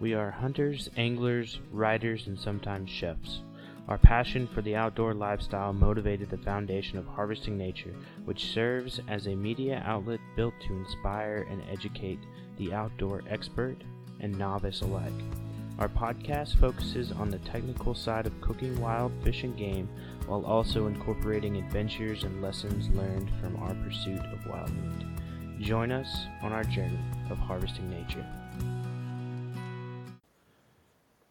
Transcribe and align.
We 0.00 0.14
are 0.14 0.30
hunters, 0.30 0.88
anglers, 0.96 1.58
riders, 1.72 2.26
and 2.26 2.38
sometimes 2.38 2.88
chefs. 2.88 3.42
Our 3.88 3.98
passion 3.98 4.46
for 4.46 4.62
the 4.62 4.76
outdoor 4.76 5.14
lifestyle 5.14 5.72
motivated 5.72 6.30
the 6.30 6.36
foundation 6.38 6.98
of 6.98 7.06
Harvesting 7.06 7.56
Nature, 7.56 7.94
which 8.24 8.52
serves 8.52 9.00
as 9.08 9.26
a 9.26 9.34
media 9.34 9.82
outlet 9.84 10.20
built 10.36 10.54
to 10.66 10.74
inspire 10.74 11.46
and 11.50 11.62
educate 11.70 12.20
the 12.58 12.72
outdoor 12.72 13.22
expert 13.28 13.78
and 14.20 14.38
novice 14.38 14.82
alike. 14.82 15.12
Our 15.78 15.88
podcast 15.88 16.60
focuses 16.60 17.12
on 17.12 17.30
the 17.30 17.38
technical 17.38 17.94
side 17.94 18.26
of 18.26 18.40
cooking 18.40 18.78
wild 18.80 19.12
fish 19.24 19.44
and 19.44 19.56
game 19.56 19.88
while 20.26 20.44
also 20.44 20.86
incorporating 20.86 21.56
adventures 21.56 22.24
and 22.24 22.42
lessons 22.42 22.88
learned 22.90 23.30
from 23.40 23.56
our 23.56 23.74
pursuit 23.74 24.20
of 24.20 24.46
wild 24.46 24.70
meat. 24.70 25.07
Join 25.60 25.90
us 25.90 26.26
on 26.40 26.52
our 26.52 26.62
journey 26.64 26.98
of 27.30 27.38
harvesting 27.38 27.90
nature. 27.90 28.24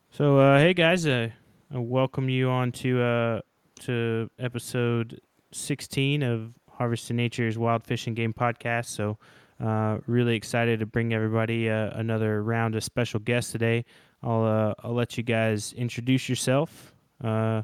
So, 0.09 0.38
uh, 0.39 0.59
hey 0.59 0.73
guys, 0.73 1.06
uh, 1.06 1.30
I 1.73 1.78
welcome 1.78 2.28
you 2.28 2.50
on 2.50 2.72
to 2.73 3.02
uh, 3.02 3.42
to 3.81 4.30
episode 4.38 5.22
16 5.53 6.23
of 6.23 6.53
Harvesting 6.69 7.16
Nature's 7.16 7.58
Wild 7.58 7.84
Fish 7.84 8.08
and 8.08 8.16
Game 8.16 8.34
podcast. 8.34 8.88
So, 8.88 9.17
uh, 9.64 10.00
really 10.08 10.36
excited 10.36 10.80
to 10.81 10.86
bring 10.86 11.14
everybody 11.14 11.69
uh, 11.69 11.91
another 11.94 12.44
round 12.44 12.75
of 12.75 12.84
special 12.84 13.22
guests 13.22 13.52
today. 13.52 13.86
I'll 14.22 14.44
uh, 14.44 14.73
I'll 14.84 14.94
let 14.94 15.17
you 15.17 15.23
guys 15.23 15.72
introduce 15.73 16.28
yourself 16.28 16.94
uh, 17.23 17.64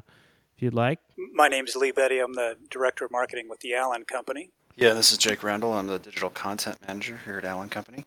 if 0.56 0.62
you'd 0.62 0.74
like. 0.74 0.98
My 1.34 1.48
name 1.48 1.66
is 1.66 1.76
Lee 1.76 1.92
Betty. 1.92 2.20
I'm 2.20 2.32
the 2.32 2.56
director 2.70 3.04
of 3.04 3.10
marketing 3.10 3.48
with 3.50 3.60
the 3.60 3.74
Allen 3.74 4.04
Company. 4.04 4.50
Yeah, 4.76 4.92
this 4.92 5.12
is 5.12 5.18
Jake 5.18 5.44
Randall. 5.44 5.72
I'm 5.72 5.86
the 5.86 6.00
digital 6.00 6.30
content 6.30 6.76
manager 6.86 7.20
here 7.24 7.38
at 7.38 7.44
Allen 7.44 7.68
Company. 7.68 8.04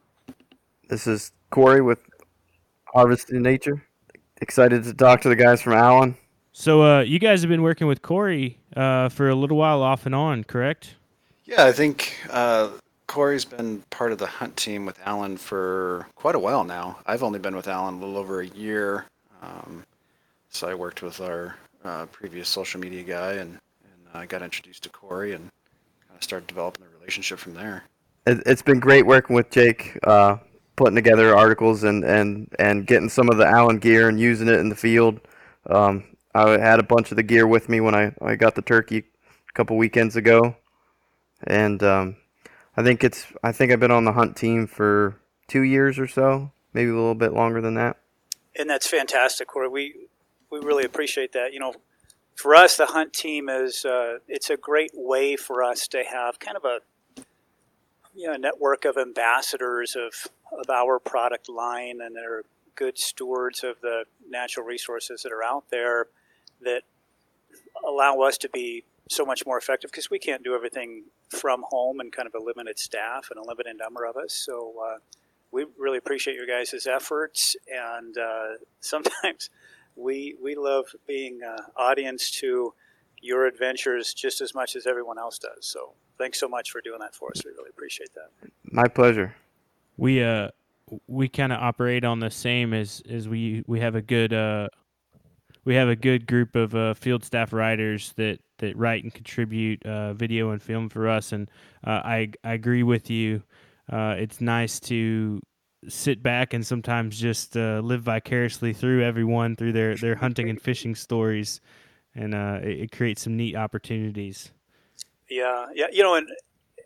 This 0.89 1.07
is 1.07 1.31
Corey 1.49 1.81
with 1.81 1.99
Harvesting 2.93 3.41
Nature. 3.41 3.81
Excited 4.41 4.83
to 4.83 4.93
talk 4.93 5.21
to 5.21 5.29
the 5.29 5.35
guys 5.35 5.61
from 5.61 5.73
Allen. 5.73 6.17
So, 6.51 6.83
uh, 6.83 7.01
you 7.01 7.19
guys 7.19 7.41
have 7.41 7.49
been 7.49 7.61
working 7.61 7.87
with 7.87 8.01
Corey 8.01 8.57
uh, 8.75 9.07
for 9.07 9.29
a 9.29 9.35
little 9.35 9.55
while 9.55 9.81
off 9.81 10.05
and 10.05 10.13
on, 10.13 10.43
correct? 10.43 10.95
Yeah, 11.45 11.63
I 11.63 11.71
think 11.71 12.17
uh, 12.31 12.71
Corey's 13.07 13.45
been 13.45 13.81
part 13.89 14.11
of 14.11 14.17
the 14.17 14.27
hunt 14.27 14.57
team 14.57 14.85
with 14.85 14.99
Allen 15.05 15.37
for 15.37 16.07
quite 16.15 16.35
a 16.35 16.39
while 16.39 16.65
now. 16.65 16.99
I've 17.05 17.23
only 17.23 17.39
been 17.39 17.55
with 17.55 17.69
Allen 17.69 17.95
a 17.95 17.99
little 17.99 18.17
over 18.17 18.41
a 18.41 18.47
year. 18.47 19.05
Um, 19.41 19.85
so 20.49 20.67
I 20.67 20.73
worked 20.73 21.01
with 21.01 21.21
our 21.21 21.55
uh, 21.85 22.07
previous 22.07 22.49
social 22.49 22.81
media 22.81 23.03
guy 23.03 23.33
and, 23.33 23.51
and 23.51 24.01
I 24.13 24.25
got 24.25 24.41
introduced 24.41 24.83
to 24.83 24.89
Corey 24.89 25.31
and 25.31 25.49
kind 26.17 26.21
of 26.21 26.23
started 26.23 26.47
developing 26.47 26.83
the 26.83 26.97
relationship 26.97 27.37
from 27.37 27.53
there. 27.53 27.83
It, 28.25 28.41
it's 28.45 28.63
been 28.63 28.79
great 28.79 29.05
working 29.05 29.35
with 29.35 29.51
Jake, 29.51 29.97
uh, 30.03 30.37
putting 30.75 30.95
together 30.95 31.35
articles 31.35 31.83
and, 31.83 32.03
and, 32.03 32.51
and 32.57 32.87
getting 32.87 33.09
some 33.09 33.29
of 33.29 33.37
the 33.37 33.45
Allen 33.45 33.77
gear 33.77 34.09
and 34.09 34.19
using 34.19 34.47
it 34.47 34.59
in 34.59 34.69
the 34.69 34.75
field. 34.75 35.19
Um, 35.69 36.03
I 36.33 36.57
had 36.57 36.79
a 36.79 36.83
bunch 36.83 37.11
of 37.11 37.17
the 37.17 37.23
gear 37.23 37.45
with 37.45 37.69
me 37.69 37.81
when 37.81 37.93
I, 37.93 38.13
I 38.21 38.35
got 38.35 38.55
the 38.55 38.61
turkey 38.63 38.97
a 38.99 39.53
couple 39.53 39.77
weekends 39.77 40.15
ago. 40.15 40.55
And 41.43 41.83
um, 41.83 42.17
I 42.75 42.83
think 42.83 43.03
it's 43.03 43.27
I 43.43 43.51
think 43.51 43.71
I've 43.71 43.79
been 43.79 43.91
on 43.91 44.05
the 44.05 44.13
hunt 44.13 44.35
team 44.35 44.65
for 44.65 45.19
two 45.47 45.61
years 45.61 45.99
or 45.99 46.07
so, 46.07 46.51
maybe 46.73 46.89
a 46.89 46.95
little 46.95 47.13
bit 47.13 47.33
longer 47.33 47.61
than 47.61 47.75
that. 47.75 47.97
And 48.57 48.67
that's 48.67 48.87
fantastic, 48.87 49.47
Corey. 49.47 49.67
We 49.69 50.07
we 50.49 50.57
really 50.59 50.83
appreciate 50.83 51.33
that. 51.33 51.53
You 51.53 51.59
know, 51.59 51.75
for 52.37 52.53
us, 52.53 52.77
the 52.77 52.85
hunt 52.85 53.13
team 53.13 53.49
is 53.49 53.83
uh, 53.83 54.19
it's 54.27 54.49
a 54.51 54.57
great 54.57 54.91
way 54.93 55.35
for 55.35 55.63
us 55.63 55.87
to 55.89 56.03
have 56.03 56.39
kind 56.39 56.55
of 56.55 56.63
a 56.63 56.79
you 58.15 58.27
know 58.27 58.35
network 58.35 58.85
of 58.85 58.95
ambassadors 58.95 59.95
of 59.95 60.31
of 60.57 60.69
our 60.69 60.99
product 60.99 61.49
line, 61.49 61.99
and 61.99 62.15
they're 62.15 62.43
good 62.75 62.97
stewards 62.97 63.63
of 63.63 63.81
the 63.81 64.03
natural 64.29 64.65
resources 64.65 65.23
that 65.23 65.31
are 65.31 65.43
out 65.43 65.65
there 65.71 66.07
that 66.61 66.83
allow 67.85 68.21
us 68.21 68.37
to 68.37 68.49
be 68.49 68.83
so 69.09 69.25
much 69.25 69.43
more 69.45 69.57
effective 69.57 69.89
because 69.89 70.11
we 70.11 70.19
can't 70.19 70.43
do 70.43 70.53
everything 70.53 71.05
from 71.29 71.63
home 71.69 71.99
and 71.99 72.11
kind 72.11 72.27
of 72.27 72.35
a 72.39 72.43
limited 72.43 72.77
staff 72.77 73.29
and 73.31 73.39
a 73.39 73.47
limited 73.47 73.77
number 73.77 74.05
of 74.05 74.15
us. 74.15 74.33
So 74.33 74.73
uh, 74.85 74.97
we 75.51 75.65
really 75.79 75.97
appreciate 75.97 76.35
your 76.35 76.45
guys' 76.45 76.85
efforts, 76.85 77.55
and 77.67 78.15
uh, 78.15 78.57
sometimes 78.79 79.49
we 79.97 80.35
we 80.41 80.55
love 80.55 80.85
being 81.07 81.41
uh, 81.43 81.61
audience 81.75 82.31
to 82.31 82.73
your 83.21 83.47
adventures 83.47 84.13
just 84.13 84.41
as 84.41 84.53
much 84.53 84.75
as 84.75 84.85
everyone 84.85 85.17
else 85.17 85.39
does. 85.39 85.65
So 85.65 85.93
thanks 86.17 86.39
so 86.39 86.47
much 86.47 86.71
for 86.71 86.81
doing 86.81 86.99
that 86.99 87.15
for 87.15 87.31
us. 87.31 87.43
We 87.43 87.51
really 87.51 87.69
appreciate 87.69 88.13
that. 88.13 88.29
My 88.63 88.87
pleasure. 88.87 89.35
We 89.97 90.23
uh 90.23 90.49
we 91.07 91.27
kind 91.27 91.51
of 91.51 91.59
operate 91.59 92.05
on 92.05 92.19
the 92.19 92.29
same 92.29 92.73
as 92.73 93.01
as 93.09 93.27
we 93.27 93.63
we 93.67 93.79
have 93.79 93.95
a 93.95 94.01
good 94.01 94.33
uh 94.33 94.69
we 95.65 95.75
have 95.75 95.89
a 95.89 95.97
good 95.97 96.25
group 96.27 96.55
of 96.55 96.73
uh, 96.75 96.93
field 96.93 97.25
staff 97.25 97.51
writers 97.51 98.13
that 98.15 98.39
that 98.59 98.77
write 98.77 99.03
and 99.03 99.13
contribute 99.13 99.85
uh, 99.85 100.13
video 100.13 100.51
and 100.51 100.61
film 100.61 100.87
for 100.87 101.09
us. 101.09 101.33
And 101.33 101.51
uh, 101.85 102.01
I 102.05 102.31
I 102.43 102.53
agree 102.53 102.83
with 102.83 103.09
you. 103.09 103.43
Uh, 103.91 104.15
it's 104.17 104.39
nice 104.39 104.79
to 104.81 105.41
sit 105.87 106.21
back 106.21 106.53
and 106.53 106.65
sometimes 106.65 107.19
just 107.19 107.55
uh, 107.55 107.79
live 107.83 108.01
vicariously 108.01 108.73
through 108.73 109.03
everyone 109.03 109.55
through 109.55 109.73
their 109.73 109.95
their 109.95 110.15
hunting 110.15 110.49
and 110.49 110.61
fishing 110.61 110.95
stories, 110.95 111.61
and 112.15 112.33
uh, 112.33 112.59
it, 112.61 112.79
it, 112.81 112.91
creates 112.91 113.21
some 113.21 113.35
neat 113.35 113.55
opportunities. 113.55 114.51
Yeah, 115.29 115.67
yeah, 115.73 115.87
you 115.91 116.03
know, 116.03 116.15
and 116.15 116.27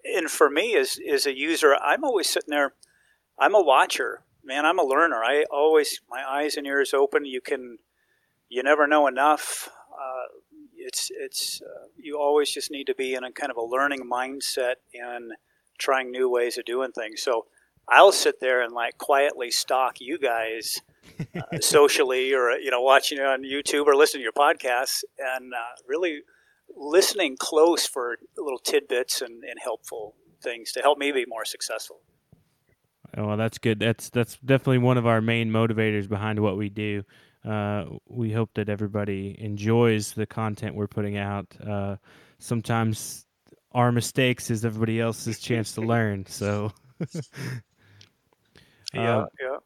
and 0.03 0.29
for 0.29 0.50
me 0.50 0.75
as 0.75 1.00
as 1.12 1.25
a 1.25 1.35
user, 1.35 1.75
I'm 1.75 2.03
always 2.03 2.29
sitting 2.29 2.51
there. 2.51 2.73
I'm 3.39 3.56
a 3.56 3.62
watcher, 3.62 4.23
man. 4.44 4.66
I'm 4.66 4.79
a 4.79 4.84
learner. 4.84 5.23
I 5.23 5.45
always 5.51 6.01
my 6.09 6.23
eyes 6.28 6.57
and 6.57 6.68
ears 6.68 6.94
open. 6.94 7.25
You 7.25 7.41
can, 7.41 7.78
you 8.50 8.63
never 8.63 8.88
know 8.88 9.07
enough. 9.07 9.69
Uh, 9.91 10.39
it's 10.75 11.12
it's 11.13 11.62
uh, 11.62 11.88
you 11.97 12.19
always 12.19 12.51
just 12.51 12.72
need 12.72 12.88
to 12.88 12.95
be 12.95 13.13
in 13.13 13.23
a 13.23 13.31
kind 13.31 13.51
of 13.51 13.57
a 13.57 13.63
learning 13.63 14.09
mindset 14.09 14.75
and 14.94 15.33
trying 15.78 16.12
new 16.12 16.29
ways 16.29 16.57
of 16.57 16.66
doing 16.66 16.91
things. 16.91 17.22
So 17.22 17.45
I'll 17.88 18.12
sit 18.12 18.40
there 18.40 18.62
and 18.62 18.74
like 18.74 18.97
quietly 18.97 19.51
stalk 19.51 20.00
you 20.00 20.18
guys 20.18 20.81
uh, 21.36 21.42
socially, 21.62 22.33
or 22.33 22.51
you 22.51 22.72
know, 22.72 22.81
watching 22.81 23.18
it 23.18 23.25
on 23.25 23.44
YouTube 23.44 23.86
or 23.86 23.95
listening 23.95 24.22
to 24.22 24.24
your 24.24 24.31
podcasts, 24.33 25.04
and 25.18 25.54
uh, 25.54 25.81
really 25.88 26.22
listening 26.75 27.36
close 27.39 27.86
for 27.86 28.18
little 28.38 28.60
tidbits 28.60 29.22
and, 29.22 29.44
and 29.44 29.60
helpful 29.62 30.16
things 30.42 30.72
to 30.72 30.81
help 30.81 30.98
me 30.98 31.12
be 31.12 31.25
more 31.28 31.45
successful. 31.45 32.00
Oh, 33.18 33.28
well, 33.28 33.38
that's 33.38 33.57
good. 33.57 33.80
That's 33.80 34.10
that's 34.10 34.38
definitely 34.38 34.80
one 34.80 34.98
of 34.98 35.06
our 35.06 35.22
main 35.22 35.51
motivators 35.51 36.07
behind 36.07 36.39
what 36.39 36.57
we 36.57 36.69
do 36.69 37.04
uh, 37.45 37.86
we 38.07 38.31
hope 38.31 38.51
that 38.54 38.69
everybody 38.69 39.36
enjoys 39.39 40.13
the 40.13 40.25
content 40.25 40.75
we're 40.75 40.88
putting 40.88 41.18
out. 41.18 41.48
Uh, 41.66 41.95
sometimes 42.39 43.25
our 43.72 43.92
mistakes 43.92 44.50
is 44.51 44.63
everybody 44.63 45.00
else's 45.00 45.39
chance 45.39 45.74
to 45.74 45.81
learn. 45.81 46.25
So, 46.27 46.72
yeah, 48.93 49.17
uh, 49.17 49.25
yeah. 49.41 49.57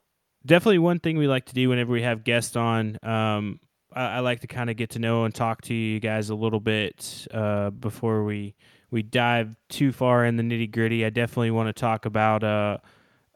Definitely 0.46 0.80
one 0.80 1.00
thing 1.00 1.18
we 1.18 1.28
like 1.28 1.46
to 1.46 1.54
do 1.54 1.70
whenever 1.70 1.92
we 1.92 2.04
have 2.04 2.24
guests 2.24 2.56
on. 2.56 3.00
Um, 3.04 3.60
I, 3.94 4.18
I, 4.18 4.20
like 4.20 4.42
to 4.42 4.48
kind 4.48 4.70
of 4.70 4.76
get 4.76 4.92
to 4.92 5.00
know 5.00 5.24
and 5.24 5.34
talk 5.34 5.62
to 5.64 5.74
you 5.74 6.00
guys 6.00 6.30
a 6.30 6.36
little 6.36 6.60
bit 6.60 7.28
uh, 7.34 7.72
before 7.72 8.24
we 8.24 8.56
we 8.92 9.02
dive 9.02 9.56
too 9.70 9.92
far 9.92 10.26
in 10.26 10.38
the 10.38 10.44
nitty 10.44 10.72
gritty. 10.72 11.06
I 11.06 11.10
definitely 11.10 11.52
want 11.52 11.68
to 11.68 11.74
talk 11.74 12.06
about 12.06 12.44
uh, 12.44 12.78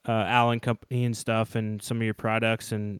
uh, 0.07 0.11
Allen 0.11 0.59
Company 0.59 1.05
and 1.05 1.17
stuff, 1.17 1.55
and 1.55 1.81
some 1.81 1.97
of 1.97 2.03
your 2.03 2.13
products, 2.13 2.71
and 2.71 2.99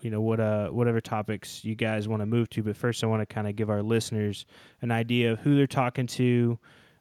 you 0.00 0.10
know 0.10 0.20
what 0.20 0.38
uh 0.38 0.68
whatever 0.68 1.00
topics 1.00 1.64
you 1.64 1.74
guys 1.74 2.06
want 2.06 2.22
to 2.22 2.26
move 2.26 2.48
to. 2.50 2.62
But 2.62 2.76
first, 2.76 3.02
I 3.02 3.06
want 3.06 3.20
to 3.20 3.26
kind 3.26 3.48
of 3.48 3.56
give 3.56 3.70
our 3.70 3.82
listeners 3.82 4.46
an 4.80 4.90
idea 4.90 5.32
of 5.32 5.40
who 5.40 5.56
they're 5.56 5.66
talking 5.66 6.06
to, 6.06 6.58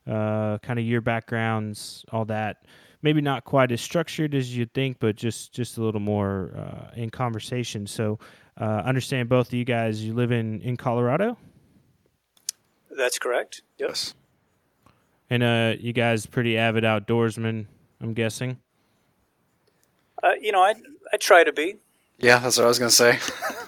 uh, 0.08 0.58
kind 0.60 0.80
of 0.80 0.86
your 0.86 1.02
backgrounds, 1.02 2.04
all 2.12 2.26
that. 2.26 2.66
Maybe 3.08 3.22
not 3.22 3.46
quite 3.46 3.72
as 3.72 3.80
structured 3.80 4.36
as 4.36 4.54
you'd 4.54 4.74
think, 4.74 4.98
but 5.00 5.16
just 5.16 5.54
just 5.54 5.78
a 5.78 5.82
little 5.82 6.02
more 6.02 6.52
uh, 6.58 6.92
in 6.94 7.10
conversation. 7.10 7.88
So, 7.88 8.20
uh, 8.60 8.82
understand 8.84 9.30
both 9.30 9.48
of 9.48 9.54
you 9.54 9.64
guys. 9.64 10.04
You 10.04 10.14
live 10.14 10.34
in 10.34 10.60
in 10.60 10.76
Colorado. 10.76 11.38
That's 12.92 13.18
correct. 13.18 13.62
Yes. 13.78 14.14
And 15.30 15.42
uh, 15.42 15.76
you 15.80 15.94
guys 15.94 16.26
pretty 16.26 16.58
avid 16.58 16.84
outdoorsmen, 16.84 17.68
I'm 18.02 18.14
guessing. 18.14 18.58
Uh, 20.22 20.32
you 20.42 20.52
know, 20.52 20.62
I 20.62 20.74
I 21.14 21.16
try 21.16 21.46
to 21.46 21.54
be. 21.54 21.78
Yeah, 22.20 22.40
that's 22.40 22.58
what 22.58 22.66
I 22.66 22.68
was 22.68 22.78
gonna 22.78 22.92
say. 22.92 23.20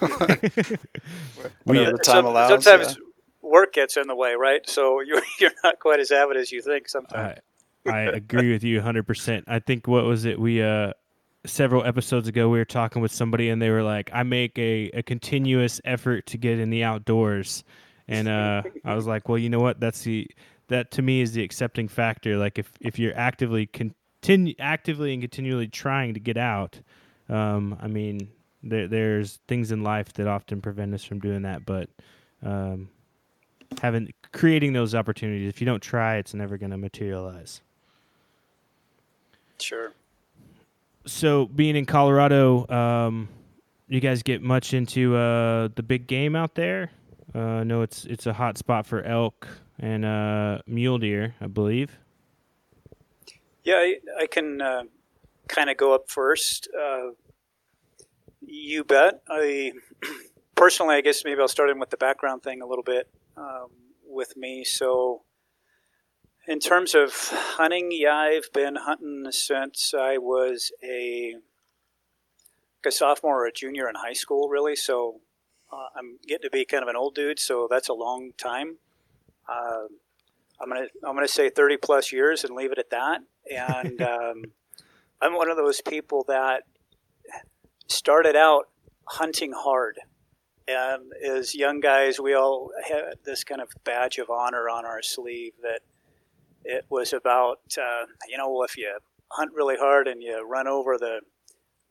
Whenever 1.64 1.92
the 1.92 1.98
time 2.04 2.16
Some- 2.16 2.26
allows. 2.26 2.62
Sometimes 2.62 2.98
yeah. 2.98 3.48
work 3.50 3.72
gets 3.72 3.96
in 3.96 4.06
the 4.06 4.14
way, 4.14 4.34
right? 4.34 4.68
So 4.68 5.00
you're 5.06 5.22
you're 5.38 5.52
not 5.64 5.78
quite 5.78 5.98
as 5.98 6.10
avid 6.10 6.36
as 6.36 6.52
you 6.52 6.60
think 6.60 6.90
sometimes. 6.90 7.38
I 7.86 8.00
agree 8.00 8.52
with 8.52 8.64
you 8.64 8.80
100%. 8.80 9.44
I 9.46 9.58
think 9.58 9.86
what 9.86 10.04
was 10.04 10.24
it 10.24 10.38
we 10.38 10.62
uh 10.62 10.92
several 11.46 11.84
episodes 11.84 12.28
ago 12.28 12.50
we 12.50 12.58
were 12.58 12.66
talking 12.66 13.00
with 13.00 13.12
somebody 13.12 13.48
and 13.48 13.62
they 13.62 13.70
were 13.70 13.82
like 13.82 14.10
I 14.12 14.22
make 14.22 14.58
a 14.58 14.90
a 14.92 15.02
continuous 15.02 15.80
effort 15.84 16.26
to 16.26 16.38
get 16.38 16.58
in 16.58 16.70
the 16.70 16.84
outdoors. 16.84 17.64
And 18.08 18.28
uh 18.28 18.62
I 18.84 18.94
was 18.94 19.06
like, 19.06 19.28
"Well, 19.28 19.38
you 19.38 19.48
know 19.48 19.60
what? 19.60 19.80
That's 19.80 20.02
the 20.02 20.26
that 20.68 20.90
to 20.92 21.02
me 21.02 21.20
is 21.20 21.32
the 21.32 21.42
accepting 21.42 21.88
factor. 21.88 22.36
Like 22.36 22.58
if 22.58 22.70
if 22.80 22.98
you're 22.98 23.16
actively 23.16 23.66
continue 23.66 24.54
actively 24.58 25.12
and 25.12 25.22
continually 25.22 25.68
trying 25.68 26.14
to 26.14 26.20
get 26.20 26.36
out, 26.36 26.80
um 27.28 27.78
I 27.80 27.86
mean, 27.86 28.28
there 28.62 28.86
there's 28.88 29.38
things 29.48 29.72
in 29.72 29.82
life 29.82 30.12
that 30.14 30.26
often 30.26 30.60
prevent 30.60 30.92
us 30.92 31.04
from 31.04 31.20
doing 31.20 31.42
that, 31.42 31.64
but 31.64 31.88
um 32.42 32.88
having 33.80 34.12
creating 34.32 34.72
those 34.72 34.94
opportunities 34.94 35.48
if 35.48 35.60
you 35.60 35.64
don't 35.64 35.82
try 35.82 36.16
it's 36.16 36.34
never 36.34 36.58
going 36.58 36.70
to 36.70 36.76
materialize 36.76 37.60
Sure. 39.60 39.92
so 41.06 41.46
being 41.46 41.76
in 41.76 41.86
colorado 41.86 42.66
um, 42.68 43.28
you 43.88 44.00
guys 44.00 44.22
get 44.22 44.42
much 44.42 44.74
into 44.74 45.16
uh, 45.16 45.68
the 45.74 45.82
big 45.82 46.06
game 46.06 46.34
out 46.36 46.54
there 46.54 46.90
uh, 47.34 47.38
i 47.38 47.64
know 47.64 47.82
it's 47.82 48.04
it's 48.04 48.26
a 48.26 48.32
hot 48.32 48.58
spot 48.58 48.86
for 48.86 49.02
elk 49.02 49.46
and 49.78 50.04
uh, 50.04 50.58
mule 50.66 50.98
deer 50.98 51.34
i 51.40 51.46
believe 51.46 51.90
Yeah, 53.62 53.74
I, 53.76 53.96
I 54.22 54.26
can 54.26 54.60
uh, 54.62 54.84
kind 55.48 55.68
of 55.68 55.76
go 55.76 55.94
up 55.94 56.08
first. 56.10 56.68
Uh, 56.74 57.10
you 58.40 58.84
bet. 58.84 59.22
I 59.28 59.72
personally, 60.54 60.96
I 60.96 61.02
guess 61.02 61.24
maybe 61.24 61.40
I'll 61.40 61.48
start 61.48 61.68
in 61.70 61.78
with 61.78 61.90
the 61.90 61.98
background 61.98 62.42
thing 62.42 62.62
a 62.62 62.66
little 62.66 62.82
bit 62.82 63.08
um, 63.36 63.68
with 64.08 64.34
me. 64.36 64.64
So, 64.64 65.22
in 66.50 66.58
terms 66.58 66.96
of 66.96 67.12
hunting, 67.30 67.90
yeah, 67.92 68.16
I've 68.16 68.52
been 68.52 68.74
hunting 68.74 69.26
since 69.30 69.94
I 69.96 70.18
was 70.18 70.72
a, 70.82 71.36
like 72.84 72.88
a 72.88 72.90
sophomore 72.90 73.44
or 73.44 73.46
a 73.46 73.52
junior 73.52 73.88
in 73.88 73.94
high 73.94 74.14
school, 74.14 74.48
really. 74.48 74.74
So, 74.74 75.20
uh, 75.72 75.96
I'm 75.96 76.18
getting 76.26 76.42
to 76.42 76.50
be 76.50 76.64
kind 76.64 76.82
of 76.82 76.88
an 76.88 76.96
old 76.96 77.14
dude. 77.14 77.38
So 77.38 77.68
that's 77.70 77.88
a 77.88 77.92
long 77.92 78.32
time. 78.36 78.78
Uh, 79.48 79.84
I'm 80.60 80.68
gonna 80.68 80.88
I'm 81.06 81.14
gonna 81.14 81.28
say 81.28 81.50
30 81.50 81.76
plus 81.76 82.10
years 82.10 82.42
and 82.42 82.56
leave 82.56 82.72
it 82.72 82.78
at 82.78 82.90
that. 82.90 83.20
And 83.48 84.02
um, 84.02 84.42
I'm 85.22 85.36
one 85.36 85.48
of 85.48 85.56
those 85.56 85.80
people 85.80 86.24
that 86.26 86.64
started 87.86 88.34
out 88.34 88.64
hunting 89.04 89.52
hard. 89.56 90.00
And 90.66 91.12
as 91.24 91.54
young 91.54 91.78
guys, 91.78 92.18
we 92.18 92.34
all 92.34 92.72
had 92.88 93.18
this 93.24 93.44
kind 93.44 93.60
of 93.60 93.68
badge 93.84 94.18
of 94.18 94.30
honor 94.30 94.68
on 94.68 94.84
our 94.84 95.00
sleeve 95.00 95.52
that 95.62 95.82
it 96.64 96.84
was 96.90 97.12
about, 97.12 97.60
uh, 97.78 98.06
you 98.28 98.36
know, 98.36 98.62
if 98.62 98.76
you 98.76 98.98
hunt 99.28 99.52
really 99.54 99.76
hard 99.76 100.08
and 100.08 100.22
you 100.22 100.46
run 100.46 100.66
over 100.66 100.98
the 100.98 101.20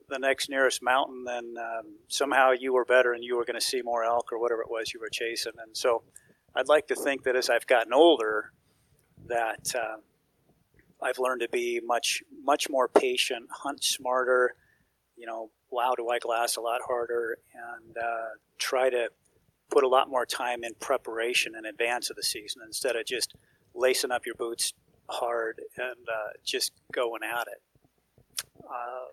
the 0.09 0.17
next 0.17 0.49
nearest 0.49 0.81
mountain, 0.81 1.23
then 1.23 1.53
um, 1.59 1.97
somehow 2.07 2.49
you 2.51 2.73
were 2.73 2.83
better 2.83 3.13
and 3.13 3.23
you 3.23 3.37
were 3.37 3.45
going 3.45 3.59
to 3.59 3.65
see 3.65 3.83
more 3.83 4.03
elk 4.03 4.33
or 4.33 4.39
whatever 4.39 4.61
it 4.61 4.69
was 4.69 4.91
you 4.91 4.99
were 4.99 5.09
chasing. 5.09 5.53
And 5.63 5.77
so, 5.77 6.01
I'd 6.55 6.67
like 6.67 6.87
to 6.87 6.95
think 6.95 7.23
that 7.23 7.35
as 7.35 7.47
I've 7.47 7.67
gotten 7.67 7.93
older, 7.93 8.51
that 9.27 9.75
uh, 9.75 9.97
I've 11.01 11.19
learned 11.19 11.41
to 11.41 11.49
be 11.49 11.79
much 11.83 12.23
much 12.43 12.69
more 12.69 12.87
patient, 12.87 13.47
hunt 13.51 13.83
smarter, 13.83 14.55
you 15.15 15.27
know, 15.27 15.51
wow, 15.69 15.93
do 15.95 16.09
I 16.09 16.19
glass 16.19 16.55
a 16.55 16.61
lot 16.61 16.81
harder, 16.87 17.37
and 17.53 17.97
uh, 17.97 18.29
try 18.57 18.89
to 18.89 19.09
put 19.69 19.83
a 19.83 19.87
lot 19.87 20.09
more 20.09 20.25
time 20.25 20.63
in 20.63 20.73
preparation 20.79 21.53
in 21.55 21.65
advance 21.65 22.09
of 22.09 22.15
the 22.15 22.23
season 22.23 22.61
instead 22.65 22.95
of 22.95 23.05
just 23.05 23.35
lacing 23.73 24.11
up 24.11 24.25
your 24.25 24.35
boots 24.35 24.73
hard 25.09 25.61
and 25.77 26.07
uh, 26.07 26.31
just 26.43 26.71
going 26.91 27.21
at 27.23 27.47
it. 27.47 27.61
Uh, 28.63 29.07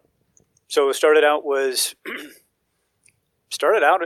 so 0.69 0.89
it 0.89 0.95
started 0.95 1.25
out 1.25 1.45
was 1.45 1.95
started 3.51 3.83
out 3.83 4.03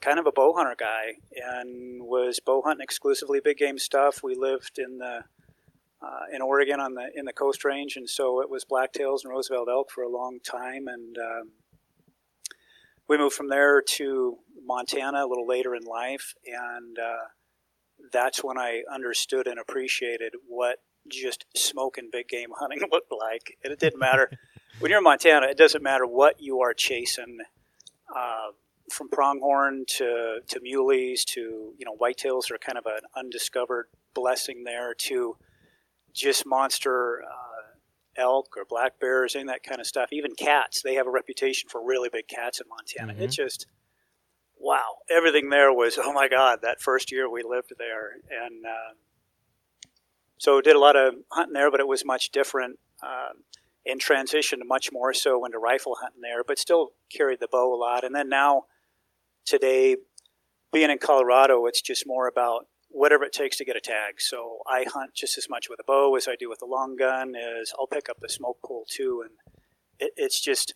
kind 0.00 0.18
of 0.18 0.26
a 0.26 0.32
bow 0.32 0.52
hunter 0.52 0.76
guy 0.78 1.14
and 1.34 2.02
was 2.02 2.40
bow 2.40 2.62
hunting 2.62 2.82
exclusively 2.82 3.40
big 3.42 3.56
game 3.56 3.78
stuff. 3.78 4.22
We 4.22 4.34
lived 4.34 4.78
in 4.78 4.98
the 4.98 5.24
uh, 6.02 6.24
in 6.34 6.42
Oregon 6.42 6.80
on 6.80 6.94
the 6.94 7.10
in 7.14 7.24
the 7.24 7.32
Coast 7.32 7.64
Range, 7.64 7.96
and 7.96 8.08
so 8.08 8.42
it 8.42 8.50
was 8.50 8.64
blacktails 8.64 9.24
and 9.24 9.32
Roosevelt 9.32 9.68
elk 9.70 9.90
for 9.90 10.02
a 10.02 10.08
long 10.08 10.38
time. 10.40 10.86
And 10.88 11.16
um, 11.16 11.50
we 13.08 13.16
moved 13.16 13.34
from 13.34 13.48
there 13.48 13.80
to 13.80 14.38
Montana 14.66 15.24
a 15.24 15.28
little 15.28 15.46
later 15.46 15.74
in 15.74 15.84
life, 15.84 16.34
and 16.46 16.98
uh, 16.98 17.28
that's 18.12 18.42
when 18.42 18.58
I 18.58 18.82
understood 18.92 19.46
and 19.46 19.58
appreciated 19.58 20.34
what 20.48 20.78
just 21.08 21.44
smoking 21.56 22.08
big 22.10 22.28
game 22.28 22.50
hunting 22.58 22.80
looked 22.90 23.12
like. 23.12 23.56
And 23.62 23.72
it 23.72 23.78
didn't 23.78 24.00
matter 24.00 24.30
when 24.78 24.90
you're 24.90 24.98
in 24.98 25.04
Montana; 25.04 25.46
it 25.48 25.58
doesn't 25.58 25.82
matter 25.82 26.06
what 26.06 26.40
you 26.40 26.60
are 26.60 26.74
chasing. 26.74 27.38
Uh, 28.14 28.52
from 28.92 29.08
pronghorn 29.08 29.84
to, 29.88 30.40
to 30.46 30.60
muleys 30.60 31.24
to 31.24 31.72
you 31.78 31.86
know 31.86 31.96
whitetails 31.96 32.50
are 32.50 32.58
kind 32.58 32.76
of 32.76 32.84
an 32.84 33.00
undiscovered 33.16 33.86
blessing 34.12 34.64
there 34.64 34.94
to 34.94 35.36
just 36.12 36.46
monster 36.46 37.22
uh, 37.24 38.20
elk 38.20 38.54
or 38.56 38.64
black 38.68 39.00
bears 39.00 39.34
and 39.34 39.48
that 39.48 39.62
kind 39.62 39.80
of 39.80 39.86
stuff. 39.86 40.10
Even 40.12 40.34
cats, 40.34 40.82
they 40.82 40.94
have 40.94 41.06
a 41.06 41.10
reputation 41.10 41.68
for 41.68 41.84
really 41.84 42.08
big 42.12 42.28
cats 42.28 42.60
in 42.60 42.68
Montana. 42.68 43.14
Mhm. 43.14 43.24
It's 43.24 43.36
just 43.36 43.66
wow, 44.64 44.96
everything 45.10 45.50
there 45.50 45.72
was 45.72 45.98
oh 46.02 46.12
my 46.12 46.28
god. 46.28 46.60
That 46.62 46.80
first 46.80 47.12
year 47.12 47.30
we 47.30 47.42
lived 47.42 47.72
there, 47.78 48.12
and 48.30 48.64
uh, 48.64 48.94
so 50.38 50.60
did 50.60 50.76
a 50.76 50.80
lot 50.80 50.96
of 50.96 51.14
hunting 51.30 51.54
there, 51.54 51.70
but 51.70 51.80
it 51.80 51.88
was 51.88 52.04
much 52.04 52.30
different. 52.30 52.78
Um, 53.02 53.44
and 53.86 54.00
transitioned 54.00 54.64
much 54.66 54.90
more 54.92 55.12
so 55.12 55.44
into 55.44 55.58
rifle 55.58 55.96
hunting 56.00 56.22
there, 56.22 56.42
but 56.42 56.58
still 56.58 56.92
carried 57.10 57.40
the 57.40 57.48
bow 57.50 57.74
a 57.74 57.76
lot. 57.76 58.04
And 58.04 58.14
then 58.14 58.28
now, 58.28 58.62
today, 59.44 59.96
being 60.72 60.90
in 60.90 60.98
Colorado, 60.98 61.66
it's 61.66 61.82
just 61.82 62.06
more 62.06 62.26
about 62.26 62.66
whatever 62.88 63.24
it 63.24 63.32
takes 63.32 63.56
to 63.58 63.64
get 63.64 63.76
a 63.76 63.80
tag. 63.80 64.20
So 64.20 64.58
I 64.66 64.86
hunt 64.90 65.14
just 65.14 65.36
as 65.36 65.50
much 65.50 65.68
with 65.68 65.80
a 65.80 65.84
bow 65.84 66.16
as 66.16 66.28
I 66.28 66.36
do 66.36 66.48
with 66.48 66.62
a 66.62 66.66
long 66.66 66.96
gun. 66.96 67.34
Is 67.34 67.74
I'll 67.78 67.86
pick 67.86 68.08
up 68.08 68.20
the 68.20 68.28
smoke 68.28 68.58
pole 68.64 68.86
too, 68.88 69.22
and 69.22 69.32
it, 69.98 70.12
it's 70.16 70.40
just 70.40 70.74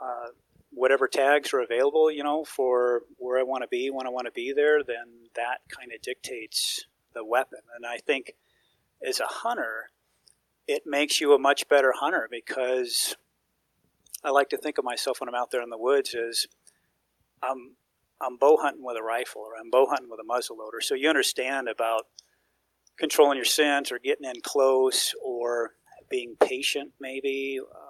uh, 0.00 0.32
whatever 0.78 1.08
tags 1.08 1.52
are 1.52 1.60
available, 1.60 2.10
you 2.10 2.22
know, 2.22 2.44
for 2.44 3.02
where 3.16 3.38
I 3.38 3.42
want 3.42 3.62
to 3.62 3.68
be 3.68 3.90
when 3.90 4.06
I 4.06 4.10
want 4.10 4.26
to 4.26 4.32
be 4.32 4.52
there. 4.54 4.82
Then 4.82 5.28
that 5.34 5.58
kind 5.68 5.92
of 5.92 6.00
dictates 6.00 6.84
the 7.14 7.24
weapon. 7.24 7.60
And 7.76 7.84
I 7.84 7.98
think 7.98 8.34
as 9.06 9.20
a 9.20 9.26
hunter, 9.26 9.90
it 10.66 10.82
makes 10.86 11.20
you 11.20 11.34
a 11.34 11.38
much 11.38 11.68
better 11.68 11.92
hunter 11.98 12.28
because 12.30 13.16
I 14.22 14.30
like 14.30 14.50
to 14.50 14.56
think 14.56 14.78
of 14.78 14.84
myself 14.84 15.20
when 15.20 15.28
I'm 15.28 15.34
out 15.34 15.50
there 15.50 15.62
in 15.62 15.70
the 15.70 15.78
woods 15.78 16.14
as 16.14 16.46
I'm 17.42 17.76
I'm 18.20 18.36
bow 18.36 18.56
hunting 18.60 18.84
with 18.84 18.96
a 18.96 19.02
rifle 19.02 19.42
or 19.42 19.52
I'm 19.58 19.70
bow 19.70 19.86
hunting 19.88 20.10
with 20.10 20.20
a 20.20 20.24
muzzleloader. 20.24 20.82
So 20.82 20.94
you 20.94 21.08
understand 21.08 21.68
about 21.68 22.06
controlling 22.98 23.36
your 23.36 23.44
scent 23.44 23.92
or 23.92 23.98
getting 23.98 24.28
in 24.28 24.40
close 24.42 25.14
or 25.24 25.72
being 26.10 26.34
patient 26.40 26.92
maybe 27.00 27.60
uh, 27.60 27.87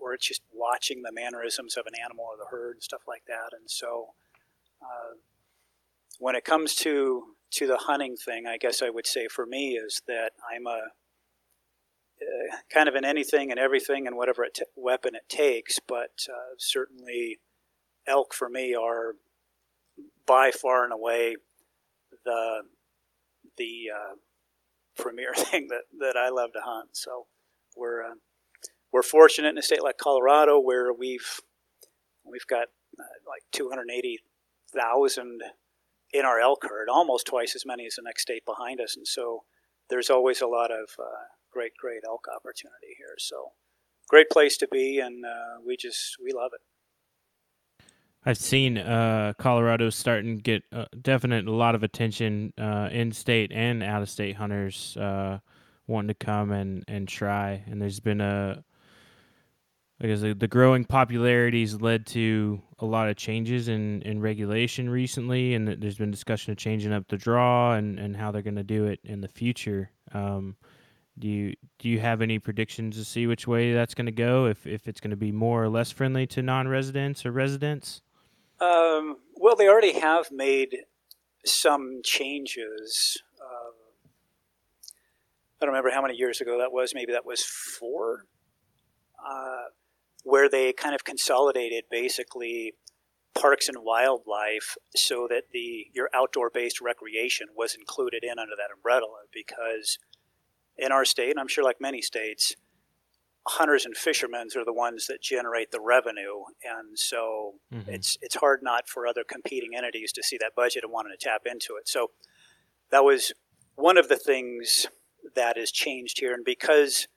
or 0.00 0.14
it's 0.14 0.26
just 0.26 0.42
watching 0.52 1.02
the 1.02 1.12
mannerisms 1.12 1.76
of 1.76 1.86
an 1.86 1.94
animal 2.02 2.24
or 2.24 2.36
the 2.36 2.50
herd 2.50 2.76
and 2.76 2.82
stuff 2.82 3.02
like 3.06 3.24
that. 3.26 3.56
And 3.58 3.70
so 3.70 4.08
uh, 4.82 5.16
when 6.18 6.34
it 6.34 6.44
comes 6.44 6.74
to 6.76 7.34
to 7.50 7.66
the 7.66 7.78
hunting 7.78 8.16
thing, 8.16 8.46
I 8.46 8.58
guess 8.58 8.82
I 8.82 8.90
would 8.90 9.06
say 9.06 9.26
for 9.26 9.46
me 9.46 9.72
is 9.72 10.02
that 10.06 10.32
I'm 10.52 10.66
a 10.66 10.88
uh, 12.20 12.56
kind 12.72 12.88
of 12.88 12.94
in 12.94 13.04
anything 13.04 13.50
and 13.50 13.60
everything 13.60 14.06
and 14.06 14.16
whatever 14.16 14.44
it 14.44 14.54
t- 14.54 14.64
weapon 14.74 15.14
it 15.14 15.28
takes, 15.28 15.78
but 15.78 16.26
uh, 16.28 16.54
certainly 16.58 17.38
elk 18.06 18.34
for 18.34 18.48
me 18.48 18.74
are 18.74 19.14
by 20.26 20.50
far 20.50 20.84
and 20.84 20.92
away 20.92 21.36
the 22.24 22.62
the 23.56 23.90
uh, 23.94 24.14
premier 24.96 25.32
thing 25.36 25.68
that, 25.68 25.82
that 25.98 26.16
I 26.16 26.28
love 26.28 26.52
to 26.52 26.60
hunt. 26.62 26.90
So 26.92 27.26
we're 27.76 28.02
uh, 28.02 28.14
we're 28.92 29.02
fortunate 29.02 29.50
in 29.50 29.58
a 29.58 29.62
state 29.62 29.82
like 29.82 29.98
Colorado 29.98 30.58
where 30.58 30.92
we've 30.92 31.40
we've 32.24 32.46
got 32.46 32.68
uh, 32.98 33.04
like 33.26 33.42
280,000 33.52 35.40
in 36.12 36.24
our 36.24 36.40
elk 36.40 36.64
herd, 36.68 36.88
almost 36.88 37.26
twice 37.26 37.54
as 37.54 37.66
many 37.66 37.86
as 37.86 37.94
the 37.94 38.02
next 38.02 38.22
state 38.22 38.44
behind 38.44 38.80
us, 38.80 38.96
and 38.96 39.06
so 39.06 39.44
there's 39.90 40.10
always 40.10 40.40
a 40.40 40.46
lot 40.46 40.70
of 40.70 40.90
uh, 40.98 41.26
great, 41.52 41.72
great 41.78 42.02
elk 42.06 42.26
opportunity 42.34 42.94
here. 42.96 43.14
So 43.18 43.52
great 44.08 44.30
place 44.30 44.56
to 44.58 44.68
be, 44.68 44.98
and 44.98 45.24
uh, 45.24 45.60
we 45.64 45.76
just 45.76 46.16
we 46.22 46.32
love 46.32 46.50
it. 46.54 46.60
I've 48.24 48.38
seen 48.38 48.78
uh, 48.78 49.32
Colorado 49.38 49.90
starting 49.90 50.36
to 50.36 50.42
get 50.42 50.62
uh, 50.72 50.86
definite 51.00 51.46
a 51.46 51.52
lot 51.52 51.74
of 51.74 51.82
attention 51.82 52.52
uh, 52.58 52.88
in 52.90 53.12
state 53.12 53.52
and 53.52 53.82
out 53.82 54.02
of 54.02 54.10
state 54.10 54.36
hunters 54.36 54.96
uh, 54.96 55.38
wanting 55.86 56.08
to 56.08 56.14
come 56.14 56.50
and, 56.50 56.84
and 56.88 57.08
try. 57.08 57.62
And 57.66 57.80
there's 57.80 58.00
been 58.00 58.20
a 58.20 58.64
because 60.00 60.20
the, 60.20 60.34
the 60.34 60.48
growing 60.48 60.84
popularity 60.84 61.62
has 61.62 61.80
led 61.80 62.06
to 62.06 62.60
a 62.78 62.84
lot 62.84 63.08
of 63.08 63.16
changes 63.16 63.68
in, 63.68 64.02
in 64.02 64.20
regulation 64.20 64.88
recently, 64.88 65.54
and 65.54 65.68
there's 65.68 65.98
been 65.98 66.10
discussion 66.10 66.52
of 66.52 66.58
changing 66.58 66.92
up 66.92 67.08
the 67.08 67.16
draw 67.16 67.74
and, 67.74 67.98
and 67.98 68.16
how 68.16 68.30
they're 68.30 68.42
going 68.42 68.54
to 68.56 68.62
do 68.62 68.84
it 68.84 69.00
in 69.02 69.20
the 69.20 69.28
future. 69.28 69.90
Um, 70.12 70.56
do 71.18 71.28
you 71.28 71.54
do 71.78 71.88
you 71.88 71.98
have 71.98 72.22
any 72.22 72.38
predictions 72.38 72.96
to 72.96 73.04
see 73.04 73.26
which 73.26 73.48
way 73.48 73.72
that's 73.72 73.94
going 73.94 74.06
to 74.06 74.12
go? 74.12 74.46
If 74.46 74.66
if 74.66 74.86
it's 74.86 75.00
going 75.00 75.10
to 75.10 75.16
be 75.16 75.32
more 75.32 75.64
or 75.64 75.68
less 75.68 75.90
friendly 75.90 76.26
to 76.28 76.42
non-residents 76.42 77.26
or 77.26 77.32
residents? 77.32 78.02
Um, 78.60 79.16
well, 79.34 79.56
they 79.56 79.68
already 79.68 79.98
have 79.98 80.30
made 80.30 80.76
some 81.44 82.00
changes. 82.04 83.20
Um, 83.40 83.72
I 85.60 85.64
don't 85.64 85.70
remember 85.70 85.90
how 85.90 86.02
many 86.02 86.14
years 86.14 86.40
ago 86.40 86.58
that 86.58 86.72
was. 86.72 86.92
Maybe 86.94 87.12
that 87.12 87.26
was 87.26 87.44
four, 87.44 88.26
uh, 89.24 89.70
where 90.28 90.48
they 90.48 90.74
kind 90.74 90.94
of 90.94 91.04
consolidated 91.04 91.84
basically 91.90 92.74
parks 93.34 93.66
and 93.66 93.78
wildlife 93.80 94.76
so 94.94 95.26
that 95.30 95.44
the 95.52 95.86
your 95.94 96.10
outdoor-based 96.14 96.82
recreation 96.82 97.46
was 97.56 97.74
included 97.74 98.22
in 98.22 98.38
under 98.38 98.54
that 98.56 98.70
umbrella 98.74 99.22
because 99.32 99.98
in 100.76 100.92
our 100.92 101.06
state, 101.06 101.30
and 101.30 101.40
I'm 101.40 101.48
sure 101.48 101.64
like 101.64 101.80
many 101.80 102.02
states, 102.02 102.54
hunters 103.46 103.86
and 103.86 103.96
fishermen 103.96 104.48
are 104.54 104.66
the 104.66 104.72
ones 104.72 105.06
that 105.06 105.22
generate 105.22 105.70
the 105.70 105.80
revenue, 105.80 106.44
and 106.62 106.98
so 106.98 107.54
mm-hmm. 107.72 107.90
it's 107.90 108.18
it's 108.20 108.36
hard 108.36 108.60
not 108.62 108.86
for 108.86 109.06
other 109.06 109.24
competing 109.24 109.70
entities 109.74 110.12
to 110.12 110.22
see 110.22 110.36
that 110.38 110.54
budget 110.54 110.84
and 110.84 110.92
wanting 110.92 111.16
to 111.18 111.24
tap 111.24 111.42
into 111.46 111.76
it. 111.80 111.88
So 111.88 112.10
that 112.90 113.02
was 113.02 113.32
one 113.76 113.96
of 113.96 114.08
the 114.08 114.18
things 114.18 114.88
that 115.34 115.56
has 115.56 115.72
changed 115.72 116.20
here, 116.20 116.34
and 116.34 116.44
because 116.44 117.08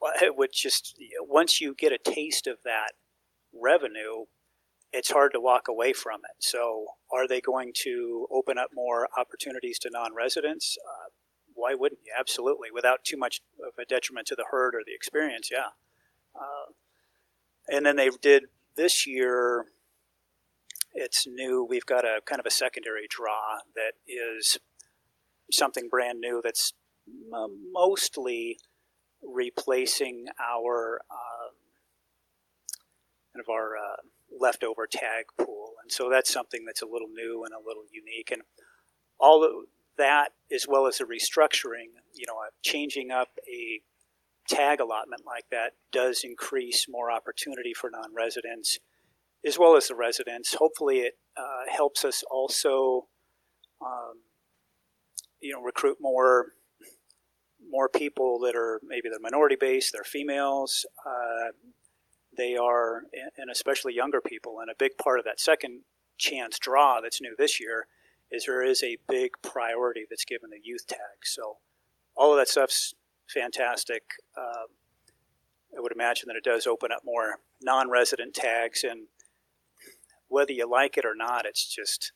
would 0.22 0.50
just 0.52 0.96
once 1.20 1.60
you 1.60 1.74
get 1.74 1.92
a 1.92 1.98
taste 1.98 2.46
of 2.46 2.58
that 2.64 2.92
revenue, 3.52 4.24
it's 4.92 5.10
hard 5.10 5.32
to 5.32 5.40
walk 5.40 5.68
away 5.68 5.92
from 5.92 6.20
it. 6.24 6.42
So, 6.42 6.86
are 7.12 7.28
they 7.28 7.40
going 7.40 7.72
to 7.84 8.26
open 8.30 8.58
up 8.58 8.70
more 8.74 9.08
opportunities 9.18 9.78
to 9.80 9.90
non-residents? 9.90 10.76
Uh, 10.86 11.10
why 11.54 11.74
wouldn't 11.74 12.00
you? 12.06 12.12
Absolutely, 12.18 12.68
without 12.72 13.04
too 13.04 13.16
much 13.16 13.40
of 13.66 13.72
a 13.78 13.84
detriment 13.84 14.26
to 14.28 14.36
the 14.36 14.46
herd 14.50 14.74
or 14.74 14.80
the 14.86 14.94
experience. 14.94 15.50
Yeah. 15.52 15.70
Uh, 16.34 16.72
and 17.68 17.84
then 17.84 17.96
they 17.96 18.10
did 18.22 18.44
this 18.76 19.06
year. 19.06 19.66
It's 20.94 21.26
new. 21.26 21.66
We've 21.68 21.84
got 21.84 22.04
a 22.04 22.20
kind 22.24 22.40
of 22.40 22.46
a 22.46 22.50
secondary 22.50 23.06
draw 23.08 23.58
that 23.74 23.92
is 24.06 24.58
something 25.52 25.88
brand 25.88 26.20
new. 26.20 26.40
That's 26.42 26.72
uh, 27.32 27.48
mostly 27.72 28.58
replacing 29.22 30.26
our 30.40 31.00
um, 31.10 31.54
kind 33.32 33.44
of 33.46 33.48
our 33.48 33.76
uh, 33.76 33.96
leftover 34.38 34.86
tag 34.86 35.26
pool, 35.38 35.74
and 35.82 35.90
so 35.92 36.08
that's 36.10 36.32
something 36.32 36.64
that's 36.64 36.82
a 36.82 36.86
little 36.86 37.08
new 37.08 37.44
and 37.44 37.52
a 37.54 37.66
little 37.66 37.84
unique. 37.92 38.30
And 38.30 38.42
all 39.18 39.64
that, 39.96 40.30
as 40.52 40.66
well 40.68 40.86
as 40.86 40.98
the 40.98 41.04
restructuring, 41.04 41.98
you 42.14 42.26
know, 42.26 42.34
changing 42.62 43.10
up 43.10 43.28
a 43.48 43.80
tag 44.48 44.80
allotment 44.80 45.22
like 45.26 45.44
that 45.50 45.72
does 45.92 46.22
increase 46.24 46.86
more 46.88 47.10
opportunity 47.10 47.74
for 47.74 47.90
non-residents 47.90 48.78
as 49.44 49.58
well 49.58 49.76
as 49.76 49.88
the 49.88 49.94
residents. 49.94 50.54
Hopefully, 50.54 51.00
it 51.00 51.18
uh, 51.36 51.70
helps 51.70 52.04
us 52.04 52.24
also, 52.30 53.06
um, 53.84 54.22
you 55.40 55.52
know, 55.52 55.62
recruit 55.62 55.98
more 56.00 56.52
more 57.70 57.88
people 57.88 58.38
that 58.40 58.56
are 58.56 58.80
maybe 58.82 59.08
they're 59.08 59.20
minority 59.20 59.56
based, 59.58 59.92
they're 59.92 60.04
females, 60.04 60.86
uh, 61.06 61.52
they 62.36 62.56
are, 62.56 63.02
and 63.36 63.50
especially 63.50 63.94
younger 63.94 64.20
people. 64.20 64.60
And 64.60 64.70
a 64.70 64.74
big 64.78 64.96
part 64.96 65.18
of 65.18 65.24
that 65.24 65.40
second 65.40 65.80
chance 66.16 66.58
draw 66.58 67.00
that's 67.00 67.20
new 67.20 67.34
this 67.36 67.60
year 67.60 67.86
is 68.30 68.44
there 68.44 68.62
is 68.62 68.82
a 68.82 68.98
big 69.08 69.32
priority 69.42 70.04
that's 70.08 70.24
given 70.24 70.50
the 70.50 70.60
youth 70.62 70.86
tag. 70.86 71.24
So 71.24 71.58
all 72.16 72.32
of 72.32 72.38
that 72.38 72.48
stuff's 72.48 72.94
fantastic. 73.32 74.02
Uh, 74.36 74.66
I 75.76 75.80
would 75.80 75.92
imagine 75.92 76.28
that 76.28 76.36
it 76.36 76.44
does 76.44 76.66
open 76.66 76.90
up 76.92 77.02
more 77.04 77.40
non-resident 77.62 78.34
tags, 78.34 78.84
and 78.84 79.08
whether 80.28 80.52
you 80.52 80.68
like 80.68 80.96
it 80.96 81.04
or 81.04 81.14
not, 81.14 81.46
it's 81.46 81.66
just 81.66 82.12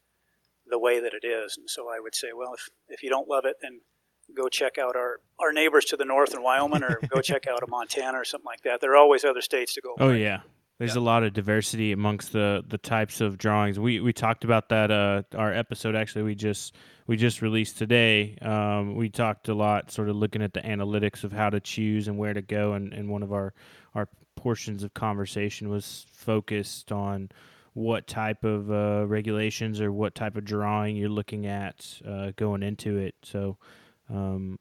the 0.66 0.78
way 0.78 1.00
that 1.00 1.12
it 1.14 1.26
is. 1.26 1.56
And 1.56 1.68
so 1.68 1.88
I 1.88 2.00
would 2.00 2.14
say, 2.14 2.28
well, 2.34 2.54
if, 2.54 2.68
if 2.88 3.02
you 3.02 3.10
don't 3.10 3.28
love 3.28 3.44
it, 3.44 3.56
then 3.60 3.80
go 4.34 4.48
check 4.48 4.78
out 4.78 4.96
our, 4.96 5.20
our 5.38 5.52
neighbors 5.52 5.86
to 5.86 5.96
the 5.96 6.04
north 6.04 6.34
in 6.34 6.42
Wyoming, 6.42 6.82
or 6.82 7.00
go 7.08 7.20
check 7.20 7.46
out 7.46 7.62
a 7.62 7.66
Montana 7.66 8.18
or 8.18 8.24
something 8.24 8.46
like 8.46 8.62
that. 8.62 8.80
There 8.80 8.92
are 8.92 8.96
always 8.96 9.24
other 9.24 9.40
states 9.40 9.74
to 9.74 9.80
go. 9.80 9.94
Oh 9.98 10.10
yeah, 10.10 10.40
there's 10.78 10.94
yeah. 10.94 11.00
a 11.00 11.04
lot 11.04 11.22
of 11.22 11.32
diversity 11.32 11.92
amongst 11.92 12.32
the 12.32 12.64
the 12.66 12.78
types 12.78 13.20
of 13.20 13.38
drawings. 13.38 13.78
We 13.78 14.00
we 14.00 14.12
talked 14.12 14.44
about 14.44 14.68
that 14.70 14.90
uh 14.90 15.22
our 15.36 15.52
episode 15.52 15.94
actually 15.94 16.22
we 16.22 16.34
just 16.34 16.74
we 17.06 17.16
just 17.16 17.42
released 17.42 17.78
today. 17.78 18.36
Um, 18.40 18.94
we 18.94 19.08
talked 19.08 19.48
a 19.48 19.54
lot 19.54 19.90
sort 19.90 20.08
of 20.08 20.16
looking 20.16 20.42
at 20.42 20.54
the 20.54 20.60
analytics 20.60 21.24
of 21.24 21.32
how 21.32 21.50
to 21.50 21.60
choose 21.60 22.08
and 22.08 22.16
where 22.16 22.32
to 22.32 22.42
go 22.42 22.74
and, 22.74 22.92
and 22.92 23.08
one 23.08 23.22
of 23.22 23.32
our 23.32 23.54
our 23.94 24.08
portions 24.36 24.82
of 24.82 24.94
conversation 24.94 25.68
was 25.68 26.06
focused 26.12 26.90
on 26.90 27.30
what 27.74 28.06
type 28.06 28.44
of 28.44 28.70
uh, 28.70 29.06
regulations 29.06 29.80
or 29.80 29.90
what 29.90 30.14
type 30.14 30.36
of 30.36 30.44
drawing 30.44 30.96
you're 30.96 31.08
looking 31.08 31.46
at 31.46 32.00
uh, 32.06 32.32
going 32.36 32.62
into 32.62 32.98
it. 32.98 33.14
So 33.22 33.56
um, 34.12 34.58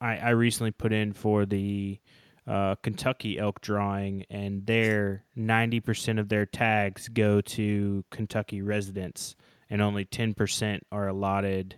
I, 0.00 0.16
I 0.16 0.30
recently 0.30 0.72
put 0.72 0.92
in 0.92 1.12
for 1.12 1.46
the 1.46 1.98
uh, 2.46 2.74
Kentucky 2.76 3.38
elk 3.38 3.60
drawing, 3.60 4.24
and 4.30 4.66
their 4.66 5.24
90% 5.36 6.18
of 6.18 6.28
their 6.28 6.46
tags 6.46 7.08
go 7.08 7.40
to 7.42 8.04
Kentucky 8.10 8.62
residents, 8.62 9.36
and 9.68 9.80
only 9.80 10.04
10% 10.04 10.80
are 10.90 11.08
allotted. 11.08 11.76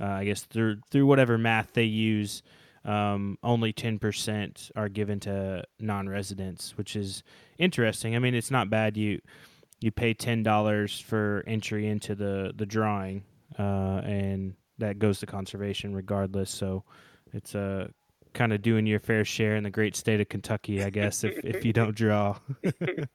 Uh, 0.00 0.06
I 0.06 0.24
guess 0.24 0.42
through 0.42 0.78
through 0.90 1.06
whatever 1.06 1.38
math 1.38 1.72
they 1.72 1.84
use, 1.84 2.42
um, 2.84 3.38
only 3.42 3.72
10% 3.72 4.70
are 4.74 4.88
given 4.88 5.20
to 5.20 5.64
non-residents, 5.78 6.76
which 6.76 6.96
is 6.96 7.22
interesting. 7.58 8.16
I 8.16 8.18
mean, 8.18 8.34
it's 8.34 8.50
not 8.50 8.70
bad. 8.70 8.96
You 8.96 9.20
you 9.80 9.90
pay 9.90 10.14
ten 10.14 10.42
dollars 10.42 10.98
for 10.98 11.44
entry 11.46 11.86
into 11.86 12.14
the 12.14 12.52
the 12.56 12.66
drawing, 12.66 13.24
uh, 13.58 14.00
and 14.04 14.54
that 14.78 14.98
goes 14.98 15.20
to 15.20 15.26
conservation 15.26 15.94
regardless. 15.94 16.50
So 16.50 16.84
it's 17.32 17.54
a 17.54 17.90
kind 18.34 18.52
of 18.52 18.62
doing 18.62 18.86
your 18.86 19.00
fair 19.00 19.24
share 19.24 19.56
in 19.56 19.64
the 19.64 19.70
great 19.70 19.96
state 19.96 20.20
of 20.20 20.28
Kentucky, 20.28 20.82
I 20.82 20.90
guess, 20.90 21.24
if, 21.24 21.38
if 21.44 21.64
you 21.64 21.72
don't 21.72 21.96
draw. 21.96 22.36
well, 22.62 23.06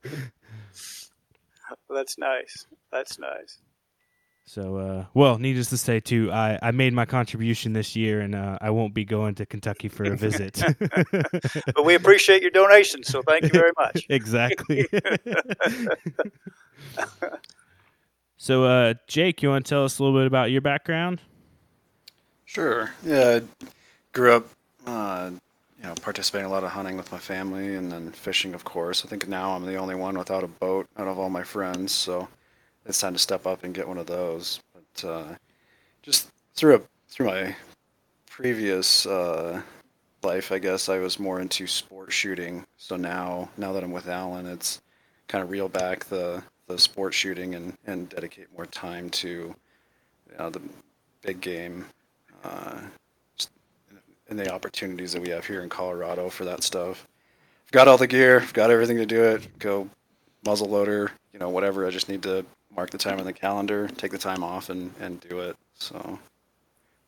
that's 1.89 2.17
nice. 2.17 2.65
That's 2.91 3.19
nice. 3.19 3.59
So, 4.45 4.77
uh, 4.77 5.05
well, 5.13 5.37
needless 5.37 5.69
to 5.69 5.77
say, 5.77 5.99
too, 5.99 6.31
I, 6.31 6.57
I 6.59 6.71
made 6.71 6.91
my 6.91 7.05
contribution 7.05 7.73
this 7.73 7.95
year, 7.95 8.21
and 8.21 8.33
uh, 8.33 8.57
I 8.59 8.71
won't 8.71 8.95
be 8.95 9.05
going 9.05 9.35
to 9.35 9.45
Kentucky 9.45 9.89
for 9.89 10.05
a 10.05 10.15
visit. 10.15 10.59
but 11.75 11.85
we 11.85 11.93
appreciate 11.93 12.41
your 12.41 12.49
donation, 12.49 13.03
so 13.03 13.21
thank 13.21 13.43
you 13.43 13.49
very 13.49 13.73
much. 13.77 14.03
exactly. 14.09 14.87
so, 18.37 18.63
uh, 18.63 18.95
Jake, 19.05 19.43
you 19.43 19.49
want 19.49 19.67
to 19.67 19.69
tell 19.69 19.85
us 19.85 19.99
a 19.99 20.03
little 20.03 20.19
bit 20.19 20.25
about 20.25 20.49
your 20.49 20.61
background? 20.61 21.21
Sure. 22.49 22.89
Yeah, 23.03 23.41
I 23.43 23.67
grew 24.11 24.33
up 24.33 24.47
uh, 24.87 25.29
you 25.77 25.83
know, 25.83 25.93
participating 26.01 26.47
a 26.47 26.49
lot 26.49 26.63
of 26.63 26.71
hunting 26.71 26.97
with 26.97 27.11
my 27.11 27.19
family 27.19 27.75
and 27.75 27.91
then 27.91 28.11
fishing, 28.11 28.55
of 28.55 28.63
course. 28.63 29.05
I 29.05 29.07
think 29.07 29.27
now 29.27 29.51
I'm 29.51 29.67
the 29.67 29.75
only 29.75 29.93
one 29.93 30.17
without 30.17 30.43
a 30.43 30.47
boat 30.47 30.87
out 30.97 31.07
of 31.07 31.19
all 31.19 31.29
my 31.29 31.43
friends, 31.43 31.91
so 31.91 32.27
it's 32.87 32.99
time 32.99 33.13
to 33.13 33.19
step 33.19 33.45
up 33.45 33.63
and 33.63 33.75
get 33.75 33.87
one 33.87 33.99
of 33.99 34.07
those. 34.07 34.61
But 34.73 35.07
uh, 35.07 35.35
just 36.01 36.31
through 36.55 36.77
a, 36.77 36.81
through 37.07 37.27
my 37.27 37.55
previous 38.27 39.05
uh, 39.05 39.61
life, 40.23 40.51
I 40.51 40.57
guess 40.59 40.89
I 40.89 40.99
was 40.99 41.19
more 41.19 41.41
into 41.41 41.67
sport 41.67 42.11
shooting. 42.11 42.65
So 42.77 42.95
now 42.95 43.49
now 43.57 43.73
that 43.73 43.83
I'm 43.83 43.91
with 43.91 44.09
Allen, 44.09 44.47
it's 44.47 44.81
kind 45.27 45.43
of 45.43 45.51
reel 45.51 45.69
back 45.69 46.05
the 46.05 46.43
the 46.67 46.79
sport 46.79 47.13
shooting 47.13 47.55
and 47.55 47.77
and 47.85 48.09
dedicate 48.09 48.47
more 48.57 48.65
time 48.65 49.09
to 49.11 49.29
you 49.29 50.37
know, 50.39 50.49
the 50.49 50.61
big 51.21 51.41
game. 51.41 51.85
Uh, 52.43 52.81
and 54.29 54.37
the 54.37 54.53
opportunities 54.53 55.13
that 55.13 55.21
we 55.21 55.29
have 55.29 55.45
here 55.45 55.61
in 55.61 55.69
Colorado 55.69 56.29
for 56.29 56.45
that 56.45 56.63
stuff. 56.63 57.07
got 57.71 57.87
all 57.87 57.97
the 57.97 58.07
gear, 58.07 58.45
got 58.53 58.69
everything 58.69 58.97
to 58.97 59.05
do 59.05 59.23
it. 59.23 59.59
Go 59.59 59.89
muzzle 60.45 60.67
loader, 60.69 61.11
you 61.33 61.39
know, 61.39 61.49
whatever. 61.49 61.85
I 61.85 61.89
just 61.89 62.09
need 62.09 62.23
to 62.23 62.45
mark 62.75 62.91
the 62.91 62.97
time 62.97 63.19
on 63.19 63.25
the 63.25 63.33
calendar, 63.33 63.87
take 63.87 64.11
the 64.11 64.17
time 64.17 64.43
off, 64.43 64.69
and 64.69 64.93
and 64.99 65.19
do 65.21 65.39
it. 65.39 65.57
So 65.73 66.19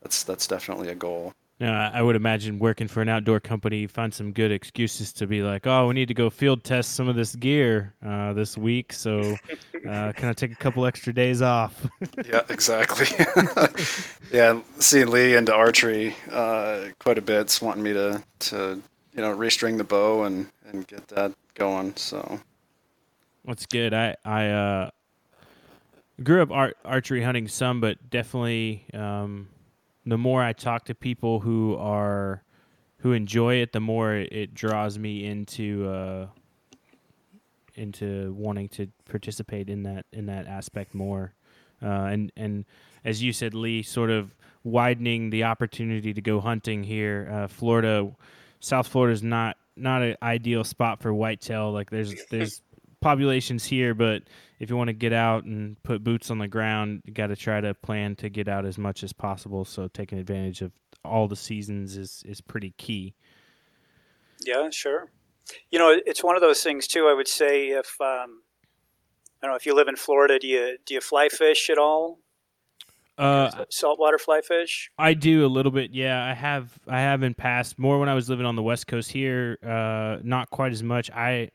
that's 0.02 0.24
that's 0.24 0.48
definitely 0.48 0.90
a 0.90 0.96
goal. 0.96 1.34
Yeah, 1.62 1.92
I 1.94 2.02
would 2.02 2.16
imagine 2.16 2.58
working 2.58 2.88
for 2.88 3.04
an 3.04 3.10
outdoor 3.10 3.40
company, 3.40 3.82
you 3.82 3.88
find 3.88 4.12
some 4.12 4.32
good 4.32 4.52
excuses 4.52 5.14
to 5.14 5.28
be 5.28 5.44
like, 5.44 5.68
"Oh, 5.68 5.88
we 5.88 5.94
need 5.94 6.08
to 6.08 6.16
go 6.16 6.28
field 6.32 6.64
test 6.64 6.96
some 6.96 7.08
of 7.08 7.16
this 7.16 7.36
gear 7.36 7.94
uh, 8.04 8.34
this 8.34 8.58
week, 8.58 8.92
so 8.92 9.38
uh, 9.88 10.12
can 10.14 10.30
I 10.30 10.34
take 10.34 10.52
a 10.52 10.56
couple 10.56 10.88
extra 10.88 11.14
days 11.14 11.44
off?" 11.44 11.86
yeah, 12.26 12.42
exactly. 12.50 13.06
yeah, 14.32 14.60
seeing 14.80 15.12
Lee 15.12 15.36
into 15.36 15.54
archery 15.54 16.16
uh, 16.32 16.86
quite 16.98 17.20
a 17.20 17.22
bit, 17.22 17.60
wanting 17.62 17.84
me 17.84 17.94
to 17.94 18.24
to 18.40 18.82
you 19.14 19.22
know 19.22 19.38
restring 19.38 19.78
the 19.78 19.84
bow 19.84 20.24
and 20.24 20.48
and 20.66 20.88
get 20.88 21.08
that 21.10 21.32
going. 21.54 21.96
So 21.96 22.40
that's 23.46 23.68
good. 23.68 23.94
I 23.94 24.16
I 24.26 24.48
uh, 24.48 24.90
grew 26.24 26.42
up 26.42 26.50
art, 26.50 26.76
archery 26.84 27.22
hunting 27.22 27.48
some, 27.48 27.80
but 27.82 28.10
definitely. 28.10 28.84
Um, 28.96 29.48
the 30.12 30.18
more 30.18 30.44
I 30.44 30.52
talk 30.52 30.84
to 30.86 30.94
people 30.94 31.40
who 31.40 31.78
are 31.78 32.44
who 32.98 33.14
enjoy 33.14 33.62
it, 33.62 33.72
the 33.72 33.80
more 33.80 34.14
it 34.14 34.54
draws 34.54 35.00
me 35.00 35.26
into 35.26 35.88
uh, 35.88 36.28
into 37.76 38.34
wanting 38.34 38.68
to 38.70 38.88
participate 39.06 39.70
in 39.70 39.84
that 39.84 40.06
in 40.12 40.26
that 40.26 40.48
aspect 40.48 40.94
more. 40.94 41.34
Uh, 41.82 42.10
and 42.12 42.30
and 42.36 42.66
as 43.06 43.24
you 43.24 43.32
said, 43.32 43.54
Lee, 43.54 43.84
sort 43.84 44.10
of 44.10 44.36
widening 44.66 45.30
the 45.30 45.46
opportunity 45.46 46.14
to 46.14 46.22
go 46.22 46.42
hunting 46.42 46.84
here. 46.84 47.30
Uh, 47.32 47.48
Florida, 47.48 48.12
South 48.60 48.90
Florida 48.90 49.14
is 49.14 49.24
not 49.24 49.56
not 49.78 50.02
an 50.02 50.18
ideal 50.22 50.66
spot 50.66 51.02
for 51.02 51.14
whitetail. 51.14 51.72
Like 51.72 51.90
there's 51.90 52.14
there's 52.30 52.62
populations 53.02 53.66
here, 53.66 53.94
but 53.94 54.24
if 54.60 54.70
you 54.70 54.78
want 54.78 54.88
to 54.90 54.94
get 54.94 55.12
out 55.12 55.44
and 55.44 55.82
put 55.84 56.04
boots 56.04 56.30
on 56.30 56.38
the 56.38 56.48
ground, 56.48 57.02
you 57.06 57.14
got 57.14 57.28
to 57.28 57.36
try 57.36 57.60
to 57.60 57.74
plan 57.74 58.16
to 58.18 58.30
get 58.30 58.48
out 58.48 58.66
as 58.66 58.78
much 58.78 59.04
as 59.04 59.12
possible. 59.12 59.66
So 59.66 59.88
taking 59.88 60.20
advantage 60.20 60.62
of 60.62 60.72
all 61.04 61.28
the 61.28 61.36
seasons 61.36 61.98
is 61.98 62.24
is 62.26 62.42
pretty 62.42 62.74
key. 62.78 63.16
Yeah, 64.46 64.70
sure. 64.70 65.12
You 65.72 65.80
know, 65.80 66.00
it's 66.06 66.24
one 66.24 66.36
of 66.36 66.42
those 66.42 66.62
things 66.62 66.88
too. 66.88 67.08
I 67.08 67.14
would 67.14 67.28
say 67.28 67.70
if 67.70 68.00
um, 68.00 68.44
I 69.42 69.48
don't 69.48 69.52
know 69.52 69.56
if 69.56 69.66
you 69.66 69.76
live 69.76 69.88
in 69.88 69.96
Florida, 69.96 70.38
do 70.40 70.48
you 70.48 70.78
do 70.86 70.94
you 70.94 71.02
fly 71.02 71.30
fish 71.30 71.70
at 71.70 71.78
all? 71.78 72.20
Uh, 73.18 73.66
saltwater 73.70 74.18
fly 74.18 74.42
fish. 74.42 74.90
I 74.98 75.14
do 75.14 75.46
a 75.46 75.48
little 75.48 75.72
bit. 75.72 75.92
Yeah, 75.92 76.24
I 76.24 76.34
have. 76.34 76.80
I 76.88 77.02
have 77.02 77.24
in 77.24 77.34
past 77.34 77.78
more 77.78 78.00
when 78.00 78.10
I 78.10 78.16
was 78.16 78.30
living 78.30 78.46
on 78.46 78.56
the 78.56 78.64
west 78.64 78.88
coast 78.88 79.12
here. 79.12 79.58
Uh, 79.64 80.18
not 80.24 80.50
quite 80.50 80.72
as 80.72 80.82
much. 80.82 81.12
I 81.12 81.50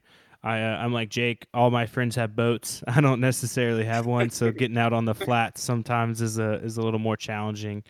I, 0.46 0.62
uh, 0.62 0.76
I'm 0.76 0.92
like 0.92 1.08
Jake. 1.08 1.46
All 1.52 1.72
my 1.72 1.86
friends 1.86 2.14
have 2.14 2.36
boats. 2.36 2.82
I 2.88 3.00
don't 3.00 3.20
necessarily 3.20 3.84
have 3.84 4.06
one, 4.06 4.30
so 4.30 4.52
getting 4.52 4.78
out 4.78 4.92
on 4.92 5.04
the 5.04 5.14
flats 5.14 5.62
sometimes 5.62 6.22
is 6.22 6.38
a 6.38 6.54
is 6.64 6.76
a 6.76 6.82
little 6.82 7.00
more 7.00 7.16
challenging. 7.16 7.82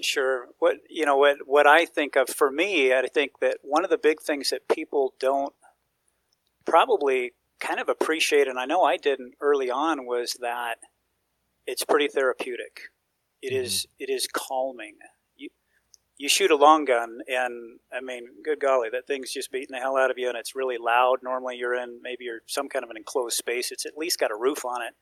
Sure. 0.00 0.46
What 0.58 0.78
you 0.88 1.04
know 1.04 1.18
what 1.18 1.38
what 1.44 1.66
I 1.66 1.84
think 1.84 2.16
of 2.16 2.30
for 2.30 2.50
me, 2.50 2.94
I 2.94 3.06
think 3.12 3.40
that 3.40 3.58
one 3.62 3.84
of 3.84 3.90
the 3.90 3.98
big 3.98 4.22
things 4.22 4.50
that 4.50 4.66
people 4.68 5.14
don't 5.20 5.54
probably 6.64 7.32
kind 7.60 7.78
of 7.78 7.90
appreciate, 7.90 8.48
and 8.48 8.58
I 8.58 8.64
know 8.64 8.82
I 8.82 8.96
didn't 8.96 9.34
early 9.40 9.70
on, 9.70 10.06
was 10.06 10.36
that 10.40 10.76
it's 11.66 11.84
pretty 11.84 12.08
therapeutic. 12.08 12.80
It 13.42 13.52
mm-hmm. 13.52 13.64
is, 13.64 13.86
it 13.98 14.08
is 14.10 14.26
calming 14.26 14.94
you 16.22 16.28
shoot 16.28 16.52
a 16.52 16.56
long 16.56 16.84
gun, 16.84 17.18
and 17.26 17.80
I 17.92 18.00
mean, 18.00 18.28
good 18.44 18.60
golly, 18.60 18.88
that 18.92 19.08
thing's 19.08 19.32
just 19.32 19.50
beating 19.50 19.72
the 19.72 19.80
hell 19.80 19.96
out 19.96 20.08
of 20.08 20.18
you, 20.18 20.28
and 20.28 20.38
it's 20.38 20.54
really 20.54 20.78
loud. 20.78 21.16
Normally, 21.20 21.56
you're 21.56 21.74
in 21.74 21.98
maybe 22.00 22.22
you're 22.22 22.42
some 22.46 22.68
kind 22.68 22.84
of 22.84 22.90
an 22.90 22.96
enclosed 22.96 23.36
space. 23.36 23.72
It's 23.72 23.86
at 23.86 23.98
least 23.98 24.20
got 24.20 24.30
a 24.30 24.36
roof 24.36 24.64
on 24.64 24.82
it, 24.82 24.94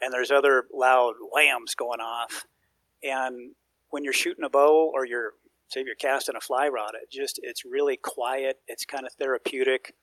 and 0.00 0.12
there's 0.12 0.30
other 0.30 0.66
loud 0.72 1.14
whams 1.32 1.74
going 1.74 1.98
off. 1.98 2.46
And 3.02 3.56
when 3.90 4.04
you're 4.04 4.12
shooting 4.12 4.44
a 4.44 4.48
bow, 4.48 4.92
or 4.94 5.04
you're 5.04 5.32
say 5.66 5.82
you're 5.84 5.96
casting 5.96 6.36
a 6.36 6.40
fly 6.40 6.68
rod, 6.68 6.92
it 6.94 7.10
just 7.10 7.40
it's 7.42 7.64
really 7.64 7.96
quiet. 7.96 8.60
It's 8.68 8.84
kind 8.84 9.06
of 9.06 9.12
therapeutic. 9.14 9.96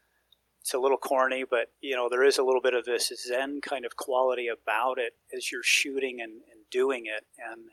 It's 0.60 0.73
a 0.73 0.80
little 0.80 0.97
corny, 0.97 1.45
but 1.49 1.67
you 1.80 1.95
know 1.95 2.10
there 2.10 2.25
is 2.25 2.39
a 2.39 2.43
little 2.43 2.62
bit 2.62 2.73
of 2.73 2.84
this 2.84 3.10
zen 3.25 3.62
kind 3.62 3.86
of 3.86 3.95
quality 3.95 4.49
about 4.49 4.99
it 4.99 5.13
as 5.34 5.49
you're 5.49 5.63
shooting 5.63 6.19
and, 6.19 6.34
and 6.34 6.69
doing 6.69 7.06
it, 7.06 7.25
and 7.39 7.69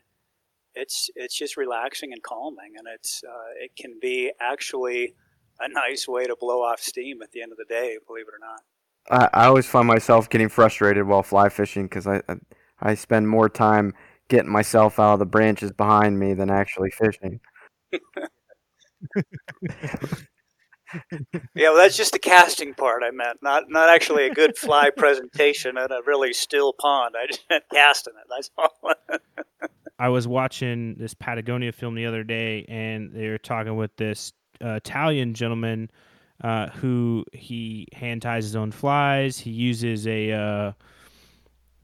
it's 0.75 1.09
it's 1.15 1.35
just 1.35 1.57
relaxing 1.57 2.13
and 2.13 2.21
calming, 2.23 2.73
and 2.77 2.87
it's 2.93 3.23
uh, 3.23 3.51
it 3.59 3.75
can 3.75 3.99
be 4.01 4.31
actually 4.39 5.15
a 5.59 5.67
nice 5.67 6.07
way 6.07 6.25
to 6.25 6.35
blow 6.39 6.61
off 6.61 6.79
steam 6.79 7.21
at 7.21 7.31
the 7.31 7.41
end 7.41 7.51
of 7.51 7.57
the 7.57 7.65
day. 7.65 7.97
Believe 8.07 8.25
it 8.27 8.33
or 8.33 8.39
not. 8.39 8.61
I, 9.09 9.43
I 9.43 9.45
always 9.47 9.65
find 9.65 9.87
myself 9.87 10.29
getting 10.29 10.49
frustrated 10.49 11.05
while 11.07 11.23
fly 11.23 11.49
fishing 11.49 11.83
because 11.83 12.07
I, 12.07 12.21
I 12.27 12.35
I 12.81 12.95
spend 12.95 13.27
more 13.27 13.49
time 13.49 13.93
getting 14.29 14.51
myself 14.51 14.99
out 14.99 15.13
of 15.13 15.19
the 15.19 15.25
branches 15.25 15.71
behind 15.71 16.19
me 16.19 16.33
than 16.33 16.49
actually 16.49 16.91
fishing. 16.91 17.39
yeah, 21.55 21.69
well, 21.69 21.75
that's 21.75 21.97
just 21.97 22.13
the 22.13 22.19
casting 22.19 22.73
part 22.73 23.03
I 23.03 23.11
meant, 23.11 23.39
not 23.41 23.69
not 23.69 23.89
actually 23.89 24.25
a 24.27 24.33
good 24.33 24.57
fly 24.57 24.89
presentation 24.97 25.77
at 25.77 25.91
a 25.91 26.01
really 26.05 26.33
still 26.33 26.73
pond. 26.73 27.15
I 27.17 27.27
just 27.27 27.43
meant 27.49 27.63
casting 27.71 28.13
it. 28.15 28.27
That's 28.29 28.49
all. 28.57 28.77
I 29.99 30.09
was 30.09 30.27
watching 30.27 30.95
this 30.95 31.13
Patagonia 31.13 31.73
film 31.73 31.93
the 31.93 32.05
other 32.05 32.23
day, 32.23 32.65
and 32.69 33.13
they 33.13 33.27
were 33.27 33.37
talking 33.37 33.75
with 33.75 33.95
this 33.97 34.31
uh, 34.63 34.69
Italian 34.75 35.33
gentleman 35.33 35.91
uh, 36.41 36.67
who 36.69 37.25
he 37.33 37.87
hand 37.93 38.21
ties 38.21 38.45
his 38.45 38.55
own 38.55 38.71
flies. 38.71 39.37
He 39.37 39.51
uses 39.51 40.07
a 40.07 40.31
uh, 40.31 40.71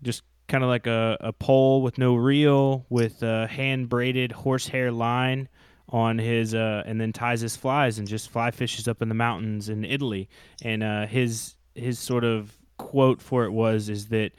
just 0.02 0.24
kind 0.48 0.64
of 0.64 0.70
like 0.70 0.88
a, 0.88 1.18
a 1.20 1.34
pole 1.34 1.82
with 1.82 1.98
no 1.98 2.16
reel 2.16 2.86
with 2.90 3.22
a 3.22 3.48
hand 3.48 3.90
braided 3.90 4.32
horsehair 4.32 4.92
line 4.92 5.50
on 5.90 6.18
his 6.18 6.56
uh, 6.56 6.84
and 6.86 7.00
then 7.00 7.12
ties 7.12 7.42
his 7.42 7.56
flies 7.56 8.00
and 8.00 8.08
just 8.08 8.30
fly 8.30 8.50
fishes 8.52 8.88
up 8.88 9.02
in 9.02 9.10
the 9.10 9.16
mountains 9.16 9.68
in 9.68 9.84
Italy. 9.84 10.30
And 10.62 10.84
uh, 10.84 11.06
his 11.06 11.56
his 11.74 12.00
sort 12.00 12.24
of 12.24 12.58
quote 12.78 13.22
for 13.22 13.44
it 13.44 13.52
was 13.52 13.90
is 13.90 14.08
that 14.08 14.32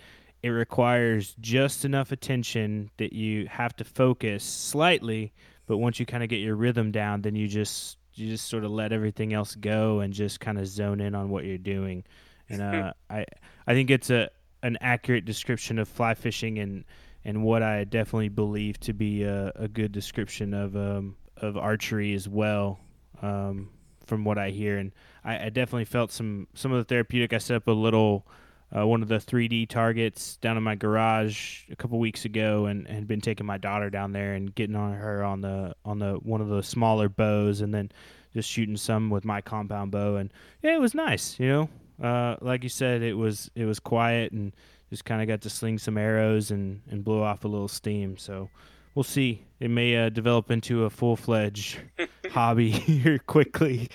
it 0.43 0.51
requires 0.51 1.35
just 1.41 1.85
enough 1.85 2.13
attention 2.13 2.91
that 2.99 3.13
you 3.13 3.47
have 3.49 3.75
to 3.77 3.85
focus 3.85 4.45
slightly, 4.45 5.33
but 5.67 5.79
once 5.79 5.99
you 5.99 6.07
kind 6.07 6.23
of 6.23 6.29
get 6.29 6.37
your 6.37 6.57
rhythm 6.57 6.93
down, 6.93 7.23
then 7.23 7.35
you 7.35 7.49
just 7.49 7.99
you 8.15 8.29
just 8.29 8.49
sort 8.49 8.65
of 8.65 8.71
let 8.71 8.93
everything 8.93 9.33
else 9.33 9.55
go 9.55 10.01
and 10.01 10.13
just 10.13 10.41
kind 10.41 10.59
of 10.59 10.67
zone 10.67 11.01
in 11.01 11.15
on 11.15 11.29
what 11.29 11.45
you're 11.45 11.59
doing. 11.59 12.05
And 12.49 12.63
uh, 12.63 12.93
I 13.11 13.27
I 13.67 13.75
think 13.75 13.91
it's 13.91 14.11
a 14.11 14.31
an 14.63 14.79
accurate 14.81 15.25
description 15.25 15.79
of 15.79 15.89
fly 15.89 16.15
fishing 16.15 16.59
and 16.59 16.85
and 17.25 17.43
what 17.43 17.63
I 17.63 17.85
definitely 17.85 18.29
believe 18.29 18.79
to 18.81 18.93
be 18.93 19.25
a, 19.25 19.53
a 19.57 19.69
good 19.69 19.93
description 19.93 20.55
of 20.55 20.77
um, 20.77 21.17
of 21.39 21.57
archery 21.57 22.15
as 22.15 22.29
well. 22.29 22.79
Um, 23.23 23.71
from 24.07 24.25
what 24.25 24.39
I 24.39 24.51
hear, 24.51 24.79
and 24.79 24.93
I, 25.25 25.47
I 25.47 25.49
definitely 25.49 25.87
felt 25.87 26.13
some 26.13 26.47
some 26.55 26.73
of 26.73 26.79
the 26.79 26.85
therapeutic. 26.85 27.33
I 27.33 27.39
set 27.39 27.57
up 27.57 27.67
a 27.67 27.73
little 27.73 28.27
uh, 28.75 28.87
one 28.87 29.03
of 29.03 29.09
the 29.09 29.17
3D 29.17 29.69
targets 29.69 30.37
down 30.39 30.57
in 30.57 30.63
my 30.63 30.75
garage 30.75 31.63
a 31.71 31.77
couple 31.77 31.99
weeks 31.99 32.25
ago, 32.25 32.67
and 32.67 32.87
had 32.89 33.07
been 33.07 33.21
taking 33.21 33.47
my 33.47 33.59
daughter 33.59 33.91
down 33.91 34.13
there 34.13 34.35
and 34.35 34.55
getting 34.55 34.77
on 34.77 34.95
her 34.95 35.23
on 35.23 35.41
the 35.41 35.75
on 35.85 35.99
the 35.99 36.15
one 36.15 36.41
of 36.41 36.49
the 36.49 36.63
smaller 36.63 37.09
bows, 37.09 37.61
and 37.61 37.73
then 37.73 37.91
just 38.35 38.51
shooting 38.51 38.77
some 38.77 39.09
with 39.09 39.25
my 39.25 39.41
compound 39.41 39.93
bow, 39.93 40.17
and 40.17 40.33
yeah, 40.63 40.75
it 40.75 40.81
was 40.81 40.95
nice. 40.95 41.39
You 41.39 41.49
know, 41.49 42.07
uh, 42.07 42.37
like 42.41 42.65
you 42.65 42.69
said, 42.69 43.03
it 43.03 43.15
was 43.15 43.51
it 43.55 43.67
was 43.67 43.79
quiet 43.79 44.33
and 44.33 44.53
just 44.91 45.05
kind 45.05 45.23
of 45.23 45.29
got 45.29 45.43
to 45.43 45.51
sling 45.51 45.79
some 45.79 45.97
arrows 45.97 46.51
and 46.51 46.83
and 46.91 47.05
blow 47.05 47.23
off 47.23 47.45
a 47.45 47.49
little 47.49 47.69
steam. 47.69 48.17
So 48.19 48.51
we'll 48.95 49.05
see. 49.05 49.45
It 49.61 49.71
may 49.71 49.97
uh, 49.97 50.09
develop 50.09 50.51
into 50.51 50.85
a 50.85 50.91
full 50.91 51.17
fledged 51.17 51.79
hobby 52.31 52.71
here 52.73 53.19
quickly. 53.19 53.91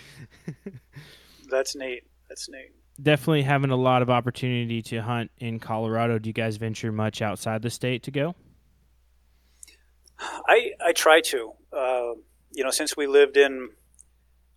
That's 1.49 1.75
neat. 1.75 2.03
That's 2.29 2.47
neat 2.47 2.71
definitely 3.01 3.43
having 3.43 3.71
a 3.71 3.75
lot 3.75 4.01
of 4.01 4.09
opportunity 4.09 4.81
to 4.83 5.01
hunt 5.01 5.31
in 5.37 5.59
Colorado. 5.59 6.19
Do 6.19 6.29
you 6.29 6.33
guys 6.33 6.57
venture 6.57 6.91
much 6.91 7.21
outside 7.21 7.61
the 7.61 7.69
state 7.69 8.03
to 8.03 8.11
go? 8.11 8.35
I 10.19 10.71
I 10.85 10.93
try 10.93 11.21
to. 11.21 11.53
Uh, 11.75 12.13
you 12.51 12.63
know, 12.63 12.71
since 12.71 12.95
we 12.97 13.07
lived 13.07 13.37
in 13.37 13.69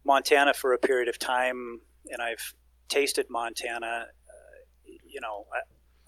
Montana 0.04 0.52
for 0.52 0.72
a 0.72 0.78
period 0.78 1.08
of 1.08 1.18
time, 1.18 1.80
and 2.10 2.20
I've 2.20 2.54
tasted 2.88 3.26
Montana. 3.30 4.06
Uh, 4.06 4.92
you 5.06 5.20
know, 5.20 5.46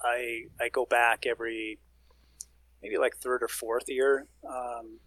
I, 0.05 0.09
I, 0.09 0.65
I 0.65 0.69
go 0.69 0.85
back 0.85 1.27
every 1.27 1.79
maybe 2.83 2.99
like 2.99 3.17
third 3.17 3.43
or 3.43 3.49
fourth 3.49 3.85
year. 3.89 4.27
Um, 4.49 4.99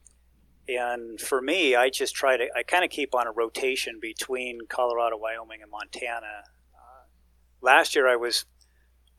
and 0.67 1.19
for 1.19 1.41
me, 1.41 1.75
I 1.75 1.89
just 1.89 2.15
try 2.15 2.37
to, 2.37 2.47
I 2.55 2.63
kind 2.63 2.83
of 2.83 2.91
keep 2.91 3.15
on 3.15 3.27
a 3.27 3.31
rotation 3.31 3.99
between 3.99 4.59
Colorado, 4.69 5.17
Wyoming, 5.17 5.61
and 5.61 5.71
Montana 5.71 6.43
last 7.61 7.95
year 7.95 8.07
I 8.07 8.15
was 8.15 8.45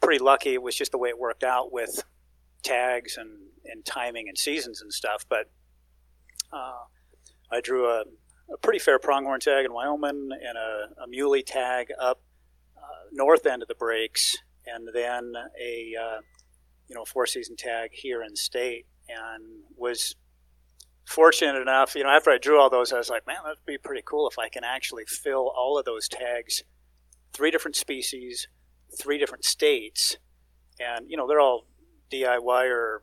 pretty 0.00 0.22
lucky. 0.22 0.54
It 0.54 0.62
was 0.62 0.76
just 0.76 0.92
the 0.92 0.98
way 0.98 1.08
it 1.08 1.18
worked 1.18 1.44
out 1.44 1.72
with 1.72 2.02
tags 2.62 3.16
and, 3.16 3.30
and 3.64 3.84
timing 3.84 4.28
and 4.28 4.38
seasons 4.38 4.80
and 4.82 4.92
stuff. 4.92 5.24
But 5.28 5.50
uh, 6.52 6.84
I 7.50 7.60
drew 7.60 7.86
a, 7.86 8.04
a 8.52 8.56
pretty 8.62 8.78
fair 8.78 8.98
pronghorn 8.98 9.40
tag 9.40 9.64
in 9.64 9.72
Wyoming 9.72 10.30
and 10.32 10.58
a, 10.58 11.02
a 11.02 11.06
muley 11.08 11.42
tag 11.42 11.88
up 12.00 12.20
uh, 12.76 13.08
north 13.12 13.46
end 13.46 13.62
of 13.62 13.68
the 13.68 13.74
breaks, 13.74 14.36
and 14.66 14.88
then 14.92 15.32
a 15.60 15.94
uh, 16.00 16.20
you 16.88 16.96
know 16.96 17.04
four 17.04 17.26
season 17.26 17.56
tag 17.56 17.90
here 17.92 18.22
in 18.22 18.34
state, 18.34 18.86
and 19.08 19.44
was 19.76 20.16
fortunate 21.06 21.60
enough. 21.60 21.94
You 21.94 22.04
know, 22.04 22.10
after 22.10 22.30
I 22.30 22.38
drew 22.38 22.58
all 22.58 22.70
those, 22.70 22.92
I 22.92 22.98
was 22.98 23.10
like, 23.10 23.26
man, 23.26 23.36
that'd 23.44 23.58
be 23.66 23.78
pretty 23.78 24.02
cool 24.04 24.28
if 24.28 24.38
I 24.38 24.48
can 24.48 24.64
actually 24.64 25.04
fill 25.06 25.52
all 25.56 25.78
of 25.78 25.84
those 25.84 26.08
tags, 26.08 26.62
three 27.32 27.50
different 27.50 27.76
species, 27.76 28.48
three 28.98 29.18
different 29.18 29.44
states, 29.44 30.16
and 30.78 31.10
you 31.10 31.16
know 31.16 31.26
they're 31.26 31.40
all 31.40 31.66
DIY 32.12 32.70
or 32.70 33.02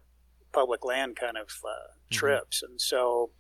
public 0.52 0.86
land 0.86 1.16
kind 1.16 1.38
of 1.38 1.50
uh, 1.64 1.70
mm-hmm. 1.70 2.16
trips, 2.16 2.64
and 2.64 2.80
so 2.80 3.32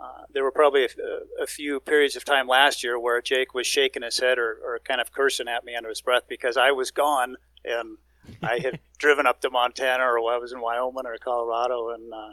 uh, 0.00 0.22
there 0.32 0.42
were 0.42 0.52
probably 0.52 0.84
a, 0.84 1.42
a, 1.42 1.46
few 1.46 1.78
periods 1.78 2.16
of 2.16 2.24
time 2.24 2.48
last 2.48 2.82
year 2.82 2.98
where 2.98 3.20
Jake 3.20 3.52
was 3.52 3.66
shaking 3.66 4.02
his 4.02 4.18
head 4.18 4.38
or, 4.38 4.58
or 4.64 4.80
kind 4.82 4.98
of 4.98 5.12
cursing 5.12 5.46
at 5.46 5.62
me 5.62 5.74
under 5.76 5.90
his 5.90 6.00
breath 6.00 6.22
because 6.26 6.56
I 6.56 6.70
was 6.70 6.90
gone 6.90 7.36
and 7.66 7.98
I 8.42 8.60
had 8.60 8.80
driven 8.98 9.26
up 9.26 9.42
to 9.42 9.50
Montana 9.50 10.04
or 10.04 10.18
I 10.32 10.38
was 10.38 10.52
in 10.52 10.60
Wyoming 10.60 11.04
or 11.04 11.16
Colorado, 11.18 11.90
and 11.90 12.12
uh, 12.12 12.32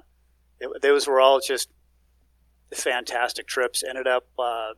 it, 0.59 0.81
those 0.81 1.07
were 1.07 1.19
all 1.19 1.39
just 1.39 1.69
fantastic 2.73 3.47
trips. 3.47 3.83
Ended 3.83 4.07
up 4.07 4.27
uh, 4.39 4.69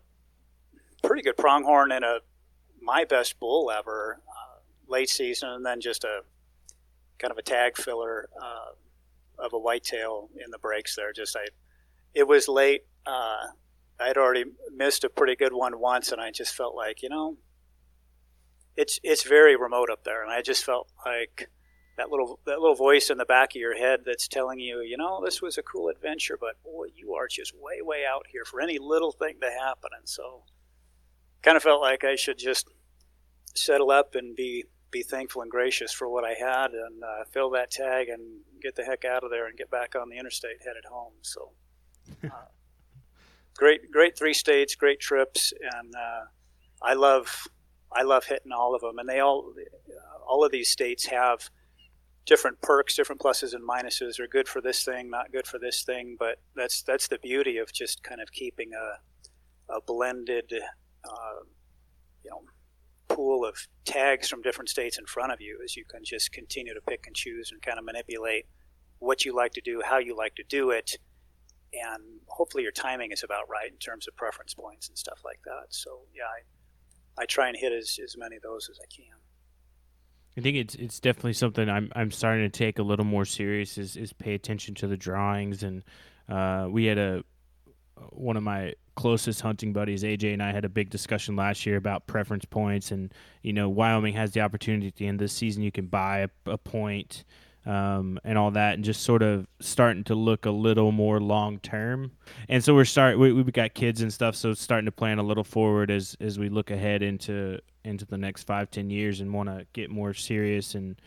pretty 1.04 1.22
good 1.22 1.38
pronghorn 1.38 1.92
and 1.92 2.04
a 2.04 2.20
my 2.90 3.06
best 3.06 3.40
bull 3.40 3.70
ever 3.70 4.20
uh, 4.28 4.60
late 4.88 5.10
season, 5.10 5.50
and 5.50 5.66
then 5.66 5.80
just 5.80 6.04
a 6.04 6.22
kind 7.20 7.32
of 7.32 7.38
a 7.38 7.44
tag 7.44 7.78
filler 7.78 8.30
uh, 8.42 8.72
of 9.46 9.54
a 9.54 9.60
whitetail 9.60 10.30
in 10.44 10.50
the 10.50 10.58
breaks 10.58 10.96
there. 10.96 11.14
Just 11.14 11.36
I 11.36 11.46
it 12.14 12.28
was 12.28 12.48
late. 12.48 12.82
Uh, 13.06 13.48
I'd 14.00 14.18
already 14.18 14.46
missed 14.76 15.04
a 15.04 15.10
pretty 15.10 15.36
good 15.36 15.54
one 15.54 15.80
once, 15.80 16.12
and 16.12 16.22
I 16.22 16.32
just 16.32 16.56
felt 16.56 16.76
like, 16.76 17.04
you 17.04 17.10
know, 17.10 17.38
it's 18.76 19.00
it's 19.04 19.24
very 19.24 19.56
remote 19.56 19.90
up 19.92 20.04
there, 20.04 20.24
and 20.24 20.32
I 20.32 20.42
just 20.42 20.64
felt 20.64 20.90
like 21.06 21.50
that 21.98 22.10
little 22.10 22.40
that 22.46 22.60
little 22.60 22.76
voice 22.76 23.10
in 23.12 23.18
the 23.18 23.26
back 23.26 23.52
of 23.52 23.62
your 23.62 23.78
head 23.78 24.00
that's 24.06 24.28
telling 24.28 24.60
you, 24.60 24.80
you 24.82 24.98
know, 24.98 25.22
this 25.24 25.42
was 25.42 25.58
a 25.58 25.64
cool 25.64 25.90
adventure, 25.90 26.38
but 26.40 26.64
boy, 26.64 26.88
you 26.96 27.14
are 27.14 27.28
just 27.28 27.54
way 27.54 27.82
way 27.82 28.04
out 28.12 28.26
here 28.32 28.46
for 28.46 28.62
any 28.62 28.80
little 28.80 29.12
thing 29.12 29.36
to 29.42 29.52
happen, 29.52 29.92
and 29.96 30.08
so 30.08 30.44
kind 31.42 31.58
of 31.58 31.64
felt 31.64 31.82
like 31.82 32.04
I 32.04 32.16
should 32.16 32.38
just 32.38 32.68
settle 33.56 33.92
up 33.92 34.16
and 34.16 34.36
be 34.36 34.66
be 34.92 35.04
thankful 35.04 35.42
and 35.42 35.52
gracious 35.52 35.92
for 35.92 36.10
what 36.10 36.24
I 36.24 36.34
had, 36.34 36.72
and 36.72 37.04
uh, 37.04 37.24
fill 37.32 37.52
that 37.52 37.72
tag 37.72 38.10
and 38.10 38.22
get 38.62 38.76
the 38.76 38.84
heck 38.84 39.06
out 39.06 39.24
of 39.24 39.30
there 39.30 39.48
and 39.48 39.58
get 39.58 39.70
back 39.70 39.96
on 39.96 40.10
the 40.10 40.18
interstate 40.18 40.64
headed 40.66 40.86
home. 40.90 41.14
So 41.22 41.52
uh, 42.24 42.30
great, 43.58 43.92
great 43.92 44.18
three 44.18 44.34
states, 44.34 44.76
great 44.76 45.00
trips, 45.00 45.54
and 45.76 45.94
uh, 45.96 46.26
I 46.82 46.94
love, 46.94 47.48
I 47.92 48.04
love 48.04 48.26
hitting 48.26 48.52
all 48.52 48.74
of 48.76 48.82
them. 48.82 48.98
And 48.98 49.08
they 49.08 49.20
all, 49.20 49.54
all 50.28 50.44
of 50.44 50.52
these 50.52 50.70
states 50.70 51.06
have 51.08 51.50
different 52.26 52.62
perks, 52.62 52.96
different 52.96 53.22
pluses 53.22 53.54
and 53.54 53.68
minuses. 53.68 54.20
Are 54.20 54.28
good 54.28 54.48
for 54.48 54.62
this 54.62 54.84
thing, 54.84 55.10
not 55.10 55.32
good 55.32 55.48
for 55.48 55.60
this 55.60 55.84
thing. 55.84 56.16
But 56.18 56.38
that's 56.56 56.82
that's 56.84 57.08
the 57.08 57.20
beauty 57.20 57.58
of 57.58 57.72
just 57.74 58.04
kind 58.04 58.22
of 58.22 58.32
keeping 58.32 58.72
a, 58.74 59.74
a 59.74 59.82
blended, 59.82 60.52
uh, 61.04 61.44
you 62.24 62.32
know, 62.32 62.42
pool 63.20 63.44
of 63.44 63.68
tags 63.84 64.30
from 64.30 64.42
different 64.42 64.70
states 64.70 64.98
in 64.98 65.06
front 65.06 65.34
of 65.34 65.42
you, 65.42 65.60
as 65.62 65.76
you 65.76 65.84
can 65.84 66.06
just 66.06 66.32
continue 66.32 66.74
to 66.74 66.80
pick 66.80 67.06
and 67.06 67.14
choose 67.14 67.52
and 67.52 67.62
kind 67.62 67.78
of 67.78 67.84
manipulate 67.84 68.46
what 69.00 69.26
you 69.26 69.36
like 69.36 69.52
to 69.52 69.60
do, 69.60 69.82
how 69.86 69.98
you 69.98 70.16
like 70.16 70.36
to 70.36 70.44
do 70.48 70.70
it, 70.70 70.98
and 71.74 72.02
hopefully 72.28 72.64
your 72.64 72.72
timing 72.72 73.12
is 73.12 73.22
about 73.22 73.50
right 73.50 73.70
in 73.70 73.78
terms 73.78 74.08
of 74.08 74.16
preference 74.16 74.54
points 74.54 74.88
and 74.88 74.98
stuff 74.98 75.20
like 75.26 75.42
that. 75.44 75.66
So 75.68 76.00
yeah, 76.16 76.24
I, 77.18 77.24
I 77.24 77.26
try 77.26 77.50
and 77.50 77.58
hit 77.58 77.74
as, 77.74 78.00
as 78.02 78.16
many 78.18 78.38
of 78.38 78.42
those 78.42 78.70
as 78.72 78.80
I 78.82 78.88
can. 78.88 79.18
I 80.38 80.42
think 80.42 80.56
it's 80.56 80.76
it's 80.76 81.02
definitely 81.02 81.34
something 81.34 81.68
I'm 81.70 81.92
I'm 81.98 82.12
starting 82.12 82.50
to 82.50 82.58
take 82.58 82.80
a 82.80 82.84
little 82.84 83.04
more 83.04 83.26
serious 83.26 83.78
is 83.78 83.98
is 83.98 84.14
pay 84.14 84.34
attention 84.34 84.76
to 84.76 84.88
the 84.88 84.96
drawings 84.96 85.64
and 85.64 85.84
uh, 86.30 86.68
we 86.70 86.86
had 86.86 86.98
a 86.98 87.24
one 88.12 88.38
of 88.38 88.44
my 88.44 88.74
closest 88.96 89.40
hunting 89.42 89.72
buddies 89.72 90.04
AJ 90.04 90.34
and 90.34 90.44
I 90.44 90.52
had 90.52 90.66
a 90.66 90.70
big 90.70 90.90
discussion 90.90 91.38
last 91.38 91.66
year 91.66 91.78
about 91.78 92.06
preference 92.06 92.44
points 92.44 92.92
and 92.92 93.14
you 93.44 93.54
know 93.54 93.70
Wyoming 93.70 94.14
has 94.14 94.32
the 94.32 94.42
opportunity 94.42 94.88
at 94.88 94.96
the 94.98 95.08
end 95.08 95.22
of 95.22 95.26
the 95.26 95.34
season 95.34 95.64
you 95.64 95.72
can 95.72 95.88
buy 95.88 96.20
a, 96.20 96.30
a 96.46 96.58
point 96.58 97.24
um, 97.66 98.20
and 98.24 98.38
all 98.38 98.52
that, 98.52 98.76
and 98.76 98.84
just 98.84 99.04
sort 99.04 99.22
of 99.22 99.48
starting 99.60 100.04
to 100.06 100.16
look 100.16 100.46
a 100.46 100.52
little 100.52 100.92
more 100.92 101.20
long 101.20 101.60
term. 101.60 102.12
And 102.48 102.64
so 102.64 102.74
we're 102.74 102.86
start 102.86 103.20
we 103.20 103.34
we 103.34 103.44
got 103.44 103.74
kids 103.74 104.02
and 104.02 104.12
stuff, 104.12 104.36
so 104.36 104.54
starting 104.54 104.86
to 104.86 104.92
plan 104.92 105.20
a 105.20 105.24
little 105.24 105.44
forward 105.44 105.92
as 105.92 106.16
as 106.20 106.40
we 106.40 106.50
look 106.50 106.72
ahead 106.72 107.04
into 107.04 107.60
into 107.84 108.06
the 108.06 108.18
next 108.18 108.44
five 108.44 108.72
ten 108.72 108.90
years 108.90 109.22
and 109.22 109.34
want 109.34 109.50
to 109.50 109.66
get 109.74 109.90
more 109.90 110.14
serious 110.14 110.74
and 110.74 111.00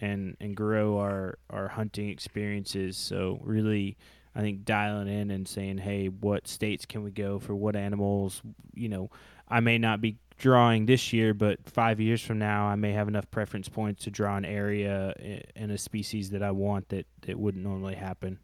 and 0.00 0.36
and 0.40 0.56
grow 0.56 0.98
our 0.98 1.38
our 1.50 1.68
hunting 1.68 2.08
experiences. 2.08 2.96
So 2.96 3.40
really. 3.42 3.96
I 4.34 4.40
think 4.40 4.64
dialing 4.64 5.08
in 5.08 5.30
and 5.30 5.46
saying, 5.46 5.78
"Hey, 5.78 6.08
what 6.08 6.48
states 6.48 6.86
can 6.86 7.02
we 7.02 7.10
go 7.10 7.38
for 7.38 7.54
what 7.54 7.76
animals?" 7.76 8.42
You 8.74 8.88
know, 8.88 9.10
I 9.48 9.60
may 9.60 9.78
not 9.78 10.00
be 10.00 10.18
drawing 10.38 10.86
this 10.86 11.12
year, 11.12 11.34
but 11.34 11.58
five 11.68 12.00
years 12.00 12.20
from 12.22 12.38
now, 12.38 12.66
I 12.66 12.74
may 12.74 12.92
have 12.92 13.08
enough 13.08 13.30
preference 13.30 13.68
points 13.68 14.04
to 14.04 14.10
draw 14.10 14.36
an 14.36 14.44
area 14.44 15.14
and 15.54 15.70
a 15.70 15.78
species 15.78 16.30
that 16.30 16.42
I 16.42 16.50
want 16.50 16.88
that, 16.88 17.06
that 17.22 17.38
wouldn't 17.38 17.62
normally 17.62 17.94
happen. 17.94 18.38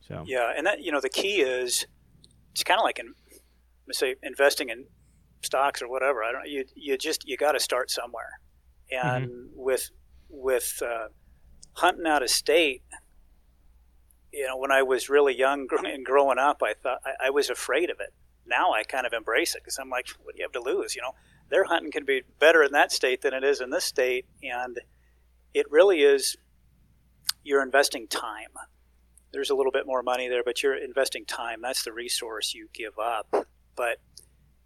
So 0.00 0.24
yeah, 0.26 0.52
and 0.56 0.66
that 0.66 0.82
you 0.82 0.90
know 0.90 1.00
the 1.00 1.08
key 1.08 1.40
is 1.40 1.86
it's 2.52 2.64
kind 2.64 2.80
of 2.80 2.84
like 2.84 2.98
in 2.98 3.14
say 3.92 4.16
investing 4.22 4.68
in 4.68 4.86
stocks 5.42 5.82
or 5.82 5.88
whatever. 5.88 6.22
I 6.22 6.32
don't. 6.32 6.48
You 6.48 6.64
you 6.74 6.98
just 6.98 7.26
you 7.28 7.36
got 7.36 7.52
to 7.52 7.60
start 7.60 7.90
somewhere, 7.90 8.40
and 8.90 9.28
mm-hmm. 9.28 9.46
with 9.54 9.90
with 10.28 10.82
uh, 10.84 11.08
hunting 11.74 12.06
out 12.06 12.22
of 12.22 12.30
state. 12.30 12.82
You 14.32 14.46
know, 14.46 14.56
when 14.56 14.70
I 14.70 14.82
was 14.82 15.08
really 15.08 15.36
young 15.36 15.66
and 15.84 16.04
growing 16.04 16.38
up, 16.38 16.62
I 16.62 16.74
thought 16.74 17.00
I, 17.04 17.26
I 17.26 17.30
was 17.30 17.50
afraid 17.50 17.90
of 17.90 18.00
it 18.00 18.12
now 18.50 18.72
I 18.72 18.82
kind 18.82 19.06
of 19.06 19.12
embrace 19.14 19.54
it 19.54 19.62
because 19.62 19.78
I'm 19.78 19.88
like, 19.88 20.08
what 20.22 20.34
do 20.34 20.40
you 20.40 20.44
have 20.44 20.52
to 20.52 20.60
lose? 20.60 20.94
You 20.94 21.02
know, 21.02 21.14
their 21.48 21.64
hunting 21.64 21.90
can 21.90 22.04
be 22.04 22.22
better 22.38 22.62
in 22.62 22.72
that 22.72 22.92
state 22.92 23.22
than 23.22 23.32
it 23.32 23.44
is 23.44 23.60
in 23.60 23.70
this 23.70 23.84
state, 23.84 24.26
and 24.42 24.78
it 25.54 25.66
really 25.70 26.02
is. 26.02 26.36
You're 27.42 27.62
investing 27.62 28.06
time. 28.08 28.52
There's 29.32 29.48
a 29.48 29.54
little 29.54 29.72
bit 29.72 29.86
more 29.86 30.02
money 30.02 30.28
there, 30.28 30.42
but 30.44 30.62
you're 30.62 30.76
investing 30.76 31.24
time. 31.24 31.62
That's 31.62 31.84
the 31.84 31.92
resource 31.92 32.52
you 32.52 32.68
give 32.74 32.98
up, 32.98 33.46
but 33.76 33.98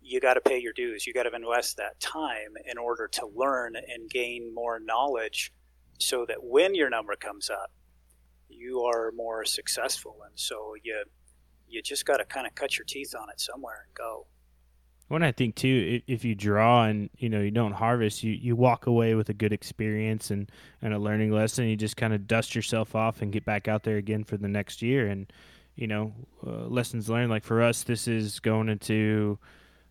you 0.00 0.20
got 0.20 0.34
to 0.34 0.40
pay 0.40 0.58
your 0.58 0.72
dues. 0.72 1.06
You 1.06 1.12
got 1.12 1.24
to 1.24 1.34
invest 1.34 1.76
that 1.76 2.00
time 2.00 2.54
in 2.64 2.78
order 2.78 3.06
to 3.12 3.26
learn 3.34 3.76
and 3.76 4.10
gain 4.10 4.52
more 4.52 4.80
knowledge, 4.80 5.52
so 6.00 6.24
that 6.26 6.42
when 6.42 6.74
your 6.74 6.90
number 6.90 7.14
comes 7.14 7.48
up, 7.48 7.70
you 8.48 8.82
are 8.82 9.12
more 9.12 9.44
successful. 9.44 10.16
And 10.24 10.38
so 10.38 10.74
you 10.82 11.04
you 11.68 11.82
just 11.82 12.06
got 12.06 12.18
to 12.18 12.24
kind 12.24 12.46
of 12.46 12.54
cut 12.54 12.78
your 12.78 12.84
teeth 12.84 13.14
on 13.20 13.28
it 13.30 13.40
somewhere 13.40 13.84
and 13.86 13.94
go. 13.94 14.26
When 15.08 15.22
I 15.22 15.32
think 15.32 15.56
too, 15.56 16.00
if 16.06 16.24
you 16.24 16.34
draw 16.34 16.84
and 16.84 17.10
you 17.18 17.28
know 17.28 17.40
you 17.40 17.50
don't 17.50 17.72
harvest, 17.72 18.22
you, 18.22 18.32
you 18.32 18.56
walk 18.56 18.86
away 18.86 19.14
with 19.14 19.28
a 19.28 19.34
good 19.34 19.52
experience 19.52 20.30
and, 20.30 20.50
and 20.80 20.94
a 20.94 20.98
learning 20.98 21.30
lesson. 21.30 21.66
You 21.66 21.76
just 21.76 21.96
kind 21.96 22.14
of 22.14 22.26
dust 22.26 22.54
yourself 22.54 22.94
off 22.94 23.20
and 23.20 23.32
get 23.32 23.44
back 23.44 23.68
out 23.68 23.82
there 23.82 23.96
again 23.96 24.24
for 24.24 24.36
the 24.36 24.48
next 24.48 24.82
year. 24.82 25.08
And 25.08 25.30
you 25.76 25.86
know, 25.86 26.12
uh, 26.46 26.66
lessons 26.66 27.08
learned. 27.08 27.30
Like 27.30 27.44
for 27.44 27.62
us, 27.62 27.82
this 27.82 28.06
is 28.06 28.40
going 28.40 28.68
into 28.68 29.38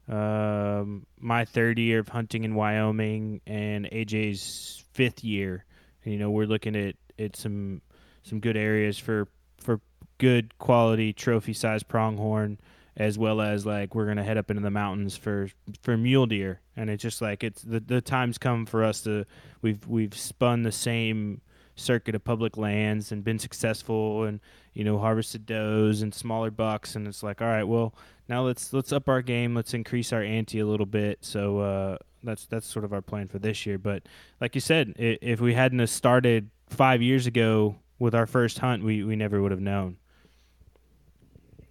um, 0.07 1.05
my 1.19 1.45
third 1.45 1.77
year 1.77 1.99
of 1.99 2.09
hunting 2.09 2.43
in 2.43 2.55
Wyoming 2.55 3.41
and 3.45 3.85
AJ's 3.85 4.83
fifth 4.93 5.23
year. 5.23 5.65
And, 6.03 6.13
you 6.13 6.19
know, 6.19 6.31
we're 6.31 6.45
looking 6.45 6.75
at, 6.75 6.95
at 7.19 7.35
some 7.35 7.81
some 8.23 8.39
good 8.39 8.57
areas 8.57 8.97
for 8.97 9.27
for 9.59 9.79
good 10.17 10.57
quality 10.57 11.13
trophy 11.13 11.53
size 11.53 11.83
pronghorn 11.83 12.57
as 12.95 13.17
well 13.17 13.41
as 13.41 13.65
like 13.65 13.95
we're 13.95 14.05
gonna 14.05 14.23
head 14.23 14.37
up 14.37 14.49
into 14.51 14.61
the 14.61 14.71
mountains 14.71 15.17
for 15.17 15.49
for 15.81 15.97
mule 15.97 16.25
deer. 16.25 16.59
And 16.75 16.89
it's 16.89 17.01
just 17.01 17.21
like 17.21 17.43
it's 17.43 17.61
the, 17.61 17.79
the 17.79 18.01
time's 18.01 18.37
come 18.37 18.65
for 18.65 18.83
us 18.83 19.01
to 19.01 19.25
we've 19.61 19.85
we've 19.87 20.15
spun 20.15 20.63
the 20.63 20.71
same 20.71 21.41
circuit 21.75 22.13
of 22.13 22.23
public 22.23 22.55
lands 22.55 23.11
and 23.11 23.23
been 23.23 23.39
successful 23.39 24.25
and 24.25 24.39
you 24.73 24.83
know 24.83 24.99
harvested 24.99 25.45
does 25.45 26.01
and 26.01 26.13
smaller 26.13 26.51
bucks. 26.51 26.95
And 26.95 27.07
it's 27.07 27.23
like 27.23 27.41
all 27.41 27.47
right 27.47 27.63
well 27.63 27.95
now 28.29 28.43
let's 28.43 28.71
let's 28.73 28.91
up 28.91 29.09
our 29.09 29.21
game. 29.21 29.55
Let's 29.55 29.73
increase 29.73 30.13
our 30.13 30.21
ante 30.21 30.59
a 30.59 30.65
little 30.65 30.85
bit. 30.85 31.19
So 31.21 31.59
uh, 31.59 31.97
that's 32.23 32.45
that's 32.45 32.67
sort 32.67 32.85
of 32.85 32.93
our 32.93 33.01
plan 33.01 33.27
for 33.27 33.39
this 33.39 33.65
year. 33.65 33.79
But 33.79 34.03
like 34.39 34.53
you 34.53 34.61
said 34.61 34.93
if 34.97 35.41
we 35.41 35.55
hadn't 35.55 35.85
started 35.87 36.49
five 36.69 37.01
years 37.01 37.25
ago 37.25 37.75
with 37.99 38.15
our 38.15 38.25
first 38.25 38.59
hunt 38.59 38.83
we, 38.83 39.03
we 39.03 39.15
never 39.15 39.41
would 39.41 39.51
have 39.51 39.61
known 39.61 39.97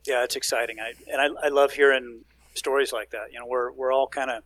yeah, 0.07 0.25
it's 0.25 0.37
exciting. 0.37 0.79
I 0.81 0.95
and 1.11 1.21
I, 1.21 1.47
I 1.47 1.49
love 1.49 1.73
hearing 1.73 2.25
stories 2.55 2.93
like 2.93 3.11
that. 3.11 3.33
You 3.33 3.39
know, 3.39 3.47
we're 3.47 3.73
we're 3.73 3.93
all 3.93 4.09
kind 4.09 4.31
of 4.31 4.43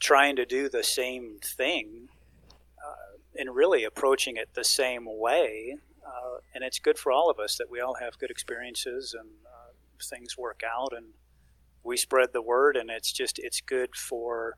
trying 0.00 0.36
to 0.36 0.44
do 0.44 0.68
the 0.68 0.82
same 0.82 1.38
thing 1.42 2.08
uh, 2.84 3.18
and 3.38 3.54
really 3.54 3.84
approaching 3.84 4.36
it 4.36 4.48
the 4.54 4.64
same 4.64 5.06
way. 5.06 5.76
Uh, 6.04 6.38
and 6.54 6.64
it's 6.64 6.78
good 6.78 6.98
for 6.98 7.12
all 7.12 7.30
of 7.30 7.38
us 7.38 7.56
that 7.56 7.70
we 7.70 7.80
all 7.80 7.94
have 7.94 8.18
good 8.18 8.30
experiences 8.30 9.14
and 9.18 9.28
uh, 9.46 9.72
things 10.02 10.36
work 10.36 10.62
out. 10.66 10.92
And 10.94 11.06
we 11.82 11.96
spread 11.96 12.30
the 12.32 12.42
word, 12.42 12.76
and 12.76 12.90
it's 12.90 13.12
just 13.12 13.38
it's 13.38 13.60
good 13.60 13.94
for 13.94 14.56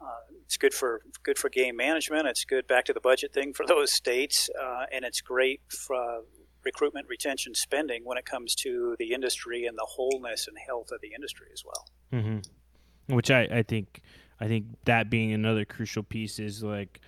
uh, 0.00 0.04
it's 0.44 0.56
good 0.56 0.74
for 0.74 1.02
good 1.22 1.38
for 1.38 1.48
game 1.48 1.76
management. 1.76 2.26
It's 2.26 2.44
good 2.44 2.66
back 2.66 2.84
to 2.86 2.92
the 2.92 3.00
budget 3.00 3.32
thing 3.32 3.52
for 3.52 3.66
those 3.68 3.92
states, 3.92 4.50
uh, 4.60 4.84
and 4.92 5.04
it's 5.04 5.20
great 5.20 5.60
for 5.68 5.96
uh, 5.96 6.20
recruitment, 6.64 7.06
retention, 7.08 7.54
spending 7.54 8.04
when 8.04 8.18
it 8.18 8.24
comes 8.24 8.54
to 8.56 8.96
the 8.98 9.12
industry 9.12 9.66
and 9.66 9.76
the 9.76 9.86
wholeness 9.88 10.48
and 10.48 10.56
health 10.58 10.90
of 10.92 11.00
the 11.00 11.12
industry 11.14 11.46
as 11.52 11.62
well. 11.64 11.86
Mm-hmm. 12.12 13.14
Which 13.14 13.30
I, 13.30 13.42
I 13.42 13.62
think 13.62 14.02
I 14.40 14.48
think 14.48 14.66
that 14.84 15.08
being 15.10 15.32
another 15.32 15.64
crucial 15.64 16.02
piece 16.02 16.38
is 16.38 16.62
like 16.62 17.00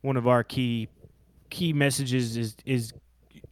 one 0.00 0.16
of 0.16 0.26
our 0.26 0.44
key 0.44 0.88
key 1.50 1.72
messages 1.72 2.36
is 2.36 2.56
is 2.64 2.92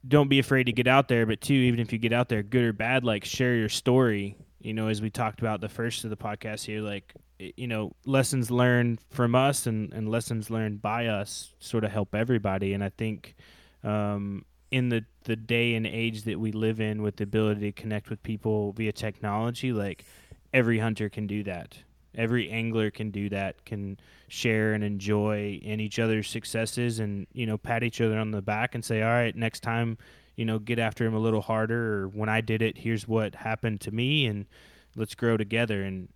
don't 0.06 0.28
be 0.28 0.38
afraid 0.38 0.64
to 0.64 0.72
get 0.72 0.86
out 0.86 1.08
there, 1.08 1.26
but 1.26 1.40
two, 1.40 1.54
even 1.54 1.80
if 1.80 1.92
you 1.92 1.98
get 1.98 2.12
out 2.12 2.28
there, 2.28 2.42
good 2.42 2.64
or 2.64 2.72
bad, 2.72 3.04
like 3.04 3.24
share 3.24 3.54
your 3.54 3.68
story. 3.68 4.36
You 4.62 4.74
know, 4.74 4.88
as 4.88 5.02
we 5.02 5.10
talked 5.10 5.40
about 5.40 5.60
the 5.60 5.68
first 5.68 6.04
of 6.04 6.10
the 6.10 6.16
podcast 6.16 6.64
here, 6.64 6.80
like 6.80 7.14
you 7.56 7.66
know, 7.66 7.92
lessons 8.06 8.50
learned 8.50 9.00
from 9.10 9.34
us 9.34 9.66
and, 9.66 9.92
and 9.92 10.08
lessons 10.08 10.50
learned 10.50 10.80
by 10.80 11.06
us 11.06 11.54
sort 11.58 11.84
of 11.84 11.90
help 11.90 12.14
everybody. 12.14 12.72
And 12.72 12.84
I 12.84 12.90
think 12.90 13.34
um, 13.82 14.44
in 14.70 14.88
the, 14.88 15.04
the 15.24 15.36
day 15.36 15.74
and 15.74 15.86
age 15.86 16.22
that 16.24 16.38
we 16.38 16.52
live 16.52 16.80
in 16.80 17.02
with 17.02 17.16
the 17.16 17.24
ability 17.24 17.72
to 17.72 17.72
connect 17.72 18.10
with 18.10 18.22
people 18.22 18.72
via 18.72 18.92
technology, 18.92 19.72
like 19.72 20.04
every 20.52 20.78
hunter 20.78 21.08
can 21.08 21.26
do 21.26 21.42
that. 21.44 21.78
Every 22.14 22.50
angler 22.50 22.90
can 22.90 23.10
do 23.10 23.30
that, 23.30 23.64
can 23.64 23.98
share 24.28 24.74
and 24.74 24.84
enjoy 24.84 25.58
in 25.62 25.80
each 25.80 25.98
other's 25.98 26.28
successes 26.28 27.00
and, 27.00 27.26
you 27.32 27.46
know, 27.46 27.56
pat 27.56 27.82
each 27.82 28.00
other 28.02 28.18
on 28.18 28.30
the 28.30 28.42
back 28.42 28.74
and 28.74 28.84
say, 28.84 29.02
all 29.02 29.08
right, 29.08 29.34
next 29.34 29.60
time, 29.60 29.96
you 30.42 30.46
know, 30.46 30.58
get 30.58 30.80
after 30.80 31.06
him 31.06 31.14
a 31.14 31.20
little 31.20 31.40
harder. 31.40 32.02
Or 32.02 32.08
when 32.08 32.28
I 32.28 32.40
did 32.40 32.62
it, 32.62 32.76
here's 32.76 33.06
what 33.06 33.36
happened 33.36 33.80
to 33.82 33.92
me. 33.92 34.26
And 34.26 34.46
let's 34.96 35.14
grow 35.14 35.36
together. 35.36 35.84
And 35.84 36.08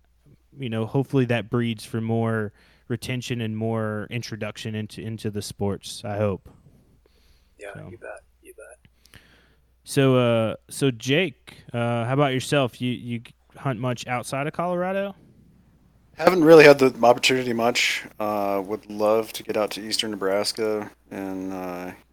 you 0.59 0.69
know, 0.69 0.85
hopefully 0.85 1.23
that 1.25 1.49
breeds 1.49 1.85
for 1.85 2.01
more 2.01 2.51
retention 2.89 3.39
and 3.39 3.55
more 3.55 4.05
introduction 4.09 4.75
into 4.75 5.01
into 5.01 5.31
the 5.31 5.41
sports. 5.41 6.01
I 6.03 6.17
hope. 6.17 6.49
Yeah, 7.57 7.73
so. 7.73 7.87
you 7.89 7.97
bet. 7.97 8.19
You 8.43 8.53
bet. 8.57 9.21
So, 9.85 10.17
uh, 10.17 10.55
so 10.69 10.91
Jake, 10.91 11.63
uh, 11.71 12.03
how 12.03 12.11
about 12.11 12.33
yourself? 12.33 12.81
You 12.81 12.91
you 12.91 13.21
hunt 13.55 13.79
much 13.79 14.07
outside 14.07 14.45
of 14.45 14.51
Colorado? 14.51 15.15
Haven't 16.17 16.43
really 16.43 16.65
had 16.65 16.79
the 16.79 16.93
opportunity 17.01 17.53
much. 17.53 18.03
Uh, 18.19 18.61
would 18.65 18.89
love 18.89 19.31
to 19.31 19.43
get 19.43 19.55
out 19.55 19.71
to 19.71 19.81
eastern 19.87 20.11
Nebraska 20.11 20.91
and 21.11 21.53
uh, 21.53 21.85
you 21.85 21.85
know, 21.85 22.06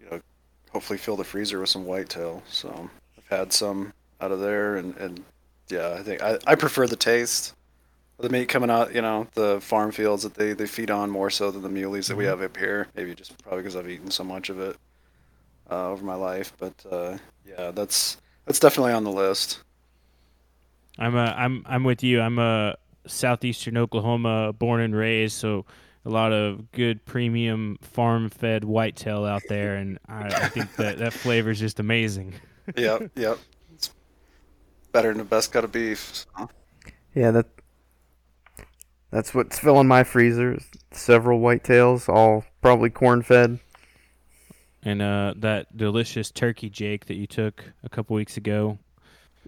hopefully 0.75 0.99
fill 0.99 1.17
the 1.17 1.25
freezer 1.25 1.61
with 1.61 1.69
some 1.69 1.87
whitetail. 1.87 2.43
So 2.49 2.91
I've 3.17 3.39
had 3.39 3.53
some 3.53 3.93
out 4.21 4.33
of 4.33 4.41
there, 4.41 4.77
and, 4.77 4.97
and 4.97 5.25
yeah, 5.69 5.97
I 5.99 6.03
think 6.03 6.23
I, 6.23 6.39
I 6.47 6.57
prefer 6.57 6.87
the 6.87 6.97
taste 6.97 7.55
of 8.19 8.25
the 8.25 8.29
meat 8.29 8.49
coming 8.49 8.71
out, 8.71 8.93
you 8.95 9.01
know, 9.01 9.29
the 9.35 9.61
farm 9.61 9.93
fields 9.93 10.25
that 10.25 10.35
they, 10.35 10.53
they 10.53 10.67
feed 10.67 10.91
on 10.91 11.11
more 11.11 11.31
so 11.31 11.51
than 11.51 11.63
the 11.63 11.69
muleys 11.69 12.09
that 12.09 12.17
we 12.17 12.25
mm-hmm. 12.25 12.31
have 12.31 12.43
up 12.43 12.57
here. 12.57 12.89
Maybe 12.97 13.15
just 13.15 13.41
probably 13.43 13.63
because 13.63 13.77
I've 13.77 13.89
eaten 13.89 14.11
so 14.11 14.25
much 14.25 14.51
of 14.51 14.61
it 14.61 14.77
uh, 15.71 15.91
over 15.91 16.05
my 16.05 16.17
life. 16.17 16.53
But 16.59 16.75
uh, 16.91 17.19
yeah, 17.47 17.71
that's 17.71 18.17
that's 18.45 18.59
definitely 18.59 18.93
on 18.93 19.05
the 19.05 19.13
list. 19.13 19.61
I'm 20.99 21.17
a, 21.17 21.35
I'm 21.37 21.65
I'm 21.69 21.85
with 21.85 22.03
you. 22.03 22.21
I'm 22.21 22.39
a 22.39 22.77
southeastern 23.07 23.77
Oklahoma 23.77 24.53
born 24.53 24.81
and 24.81 24.95
raised, 24.95 25.37
so 25.37 25.67
a 26.05 26.11
lot 26.11 26.33
of 26.33 26.71
good 26.73 27.05
premium 27.05 27.79
farm 27.81 28.29
fed 28.29 28.65
whitetail 28.65 29.25
out 29.25 29.43
there, 29.49 29.77
and 29.77 29.99
I, 30.09 30.27
I 30.27 30.49
think 30.49 30.75
that 30.77 30.99
that 30.99 31.13
flavor 31.13 31.51
is 31.51 31.59
just 31.59 31.81
amazing. 31.81 32.35
yep, 32.77 33.11
yep. 33.15 33.39
It's 33.75 33.91
better 34.93 35.09
than 35.09 35.19
the 35.19 35.25
best 35.25 35.53
cut 35.53 35.65
of 35.65 35.73
beef. 35.73 36.27
So. 36.39 36.49
Yeah, 37.15 37.31
that 37.31 37.47
that's 39.11 39.33
what's 39.33 39.59
filling 39.59 39.87
my 39.87 40.05
freezer. 40.05 40.59
Several 40.93 41.41
whitetails, 41.41 42.09
all 42.09 42.45
probably 42.61 42.91
corn 42.91 43.23
fed. 43.23 43.61
And 44.83 45.01
uh, 45.01 45.35
that 45.39 45.75
delicious 45.75 46.31
turkey, 46.31 46.69
Jake, 46.69 47.07
that 47.07 47.15
you 47.15 47.27
took 47.27 47.65
a 47.83 47.89
couple 47.89 48.17
weeks 48.17 48.37
ago. 48.37 48.79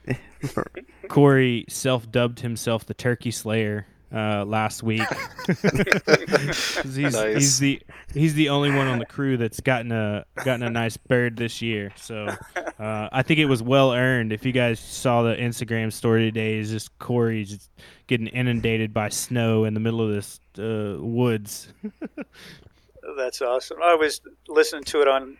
Corey 1.08 1.66
self 1.68 2.10
dubbed 2.10 2.40
himself 2.40 2.86
the 2.86 2.94
Turkey 2.94 3.30
Slayer 3.30 3.86
uh, 4.14 4.44
last 4.44 4.82
week. 4.82 5.02
he's, 5.46 7.12
nice. 7.12 7.34
he's 7.34 7.58
the 7.58 7.82
he's 8.14 8.34
the 8.34 8.48
only 8.48 8.70
one 8.70 8.86
on 8.86 8.98
the 8.98 9.06
crew 9.06 9.36
that's 9.36 9.60
gotten 9.60 9.92
a 9.92 10.24
gotten 10.44 10.62
a 10.62 10.70
nice 10.70 10.96
bird 10.96 11.36
this 11.36 11.60
year. 11.60 11.92
So 11.96 12.28
uh, 12.78 13.08
I 13.12 13.22
think 13.22 13.40
it 13.40 13.46
was 13.46 13.62
well 13.62 13.92
earned. 13.92 14.32
If 14.32 14.44
you 14.44 14.52
guys 14.52 14.78
saw 14.80 15.22
the 15.22 15.34
Instagram 15.34 15.92
story 15.92 16.24
today, 16.24 16.58
is 16.58 16.70
just 16.70 16.96
Corey 16.98 17.44
just 17.44 17.70
getting 18.06 18.28
inundated 18.28 18.94
by 18.94 19.08
snow 19.08 19.64
in 19.64 19.74
the 19.74 19.80
middle 19.80 20.00
of 20.00 20.10
this 20.10 20.40
uh, 20.58 20.96
woods. 21.00 21.68
that's 23.16 23.42
awesome. 23.42 23.78
I 23.82 23.94
was 23.94 24.20
listening 24.48 24.84
to 24.84 25.02
it 25.02 25.08
on 25.08 25.36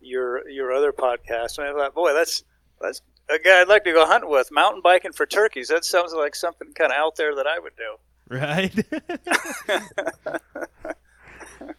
your 0.00 0.48
your 0.48 0.72
other 0.72 0.92
podcast, 0.92 1.58
and 1.58 1.68
I 1.68 1.72
thought, 1.72 1.94
boy, 1.94 2.12
that's 2.14 2.44
that's 2.80 3.02
a 3.30 3.38
guy 3.38 3.60
I'd 3.60 3.68
like 3.68 3.84
to 3.84 3.92
go 3.92 4.06
hunt 4.06 4.28
with. 4.28 4.50
Mountain 4.50 4.82
biking 4.82 5.12
for 5.12 5.26
turkeys. 5.26 5.68
That 5.68 5.84
sounds 5.84 6.12
like 6.12 6.34
something 6.34 6.72
kind 6.72 6.92
of 6.92 6.98
out 6.98 7.16
there 7.16 7.34
that 7.34 7.46
I 7.46 7.58
would 7.58 7.74
do. 7.76 7.96
Right. 8.30 8.74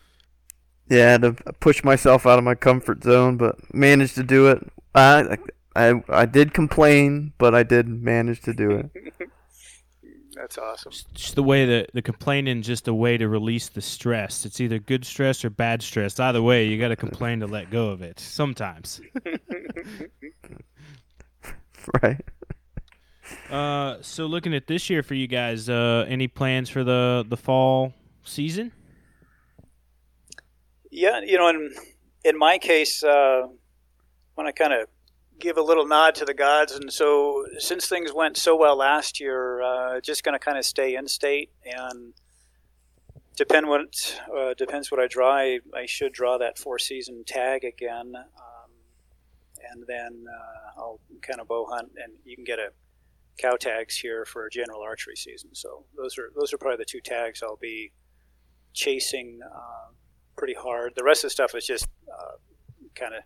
yeah, 0.89 1.17
to 1.17 1.33
push 1.59 1.83
myself 1.83 2.25
out 2.25 2.39
of 2.39 2.43
my 2.43 2.55
comfort 2.55 3.03
zone, 3.03 3.37
but 3.37 3.73
managed 3.73 4.15
to 4.15 4.23
do 4.23 4.47
it. 4.47 4.67
I 4.95 5.37
I 5.75 6.01
I 6.09 6.25
did 6.25 6.53
complain, 6.53 7.33
but 7.37 7.53
I 7.53 7.63
did 7.63 7.87
manage 7.87 8.41
to 8.41 8.53
do 8.53 8.71
it. 8.71 8.89
That's 10.33 10.57
awesome. 10.57 10.93
Just 11.13 11.35
the 11.35 11.43
way 11.43 11.65
that 11.65 11.91
the 11.93 12.01
complaining 12.01 12.61
just 12.61 12.87
a 12.87 12.93
way 12.93 13.17
to 13.17 13.27
release 13.27 13.67
the 13.67 13.81
stress. 13.81 14.45
It's 14.45 14.61
either 14.61 14.79
good 14.79 15.03
stress 15.03 15.43
or 15.43 15.49
bad 15.49 15.81
stress. 15.81 16.17
Either 16.17 16.41
way, 16.41 16.65
you 16.65 16.79
got 16.79 16.87
to 16.87 16.95
complain 16.95 17.41
to 17.41 17.47
let 17.47 17.69
go 17.69 17.89
of 17.89 18.01
it. 18.01 18.21
Sometimes. 18.21 19.01
right. 22.01 22.21
Uh, 23.49 23.97
so 24.01 24.25
looking 24.25 24.53
at 24.53 24.67
this 24.67 24.89
year 24.89 25.03
for 25.03 25.13
you 25.13 25.27
guys, 25.27 25.69
uh, 25.69 26.05
any 26.07 26.27
plans 26.27 26.69
for 26.69 26.83
the 26.83 27.25
the 27.27 27.37
fall 27.37 27.93
season? 28.23 28.71
Yeah, 30.91 31.21
you 31.21 31.37
know, 31.37 31.47
in 31.47 31.73
in 32.23 32.37
my 32.37 32.57
case, 32.57 33.03
uh, 33.03 33.47
when 34.35 34.47
I 34.47 34.51
kind 34.51 34.73
of 34.73 34.87
give 35.39 35.57
a 35.57 35.61
little 35.61 35.87
nod 35.87 36.15
to 36.15 36.25
the 36.25 36.33
gods, 36.33 36.73
and 36.73 36.91
so 36.91 37.45
since 37.57 37.87
things 37.87 38.13
went 38.13 38.37
so 38.37 38.55
well 38.55 38.77
last 38.77 39.19
year, 39.19 39.61
uh, 39.61 40.01
just 40.01 40.23
going 40.23 40.33
to 40.33 40.39
kind 40.39 40.57
of 40.57 40.65
stay 40.65 40.95
in 40.95 41.07
state 41.07 41.51
and 41.63 42.13
depend 43.35 43.67
what 43.67 44.19
uh, 44.35 44.53
depends 44.55 44.91
what 44.91 44.99
I 44.99 45.07
draw. 45.07 45.31
I, 45.31 45.59
I, 45.73 45.85
should 45.85 46.11
draw 46.11 46.37
that 46.39 46.57
four 46.57 46.77
season 46.77 47.23
tag 47.25 47.63
again. 47.63 48.11
Um, 48.15 48.71
and 49.71 49.85
then 49.87 50.25
uh, 50.27 50.79
I'll 50.79 50.99
kind 51.21 51.39
of 51.39 51.47
bow 51.47 51.65
hunt, 51.69 51.91
and 52.03 52.13
you 52.25 52.35
can 52.35 52.45
get 52.45 52.59
a 52.59 52.69
cow 53.37 53.55
tags 53.55 53.95
here 53.95 54.25
for 54.25 54.45
a 54.45 54.49
general 54.49 54.81
archery 54.81 55.15
season. 55.15 55.53
So 55.53 55.85
those 55.95 56.17
are 56.17 56.31
those 56.35 56.53
are 56.53 56.57
probably 56.57 56.77
the 56.77 56.85
two 56.85 57.01
tags 57.01 57.41
I'll 57.41 57.57
be 57.57 57.91
chasing 58.73 59.39
uh, 59.43 59.91
pretty 60.37 60.53
hard. 60.53 60.93
The 60.95 61.03
rest 61.03 61.23
of 61.23 61.29
the 61.29 61.33
stuff 61.33 61.55
is 61.55 61.65
just 61.65 61.87
uh, 62.11 62.37
kind 62.95 63.13
of 63.13 63.23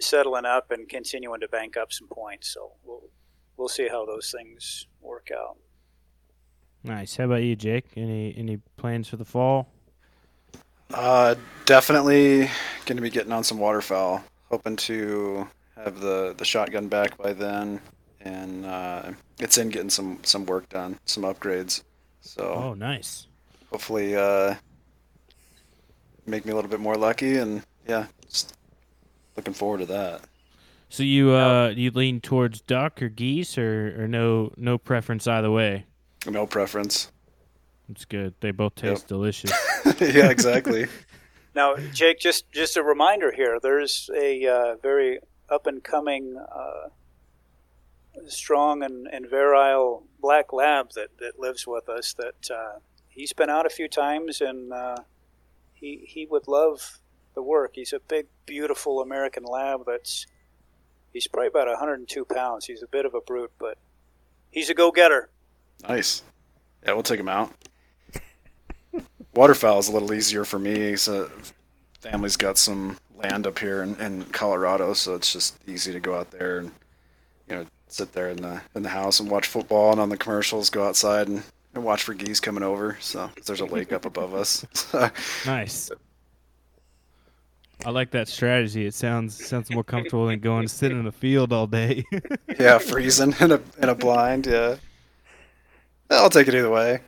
settling 0.00 0.46
up 0.46 0.70
and 0.70 0.88
continuing 0.88 1.40
to 1.40 1.48
bank 1.48 1.76
up 1.76 1.92
some 1.92 2.08
points. 2.08 2.52
So 2.52 2.72
we'll 2.84 3.10
we'll 3.56 3.68
see 3.68 3.88
how 3.88 4.06
those 4.06 4.34
things 4.36 4.86
work 5.00 5.28
out. 5.36 5.56
Nice. 6.82 7.16
How 7.16 7.24
about 7.24 7.42
you, 7.42 7.56
Jake? 7.56 7.86
Any 7.96 8.34
any 8.36 8.60
plans 8.76 9.08
for 9.08 9.16
the 9.16 9.24
fall? 9.24 9.68
Uh, 10.92 11.36
definitely 11.66 12.50
going 12.86 12.96
to 12.96 13.02
be 13.02 13.10
getting 13.10 13.32
on 13.32 13.44
some 13.44 13.58
waterfowl. 13.58 14.24
Hoping 14.50 14.76
to 14.76 15.46
have 15.84 16.00
the 16.00 16.34
the 16.36 16.44
shotgun 16.44 16.88
back 16.88 17.16
by 17.18 17.32
then, 17.32 17.80
and 18.20 18.66
uh, 18.66 19.12
it's 19.38 19.58
in 19.58 19.68
getting 19.68 19.90
some 19.90 20.18
some 20.22 20.46
work 20.46 20.68
done, 20.68 20.98
some 21.04 21.24
upgrades. 21.24 21.82
So 22.20 22.44
oh, 22.44 22.74
nice. 22.74 23.26
Hopefully, 23.70 24.16
uh, 24.16 24.56
make 26.26 26.44
me 26.44 26.52
a 26.52 26.54
little 26.54 26.70
bit 26.70 26.80
more 26.80 26.96
lucky, 26.96 27.36
and 27.36 27.62
yeah, 27.88 28.06
just 28.26 28.56
looking 29.36 29.54
forward 29.54 29.78
to 29.78 29.86
that. 29.86 30.22
So 30.88 31.04
you 31.04 31.30
uh 31.30 31.72
you 31.76 31.92
lean 31.92 32.20
towards 32.20 32.60
duck 32.60 33.00
or 33.00 33.08
geese 33.08 33.56
or, 33.56 34.02
or 34.02 34.08
no 34.08 34.52
no 34.56 34.76
preference 34.76 35.26
either 35.26 35.50
way. 35.50 35.86
No 36.26 36.46
preference. 36.46 37.12
It's 37.88 38.04
good. 38.04 38.34
They 38.40 38.50
both 38.50 38.74
taste 38.74 39.02
yep. 39.02 39.08
delicious. 39.08 39.52
yeah, 40.00 40.30
exactly. 40.30 40.86
now, 41.54 41.76
Jake, 41.92 42.18
just 42.18 42.50
just 42.50 42.76
a 42.76 42.82
reminder 42.82 43.32
here. 43.32 43.58
There's 43.62 44.10
a 44.16 44.46
uh, 44.46 44.76
very 44.82 45.20
up 45.50 45.66
and 45.66 45.82
coming, 45.82 46.36
uh, 46.36 46.88
strong 48.26 48.82
and, 48.82 49.06
and 49.06 49.28
virile 49.28 50.04
black 50.20 50.52
lab 50.52 50.92
that, 50.94 51.18
that 51.18 51.38
lives 51.38 51.66
with 51.66 51.88
us. 51.88 52.14
That 52.14 52.50
uh, 52.50 52.78
he's 53.08 53.32
been 53.32 53.50
out 53.50 53.66
a 53.66 53.70
few 53.70 53.88
times 53.88 54.40
and 54.40 54.72
uh, 54.72 54.96
he 55.74 56.04
he 56.06 56.26
would 56.26 56.48
love 56.48 56.98
the 57.34 57.42
work. 57.42 57.72
He's 57.74 57.92
a 57.92 58.00
big, 58.00 58.26
beautiful 58.46 59.00
American 59.00 59.44
lab. 59.44 59.82
That's 59.86 60.26
he's 61.12 61.26
probably 61.26 61.48
about 61.48 61.68
102 61.68 62.24
pounds. 62.24 62.66
He's 62.66 62.82
a 62.82 62.88
bit 62.88 63.04
of 63.04 63.14
a 63.14 63.20
brute, 63.20 63.52
but 63.58 63.78
he's 64.50 64.70
a 64.70 64.74
go-getter. 64.74 65.30
Nice. 65.88 66.22
Yeah, 66.84 66.92
we'll 66.92 67.02
take 67.02 67.20
him 67.20 67.28
out. 67.28 67.52
Waterfowl 69.34 69.78
is 69.78 69.88
a 69.88 69.92
little 69.92 70.12
easier 70.12 70.44
for 70.44 70.58
me. 70.58 70.96
So 70.96 71.30
family's 72.00 72.36
got 72.36 72.58
some 72.58 72.98
land 73.22 73.46
up 73.46 73.58
here 73.58 73.82
in, 73.82 73.94
in 74.00 74.24
Colorado, 74.24 74.92
so 74.94 75.14
it's 75.14 75.32
just 75.32 75.56
easy 75.66 75.92
to 75.92 76.00
go 76.00 76.14
out 76.18 76.30
there 76.30 76.58
and 76.58 76.70
you 77.48 77.56
know 77.56 77.66
sit 77.88 78.12
there 78.12 78.30
in 78.30 78.36
the 78.42 78.60
in 78.74 78.82
the 78.82 78.88
house 78.88 79.20
and 79.20 79.30
watch 79.30 79.46
football, 79.46 79.92
and 79.92 80.00
on 80.00 80.08
the 80.08 80.16
commercials 80.16 80.70
go 80.70 80.84
outside 80.86 81.28
and, 81.28 81.42
and 81.74 81.84
watch 81.84 82.02
for 82.02 82.14
geese 82.14 82.40
coming 82.40 82.62
over. 82.62 82.96
So 83.00 83.28
'cause 83.34 83.46
there's 83.46 83.60
a 83.60 83.66
lake 83.66 83.92
up 83.92 84.04
above 84.04 84.34
us. 84.34 84.64
Nice. 85.46 85.90
I 87.84 87.90
like 87.90 88.10
that 88.10 88.28
strategy. 88.28 88.84
It 88.84 88.92
sounds 88.92 89.42
sounds 89.46 89.70
more 89.70 89.84
comfortable 89.84 90.26
than 90.26 90.40
going 90.40 90.66
to 90.66 90.68
sit 90.68 90.92
in 90.92 91.02
the 91.04 91.12
field 91.12 91.50
all 91.50 91.66
day. 91.66 92.04
yeah, 92.58 92.76
freezing 92.78 93.34
in 93.40 93.52
a 93.52 93.60
in 93.82 93.88
a 93.88 93.94
blind. 93.94 94.46
Yeah, 94.46 94.76
I'll 96.10 96.28
take 96.28 96.46
it 96.48 96.54
either 96.54 96.68
way. 96.68 97.00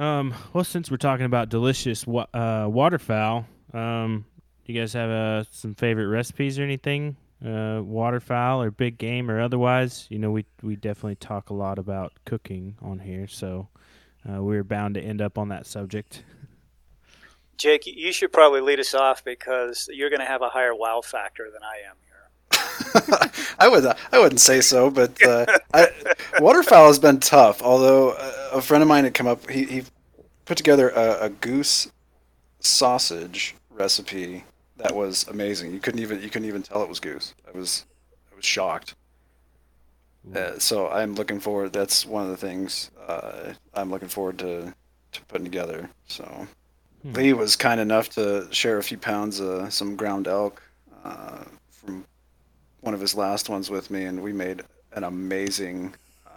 Um, 0.00 0.34
well, 0.52 0.64
since 0.64 0.90
we're 0.90 0.96
talking 0.96 1.26
about 1.26 1.50
delicious 1.50 2.06
wa- 2.06 2.26
uh, 2.32 2.66
waterfowl, 2.68 3.46
um, 3.74 4.24
you 4.64 4.80
guys 4.80 4.94
have 4.94 5.10
uh, 5.10 5.44
some 5.50 5.74
favorite 5.74 6.06
recipes 6.06 6.58
or 6.58 6.62
anything? 6.62 7.16
Uh, 7.44 7.80
waterfowl 7.82 8.62
or 8.62 8.70
big 8.70 8.98
game 8.98 9.30
or 9.30 9.40
otherwise? 9.40 10.06
You 10.10 10.18
know, 10.18 10.30
we 10.30 10.46
we 10.62 10.76
definitely 10.76 11.16
talk 11.16 11.50
a 11.50 11.54
lot 11.54 11.78
about 11.78 12.12
cooking 12.24 12.76
on 12.80 12.98
here, 12.98 13.26
so 13.26 13.68
uh, 14.28 14.42
we're 14.42 14.64
bound 14.64 14.94
to 14.94 15.00
end 15.00 15.20
up 15.20 15.36
on 15.36 15.48
that 15.48 15.66
subject. 15.66 16.24
Jake, 17.58 17.86
you 17.86 18.12
should 18.12 18.32
probably 18.32 18.62
lead 18.62 18.80
us 18.80 18.94
off 18.94 19.22
because 19.22 19.86
you're 19.92 20.08
going 20.08 20.20
to 20.20 20.26
have 20.26 20.40
a 20.40 20.48
higher 20.48 20.74
wow 20.74 21.02
factor 21.02 21.50
than 21.52 21.62
I 21.62 21.88
am. 21.90 21.96
I 23.58 23.68
would 23.68 23.86
I 23.86 24.18
wouldn't 24.18 24.40
say 24.40 24.60
so, 24.60 24.90
but 24.90 25.22
uh, 25.22 25.46
I, 25.74 25.88
waterfowl 26.40 26.88
has 26.88 26.98
been 26.98 27.20
tough. 27.20 27.62
Although 27.62 28.10
uh, 28.10 28.50
a 28.52 28.62
friend 28.62 28.82
of 28.82 28.88
mine 28.88 29.04
had 29.04 29.14
come 29.14 29.26
up, 29.26 29.48
he, 29.48 29.64
he 29.64 29.82
put 30.44 30.56
together 30.56 30.90
a, 30.90 31.24
a 31.26 31.28
goose 31.30 31.90
sausage 32.60 33.54
recipe 33.70 34.44
that 34.76 34.94
was 34.94 35.26
amazing. 35.28 35.72
You 35.72 35.80
couldn't 35.80 36.00
even 36.00 36.22
you 36.22 36.30
couldn't 36.30 36.48
even 36.48 36.62
tell 36.62 36.82
it 36.82 36.88
was 36.88 37.00
goose. 37.00 37.34
I 37.46 37.56
was 37.56 37.86
I 38.32 38.36
was 38.36 38.44
shocked. 38.44 38.94
Uh, 40.34 40.58
so 40.58 40.88
I'm 40.88 41.14
looking 41.14 41.40
forward. 41.40 41.72
That's 41.72 42.04
one 42.04 42.24
of 42.24 42.30
the 42.30 42.36
things 42.36 42.90
uh, 43.08 43.54
I'm 43.74 43.90
looking 43.90 44.08
forward 44.08 44.38
to 44.40 44.74
to 45.12 45.24
putting 45.26 45.44
together. 45.44 45.90
So 46.06 46.46
Hmm. 47.02 47.12
Lee 47.14 47.32
was 47.32 47.56
kind 47.56 47.80
enough 47.80 48.10
to 48.10 48.46
share 48.50 48.78
a 48.78 48.82
few 48.82 48.98
pounds 48.98 49.40
of 49.40 49.72
some 49.72 49.96
ground 49.96 50.28
elk 50.28 50.62
uh, 51.04 51.44
one 52.80 52.94
of 52.94 53.00
his 53.00 53.14
last 53.14 53.48
ones 53.48 53.70
with 53.70 53.90
me, 53.90 54.04
and 54.04 54.22
we 54.22 54.32
made 54.32 54.62
an 54.92 55.04
amazing 55.04 55.94
uh, 56.26 56.30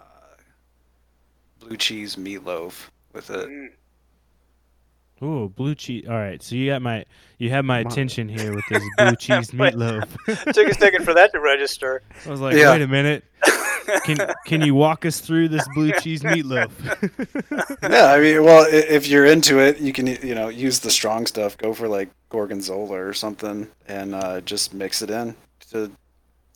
blue 1.60 1.76
cheese 1.76 2.16
meatloaf 2.16 2.88
with 3.12 3.30
it. 3.30 3.48
Mm. 3.48 3.68
Ooh, 5.22 5.48
blue 5.48 5.74
cheese. 5.74 6.06
All 6.08 6.14
right, 6.16 6.42
so 6.42 6.54
you 6.54 6.70
got 6.70 6.82
my 6.82 7.04
you 7.38 7.48
have 7.50 7.64
my 7.64 7.82
Wow. 7.82 7.88
attention 7.90 8.28
here 8.28 8.52
with 8.54 8.64
this 8.68 8.82
blue 8.98 9.16
cheese 9.16 9.52
Wait. 9.54 9.74
meatloaf. 9.74 10.52
Took 10.52 10.68
a 10.68 10.74
second 10.74 11.04
for 11.04 11.14
that 11.14 11.32
to 11.32 11.40
register. 11.40 12.02
I 12.26 12.30
was 12.30 12.40
like, 12.40 12.56
Yeah. 12.56 12.72
wait 12.72 12.82
a 12.82 12.88
minute. 12.88 13.24
Can 14.04 14.16
can 14.46 14.62
you 14.62 14.74
walk 14.74 15.04
us 15.04 15.20
through 15.20 15.48
this 15.48 15.66
blue 15.74 15.92
cheese 16.00 16.22
meatloaf? 16.22 16.70
yeah, 17.82 18.12
I 18.12 18.18
mean, 18.18 18.42
well, 18.42 18.66
if 18.70 19.06
you're 19.06 19.26
into 19.26 19.58
it, 19.58 19.78
you 19.78 19.92
can 19.92 20.06
you 20.06 20.34
know 20.34 20.48
use 20.48 20.80
the 20.80 20.90
strong 20.90 21.26
stuff. 21.26 21.58
Go 21.58 21.74
for 21.74 21.86
like 21.86 22.08
gorgonzola 22.30 22.98
or 22.98 23.12
something, 23.12 23.68
and 23.86 24.14
uh, 24.14 24.40
just 24.40 24.72
mix 24.72 25.02
it 25.02 25.10
in 25.10 25.36
to 25.70 25.90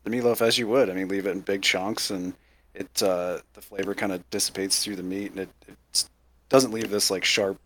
the 0.04 0.10
meatloaf 0.10 0.40
as 0.40 0.58
you 0.58 0.68
would. 0.68 0.90
I 0.90 0.94
mean, 0.94 1.08
leave 1.08 1.26
it 1.26 1.30
in 1.30 1.40
big 1.40 1.62
chunks, 1.62 2.10
and 2.10 2.34
it 2.74 3.02
uh, 3.02 3.38
the 3.54 3.60
flavor 3.60 3.94
kind 3.94 4.12
of 4.12 4.28
dissipates 4.30 4.82
through 4.82 4.96
the 4.96 5.02
meat, 5.02 5.32
and 5.32 5.40
it, 5.40 5.48
it 5.66 6.08
doesn't 6.48 6.72
leave 6.72 6.90
this 6.90 7.10
like 7.10 7.24
sharp 7.24 7.58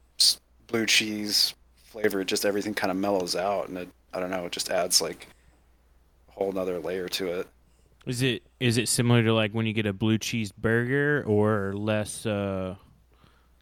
blue 0.66 0.86
cheese 0.86 1.54
flavor. 1.84 2.24
Just 2.24 2.44
everything 2.44 2.74
kind 2.74 2.90
of 2.90 2.96
mellows 2.96 3.36
out, 3.36 3.68
and 3.68 3.78
it 3.78 3.88
I 4.12 4.20
don't 4.20 4.30
know, 4.30 4.46
it 4.46 4.52
just 4.52 4.70
adds 4.70 5.00
like 5.00 5.26
a 6.28 6.32
whole 6.32 6.52
nother 6.52 6.78
layer 6.78 7.08
to 7.08 7.40
it. 7.40 7.48
Is 8.06 8.22
it 8.22 8.42
is 8.58 8.78
it 8.78 8.88
similar 8.88 9.22
to 9.22 9.32
like 9.32 9.52
when 9.52 9.66
you 9.66 9.72
get 9.72 9.86
a 9.86 9.92
blue 9.92 10.18
cheese 10.18 10.50
burger 10.52 11.22
or 11.26 11.72
less 11.74 12.26
uh 12.26 12.74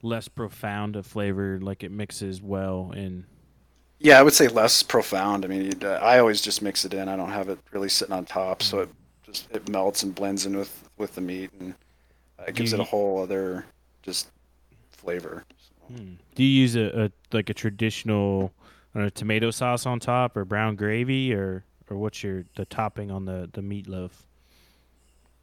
less 0.02 0.28
profound 0.28 0.96
of 0.96 1.06
flavor 1.06 1.58
like 1.60 1.82
it 1.82 1.90
mixes 1.90 2.40
well 2.40 2.90
in 2.96 3.26
Yeah, 4.00 4.18
I 4.18 4.22
would 4.22 4.32
say 4.34 4.48
less 4.48 4.82
profound. 4.82 5.44
I 5.44 5.48
mean, 5.48 5.72
uh, 5.84 5.88
I 6.02 6.18
always 6.18 6.40
just 6.40 6.62
mix 6.62 6.84
it 6.86 6.94
in. 6.94 7.08
I 7.08 7.16
don't 7.16 7.30
have 7.30 7.48
it 7.50 7.58
really 7.70 7.88
sitting 7.90 8.14
on 8.14 8.24
top, 8.24 8.62
so 8.62 8.80
it 8.80 8.88
just 9.24 9.50
it 9.52 9.68
melts 9.68 10.02
and 10.02 10.14
blends 10.14 10.46
in 10.46 10.56
with 10.56 10.88
with 10.98 11.14
the 11.14 11.20
meat, 11.20 11.50
and 11.60 11.74
uh, 12.38 12.44
it 12.48 12.54
gives 12.54 12.72
it 12.72 12.80
a 12.80 12.84
whole 12.84 13.22
other 13.22 13.66
just 14.02 14.30
flavor. 14.92 15.44
So, 15.58 15.70
Hmm. 15.88 16.14
Do 16.36 16.44
you 16.44 16.62
use 16.62 16.76
a, 16.76 17.06
a 17.06 17.12
like 17.32 17.50
a 17.50 17.54
traditional 17.54 18.52
know, 18.94 19.08
tomato 19.08 19.50
sauce 19.50 19.86
on 19.86 20.00
top 20.00 20.36
or 20.36 20.44
brown 20.44 20.76
gravy 20.76 21.34
or 21.34 21.64
or 21.88 21.96
what's 21.96 22.22
your 22.22 22.44
the 22.56 22.64
topping 22.64 23.10
on 23.10 23.24
the 23.24 23.50
the 23.52 23.60
meatloaf? 23.60 24.12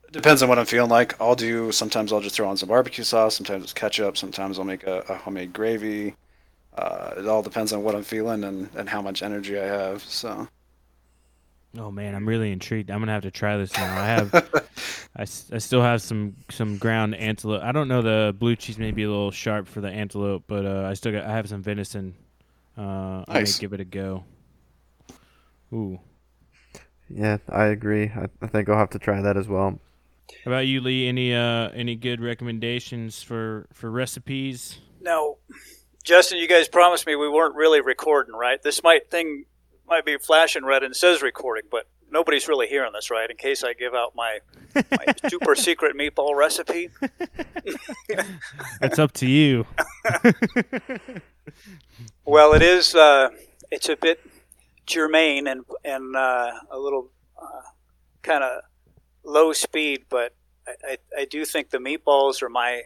it 0.06 0.14
depends 0.14 0.42
on 0.42 0.50
what 0.50 0.58
I'm 0.60 0.66
feeling 0.66 0.90
like. 0.90 1.20
I'll 1.22 1.36
do 1.36 1.72
sometimes 1.72 2.14
I'll 2.14 2.22
just 2.22 2.36
throw 2.36 2.48
on 2.50 2.58
some 2.58 2.70
barbecue 2.70 3.04
sauce. 3.04 3.36
Sometimes 3.36 3.64
it's 3.64 3.74
ketchup. 3.74 4.18
Sometimes 4.18 4.58
I'll 4.58 4.66
make 4.66 4.84
a, 4.86 5.00
a 5.10 5.16
homemade 5.16 5.54
gravy. 5.54 6.16
Uh, 6.78 7.14
it 7.18 7.28
all 7.28 7.42
depends 7.42 7.74
on 7.74 7.84
what 7.84 7.96
I'm 7.96 8.04
feeling 8.04 8.44
and, 8.44 8.70
and 8.76 8.88
how 8.90 9.02
much 9.02 9.24
energy 9.24 9.60
I 9.60 9.66
have. 9.66 10.04
So 10.04 10.48
Oh 11.78 11.92
man, 11.92 12.16
I'm 12.16 12.28
really 12.28 12.52
intrigued. 12.52 12.90
I'm 12.90 13.00
gonna 13.00 13.12
have 13.12 13.24
to 13.24 13.32
try 13.32 13.58
this 13.58 13.78
now. 13.78 13.98
I 13.98 14.06
have, 14.06 14.34
I, 15.16 15.22
s- 15.24 15.50
I 15.52 15.58
still 15.60 15.82
have 15.82 16.02
some 16.02 16.36
some 16.50 16.78
ground 16.78 17.16
antelope. 17.16 17.62
I 17.64 17.72
don't 17.72 17.88
know 17.88 18.02
the 18.02 18.34
blue 18.38 18.56
cheese 18.56 18.78
may 18.80 18.92
be 18.92 19.04
a 19.04 19.10
little 19.10 19.32
sharp 19.32 19.68
for 19.68 19.82
the 19.82 19.90
antelope, 19.90 20.44
but 20.48 20.66
uh, 20.66 20.88
I 20.90 20.94
still 20.94 21.12
got 21.12 21.26
I 21.26 21.32
have 21.34 21.50
some 21.50 21.62
venison. 21.62 22.16
Uh, 22.78 23.26
I 23.28 23.40
may 23.40 23.42
Nice. 23.42 23.54
give 23.54 23.74
it 23.74 23.80
a 23.80 23.86
go. 23.86 24.24
Ooh, 25.74 26.00
Yeah, 27.10 27.38
I 27.50 27.66
agree. 27.66 28.06
I, 28.16 28.28
I 28.42 28.48
think 28.48 28.70
I'll 28.70 28.78
have 28.78 28.90
to 28.92 29.00
try 29.00 29.22
that 29.22 29.38
as 29.38 29.48
well. 29.48 29.80
how 30.44 30.52
about 30.52 30.68
you, 30.68 30.82
Lee? 30.82 31.08
Any 31.08 31.34
uh 31.34 31.70
any 31.70 31.96
good 31.96 32.22
recommendations 32.22 33.22
for 33.24 33.68
for 33.74 33.92
recipes? 33.92 34.80
Now, 35.02 35.38
Justin, 36.08 36.38
you 36.38 36.48
guys 36.48 36.70
promised 36.70 37.06
me 37.06 37.18
we 37.18 37.28
weren't 37.28 37.54
really 37.54 37.82
recording, 37.82 38.34
right? 38.34 38.64
This 38.64 38.82
might 38.82 39.12
thing 39.12 39.44
might 39.86 40.06
be 40.06 40.18
flashing 40.18 40.64
red 40.64 40.82
and 40.82 40.96
says 40.96 41.22
recording, 41.22 41.66
but 41.70 41.84
nobody's 42.10 42.48
really 42.48 42.68
hearing 42.68 42.94
this, 42.94 43.12
right? 43.12 43.30
In 43.30 43.36
case 43.36 43.62
I 43.62 43.74
give 43.74 43.94
out 43.94 44.16
my, 44.16 44.40
my 44.74 45.06
super 45.30 45.54
secret 45.54 45.98
meatball 45.98 46.34
recipe. 46.34 46.92
It's 48.82 49.00
up 49.00 49.12
to 49.14 49.28
you. 49.28 49.66
Well, 52.26 52.54
it 52.54 52.62
is. 52.62 52.94
Uh, 52.94 53.30
it's 53.72 53.88
a 53.88 53.96
bit 53.96 54.20
germane 54.86 55.48
and 55.48 55.64
and 55.86 56.16
uh, 56.16 56.52
a 56.70 56.78
little 56.78 57.10
uh, 57.42 57.62
kind 58.22 58.44
of 58.44 58.64
low 59.24 59.54
speed, 59.54 60.06
but 60.10 60.36
I, 60.68 60.72
I, 60.84 60.98
I 61.20 61.26
do 61.26 61.46
think 61.46 61.70
the 61.70 61.78
meatballs 61.78 62.42
are 62.42 62.50
my 62.50 62.84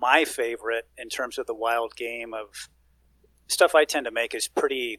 my 0.00 0.24
favorite 0.24 0.88
in 0.96 1.08
terms 1.08 1.38
of 1.38 1.46
the 1.46 1.54
wild 1.54 1.94
game 1.96 2.32
of 2.32 2.68
stuff 3.48 3.74
I 3.74 3.84
tend 3.84 4.06
to 4.06 4.12
make 4.12 4.34
is 4.34 4.48
pretty 4.48 4.98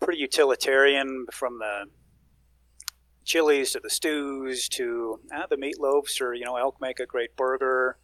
pretty 0.00 0.20
utilitarian 0.20 1.26
from 1.32 1.58
the 1.58 1.84
chilies 3.24 3.72
to 3.72 3.80
the 3.80 3.90
stews 3.90 4.68
to 4.68 5.18
uh, 5.34 5.46
the 5.48 5.56
meatloafs 5.56 6.20
or 6.20 6.32
you 6.34 6.44
know 6.44 6.56
elk 6.56 6.80
make 6.80 7.00
a 7.00 7.06
great 7.06 7.34
burger 7.36 7.98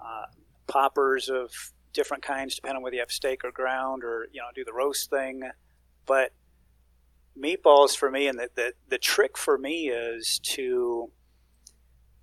uh, 0.00 0.24
poppers 0.66 1.28
of 1.28 1.50
different 1.92 2.22
kinds 2.22 2.56
depending 2.56 2.78
on 2.78 2.82
whether 2.82 2.94
you 2.94 3.00
have 3.00 3.10
steak 3.10 3.44
or 3.44 3.52
ground 3.52 4.04
or 4.04 4.26
you 4.32 4.40
know 4.40 4.48
do 4.54 4.64
the 4.64 4.72
roast 4.72 5.08
thing. 5.08 5.42
But 6.06 6.32
meatballs 7.40 7.96
for 7.96 8.10
me 8.10 8.26
and 8.26 8.38
the, 8.38 8.48
the, 8.54 8.72
the 8.88 8.98
trick 8.98 9.38
for 9.38 9.56
me 9.56 9.88
is 9.88 10.38
to 10.40 11.10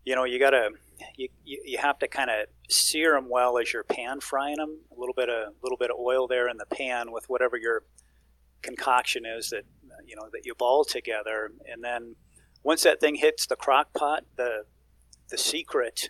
you 0.05 0.15
know 0.15 0.25
you 0.25 0.39
gotta 0.39 0.69
you, 1.17 1.29
you, 1.43 1.61
you 1.65 1.77
have 1.77 1.99
to 1.99 2.07
kind 2.07 2.29
of 2.29 2.47
sear 2.69 3.13
them 3.13 3.29
well 3.29 3.57
as 3.57 3.73
you're 3.73 3.83
pan 3.83 4.19
frying 4.19 4.57
them 4.57 4.79
a 4.95 4.99
little 4.99 5.13
bit 5.13 5.29
of 5.29 5.53
little 5.63 5.77
bit 5.77 5.91
of 5.91 5.97
oil 5.99 6.27
there 6.27 6.47
in 6.47 6.57
the 6.57 6.65
pan 6.65 7.11
with 7.11 7.25
whatever 7.27 7.57
your 7.57 7.83
concoction 8.61 9.23
is 9.25 9.49
that 9.49 9.63
you 10.05 10.15
know 10.15 10.29
that 10.31 10.45
you 10.45 10.55
ball 10.55 10.83
together. 10.83 11.51
And 11.71 11.83
then 11.83 12.15
once 12.63 12.83
that 12.83 12.99
thing 12.99 13.15
hits 13.15 13.45
the 13.47 13.55
crock 13.55 13.93
pot 13.93 14.23
the 14.35 14.65
the 15.29 15.37
secret 15.37 16.09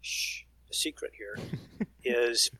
shh, 0.00 0.42
the 0.68 0.74
secret 0.74 1.12
here 1.16 1.38
is 2.04 2.50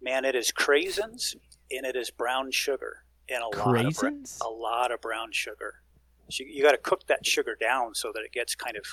man 0.00 0.24
it 0.24 0.34
is 0.34 0.52
craisins 0.52 1.34
and 1.70 1.84
it 1.84 1.96
is 1.96 2.10
brown 2.10 2.50
sugar 2.50 3.04
and 3.28 3.42
a 3.42 3.58
lot 3.58 3.84
of 3.84 3.96
a 4.42 4.48
lot 4.48 4.90
of 4.92 5.00
brown 5.00 5.32
sugar. 5.32 5.82
So 6.30 6.44
you, 6.44 6.50
you 6.56 6.62
got 6.62 6.72
to 6.72 6.78
cook 6.78 7.06
that 7.08 7.26
sugar 7.26 7.56
down 7.58 7.94
so 7.94 8.10
that 8.14 8.22
it 8.22 8.32
gets 8.32 8.54
kind 8.54 8.76
of 8.76 8.84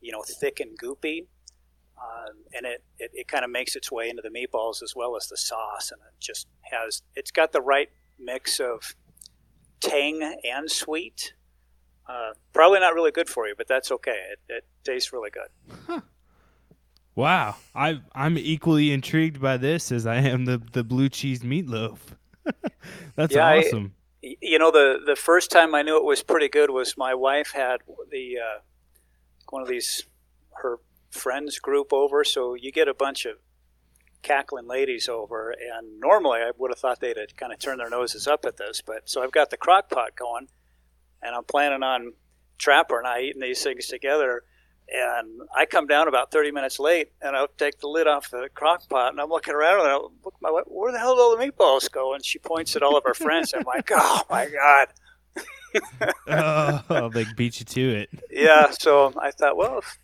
you 0.00 0.12
know 0.12 0.22
thick 0.22 0.60
and 0.60 0.78
goopy 0.78 1.26
um, 2.02 2.34
and 2.54 2.66
it, 2.66 2.82
it, 2.98 3.10
it 3.14 3.28
kind 3.28 3.44
of 3.44 3.50
makes 3.50 3.76
its 3.76 3.90
way 3.92 4.08
into 4.10 4.22
the 4.22 4.28
meatballs 4.30 4.82
as 4.82 4.94
well 4.96 5.16
as 5.16 5.28
the 5.28 5.36
sauce 5.36 5.90
and 5.92 6.00
it 6.02 6.20
just 6.20 6.48
has 6.70 7.02
it's 7.14 7.30
got 7.30 7.52
the 7.52 7.60
right 7.60 7.90
mix 8.18 8.60
of 8.60 8.94
tang 9.80 10.22
and 10.44 10.70
sweet 10.70 11.34
Uh, 12.08 12.32
probably 12.52 12.80
not 12.80 12.94
really 12.94 13.12
good 13.12 13.28
for 13.28 13.46
you, 13.48 13.54
but 13.56 13.68
that's 13.68 13.90
okay. 13.92 14.20
It, 14.32 14.40
it 14.48 14.64
tastes 14.84 15.12
really 15.12 15.30
good. 15.30 16.02
Wow, 17.14 17.56
I 17.74 18.00
I'm 18.14 18.38
equally 18.38 18.90
intrigued 18.90 19.40
by 19.40 19.58
this 19.58 19.92
as 19.92 20.06
I 20.06 20.16
am 20.16 20.46
the 20.46 20.58
the 20.72 20.82
blue 20.82 21.08
cheese 21.08 21.40
meatloaf. 21.40 21.98
That's 23.16 23.36
Yeah, 23.36 23.44
awesome. 23.58 23.94
Y- 24.22 24.36
You 24.40 24.58
know, 24.58 24.70
the 24.70 24.98
the 25.04 25.16
first 25.16 25.50
time 25.50 25.74
I 25.74 25.82
knew 25.82 25.96
it 25.96 26.04
was 26.04 26.22
pretty 26.22 26.48
good 26.48 26.70
was 26.70 26.96
my 26.96 27.14
wife 27.14 27.52
had 27.54 27.80
the 28.10 28.38
uh, 28.38 28.60
one 29.50 29.62
of 29.62 29.68
these 29.68 30.06
her 30.62 30.78
friends 31.12 31.58
group 31.58 31.92
over, 31.92 32.24
so 32.24 32.54
you 32.54 32.72
get 32.72 32.88
a 32.88 32.94
bunch 32.94 33.24
of 33.24 33.36
cackling 34.22 34.66
ladies 34.66 35.08
over, 35.08 35.50
and 35.50 36.00
normally 36.00 36.40
I 36.40 36.52
would 36.56 36.70
have 36.70 36.78
thought 36.78 37.00
they'd 37.00 37.16
have 37.16 37.36
kind 37.36 37.52
of 37.52 37.58
turned 37.58 37.80
their 37.80 37.90
noses 37.90 38.26
up 38.26 38.44
at 38.44 38.56
this, 38.56 38.82
but 38.84 39.08
so 39.08 39.22
I've 39.22 39.32
got 39.32 39.50
the 39.50 39.56
crock 39.56 39.90
pot 39.90 40.16
going, 40.16 40.48
and 41.22 41.34
I'm 41.34 41.44
planning 41.44 41.82
on 41.82 42.12
Trapper 42.62 42.98
and 42.98 43.06
I 43.06 43.20
eating 43.22 43.42
these 43.42 43.62
things 43.62 43.86
together. 43.86 44.44
And 44.88 45.40
I 45.56 45.64
come 45.64 45.86
down 45.86 46.06
about 46.08 46.30
30 46.30 46.52
minutes 46.52 46.78
late, 46.78 47.12
and 47.22 47.36
I'll 47.36 47.48
take 47.48 47.78
the 47.78 47.88
lid 47.88 48.06
off 48.06 48.30
the 48.30 48.48
crock 48.52 48.88
pot, 48.88 49.12
and 49.12 49.20
I'm 49.20 49.30
looking 49.30 49.54
around, 49.54 49.80
and 49.80 49.88
I 49.88 49.94
look, 49.96 50.34
my 50.40 50.50
wife, 50.50 50.64
where 50.66 50.92
the 50.92 50.98
hell 50.98 51.14
did 51.14 51.22
all 51.22 51.36
the 51.36 51.44
meatballs 51.44 51.90
go? 51.90 52.14
And 52.14 52.24
she 52.24 52.38
points 52.38 52.76
at 52.76 52.82
all 52.82 52.96
of 52.96 53.04
her 53.04 53.14
friends. 53.14 53.52
And 53.52 53.60
I'm 53.60 53.66
like, 53.66 53.88
oh 53.92 54.22
my 54.28 54.48
god. 54.48 54.88
oh, 56.90 57.08
they 57.08 57.24
beat 57.36 57.60
you 57.60 57.64
to 57.64 57.90
it. 58.00 58.10
Yeah. 58.30 58.70
So 58.78 59.14
I 59.20 59.30
thought, 59.30 59.56
well, 59.56 59.78
if, 59.78 59.98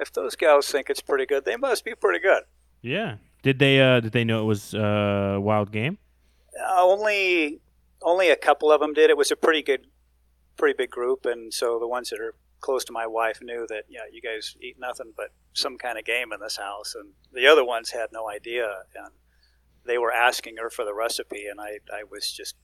if 0.00 0.12
those 0.12 0.36
gals 0.36 0.70
think 0.70 0.90
it's 0.90 1.00
pretty 1.00 1.26
good, 1.26 1.44
they 1.44 1.56
must 1.56 1.84
be 1.84 1.94
pretty 1.94 2.20
good. 2.20 2.44
Yeah. 2.82 3.16
Did 3.42 3.58
they 3.58 3.80
uh 3.80 4.00
did 4.00 4.12
they 4.12 4.24
know 4.24 4.42
it 4.42 4.46
was 4.46 4.74
uh 4.74 5.38
wild 5.40 5.70
game? 5.72 5.98
Uh, 6.58 6.82
only, 6.82 7.60
only 8.02 8.30
a 8.30 8.36
couple 8.36 8.72
of 8.72 8.80
them 8.80 8.92
did. 8.92 9.10
It 9.10 9.16
was 9.16 9.30
a 9.30 9.36
pretty 9.36 9.62
good, 9.62 9.86
pretty 10.56 10.74
big 10.76 10.90
group, 10.90 11.24
and 11.24 11.52
so 11.54 11.78
the 11.78 11.86
ones 11.86 12.10
that 12.10 12.20
are 12.20 12.34
close 12.60 12.84
to 12.84 12.92
my 12.92 13.06
wife 13.06 13.38
knew 13.40 13.66
that 13.68 13.84
yeah, 13.88 14.00
you 14.12 14.20
guys 14.20 14.56
eat 14.60 14.76
nothing 14.78 15.12
but 15.16 15.28
some 15.52 15.78
kind 15.78 15.98
of 15.98 16.04
game 16.04 16.32
in 16.32 16.40
this 16.40 16.56
house, 16.56 16.94
and 16.98 17.10
the 17.32 17.46
other 17.46 17.64
ones 17.64 17.90
had 17.90 18.08
no 18.12 18.28
idea, 18.28 18.66
and 18.96 19.12
they 19.84 19.98
were 19.98 20.12
asking 20.12 20.56
her 20.56 20.70
for 20.70 20.84
the 20.84 20.94
recipe, 20.94 21.46
and 21.46 21.60
I, 21.60 21.78
I 21.92 22.02
was 22.10 22.32
just 22.32 22.56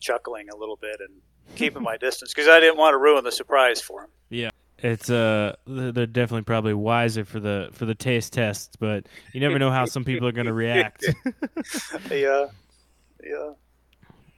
chuckling 0.00 0.48
a 0.48 0.56
little 0.56 0.76
bit 0.76 0.96
and 1.00 1.20
keeping 1.56 1.82
my 1.82 1.96
distance 2.00 2.32
because 2.32 2.48
I 2.48 2.60
didn't 2.60 2.78
want 2.78 2.94
to 2.94 2.98
ruin 2.98 3.24
the 3.24 3.32
surprise 3.32 3.80
for 3.80 4.02
them. 4.02 4.10
It's 4.78 5.08
uh 5.08 5.56
they're 5.66 6.06
definitely 6.06 6.42
probably 6.42 6.74
wiser 6.74 7.24
for 7.24 7.40
the 7.40 7.70
for 7.72 7.86
the 7.86 7.94
taste 7.94 8.34
tests, 8.34 8.76
but 8.76 9.06
you 9.32 9.40
never 9.40 9.58
know 9.58 9.70
how 9.70 9.86
some 9.86 10.04
people 10.04 10.28
are 10.28 10.32
going 10.32 10.46
to 10.46 10.52
react. 10.52 11.04
Yeah, 12.10 12.46
yeah. 13.22 13.52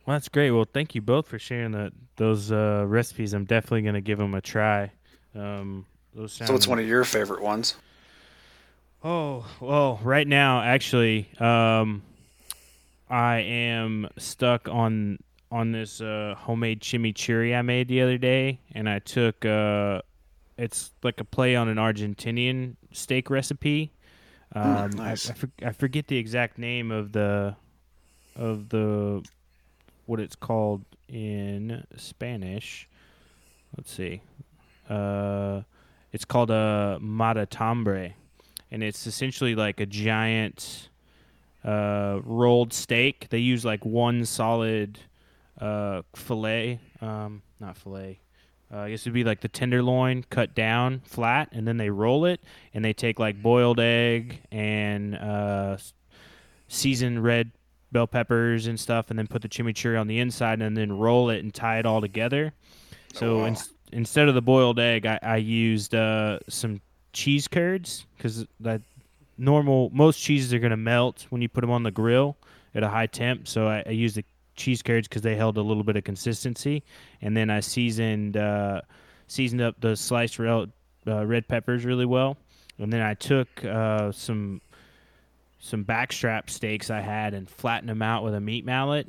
Well, 0.07 0.15
that's 0.15 0.29
great. 0.29 0.51
Well, 0.51 0.65
thank 0.65 0.95
you 0.95 1.03
both 1.03 1.27
for 1.27 1.39
sharing 1.39 1.73
that 1.73 1.93
those 2.17 2.51
uh, 2.51 2.85
recipes. 2.87 3.35
I'm 3.35 3.45
definitely 3.45 3.83
going 3.83 3.95
to 3.95 4.01
give 4.01 4.19
them 4.19 4.35
a 4.35 4.41
try. 4.41 4.91
Um, 5.35 5.87
those 6.15 6.33
sound 6.33 6.49
So 6.49 6.55
what's 6.55 6.67
one 6.67 6.79
of 6.79 6.87
your 6.87 7.05
favorite 7.05 7.43
ones? 7.43 7.77
Oh, 9.05 9.47
well, 9.61 10.01
right 10.03 10.27
now 10.27 10.61
actually 10.63 11.31
um 11.39 12.03
I 13.11 13.39
am 13.39 14.09
stuck 14.17 14.69
on 14.69 15.19
on 15.51 15.73
this 15.73 16.01
uh 16.01 16.35
homemade 16.37 16.81
chimichurri 16.81 17.57
I 17.57 17.63
made 17.63 17.89
the 17.89 18.03
other 18.03 18.19
day 18.19 18.61
and 18.73 18.89
I 18.89 18.99
took 18.99 19.45
uh 19.45 20.03
it's 20.59 20.93
like 21.03 21.21
a 21.21 21.25
play 21.25 21.57
on 21.57 21.69
an 21.69 21.77
Argentinian 21.77 22.77
steak 22.93 23.31
recipe. 23.31 23.93
Um 24.55 24.91
nice. 24.91 25.31
I, 25.31 25.33
I, 25.33 25.37
for, 25.37 25.51
I 25.67 25.73
forget 25.73 26.09
the 26.09 26.19
exact 26.19 26.59
name 26.59 26.91
of 26.91 27.13
the 27.13 27.57
of 28.37 28.69
the 28.69 29.25
what 30.07 30.21
it's 30.21 30.37
called 30.37 30.85
in 31.09 31.85
Spanish. 31.97 32.89
Let's 33.77 33.93
see. 33.93 34.21
Uh 34.89 35.63
it's 36.13 36.25
called 36.25 36.51
a 36.51 36.99
matatambre 37.01 38.15
and 38.71 38.83
it's 38.83 39.07
essentially 39.07 39.55
like 39.55 39.81
a 39.81 39.87
giant 39.87 40.89
uh, 41.65 42.21
rolled 42.25 42.73
steak. 42.73 43.29
They 43.31 43.39
use 43.39 43.65
like 43.65 43.85
one 43.85 44.25
solid 44.25 44.99
uh, 45.61 46.03
fillet, 46.15 46.81
um, 47.01 47.43
not 47.61 47.77
fillet. 47.77 48.21
Uh, 48.73 48.81
I 48.81 48.91
guess 48.91 49.03
it'd 49.03 49.15
be 49.15 49.25
like 49.25 49.41
the 49.41 49.49
tenderloin 49.49 50.25
cut 50.29 50.55
down 50.55 51.01
flat, 51.05 51.49
and 51.53 51.67
then 51.67 51.79
they 51.79 51.91
roll 51.91 52.27
it, 52.27 52.41
and 52.75 52.85
they 52.85 52.93
take 52.93 53.19
like 53.19 53.41
boiled 53.43 53.81
egg 53.81 54.41
and 54.51 55.17
uh, 55.17 55.79
seasoned 56.69 57.25
red 57.25 57.51
bell 57.93 58.07
peppers 58.07 58.67
and 58.67 58.79
stuff, 58.79 59.09
and 59.09 59.19
then 59.19 59.27
put 59.27 59.41
the 59.41 59.49
chimichurri 59.49 59.99
on 59.99 60.07
the 60.07 60.19
inside, 60.19 60.61
and 60.61 60.77
then 60.77 60.93
roll 60.93 61.31
it 61.31 61.39
and 61.39 61.55
tie 61.55 61.79
it 61.79 61.87
all 61.87 62.01
together. 62.01 62.53
So 63.15 63.39
wow. 63.39 63.47
ins- 63.47 63.73
instead 63.93 64.29
of 64.29 64.35
the 64.35 64.43
boiled 64.43 64.79
egg, 64.79 65.07
I, 65.07 65.19
I 65.23 65.37
used 65.37 65.95
uh, 65.95 66.39
some 66.49 66.83
cheese 67.13 67.49
curds 67.49 68.07
because 68.17 68.47
that 68.61 68.83
normal 69.39 69.91
most 69.95 70.21
cheeses 70.21 70.53
are 70.53 70.59
going 70.59 70.71
to 70.71 70.77
melt 70.77 71.27
when 71.31 71.41
you 71.41 71.49
put 71.49 71.63
them 71.63 71.71
on 71.71 71.85
the 71.85 71.91
grill 71.91 72.37
at 72.75 72.83
a 72.83 72.89
high 72.89 73.07
temp. 73.07 73.49
So 73.49 73.67
I, 73.67 73.83
I 73.87 73.91
used 73.91 74.17
the 74.17 74.25
cheese 74.59 74.83
curds 74.83 75.09
because 75.09 75.23
they 75.23 75.37
held 75.37 75.57
a 75.57 75.63
little 75.63 75.85
bit 75.85 75.97
of 75.97 76.05
consistency, 76.05 76.83
and 77.23 77.37
then 77.37 77.49
I 77.49 77.61
seasoned 77.61 78.37
uh, 78.37 78.83
seasoned 79.27 79.63
up 79.63 79.81
the 79.81 79.97
sliced 79.97 80.39
red, 80.39 80.71
uh, 81.07 81.25
red 81.25 81.49
peppers 81.49 81.85
really 81.85 82.07
well, 82.07 82.37
and 82.79 82.93
then 82.93 83.01
I 83.01 83.15
took 83.15 83.65
uh, 83.65 84.13
some 84.13 84.61
some 85.61 85.85
backstrap 85.85 86.51
steaks 86.51 86.91
I 86.91 87.01
had 87.01 87.35
and 87.35 87.49
flattened 87.49 87.89
them 87.89 88.03
out 88.03 88.25
with 88.25 88.35
a 88.35 88.41
meat 88.41 88.65
mallet. 88.65 89.09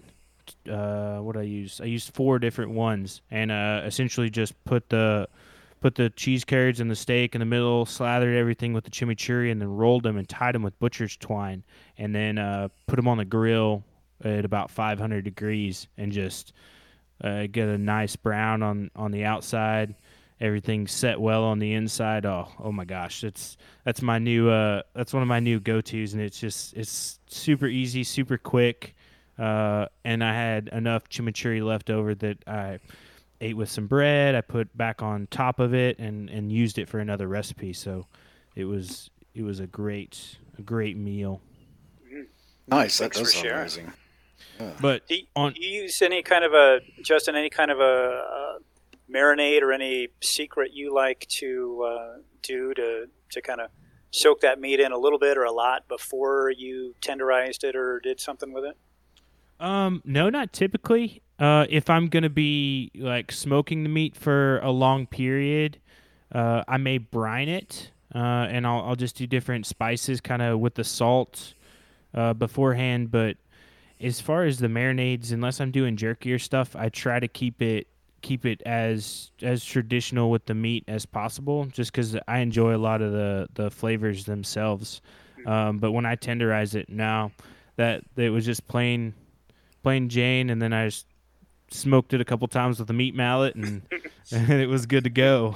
Uh, 0.70 1.18
what 1.18 1.38
I 1.38 1.43
use? 1.43 1.80
I 1.82 1.86
used 1.86 2.14
four 2.14 2.39
different 2.39 2.72
ones, 2.72 3.22
and 3.30 3.52
uh, 3.52 3.82
essentially 3.86 4.30
just 4.30 4.62
put 4.64 4.89
the 4.89 5.28
put 5.82 5.95
the 5.95 6.10
cheese 6.10 6.43
curds 6.43 6.80
and 6.80 6.91
the 6.91 6.95
steak 6.95 7.36
in 7.36 7.39
the 7.39 7.45
middle, 7.45 7.86
slathered 7.86 8.36
everything 8.36 8.74
with 8.74 8.84
the 8.84 8.91
chimichurri, 8.91 9.52
and 9.52 9.62
then 9.62 9.70
rolled 9.70 10.04
them 10.04 10.18
and 10.18 10.28
tied 10.28 10.56
them 10.56 10.64
with 10.64 10.78
butcher's 10.80 11.16
twine, 11.18 11.64
and 11.97 12.14
then 12.14 12.38
uh, 12.38 12.68
put 12.88 12.95
them 12.95 13.08
on 13.08 13.18
the 13.18 13.26
grill 13.26 13.84
at 14.24 14.45
about 14.45 14.72
500 14.72 15.24
degrees, 15.24 15.88
and 15.97 16.11
just 16.11 16.53
uh, 17.24 17.47
get 17.51 17.67
a 17.67 17.78
nice 17.78 18.15
brown 18.15 18.63
on 18.63 18.91
on 18.95 19.11
the 19.11 19.26
outside. 19.26 19.95
Everything 20.41 20.88
set 20.88 21.20
well 21.20 21.43
on 21.43 21.59
the 21.59 21.74
inside. 21.74 22.26
Oh, 22.26 22.47
oh 22.59 22.72
my 22.72 22.86
gosh, 22.86 23.24
it's 23.24 23.57
that's 23.84 24.01
my 24.01 24.20
new 24.20 24.49
uh, 24.49 24.84
that's 24.95 25.13
one 25.13 25.22
of 25.22 25.28
my 25.28 25.39
new 25.39 25.59
go 25.59 25.82
tos, 25.82 26.13
and 26.13 26.22
it's 26.22 26.39
just 26.39 26.74
it's 26.76 27.20
super 27.28 27.67
easy, 27.67 28.03
super 28.03 28.38
quick. 28.38 28.95
Uh, 29.38 29.86
and 30.03 30.22
I 30.24 30.34
had 30.34 30.67
enough 30.74 31.07
chimichurri 31.09 31.63
left 31.63 31.89
over 31.89 32.13
that 32.15 32.45
I 32.47 32.80
ate 33.41 33.55
with 33.55 33.70
some 33.70 33.88
bread. 33.88 34.36
I 34.36 34.41
put 34.41 34.76
back 34.78 35.01
on 35.01 35.28
top 35.32 35.59
of 35.59 35.74
it 35.74 35.97
and, 35.97 36.30
and 36.30 36.51
used 36.51 36.78
it 36.78 36.89
for 36.89 36.99
another 36.99 37.28
recipe. 37.28 37.72
So 37.74 38.05
it 38.55 38.65
was 38.65 39.09
it 39.34 39.43
was 39.43 39.59
a 39.61 39.67
great 39.67 40.38
a 40.57 40.61
great 40.61 40.97
meal. 40.97 41.41
Nice. 42.67 42.97
That 42.97 43.13
Thanks 43.13 43.17
does 43.17 43.28
for 43.28 43.32
sound 43.34 43.43
sharing. 43.43 43.59
amazing. 43.59 43.93
But 44.82 45.08
Do 45.08 45.16
you, 45.16 45.24
On- 45.36 45.54
do 45.54 45.62
you 45.62 45.84
use 45.84 46.02
any 46.02 46.22
kind 46.22 46.44
of 46.44 46.54
a 46.54 46.80
Justin? 47.02 47.36
Any 47.36 47.50
kind 47.50 47.72
of 47.72 47.80
a, 47.80 47.84
uh 47.84 48.60
marinade 49.12 49.62
or 49.62 49.74
any 49.74 50.10
secret 50.22 50.72
you 50.74 50.94
like 50.94 51.26
to 51.30 51.84
uh, 51.84 52.18
do 52.42 52.74
to 52.76 53.08
to 53.32 53.42
kind 53.42 53.62
of 53.62 53.70
soak 54.12 54.42
that 54.42 54.60
meat 54.60 54.80
in 54.80 54.92
a 54.92 54.98
little 54.98 55.20
bit 55.20 55.38
or 55.38 55.44
a 55.44 55.52
lot 55.52 55.88
before 55.88 56.52
you 56.56 56.96
tenderized 57.02 57.64
it 57.64 57.76
or 57.76 58.00
did 58.00 58.20
something 58.20 58.54
with 58.54 58.64
it? 58.66 58.78
Um, 59.60 60.02
no, 60.06 60.30
not 60.30 60.52
typically. 60.54 61.22
Uh, 61.38 61.66
if 61.70 61.90
I'm 61.90 62.08
gonna 62.08 62.30
be 62.30 62.92
like 62.96 63.32
smoking 63.32 63.84
the 63.84 63.90
meat 63.90 64.16
for 64.16 64.60
a 64.60 64.72
long 64.72 65.06
period, 65.06 65.80
uh, 66.32 66.64
I 66.68 66.78
may 66.78 66.98
brine 66.98 67.50
it, 67.50 67.92
uh, 68.14 68.18
and 68.18 68.66
I'll 68.68 68.82
I'll 68.82 68.96
just 68.96 69.16
do 69.18 69.26
different 69.28 69.66
spices, 69.66 70.22
kind 70.22 70.42
of 70.42 70.60
with 70.60 70.76
the 70.76 70.84
salt, 70.84 71.54
uh, 72.14 72.34
beforehand. 72.34 73.12
But 73.12 73.38
as 74.02 74.22
far 74.22 74.45
as 74.45 74.60
the 74.60 74.68
marinades, 74.68 75.32
unless 75.32 75.60
I'm 75.60 75.72
doing 75.72 75.97
jerkier 75.97 76.39
stuff, 76.39 76.76
I 76.76 76.89
try 76.89 77.20
to 77.20 77.28
keep 77.28 77.62
it 77.62 77.88
keep 78.22 78.45
it 78.45 78.62
as 78.66 79.32
as 79.41 79.64
traditional 79.64 80.30
with 80.30 80.45
the 80.45 80.54
meat 80.54 80.84
as 80.88 81.06
possible, 81.06 81.66
just 81.66 81.91
because 81.91 82.18
I 82.28 82.39
enjoy 82.39 82.76
a 82.76 82.78
lot 82.78 83.02
of 83.02 83.12
the 83.12 83.47
the 83.54 83.72
flavors 83.72 84.26
themselves. 84.26 85.02
Um, 85.45 85.78
but 85.78 85.91
when 85.91 86.06
I 86.06 86.16
tenderize 86.16 86.76
it 86.76 86.89
now, 86.89 87.32
that 87.78 88.04
it 88.18 88.30
was 88.30 88.45
just 88.45 88.68
plain 88.68 89.14
plain 89.84 90.10
Jane, 90.10 90.50
and 90.50 90.62
then 90.62 90.74
I 90.74 90.88
just 90.88 91.06
smoked 91.72 92.14
it 92.14 92.22
a 92.22 92.26
couple 92.26 92.47
times 92.47 92.80
with 92.80 92.89
a 92.89 92.93
meat 92.93 93.16
mallet, 93.16 93.56
and, 93.56 93.82
and 94.32 94.50
it 94.62 94.68
was 94.68 94.86
good 94.86 95.04
to 95.06 95.10
go. 95.10 95.56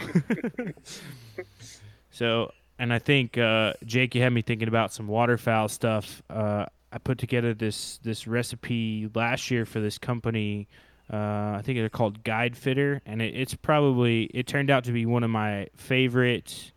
so, 2.11 2.51
and 2.79 2.93
I 2.93 2.99
think 2.99 3.37
uh, 3.37 3.73
Jake, 3.85 4.15
you 4.15 4.21
had 4.21 4.33
me 4.33 4.41
thinking 4.41 4.67
about 4.67 4.93
some 4.93 5.07
waterfowl 5.07 5.69
stuff. 5.69 6.21
Uh, 6.29 6.65
I 6.93 6.99
put 6.99 7.17
together 7.17 7.55
this 7.55 7.97
this 8.03 8.27
recipe 8.27 9.09
last 9.15 9.49
year 9.49 9.65
for 9.65 9.79
this 9.79 9.97
company. 9.97 10.67
Uh, 11.11 11.57
I 11.57 11.61
think 11.63 11.79
they're 11.79 11.89
called 11.89 12.23
GuideFitter, 12.23 13.01
and 13.05 13.21
it, 13.21 13.35
it's 13.35 13.55
probably 13.55 14.25
it 14.25 14.45
turned 14.45 14.69
out 14.69 14.83
to 14.83 14.91
be 14.91 15.07
one 15.07 15.23
of 15.23 15.31
my 15.31 15.67
favorite 15.75 16.71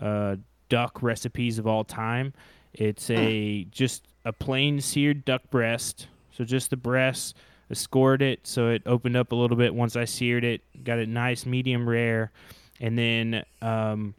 uh, 0.00 0.36
duck 0.68 1.02
recipes 1.02 1.58
of 1.58 1.66
all 1.66 1.84
time. 1.84 2.34
It's 2.74 3.08
a 3.10 3.64
just 3.64 4.04
a 4.26 4.32
plain 4.32 4.80
seared 4.80 5.24
duck 5.24 5.42
breast, 5.50 6.08
so 6.36 6.44
just 6.44 6.68
the 6.70 6.76
breast. 6.76 7.36
I 7.70 7.74
scored 7.74 8.20
it 8.20 8.46
so 8.46 8.68
it 8.68 8.82
opened 8.84 9.16
up 9.16 9.32
a 9.32 9.34
little 9.34 9.56
bit 9.56 9.74
once 9.74 9.96
I 9.96 10.04
seared 10.04 10.44
it. 10.44 10.60
Got 10.84 10.98
it 10.98 11.08
nice 11.08 11.46
medium 11.46 11.88
rare, 11.88 12.30
and 12.78 12.98
then 12.98 13.42
um, 13.62 14.14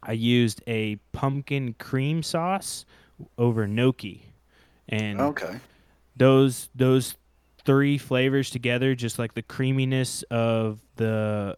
I 0.00 0.12
used 0.12 0.62
a 0.68 0.96
pumpkin 1.10 1.74
cream 1.74 2.22
sauce 2.22 2.84
over 3.36 3.66
gnocchi, 3.66 4.32
and 4.88 5.20
Okay. 5.20 5.58
those 6.16 6.68
those 6.74 7.14
three 7.64 7.98
flavors 7.98 8.50
together, 8.50 8.94
just 8.94 9.18
like 9.18 9.34
the 9.34 9.42
creaminess 9.42 10.22
of 10.30 10.80
the 10.96 11.56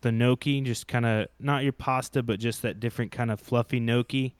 the 0.00 0.12
gnocchi, 0.12 0.60
just 0.60 0.86
kind 0.86 1.06
of 1.06 1.28
not 1.40 1.62
your 1.62 1.72
pasta, 1.72 2.22
but 2.22 2.38
just 2.38 2.62
that 2.62 2.78
different 2.80 3.10
kind 3.12 3.30
of 3.30 3.40
fluffy 3.40 3.80
gnocchi, 3.80 4.34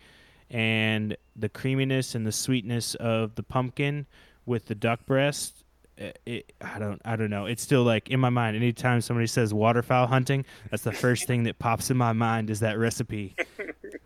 and 0.50 1.16
the 1.36 1.48
creaminess 1.48 2.14
and 2.14 2.26
the 2.26 2.32
sweetness 2.32 2.94
of 2.96 3.34
the 3.34 3.42
pumpkin 3.42 4.06
with 4.46 4.66
the 4.66 4.74
duck 4.74 5.06
breast. 5.06 5.64
It, 5.96 6.18
it, 6.26 6.52
I 6.60 6.80
don't 6.80 7.00
I 7.04 7.14
don't 7.14 7.30
know. 7.30 7.46
It's 7.46 7.62
still 7.62 7.84
like 7.84 8.10
in 8.10 8.18
my 8.18 8.28
mind. 8.30 8.56
Anytime 8.56 9.00
somebody 9.00 9.28
says 9.28 9.54
waterfowl 9.54 10.08
hunting, 10.08 10.44
that's 10.70 10.82
the 10.82 10.90
first 10.92 11.26
thing 11.28 11.44
that 11.44 11.60
pops 11.60 11.88
in 11.88 11.96
my 11.96 12.12
mind 12.12 12.50
is 12.50 12.60
that 12.60 12.78
recipe. 12.78 13.36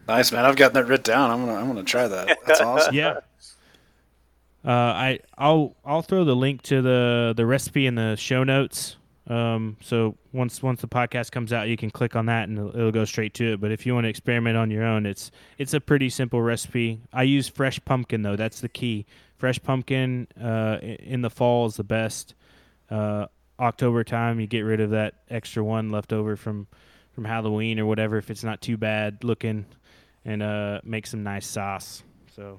Nice 0.07 0.33
man. 0.33 0.47
I've 0.47 0.57
gotten 0.57 0.73
that 0.73 0.87
written 0.87 1.03
down. 1.13 1.31
I'm 1.31 1.45
gonna 1.45 1.59
I'm 1.59 1.67
gonna 1.67 1.83
try 1.83 2.09
that. 2.09 2.39
That's 2.47 2.61
awesome. 2.63 2.95
yeah. 2.95 3.19
Uh, 4.65 4.71
I 4.71 5.21
I'll 5.37 5.77
I'll 5.85 6.03
throw 6.03 6.25
the 6.25 6.37
link 6.37 6.63
to 6.63 6.83
the 6.83 7.33
the 7.37 7.47
recipe 7.47 7.87
in 7.87 7.95
the 7.95 8.17
show 8.17 8.45
notes. 8.45 8.97
Um, 9.29 9.77
so 9.83 10.17
once 10.33 10.63
once 10.63 10.81
the 10.81 10.89
podcast 10.89 11.31
comes 11.33 11.53
out, 11.53 11.69
you 11.69 11.77
can 11.77 11.91
click 11.91 12.17
on 12.17 12.27
that 12.27 12.49
and 12.49 12.59
it'll, 12.59 12.75
it'll 12.75 12.93
go 12.93 13.05
straight 13.05 13.35
to 13.35 13.53
it. 13.53 13.61
But 13.61 13.73
if 13.73 13.85
you 13.85 13.95
want 13.95 14.05
to 14.05 14.09
experiment 14.09 14.57
on 14.57 14.71
your 14.71 14.85
own, 14.85 15.07
it's 15.07 15.31
it's 15.59 15.75
a 15.75 15.81
pretty 15.81 16.09
simple 16.09 16.41
recipe. 16.41 17.01
I 17.13 17.25
use 17.25 17.47
fresh 17.47 17.79
pumpkin 17.85 18.23
though. 18.23 18.37
That's 18.37 18.61
the 18.61 18.69
key. 18.69 19.07
Fresh 19.37 19.63
pumpkin 19.63 20.27
uh, 20.41 20.79
in 20.83 21.21
the 21.21 21.31
fall 21.31 21.67
is 21.67 21.77
the 21.77 21.85
best. 21.85 22.35
Uh, 22.91 23.27
October 23.61 24.03
time, 24.03 24.41
you 24.41 24.47
get 24.47 24.63
rid 24.63 24.81
of 24.81 24.91
that 24.91 25.15
extra 25.29 25.63
one 25.63 25.91
left 25.91 26.13
over 26.13 26.37
from 26.37 26.67
from 27.13 27.25
Halloween 27.25 27.79
or 27.79 27.87
whatever 27.87 28.17
if 28.17 28.31
it's 28.31 28.45
not 28.45 28.61
too 28.63 28.77
bad 28.77 29.25
looking, 29.25 29.67
and 30.25 30.43
uh, 30.43 30.81
make 30.85 31.07
some 31.07 31.23
nice 31.23 31.47
sauce. 31.47 32.03
So. 32.35 32.59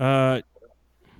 Uh, 0.00 0.40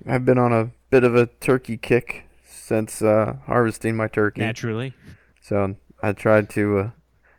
I've 0.07 0.25
been 0.25 0.39
on 0.39 0.51
a 0.51 0.71
bit 0.89 1.03
of 1.03 1.15
a 1.15 1.27
turkey 1.27 1.77
kick 1.77 2.25
since 2.43 3.03
uh, 3.03 3.35
harvesting 3.45 3.95
my 3.95 4.07
turkey. 4.07 4.41
naturally. 4.41 4.93
So 5.39 5.75
I 6.01 6.13
tried 6.13 6.49
to, 6.51 6.91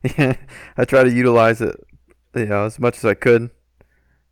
uh, 0.08 0.34
I 0.76 0.84
tried 0.84 1.04
to 1.04 1.12
utilize 1.12 1.60
it, 1.60 1.76
you 2.36 2.46
know, 2.46 2.64
as 2.64 2.78
much 2.78 2.98
as 2.98 3.04
I 3.04 3.14
could. 3.14 3.50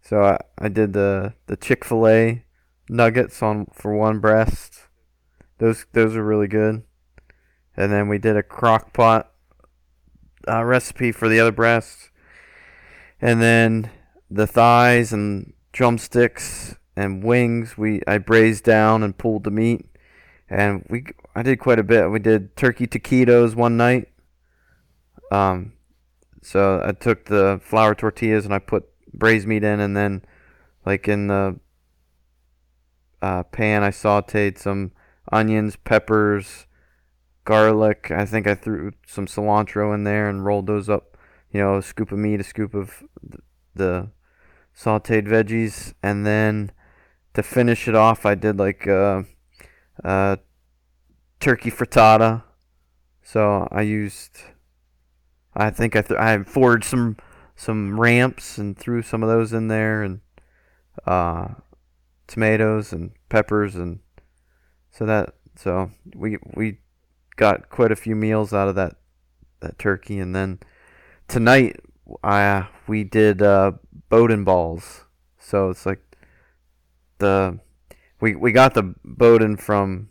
So 0.03 0.23
I, 0.23 0.39
I 0.57 0.69
did 0.69 0.93
the 0.93 1.35
the 1.47 1.57
Chick 1.57 1.85
Fil 1.85 2.07
A 2.07 2.45
nuggets 2.89 3.43
on 3.43 3.67
for 3.75 3.95
one 3.95 4.21
breast. 4.21 4.89
Those 5.59 5.87
those 5.93 6.15
are 6.15 6.25
really 6.25 6.49
good. 6.49 6.85
And 7.77 7.93
then 7.93 8.09
we 8.09 8.19
did 8.19 8.37
a 8.37 8.43
crock 8.43 8.93
pot 8.93 9.33
uh, 10.47 10.65
recipe 10.65 11.11
for 11.11 11.29
the 11.29 11.41
other 11.41 11.53
breast. 11.53 12.11
And 13.21 13.43
then 13.43 13.91
the 14.31 14.47
thighs 14.47 15.13
and 15.13 15.53
drumsticks 15.73 16.77
and 17.01 17.25
wings 17.25 17.79
we 17.79 18.01
I 18.07 18.19
braised 18.19 18.65
down 18.65 19.03
and 19.03 19.17
pulled 19.17 19.45
the 19.45 19.51
meat 19.51 19.87
and 20.51 20.85
we 20.91 21.05
I 21.35 21.43
did 21.43 21.61
quite 21.61 21.79
a 21.79 21.85
bit. 21.85 22.11
We 22.11 22.19
did 22.19 22.57
turkey 22.57 22.89
taquitos 22.89 23.55
one 23.55 23.77
night. 23.77 24.09
Um, 25.31 25.75
so 26.43 26.83
I 26.85 26.93
took 26.93 27.27
the 27.27 27.61
flour 27.63 27.95
tortillas 27.95 28.45
and 28.45 28.53
I 28.53 28.59
put 28.59 28.89
braised 29.15 29.47
meat 29.47 29.63
in, 29.63 29.79
and 29.79 29.97
then 29.97 30.25
like 30.85 31.07
in 31.07 31.29
the 31.29 31.61
uh, 33.23 33.45
pan, 33.45 33.85
I 33.85 33.91
sautéed 33.91 34.59
some 34.59 34.91
onions, 35.31 35.77
peppers, 35.77 36.67
garlic. 37.45 38.11
I 38.11 38.27
think 38.27 38.49
I 38.49 38.57
threw 38.57 38.93
some 39.07 39.27
cilantro 39.27 39.95
in 39.95 40.03
there 40.03 40.29
and 40.29 40.45
rolled 40.45 40.67
those 40.67 40.89
up. 40.89 41.17
You 41.53 41.61
know, 41.61 41.77
a 41.77 41.83
scoop 41.83 42.11
of 42.11 42.19
meat, 42.19 42.41
a 42.41 42.45
scoop 42.45 42.75
of 42.75 43.05
the 43.75 44.11
sautéed 44.77 45.29
veggies, 45.29 45.95
and 46.03 46.27
then 46.27 46.73
to 47.35 47.43
finish 47.43 47.89
it 47.89 47.95
off, 47.95 48.27
I 48.27 48.35
did 48.35 48.59
like 48.59 48.87
uh, 48.87 49.23
uh, 50.05 50.37
turkey 51.39 51.71
frittata. 51.71 52.43
So 53.23 53.69
I 53.71 53.83
used, 53.83 54.39
I 55.55 55.71
think 55.71 55.95
I 55.95 56.03
th- 56.03 56.19
I 56.19 56.43
foraged 56.43 56.87
some 56.87 57.17
some 57.55 58.01
ramps 58.01 58.59
and 58.59 58.77
threw 58.77 59.03
some 59.03 59.23
of 59.23 59.29
those 59.29 59.53
in 59.53 59.69
there, 59.69 60.03
and 60.03 60.21
uh, 61.07 61.49
tomatoes 62.27 62.93
and 62.93 63.13
peppers, 63.29 63.77
and 63.77 64.01
so 64.91 65.07
that 65.07 65.35
so 65.55 65.91
we 66.15 66.39
we 66.55 66.79
got 67.37 67.69
quite 67.71 67.93
a 67.93 67.97
few 67.97 68.17
meals 68.17 68.53
out 68.53 68.69
of 68.69 68.75
that 68.75 68.97
that 69.61 69.79
turkey, 69.79 70.19
and 70.19 70.35
then 70.35 70.59
tonight 71.29 71.77
I 72.25 72.67
we 72.89 73.05
did 73.05 73.43
uh, 73.43 73.73
boudin 74.09 74.45
balls. 74.45 75.05
So 75.39 75.71
it's 75.71 75.87
like 75.87 76.10
the 77.21 77.61
we 78.21 78.35
we 78.35 78.53
got 78.53 78.75
the 78.75 78.95
boudin 79.05 79.57
from 79.57 80.09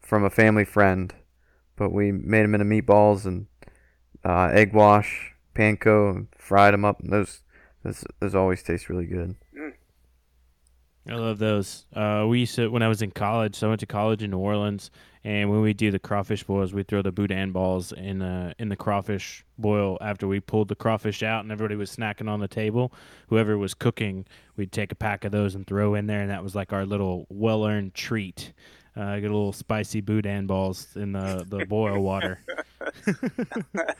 from 0.00 0.24
a 0.24 0.30
family 0.30 0.64
friend, 0.64 1.14
but 1.76 1.92
we 1.92 2.10
made 2.10 2.42
them 2.42 2.54
into 2.54 2.64
meatballs 2.64 3.26
and 3.26 3.46
uh, 4.24 4.48
egg 4.52 4.72
wash, 4.72 5.34
panko, 5.54 6.10
and 6.10 6.28
fried 6.36 6.72
them 6.72 6.84
up. 6.84 7.00
And 7.00 7.12
those, 7.12 7.40
those 7.84 8.04
those 8.20 8.34
always 8.34 8.62
taste 8.62 8.88
really 8.88 9.06
good. 9.06 9.36
I 11.08 11.14
love 11.14 11.38
those. 11.38 11.86
Uh, 11.94 12.26
we 12.28 12.40
used 12.40 12.54
to 12.56 12.68
when 12.68 12.82
I 12.82 12.88
was 12.88 13.00
in 13.02 13.10
college. 13.10 13.56
So 13.56 13.66
I 13.66 13.70
went 13.70 13.80
to 13.80 13.86
college 13.86 14.22
in 14.22 14.30
New 14.30 14.38
Orleans, 14.38 14.90
and 15.24 15.48
when 15.50 15.62
we 15.62 15.72
do 15.72 15.90
the 15.90 15.98
crawfish 15.98 16.44
boils, 16.44 16.74
we 16.74 16.82
throw 16.82 17.00
the 17.00 17.12
boudin 17.12 17.50
balls 17.52 17.92
in 17.92 18.20
uh, 18.20 18.52
in 18.58 18.68
the 18.68 18.76
crawfish 18.76 19.44
boil 19.56 19.96
after 20.00 20.28
we 20.28 20.40
pulled 20.40 20.68
the 20.68 20.74
crawfish 20.74 21.22
out, 21.22 21.42
and 21.44 21.50
everybody 21.52 21.76
was 21.76 21.94
snacking 21.94 22.28
on 22.28 22.40
the 22.40 22.48
table. 22.48 22.92
Whoever 23.28 23.56
was 23.56 23.72
cooking, 23.74 24.26
we'd 24.56 24.70
take 24.72 24.92
a 24.92 24.94
pack 24.96 25.24
of 25.24 25.32
those 25.32 25.54
and 25.54 25.66
throw 25.66 25.94
in 25.94 26.06
there, 26.06 26.20
and 26.20 26.30
that 26.30 26.42
was 26.42 26.54
like 26.54 26.72
our 26.72 26.84
little 26.84 27.26
well 27.30 27.64
earned 27.64 27.94
treat. 27.94 28.52
Uh, 28.96 29.14
get 29.20 29.30
a 29.30 29.34
little 29.34 29.52
spicy 29.52 30.00
boudin 30.00 30.46
balls 30.46 30.88
in 30.96 31.12
the 31.12 31.44
the 31.48 31.64
boil 31.66 32.00
water. 32.00 32.40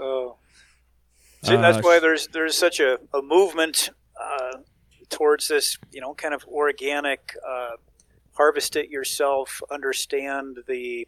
Oh, 0.00 0.36
see, 1.42 1.56
that's 1.56 1.78
Uh, 1.78 1.80
why 1.82 1.98
there's 1.98 2.28
there's 2.28 2.56
such 2.56 2.78
a, 2.80 2.98
a 3.12 3.20
movement 3.20 3.90
uh, 4.20 4.58
towards 5.10 5.48
this, 5.48 5.78
you 5.90 6.00
know, 6.00 6.14
kind 6.14 6.34
of 6.34 6.44
organic, 6.46 7.34
uh, 7.46 7.76
harvest 8.34 8.76
it 8.76 8.90
yourself, 8.90 9.60
understand 9.70 10.58
the 10.66 11.06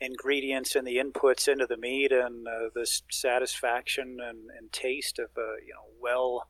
ingredients 0.00 0.74
and 0.74 0.86
the 0.86 0.96
inputs 0.96 1.48
into 1.48 1.66
the 1.66 1.76
meat, 1.76 2.12
and 2.12 2.46
uh, 2.46 2.68
this 2.74 3.02
satisfaction 3.10 4.18
and, 4.20 4.50
and 4.58 4.72
taste 4.72 5.18
of 5.18 5.30
a 5.36 5.64
you 5.64 5.72
know 5.72 5.86
well 6.00 6.48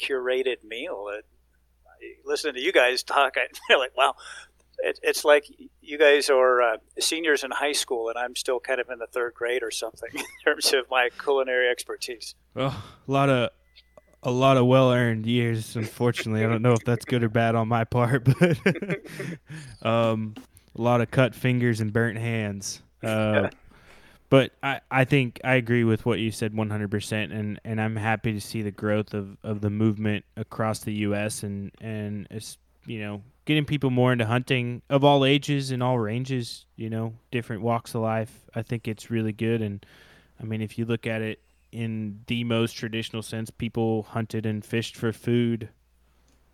curated 0.00 0.64
meal. 0.64 1.06
It, 1.12 1.26
listening 2.24 2.54
to 2.54 2.60
you 2.60 2.72
guys 2.72 3.02
talk, 3.02 3.34
I 3.36 3.46
feel 3.68 3.78
like 3.78 3.96
wow. 3.96 4.14
It, 4.78 4.98
it's 5.02 5.24
like 5.24 5.44
you 5.80 5.96
guys 5.96 6.28
are 6.28 6.60
uh, 6.60 6.76
seniors 6.98 7.44
in 7.44 7.52
high 7.52 7.72
school, 7.72 8.08
and 8.08 8.18
I'm 8.18 8.34
still 8.34 8.58
kind 8.58 8.80
of 8.80 8.88
in 8.88 8.98
the 8.98 9.06
third 9.06 9.34
grade 9.34 9.62
or 9.62 9.70
something 9.70 10.08
in 10.14 10.24
terms 10.44 10.72
of 10.72 10.90
my 10.90 11.10
culinary 11.22 11.68
expertise. 11.68 12.34
Oh, 12.56 12.84
a 13.06 13.12
lot 13.12 13.28
of 13.28 13.50
a 14.22 14.30
lot 14.30 14.56
of 14.56 14.66
well 14.66 14.92
earned 14.92 15.26
years. 15.26 15.76
Unfortunately, 15.76 16.44
I 16.44 16.48
don't 16.48 16.62
know 16.62 16.72
if 16.72 16.84
that's 16.84 17.04
good 17.04 17.22
or 17.22 17.28
bad 17.28 17.54
on 17.54 17.68
my 17.68 17.84
part, 17.84 18.24
but 18.38 18.58
um, 19.82 20.34
a 20.76 20.80
lot 20.80 21.00
of 21.00 21.10
cut 21.10 21.34
fingers 21.34 21.80
and 21.80 21.92
burnt 21.92 22.18
hands. 22.18 22.82
Uh, 23.02 23.50
but 24.30 24.52
I, 24.62 24.80
I 24.90 25.04
think 25.04 25.40
I 25.44 25.56
agree 25.56 25.84
with 25.84 26.06
what 26.06 26.18
you 26.18 26.30
said 26.30 26.54
100%, 26.54 27.32
and, 27.32 27.60
and 27.64 27.80
I'm 27.80 27.96
happy 27.96 28.32
to 28.32 28.40
see 28.40 28.62
the 28.62 28.70
growth 28.70 29.12
of, 29.12 29.36
of 29.42 29.60
the 29.60 29.68
movement 29.68 30.24
across 30.36 30.78
the 30.80 30.94
U.S. 30.94 31.42
and 31.42 31.70
and 31.80 32.26
it's 32.30 32.56
you 32.86 33.00
know 33.00 33.22
getting 33.44 33.64
people 33.64 33.90
more 33.90 34.12
into 34.12 34.24
hunting 34.24 34.82
of 34.88 35.04
all 35.04 35.24
ages 35.24 35.70
and 35.70 35.82
all 35.82 35.98
ranges. 35.98 36.64
You 36.76 36.88
know, 36.88 37.12
different 37.30 37.62
walks 37.62 37.94
of 37.94 38.02
life. 38.02 38.32
I 38.54 38.62
think 38.62 38.88
it's 38.88 39.10
really 39.10 39.32
good, 39.32 39.60
and 39.60 39.84
I 40.40 40.44
mean, 40.44 40.62
if 40.62 40.78
you 40.78 40.86
look 40.86 41.06
at 41.06 41.20
it 41.20 41.40
in 41.72 42.20
the 42.26 42.44
most 42.44 42.74
traditional 42.74 43.22
sense, 43.22 43.50
people 43.50 44.04
hunted 44.04 44.46
and 44.46 44.64
fished 44.64 44.96
for 44.96 45.12
food, 45.12 45.68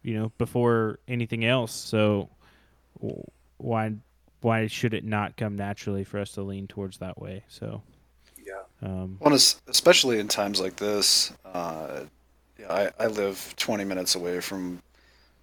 you 0.03 0.15
know, 0.15 0.33
before 0.39 1.01
anything 1.09 1.45
else. 1.45 1.73
So 1.73 2.31
why 3.59 3.95
why 4.41 4.69
should 4.69 4.95
it 4.95 5.05
not 5.05 5.37
come 5.37 5.57
naturally 5.57 6.05
for 6.05 6.19
us 6.21 6.33
to 6.33 6.43
lean 6.43 6.69
towards 6.69 6.99
that 6.99 7.21
way? 7.21 7.45
So 7.49 7.83
yeah. 8.47 8.63
Um, 8.81 9.19
well, 9.21 9.35
especially 9.35 10.21
in 10.21 10.29
times 10.29 10.61
like 10.61 10.77
this, 10.77 11.33
uh, 11.45 12.05
yeah, 12.59 12.73
I, 12.73 12.91
I 13.05 13.07
live 13.09 13.55
20 13.57 13.85
minutes 13.85 14.15
away 14.15 14.41
from 14.41 14.83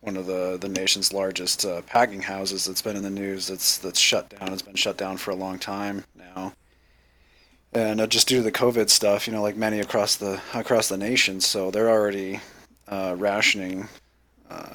one 0.01 0.17
of 0.17 0.25
the, 0.27 0.57
the 0.59 0.69
nation's 0.69 1.11
largest 1.11 1.65
uh, 1.65 1.81
packing 1.81 2.21
houses 2.21 2.65
that's 2.65 2.81
been 2.81 2.95
in 2.95 3.03
the 3.03 3.09
news 3.09 3.47
that's 3.47 3.77
that's 3.79 3.99
shut 3.99 4.29
down. 4.29 4.53
It's 4.53 4.61
been 4.61 4.75
shut 4.75 4.97
down 4.97 5.17
for 5.17 5.31
a 5.31 5.35
long 5.35 5.59
time 5.59 6.05
now, 6.15 6.53
and 7.75 7.99
uh, 7.99 8.07
just 8.07 8.27
due 8.27 8.37
to 8.37 8.41
the 8.41 8.51
COVID 8.51 8.89
stuff, 8.89 9.27
you 9.27 9.33
know, 9.33 9.41
like 9.41 9.57
many 9.57 9.79
across 9.79 10.15
the 10.15 10.41
across 10.53 10.87
the 10.87 10.97
nation, 10.97 11.41
so 11.41 11.69
they're 11.69 11.89
already 11.89 12.39
uh, 12.87 13.15
rationing 13.17 13.89
uh, 14.49 14.73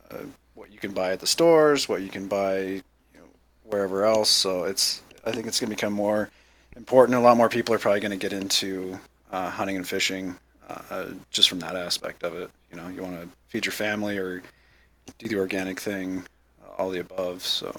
what 0.54 0.70
you 0.70 0.78
can 0.78 0.92
buy 0.92 1.12
at 1.12 1.20
the 1.20 1.26
stores, 1.26 1.88
what 1.88 2.02
you 2.02 2.08
can 2.08 2.28
buy 2.28 2.58
you 2.58 2.82
know, 3.14 3.24
wherever 3.64 4.04
else. 4.04 4.28
So 4.28 4.64
it's 4.64 5.02
I 5.24 5.32
think 5.32 5.46
it's 5.46 5.58
going 5.58 5.70
to 5.70 5.76
become 5.76 5.94
more 5.94 6.30
important. 6.76 7.16
A 7.16 7.20
lot 7.20 7.36
more 7.36 7.48
people 7.48 7.74
are 7.74 7.78
probably 7.78 8.00
going 8.00 8.10
to 8.10 8.16
get 8.16 8.34
into 8.34 8.98
uh, 9.32 9.50
hunting 9.50 9.76
and 9.76 9.88
fishing 9.88 10.36
uh, 10.68 11.06
just 11.30 11.48
from 11.48 11.60
that 11.60 11.76
aspect 11.76 12.22
of 12.22 12.36
it. 12.36 12.50
You 12.70 12.76
know, 12.76 12.88
you 12.88 13.02
want 13.02 13.20
to 13.20 13.28
feed 13.48 13.64
your 13.64 13.72
family 13.72 14.18
or 14.18 14.42
do 15.18 15.28
the 15.28 15.38
organic 15.38 15.80
thing, 15.80 16.22
all 16.78 16.90
the 16.90 17.00
above. 17.00 17.44
So. 17.44 17.74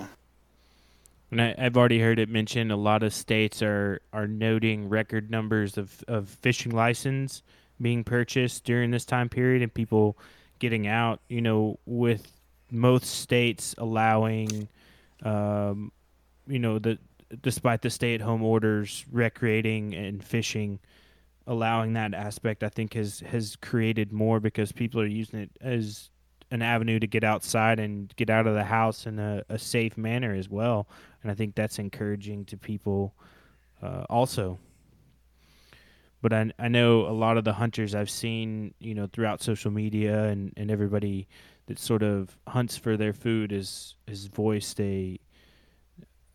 And 1.31 1.41
I, 1.41 1.55
have 1.57 1.77
already 1.77 1.99
heard 1.99 2.19
it 2.19 2.29
mentioned. 2.29 2.71
A 2.71 2.75
lot 2.75 3.03
of 3.03 3.13
states 3.13 3.61
are 3.61 4.01
are 4.11 4.27
noting 4.27 4.89
record 4.89 5.31
numbers 5.31 5.77
of 5.77 6.03
of 6.07 6.29
fishing 6.29 6.73
license 6.73 7.41
being 7.81 8.03
purchased 8.03 8.65
during 8.65 8.91
this 8.91 9.05
time 9.05 9.29
period, 9.29 9.61
and 9.61 9.73
people 9.73 10.17
getting 10.59 10.87
out. 10.87 11.21
You 11.29 11.41
know, 11.41 11.79
with 11.85 12.31
most 12.69 13.05
states 13.05 13.73
allowing, 13.77 14.67
um, 15.23 15.91
you 16.47 16.59
know, 16.59 16.79
the 16.79 16.99
despite 17.41 17.81
the 17.81 17.89
stay 17.89 18.13
at 18.13 18.21
home 18.21 18.43
orders, 18.43 19.05
recreating 19.09 19.93
and 19.93 20.21
fishing, 20.21 20.79
allowing 21.47 21.93
that 21.93 22.13
aspect, 22.13 22.61
I 22.61 22.69
think 22.69 22.93
has 22.93 23.21
has 23.21 23.55
created 23.55 24.11
more 24.11 24.41
because 24.41 24.73
people 24.73 24.99
are 24.99 25.07
using 25.07 25.39
it 25.39 25.51
as 25.61 26.09
an 26.51 26.61
avenue 26.61 26.99
to 26.99 27.07
get 27.07 27.23
outside 27.23 27.79
and 27.79 28.13
get 28.17 28.29
out 28.29 28.45
of 28.45 28.53
the 28.53 28.63
house 28.63 29.05
in 29.05 29.19
a, 29.19 29.43
a 29.49 29.57
safe 29.57 29.97
manner 29.97 30.33
as 30.35 30.49
well. 30.49 30.87
And 31.23 31.31
I 31.31 31.35
think 31.35 31.55
that's 31.55 31.79
encouraging 31.79 32.45
to 32.45 32.57
people 32.57 33.13
uh, 33.81 34.03
also. 34.09 34.59
But 36.21 36.33
I, 36.33 36.51
I 36.59 36.67
know 36.67 37.07
a 37.07 37.13
lot 37.13 37.37
of 37.37 37.45
the 37.45 37.53
hunters 37.53 37.95
I've 37.95 38.09
seen, 38.09 38.73
you 38.79 38.93
know, 38.93 39.07
throughout 39.07 39.41
social 39.41 39.71
media 39.71 40.25
and, 40.25 40.53
and 40.55 40.69
everybody 40.69 41.27
that 41.65 41.79
sort 41.79 42.03
of 42.03 42.37
hunts 42.47 42.77
for 42.77 42.97
their 42.97 43.13
food 43.13 43.51
is 43.51 43.95
has 44.07 44.25
voiced 44.25 44.79
a 44.79 45.19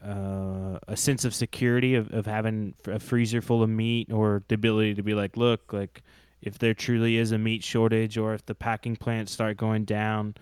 uh, 0.05 0.79
a 0.89 0.97
sense 0.97 1.25
of 1.25 1.35
security 1.35 1.95
of, 1.95 2.13
of 2.13 2.27
having 2.27 2.75
a 2.87 2.99
freezer 2.99 3.41
full 3.41 3.63
of 3.63 3.69
meat 3.69 4.13
or 4.13 4.43
the 4.49 4.55
ability 4.55 4.95
to 4.95 5.03
be 5.03 5.15
like, 5.15 5.37
look, 5.37 5.73
like 5.73 6.03
if 6.47 6.61
there 6.61 6.75
truly 6.75 7.17
is 7.17 7.33
a 7.33 7.39
meat 7.39 7.65
shortage 7.65 8.17
or 8.17 8.33
if 8.33 8.47
the 8.47 8.55
packing 8.55 8.95
plants 8.95 9.33
start 9.33 9.57
going 9.57 9.85
down, 9.85 10.33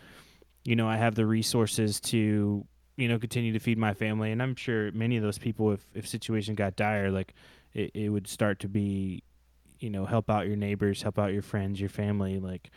you 0.63 0.77
know, 0.77 0.87
I 0.87 0.99
have 0.99 1.15
the 1.15 1.25
resources 1.25 1.99
to, 2.03 2.63
you 2.99 3.09
know, 3.09 3.19
continue 3.19 3.55
to 3.55 3.59
feed 3.59 3.79
my 3.79 3.95
family. 3.95 4.31
And 4.31 4.43
I'm 4.43 4.55
sure 4.55 4.93
many 4.93 5.17
of 5.17 5.23
those 5.23 5.39
people, 5.39 5.73
if, 5.73 5.87
if 5.95 6.07
situation 6.07 6.55
got 6.57 6.77
dire, 6.77 7.11
like 7.11 7.33
it, 7.73 7.91
it 7.95 8.11
would 8.11 8.27
start 8.27 8.61
to 8.61 8.69
be, 8.69 9.23
you 9.81 9.89
know, 9.89 10.05
help 10.05 10.29
out 10.29 10.47
your 10.47 10.57
neighbors, 10.57 11.01
help 11.01 11.19
out 11.19 11.33
your 11.33 11.41
friends, 11.41 11.81
your 11.81 11.89
family. 11.89 12.39
Like, 12.39 12.71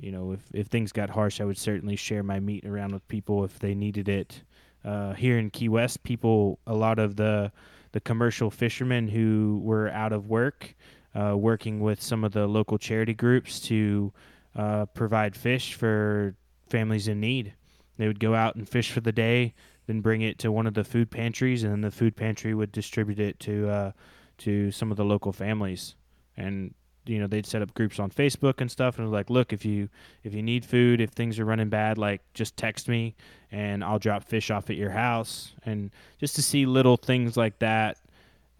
you 0.00 0.10
know, 0.10 0.32
if, 0.32 0.40
if 0.52 0.66
things 0.66 0.90
got 0.90 1.10
harsh, 1.10 1.40
I 1.40 1.44
would 1.44 1.58
certainly 1.58 1.94
share 1.94 2.24
my 2.24 2.40
meat 2.40 2.64
around 2.64 2.92
with 2.92 3.06
people 3.06 3.44
if 3.44 3.56
they 3.60 3.76
needed 3.76 4.08
it. 4.08 4.42
Uh, 4.84 5.12
here 5.12 5.38
in 5.38 5.48
Key 5.48 5.68
West, 5.68 6.02
people, 6.02 6.58
a 6.66 6.74
lot 6.74 6.98
of 6.98 7.14
the, 7.14 7.52
the 7.92 8.00
commercial 8.00 8.50
fishermen 8.50 9.06
who 9.06 9.60
were 9.62 9.88
out 9.90 10.12
of 10.12 10.26
work, 10.26 10.74
uh, 11.14 11.36
working 11.36 11.80
with 11.80 12.02
some 12.02 12.24
of 12.24 12.32
the 12.32 12.46
local 12.46 12.78
charity 12.78 13.14
groups 13.14 13.60
to 13.60 14.12
uh, 14.56 14.86
provide 14.86 15.36
fish 15.36 15.74
for 15.74 16.34
families 16.68 17.08
in 17.08 17.20
need. 17.20 17.54
They 17.96 18.06
would 18.06 18.20
go 18.20 18.34
out 18.34 18.56
and 18.56 18.68
fish 18.68 18.90
for 18.90 19.00
the 19.00 19.12
day, 19.12 19.54
then 19.86 20.00
bring 20.00 20.22
it 20.22 20.38
to 20.40 20.50
one 20.50 20.66
of 20.66 20.74
the 20.74 20.84
food 20.84 21.10
pantries, 21.10 21.62
and 21.62 21.72
then 21.72 21.80
the 21.82 21.90
food 21.90 22.16
pantry 22.16 22.54
would 22.54 22.72
distribute 22.72 23.20
it 23.20 23.38
to 23.40 23.68
uh, 23.68 23.92
to 24.38 24.70
some 24.70 24.90
of 24.90 24.96
the 24.96 25.04
local 25.04 25.32
families. 25.32 25.94
And 26.36 26.74
you 27.06 27.20
know 27.20 27.26
they'd 27.26 27.46
set 27.46 27.62
up 27.62 27.74
groups 27.74 28.00
on 28.00 28.10
Facebook 28.10 28.60
and 28.60 28.70
stuff, 28.70 28.98
and 28.98 29.10
like, 29.12 29.30
look, 29.30 29.52
if 29.52 29.64
you 29.64 29.88
if 30.24 30.34
you 30.34 30.42
need 30.42 30.64
food, 30.64 31.00
if 31.00 31.10
things 31.10 31.38
are 31.38 31.44
running 31.44 31.68
bad, 31.68 31.98
like 31.98 32.22
just 32.32 32.56
text 32.56 32.88
me, 32.88 33.14
and 33.52 33.84
I'll 33.84 33.98
drop 33.98 34.24
fish 34.24 34.50
off 34.50 34.70
at 34.70 34.76
your 34.76 34.90
house. 34.90 35.52
And 35.64 35.90
just 36.18 36.34
to 36.36 36.42
see 36.42 36.66
little 36.66 36.96
things 36.96 37.36
like 37.36 37.58
that 37.60 37.98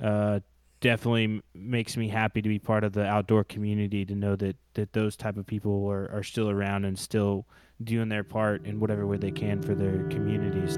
uh, 0.01 0.41
definitely 0.85 1.41
makes 1.55 1.97
me 1.97 2.09
happy 2.09 2.43
to 2.43 2.49
be 2.51 2.59
part 2.59 2.85
of 2.85 2.93
the 2.93 3.07
outdoor 3.07 3.43
community 3.43 4.05
to 4.05 4.15
know 4.15 4.37
that 4.37 4.55
that 4.75 4.93
those 4.93 5.17
type 5.17 5.39
of 5.39 5.47
people 5.47 5.89
are, 5.91 6.11
are 6.13 6.23
still 6.23 6.51
around 6.51 6.85
and 6.85 6.99
still 6.99 7.47
doing 7.83 8.11
their 8.11 8.23
part 8.23 8.67
in 8.67 8.79
whatever 8.79 9.07
way 9.07 9.17
they 9.17 9.31
can 9.31 9.63
for 9.63 9.75
their 9.75 10.07
communities. 10.09 10.77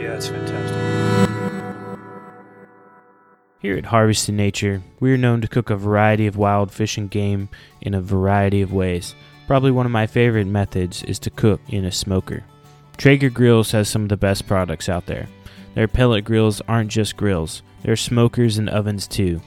Yeah, 0.00 0.14
it's 0.14 0.28
fantastic. 0.28 0.78
Here 3.60 3.76
at 3.76 3.84
Harvesting 3.84 4.36
Nature, 4.36 4.82
we 5.00 5.12
are 5.12 5.18
known 5.18 5.42
to 5.42 5.48
cook 5.48 5.68
a 5.68 5.76
variety 5.76 6.26
of 6.26 6.38
wild 6.38 6.72
fish 6.72 6.96
and 6.96 7.10
game 7.10 7.50
in 7.82 7.92
a 7.92 8.00
variety 8.00 8.62
of 8.62 8.72
ways. 8.72 9.14
Probably 9.46 9.70
one 9.70 9.84
of 9.84 9.92
my 9.92 10.06
favorite 10.06 10.46
methods 10.46 11.02
is 11.02 11.18
to 11.20 11.30
cook 11.30 11.60
in 11.68 11.84
a 11.84 11.92
smoker. 11.92 12.42
Traeger 12.96 13.28
Grills 13.28 13.72
has 13.72 13.86
some 13.86 14.04
of 14.04 14.08
the 14.08 14.16
best 14.16 14.46
products 14.46 14.88
out 14.88 15.04
there. 15.04 15.28
Their 15.74 15.88
pellet 15.88 16.24
grills 16.24 16.60
aren't 16.68 16.90
just 16.90 17.16
grills, 17.16 17.62
they're 17.82 17.96
smokers 17.96 18.58
and 18.58 18.68
ovens 18.68 19.06
too. 19.06 19.40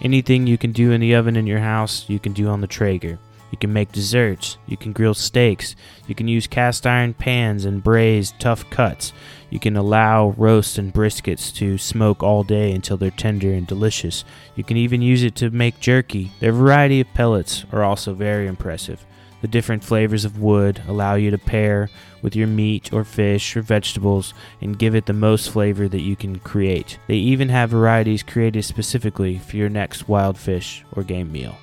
Anything 0.00 0.46
you 0.46 0.58
can 0.58 0.72
do 0.72 0.92
in 0.92 1.00
the 1.00 1.14
oven 1.14 1.36
in 1.36 1.46
your 1.46 1.60
house, 1.60 2.08
you 2.08 2.18
can 2.18 2.32
do 2.32 2.48
on 2.48 2.60
the 2.60 2.66
Traeger. 2.66 3.18
You 3.50 3.56
can 3.58 3.72
make 3.72 3.92
desserts, 3.92 4.58
you 4.66 4.76
can 4.76 4.92
grill 4.92 5.14
steaks, 5.14 5.74
you 6.06 6.14
can 6.14 6.28
use 6.28 6.46
cast 6.46 6.86
iron 6.86 7.14
pans 7.14 7.64
and 7.64 7.82
braise 7.82 8.34
tough 8.38 8.68
cuts. 8.68 9.12
You 9.50 9.58
can 9.58 9.76
allow 9.76 10.34
roasts 10.36 10.76
and 10.76 10.92
briskets 10.92 11.54
to 11.54 11.78
smoke 11.78 12.22
all 12.22 12.42
day 12.42 12.72
until 12.72 12.98
they're 12.98 13.10
tender 13.10 13.52
and 13.52 13.66
delicious. 13.66 14.24
You 14.54 14.64
can 14.64 14.76
even 14.76 15.00
use 15.00 15.22
it 15.22 15.34
to 15.36 15.50
make 15.50 15.80
jerky. 15.80 16.32
Their 16.40 16.52
variety 16.52 17.00
of 17.00 17.14
pellets 17.14 17.64
are 17.72 17.82
also 17.82 18.12
very 18.12 18.46
impressive. 18.46 19.06
The 19.40 19.48
different 19.48 19.84
flavors 19.84 20.24
of 20.24 20.40
wood 20.40 20.82
allow 20.86 21.14
you 21.14 21.30
to 21.30 21.38
pair 21.38 21.88
with 22.22 22.36
your 22.36 22.46
meat 22.46 22.92
or 22.92 23.04
fish 23.04 23.56
or 23.56 23.62
vegetables 23.62 24.34
and 24.60 24.78
give 24.78 24.94
it 24.94 25.06
the 25.06 25.12
most 25.12 25.50
flavor 25.50 25.88
that 25.88 26.00
you 26.00 26.16
can 26.16 26.38
create. 26.40 26.98
They 27.06 27.16
even 27.16 27.48
have 27.48 27.70
varieties 27.70 28.22
created 28.22 28.64
specifically 28.64 29.38
for 29.38 29.56
your 29.56 29.68
next 29.68 30.08
wild 30.08 30.38
fish 30.38 30.84
or 30.92 31.02
game 31.02 31.30
meal. 31.32 31.56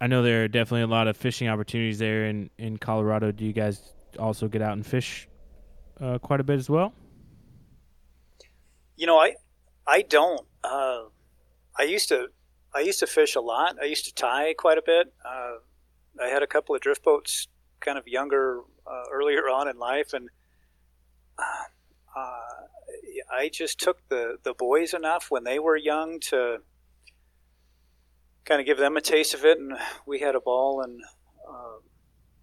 I 0.00 0.06
know 0.06 0.22
there 0.22 0.44
are 0.44 0.48
definitely 0.48 0.82
a 0.82 0.86
lot 0.86 1.08
of 1.08 1.16
fishing 1.16 1.48
opportunities 1.48 1.98
there 1.98 2.26
in, 2.26 2.50
in 2.58 2.76
Colorado. 2.76 3.32
Do 3.32 3.44
you 3.44 3.52
guys 3.52 3.94
also 4.18 4.48
get 4.48 4.60
out 4.62 4.72
and 4.72 4.84
fish 4.84 5.28
uh, 6.00 6.18
quite 6.18 6.40
a 6.40 6.44
bit 6.44 6.58
as 6.58 6.68
well? 6.68 6.92
You 8.96 9.06
know, 9.06 9.18
I 9.18 9.34
I 9.86 10.02
don't. 10.02 10.40
Uh, 10.64 11.04
I 11.78 11.82
used 11.82 12.08
to 12.08 12.28
I 12.74 12.80
used 12.80 12.98
to 13.00 13.06
fish 13.06 13.36
a 13.36 13.40
lot. 13.40 13.76
I 13.80 13.86
used 13.86 14.04
to 14.06 14.14
tie 14.14 14.54
quite 14.54 14.78
a 14.78 14.82
bit. 14.84 15.12
Uh, 15.24 15.56
I 16.22 16.28
had 16.28 16.42
a 16.42 16.46
couple 16.46 16.74
of 16.74 16.80
drift 16.80 17.02
boats 17.02 17.48
kind 17.80 17.98
of 17.98 18.06
younger, 18.06 18.60
uh, 18.86 19.04
earlier 19.12 19.42
on 19.52 19.68
in 19.68 19.78
life, 19.78 20.12
and 20.12 20.28
uh, 21.38 22.66
I 23.30 23.48
just 23.52 23.78
took 23.78 24.08
the 24.08 24.38
the 24.42 24.54
boys 24.54 24.94
enough 24.94 25.26
when 25.30 25.44
they 25.44 25.58
were 25.58 25.76
young 25.76 26.20
to 26.30 26.58
kind 28.44 28.60
of 28.60 28.66
give 28.66 28.78
them 28.78 28.96
a 28.96 29.00
taste 29.00 29.34
of 29.34 29.44
it, 29.44 29.58
and 29.58 29.72
we 30.06 30.20
had 30.20 30.34
a 30.34 30.40
ball, 30.40 30.80
and 30.80 31.02
uh, 31.48 31.78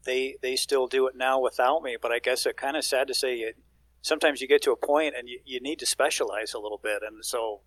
they 0.05 0.35
they 0.41 0.55
still 0.55 0.87
do 0.87 1.07
it 1.07 1.15
now 1.15 1.39
without 1.39 1.81
me. 1.81 1.97
But 1.99 2.11
I 2.11 2.19
guess 2.19 2.45
it's 2.45 2.59
kind 2.59 2.77
of 2.77 2.83
sad 2.83 3.07
to 3.07 3.13
say 3.13 3.37
it. 3.37 3.57
Sometimes 4.01 4.41
you 4.41 4.47
get 4.47 4.61
to 4.63 4.71
a 4.71 4.75
point 4.75 5.15
and 5.17 5.29
you, 5.29 5.39
you 5.45 5.61
need 5.61 5.79
to 5.79 5.85
specialize 5.85 6.53
a 6.53 6.59
little 6.59 6.79
bit, 6.81 7.01
and 7.07 7.23
so 7.23 7.61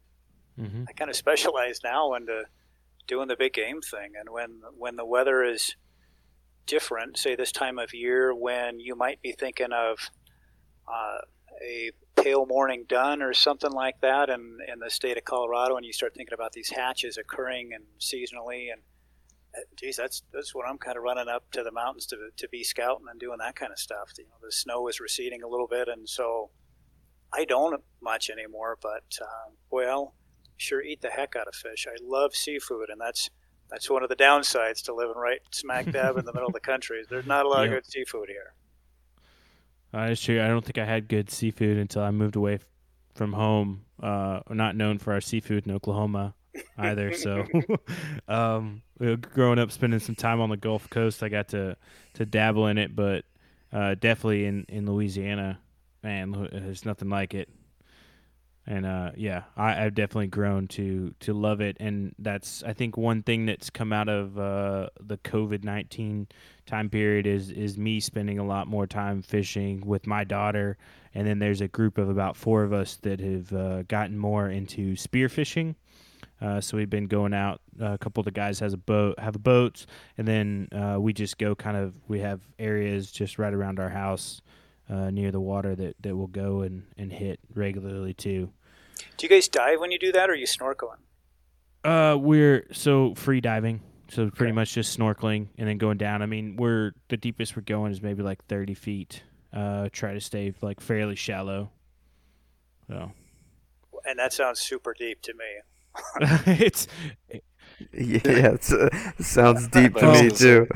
mm-hmm. 0.59 0.85
I 0.89 0.93
kind 0.93 1.11
of 1.11 1.17
specialize 1.25 1.81
now 1.83 2.15
into 2.15 2.45
doing 3.07 3.29
the 3.29 3.37
big 3.37 3.55
game 3.55 3.81
thing. 3.81 4.13
And 4.19 4.31
when 4.31 4.61
when 4.77 4.97
the 4.97 5.07
weather 5.07 5.43
is 5.43 5.77
different, 6.67 7.19
say 7.19 7.37
this 7.37 7.53
time 7.53 7.79
of 7.79 7.95
year 7.95 8.35
when 8.35 8.81
you 8.81 8.97
might 8.97 9.21
be 9.23 9.33
thinking 9.33 9.73
of 9.73 10.11
uh, 10.89 11.19
a 11.63 11.91
pale 12.17 12.47
morning 12.47 12.85
dun 12.89 13.23
or 13.23 13.33
something 13.33 13.73
like 13.73 14.01
that 14.01 14.29
in, 14.29 14.59
in 14.71 14.79
the 14.79 14.91
state 14.91 15.17
of 15.17 15.25
Colorado, 15.25 15.77
and 15.77 15.85
you 15.85 15.93
start 15.93 16.15
thinking 16.15 16.35
about 16.35 16.53
these 16.53 16.71
hatches 16.71 17.17
occurring 17.17 17.71
and 17.75 17.85
seasonally, 18.01 18.73
and 18.73 18.83
uh, 19.57 19.61
geez, 19.77 19.97
that's 19.97 20.23
that's 20.33 20.55
what 20.55 20.67
I'm 20.69 20.79
kind 20.79 20.97
of 20.97 21.03
running 21.03 21.29
up 21.29 21.51
to 21.53 21.63
the 21.63 21.73
mountains 21.73 22.07
to 22.07 22.17
to 22.37 22.49
be 22.49 22.63
scouting 22.63 23.07
and 23.11 23.19
doing 23.19 23.39
that 23.39 23.57
kind 23.57 23.73
of 23.73 23.79
stuff. 23.79 24.11
You 24.19 24.25
know, 24.25 24.37
the 24.43 24.53
snow 24.53 24.89
is 24.89 25.01
receding 25.01 25.43
a 25.43 25.49
little 25.49 25.69
bit, 25.69 25.89
and 25.89 26.09
so 26.09 26.51
I 27.33 27.45
don't 27.45 27.83
much 28.03 28.31
anymore. 28.31 28.79
But 28.83 29.19
uh, 29.21 29.53
well, 29.71 30.15
sure 30.57 30.83
eat 30.83 31.01
the 31.01 31.11
heck 31.11 31.37
out 31.37 31.49
of 31.49 31.55
fish. 31.55 31.87
I 31.89 31.97
love 32.03 32.35
seafood, 32.35 32.91
and 32.91 33.01
that's 33.01 33.31
That's 33.71 33.91
one 33.91 34.03
of 34.03 34.09
the 34.09 34.17
downsides 34.17 34.83
to 34.85 34.95
living 34.95 35.17
right 35.17 35.41
smack 35.51 35.91
dab 35.91 36.17
in 36.17 36.25
the 36.25 36.33
middle 36.33 36.47
of 36.49 36.53
the 36.55 36.61
country. 36.61 37.05
There's 37.09 37.27
not 37.27 37.47
a 37.47 37.49
lot 37.49 37.63
Yep. 37.63 37.67
of 37.67 37.71
good 37.73 37.87
seafood 37.87 38.29
here. 38.29 38.53
Uh, 39.95 40.09
it's 40.11 40.21
true. 40.23 40.43
I 40.43 40.49
don't 40.49 40.65
think 40.65 40.79
I 40.79 40.85
had 40.85 41.09
good 41.09 41.31
seafood 41.31 41.79
until 41.79 42.03
I 42.03 42.11
moved 42.11 42.37
away 42.37 42.59
from 43.15 43.33
home. 43.33 43.83
Uh, 44.03 44.41
not 44.51 44.77
known 44.77 44.99
for 44.99 45.13
our 45.13 45.21
seafood 45.21 45.67
in 45.67 45.73
Oklahoma 45.75 46.35
either. 46.79 47.13
so, 47.15 47.45
um, 48.29 48.83
growing 49.33 49.59
up, 49.59 49.71
spending 49.73 50.01
some 50.01 50.15
time 50.15 50.41
on 50.41 50.51
the 50.51 50.57
Gulf 50.57 50.89
Coast, 50.91 51.23
I 51.23 51.29
got 51.29 51.49
to 51.49 51.77
to 52.15 52.27
dabble 52.27 52.67
in 52.67 52.79
it. 52.79 52.95
But 52.95 53.25
uh, 53.73 53.95
definitely 53.95 54.45
in 54.45 54.65
in 54.69 54.87
Louisiana, 54.87 55.59
man, 56.03 56.49
there's 56.53 56.85
nothing 56.85 57.09
like 57.09 57.33
it. 57.35 57.49
And 58.69 58.85
uh, 58.85 59.13
yeah, 59.17 59.45
I, 59.57 59.85
I've 59.85 59.95
definitely 59.95 60.27
grown 60.27 60.67
to 60.69 61.15
to 61.21 61.33
love 61.33 61.61
it, 61.61 61.77
and 61.79 62.15
that's 62.19 62.65
I 62.65 62.73
think 62.73 62.97
one 62.97 63.23
thing 63.23 63.47
that's 63.47 63.71
come 63.71 63.93
out 63.93 64.09
of 64.09 64.37
uh, 64.39 64.89
the 65.01 65.19
COVID 65.19 65.63
nineteen 65.63 66.27
time 66.67 66.91
period 66.91 67.29
is 67.29 67.51
is 67.51 67.79
me 67.79 68.01
spending 68.01 68.41
a 68.41 68.45
lot 68.45 68.67
more 68.67 68.87
time 68.89 69.23
fishing 69.23 69.87
with 69.87 70.09
my 70.09 70.25
daughter, 70.25 70.79
and 71.15 71.29
then 71.29 71.39
there's 71.39 71.61
a 71.61 71.69
group 71.69 71.97
of 71.97 72.09
about 72.09 72.37
four 72.37 72.65
of 72.65 72.73
us 72.73 72.97
that 73.03 73.21
have 73.21 73.53
uh, 73.53 73.83
gotten 73.85 74.19
more 74.19 74.49
into 74.49 74.97
spear 74.97 75.29
fishing. 75.29 75.77
Uh, 76.41 76.61
so 76.61 76.77
we've 76.77 76.91
been 76.91 77.07
going 77.07 77.33
out. 77.33 77.61
a 77.81 77.97
couple 77.97 78.21
of 78.21 78.27
the 78.27 78.31
guys 78.31 78.59
has 78.59 78.73
a 78.73 78.77
boat, 78.77 79.19
have 79.19 79.41
boats, 79.43 79.87
and 80.19 80.27
then 80.27 80.69
uh, 80.73 80.99
we 81.01 81.13
just 81.13 81.39
go 81.39 81.55
kind 81.55 81.77
of. 81.77 81.95
We 82.09 82.19
have 82.19 82.41
areas 82.59 83.13
just 83.13 83.39
right 83.39 83.55
around 83.55 83.79
our 83.79 83.89
house 83.91 84.43
uh, 84.91 85.11
near 85.11 85.31
the 85.31 85.41
water 85.41 85.75
that, 85.75 85.97
that 86.01 86.17
we'll 86.17 86.27
go 86.27 86.63
and, 86.63 86.85
and 86.97 87.13
hit 87.13 87.41
regularly 87.55 88.15
too. 88.15 88.51
Do 89.17 89.27
you 89.27 89.31
guys 89.31 89.49
dive 89.49 89.81
when 89.81 89.91
you 89.91 89.99
do 89.99 90.13
that, 90.13 90.29
or 90.31 90.33
are 90.33 90.37
you 90.37 90.47
snorkeling? 90.47 90.99
Uh, 91.85 92.17
we're 92.19 92.67
so 92.73 93.15
free 93.15 93.41
diving, 93.41 93.81
so 94.09 94.29
pretty 94.31 94.51
Okay. 94.51 94.55
much 94.57 94.73
just 94.75 94.99
snorkeling 94.99 95.49
and 95.57 95.69
then 95.69 95.79
going 95.79 95.99
down. 95.99 96.21
I 96.23 96.27
mean, 96.27 96.57
we're 96.57 96.93
the 97.09 97.17
deepest 97.17 97.57
we're 97.57 97.63
going 97.63 97.93
is 97.93 98.03
maybe 98.03 98.23
like 98.23 98.45
thirty 98.47 98.75
feet. 98.75 99.23
Uh, 99.53 99.89
try 99.93 100.13
to 100.13 100.21
stay 100.21 100.53
like 100.61 100.81
fairly 100.81 101.15
shallow. 101.17 101.71
So 102.89 103.13
And 104.05 104.19
that 104.19 104.33
sounds 104.33 104.61
super 104.61 104.95
deep 104.99 105.23
to 105.23 105.33
me. 105.35 105.45
it's 106.61 106.89
Yeah, 107.93 108.21
it's, 108.55 108.73
uh, 108.73 108.89
sounds 109.21 109.69
deep 109.69 109.95
to 109.97 110.07
me 110.13 110.31
too. 110.31 110.67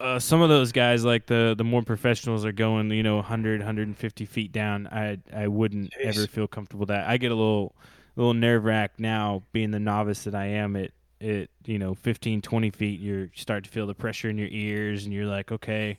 Uh, 0.00 0.18
some 0.18 0.40
of 0.40 0.48
those 0.48 0.72
guys 0.72 1.04
like 1.04 1.26
the 1.26 1.54
the 1.56 1.64
more 1.64 1.82
professionals 1.82 2.44
are 2.44 2.52
going 2.52 2.90
you 2.90 3.02
know 3.02 3.16
100 3.16 3.60
150 3.60 4.24
feet 4.24 4.50
down 4.50 4.86
i 4.88 5.18
i 5.34 5.46
wouldn't 5.46 5.92
Jeez. 5.92 6.16
ever 6.16 6.26
feel 6.26 6.48
comfortable 6.48 6.80
with 6.80 6.88
that 6.88 7.06
i 7.06 7.18
get 7.18 7.30
a 7.30 7.34
little 7.34 7.74
a 8.16 8.20
little 8.20 8.34
nerve 8.34 8.64
wracked 8.64 8.98
now 8.98 9.42
being 9.52 9.70
the 9.70 9.78
novice 9.78 10.24
that 10.24 10.34
i 10.34 10.46
am 10.46 10.74
at 10.76 10.92
at 11.20 11.48
you 11.66 11.78
know 11.78 11.94
15 11.94 12.40
20 12.40 12.70
feet 12.70 12.98
you 12.98 13.28
start 13.34 13.64
to 13.64 13.70
feel 13.70 13.86
the 13.86 13.94
pressure 13.94 14.30
in 14.30 14.38
your 14.38 14.48
ears 14.50 15.04
and 15.04 15.12
you're 15.12 15.26
like 15.26 15.52
okay 15.52 15.98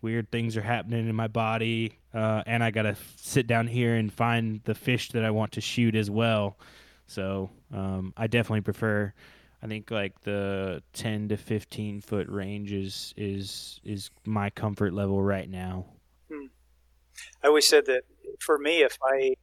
weird 0.00 0.30
things 0.30 0.56
are 0.56 0.62
happening 0.62 1.06
in 1.06 1.14
my 1.14 1.28
body 1.28 1.98
uh, 2.14 2.42
and 2.46 2.64
i 2.64 2.70
gotta 2.70 2.96
sit 3.16 3.46
down 3.46 3.66
here 3.66 3.94
and 3.94 4.10
find 4.10 4.62
the 4.64 4.74
fish 4.74 5.10
that 5.10 5.24
i 5.24 5.30
want 5.30 5.52
to 5.52 5.60
shoot 5.60 5.94
as 5.94 6.10
well 6.10 6.56
so 7.06 7.50
um, 7.74 8.14
i 8.16 8.26
definitely 8.26 8.62
prefer 8.62 9.12
I 9.64 9.66
think 9.66 9.90
like 9.90 10.20
the 10.20 10.82
10 10.92 11.28
to 11.28 11.38
15 11.38 12.02
foot 12.02 12.28
range 12.28 12.70
is 12.70 13.14
is 13.16 13.80
is 13.82 14.10
my 14.26 14.50
comfort 14.50 14.92
level 14.92 15.22
right 15.22 15.48
now. 15.48 15.86
Hmm. 16.30 16.48
I 17.42 17.48
always 17.48 17.66
said 17.66 17.86
that 17.86 18.02
for 18.40 18.58
me, 18.58 18.82
if 18.82 18.98
I 19.02 19.36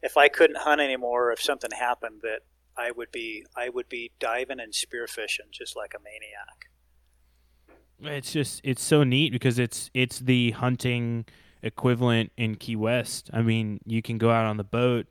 if 0.00 0.16
I 0.16 0.28
couldn't 0.28 0.58
hunt 0.58 0.80
anymore, 0.80 1.32
if 1.32 1.42
something 1.42 1.72
happened, 1.72 2.20
that 2.22 2.42
I 2.78 2.92
would 2.92 3.10
be 3.10 3.44
I 3.56 3.68
would 3.68 3.88
be 3.88 4.12
diving 4.20 4.60
and 4.60 4.72
spearfishing 4.72 5.50
just 5.50 5.76
like 5.76 5.94
a 5.96 5.98
maniac. 5.98 8.14
It's 8.16 8.32
just 8.32 8.60
it's 8.62 8.82
so 8.82 9.02
neat 9.02 9.32
because 9.32 9.58
it's 9.58 9.90
it's 9.92 10.20
the 10.20 10.52
hunting 10.52 11.24
equivalent 11.64 12.30
in 12.36 12.54
Key 12.54 12.76
West. 12.76 13.28
I 13.32 13.42
mean, 13.42 13.80
you 13.86 14.02
can 14.02 14.18
go 14.18 14.30
out 14.30 14.46
on 14.46 14.56
the 14.56 14.64
boat 14.64 15.08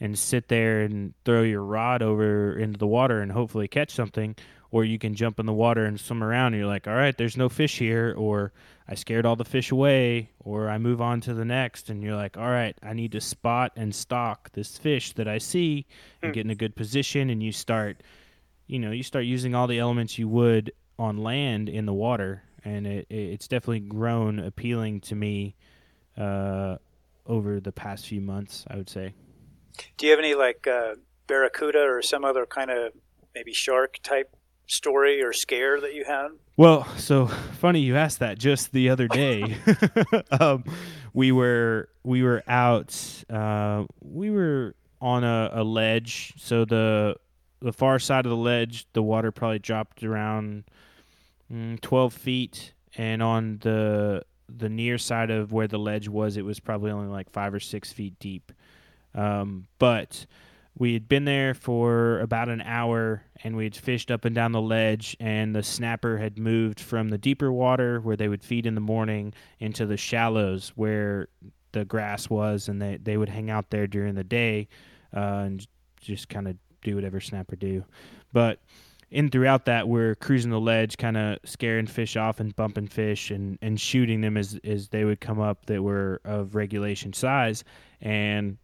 and 0.00 0.18
sit 0.18 0.48
there 0.48 0.82
and 0.82 1.14
throw 1.24 1.42
your 1.42 1.62
rod 1.62 2.02
over 2.02 2.56
into 2.58 2.78
the 2.78 2.86
water 2.86 3.20
and 3.20 3.32
hopefully 3.32 3.68
catch 3.68 3.90
something 3.90 4.36
or 4.70 4.84
you 4.84 4.98
can 4.98 5.14
jump 5.14 5.40
in 5.40 5.46
the 5.46 5.52
water 5.52 5.86
and 5.86 5.98
swim 5.98 6.22
around 6.22 6.52
and 6.52 6.56
you're 6.60 6.66
like, 6.68 6.86
"All 6.86 6.94
right, 6.94 7.16
there's 7.16 7.38
no 7.38 7.48
fish 7.48 7.78
here," 7.78 8.14
or 8.18 8.52
"I 8.86 8.96
scared 8.96 9.24
all 9.24 9.34
the 9.34 9.44
fish 9.44 9.70
away," 9.70 10.28
or 10.40 10.68
I 10.68 10.76
move 10.76 11.00
on 11.00 11.22
to 11.22 11.32
the 11.32 11.44
next 11.46 11.88
and 11.88 12.02
you're 12.02 12.14
like, 12.16 12.36
"All 12.36 12.50
right, 12.50 12.76
I 12.82 12.92
need 12.92 13.12
to 13.12 13.20
spot 13.22 13.72
and 13.76 13.94
stalk 13.94 14.52
this 14.52 14.76
fish 14.76 15.14
that 15.14 15.26
I 15.26 15.38
see 15.38 15.86
and 16.22 16.30
Hmm. 16.30 16.34
get 16.34 16.44
in 16.44 16.50
a 16.50 16.54
good 16.54 16.76
position 16.76 17.30
and 17.30 17.42
you 17.42 17.50
start 17.52 18.02
you 18.66 18.78
know, 18.78 18.90
you 18.90 19.02
start 19.02 19.24
using 19.24 19.54
all 19.54 19.66
the 19.66 19.78
elements 19.78 20.18
you 20.18 20.28
would 20.28 20.70
on 20.98 21.16
land 21.16 21.70
in 21.70 21.86
the 21.86 21.94
water, 21.94 22.42
and 22.62 22.86
it, 22.86 23.06
it 23.08 23.14
it's 23.32 23.48
definitely 23.48 23.80
grown 23.80 24.38
appealing 24.38 25.00
to 25.00 25.14
me 25.14 25.54
uh, 26.18 26.76
over 27.24 27.60
the 27.60 27.72
past 27.72 28.06
few 28.06 28.20
months. 28.20 28.66
I 28.68 28.76
would 28.76 28.90
say. 28.90 29.14
Do 29.96 30.06
you 30.06 30.12
have 30.12 30.18
any 30.18 30.34
like 30.34 30.66
uh, 30.66 30.94
barracuda 31.26 31.80
or 31.80 32.02
some 32.02 32.24
other 32.24 32.46
kind 32.46 32.70
of 32.70 32.92
maybe 33.34 33.52
shark 33.52 33.98
type 34.02 34.34
story 34.66 35.22
or 35.22 35.32
scare 35.32 35.80
that 35.80 35.94
you 35.94 36.04
had? 36.04 36.28
Well, 36.56 36.86
so 36.96 37.26
funny 37.26 37.80
you 37.80 37.96
asked 37.96 38.18
that. 38.18 38.38
Just 38.38 38.72
the 38.72 38.90
other 38.90 39.08
day, 39.08 39.56
um, 40.30 40.64
we 41.12 41.32
were 41.32 41.88
we 42.04 42.22
were 42.22 42.42
out. 42.46 43.24
Uh, 43.30 43.84
we 44.00 44.30
were 44.30 44.74
on 45.00 45.24
a, 45.24 45.50
a 45.52 45.64
ledge. 45.64 46.34
So 46.36 46.64
the 46.64 47.16
the 47.60 47.72
far 47.72 47.98
side 47.98 48.26
of 48.26 48.30
the 48.30 48.36
ledge, 48.36 48.86
the 48.92 49.02
water 49.02 49.32
probably 49.32 49.58
dropped 49.58 50.02
around 50.02 50.64
mm, 51.52 51.80
twelve 51.80 52.12
feet, 52.12 52.72
and 52.96 53.22
on 53.22 53.58
the 53.58 54.22
the 54.48 54.68
near 54.68 54.96
side 54.98 55.30
of 55.30 55.52
where 55.52 55.68
the 55.68 55.78
ledge 55.78 56.08
was, 56.08 56.36
it 56.36 56.44
was 56.44 56.58
probably 56.58 56.90
only 56.90 57.08
like 57.08 57.30
five 57.30 57.52
or 57.52 57.60
six 57.60 57.92
feet 57.92 58.18
deep. 58.18 58.52
Um, 59.18 59.66
but 59.78 60.26
we 60.78 60.92
had 60.92 61.08
been 61.08 61.24
there 61.24 61.54
for 61.54 62.20
about 62.20 62.48
an 62.48 62.60
hour 62.60 63.24
and 63.42 63.56
we 63.56 63.64
had 63.64 63.74
fished 63.74 64.12
up 64.12 64.24
and 64.24 64.34
down 64.34 64.52
the 64.52 64.60
ledge 64.60 65.16
and 65.18 65.54
the 65.54 65.62
snapper 65.62 66.18
had 66.18 66.38
moved 66.38 66.78
from 66.78 67.08
the 67.08 67.18
deeper 67.18 67.52
water 67.52 68.00
where 68.00 68.16
they 68.16 68.28
would 68.28 68.44
feed 68.44 68.64
in 68.64 68.76
the 68.76 68.80
morning 68.80 69.34
into 69.58 69.86
the 69.86 69.96
shallows 69.96 70.72
where 70.76 71.26
the 71.72 71.84
grass 71.84 72.30
was 72.30 72.68
and 72.68 72.80
they, 72.80 72.96
they 73.02 73.16
would 73.16 73.28
hang 73.28 73.50
out 73.50 73.70
there 73.70 73.88
during 73.88 74.14
the 74.14 74.22
day 74.22 74.68
uh, 75.16 75.42
and 75.46 75.66
just 76.00 76.28
kind 76.28 76.46
of 76.46 76.56
do 76.82 76.94
whatever 76.94 77.20
snapper 77.20 77.56
do. 77.56 77.84
But 78.32 78.60
in 79.10 79.30
throughout 79.30 79.64
that 79.64 79.88
we're 79.88 80.14
cruising 80.14 80.52
the 80.52 80.60
ledge 80.60 80.96
kind 80.96 81.16
of 81.16 81.38
scaring 81.44 81.86
fish 81.88 82.16
off 82.16 82.38
and 82.38 82.54
bumping 82.54 82.86
fish 82.86 83.32
and, 83.32 83.58
and 83.62 83.80
shooting 83.80 84.20
them 84.20 84.36
as, 84.36 84.60
as 84.62 84.90
they 84.90 85.04
would 85.04 85.20
come 85.20 85.40
up 85.40 85.66
that 85.66 85.82
were 85.82 86.20
of 86.24 86.54
regulation 86.54 87.12
size. 87.12 87.64
And 88.00 88.58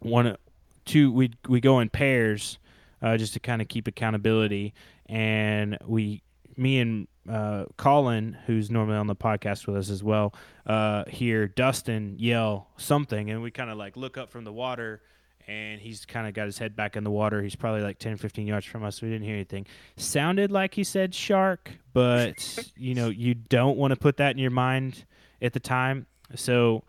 one 0.00 0.36
two 0.84 1.12
we 1.12 1.30
we 1.48 1.60
go 1.60 1.80
in 1.80 1.88
pairs 1.88 2.58
uh, 3.02 3.16
just 3.16 3.34
to 3.34 3.40
kind 3.40 3.62
of 3.62 3.68
keep 3.68 3.86
accountability. 3.86 4.74
And 5.06 5.78
we 5.86 6.22
me 6.56 6.80
and 6.80 7.08
uh, 7.30 7.66
Colin 7.76 8.36
who's 8.46 8.70
normally 8.70 8.96
on 8.96 9.06
the 9.06 9.16
podcast 9.16 9.66
with 9.66 9.76
us 9.76 9.90
as 9.90 10.02
well 10.02 10.34
uh, 10.66 11.04
hear 11.04 11.46
Dustin 11.46 12.16
yell 12.18 12.68
something 12.76 13.30
and 13.30 13.42
we 13.42 13.50
kind 13.50 13.70
of 13.70 13.76
like 13.76 13.96
look 13.96 14.16
up 14.16 14.30
from 14.30 14.44
the 14.44 14.52
water 14.52 15.02
and 15.46 15.80
he's 15.80 16.04
kind 16.04 16.26
of 16.26 16.34
got 16.34 16.46
his 16.46 16.58
head 16.58 16.76
back 16.76 16.94
in 16.94 17.04
the 17.04 17.10
water. 17.10 17.42
He's 17.42 17.56
probably 17.56 17.80
like 17.82 17.98
10 17.98 18.16
15 18.16 18.46
yards 18.46 18.66
from 18.66 18.82
us 18.84 19.00
we 19.02 19.08
didn't 19.08 19.24
hear 19.24 19.34
anything. 19.34 19.66
Sounded 19.96 20.50
like 20.50 20.74
he 20.74 20.84
said 20.84 21.14
shark 21.14 21.70
but 21.92 22.70
you 22.76 22.94
know 22.94 23.08
you 23.08 23.34
don't 23.34 23.76
want 23.76 23.92
to 23.92 23.96
put 23.96 24.16
that 24.16 24.32
in 24.32 24.38
your 24.38 24.50
mind 24.50 25.04
at 25.40 25.52
the 25.52 25.60
time. 25.60 26.06
So 26.34 26.82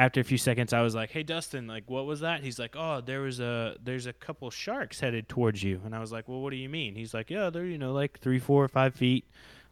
after 0.00 0.18
a 0.18 0.24
few 0.24 0.38
seconds 0.38 0.72
i 0.72 0.80
was 0.80 0.94
like 0.94 1.10
hey 1.10 1.22
dustin 1.22 1.66
like 1.66 1.84
what 1.88 2.06
was 2.06 2.20
that? 2.20 2.42
He's 2.42 2.58
like 2.58 2.74
oh 2.76 3.00
there 3.00 3.20
was 3.20 3.38
a 3.38 3.76
there's 3.82 4.06
a 4.06 4.12
couple 4.14 4.50
sharks 4.50 4.98
headed 4.98 5.28
towards 5.28 5.62
you. 5.62 5.80
And 5.84 5.94
i 5.94 6.00
was 6.00 6.10
like 6.10 6.26
well 6.26 6.40
what 6.40 6.50
do 6.50 6.56
you 6.56 6.68
mean? 6.68 6.94
He's 6.94 7.12
like 7.12 7.30
yeah 7.30 7.50
they're 7.50 7.66
you 7.66 7.78
know 7.78 7.92
like 7.92 8.18
three 8.18 8.38
four 8.38 8.66
five 8.68 8.94
feet. 8.94 9.26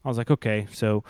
I 0.04 0.08
was 0.08 0.18
like 0.18 0.30
okay. 0.30 0.66
So 0.72 1.02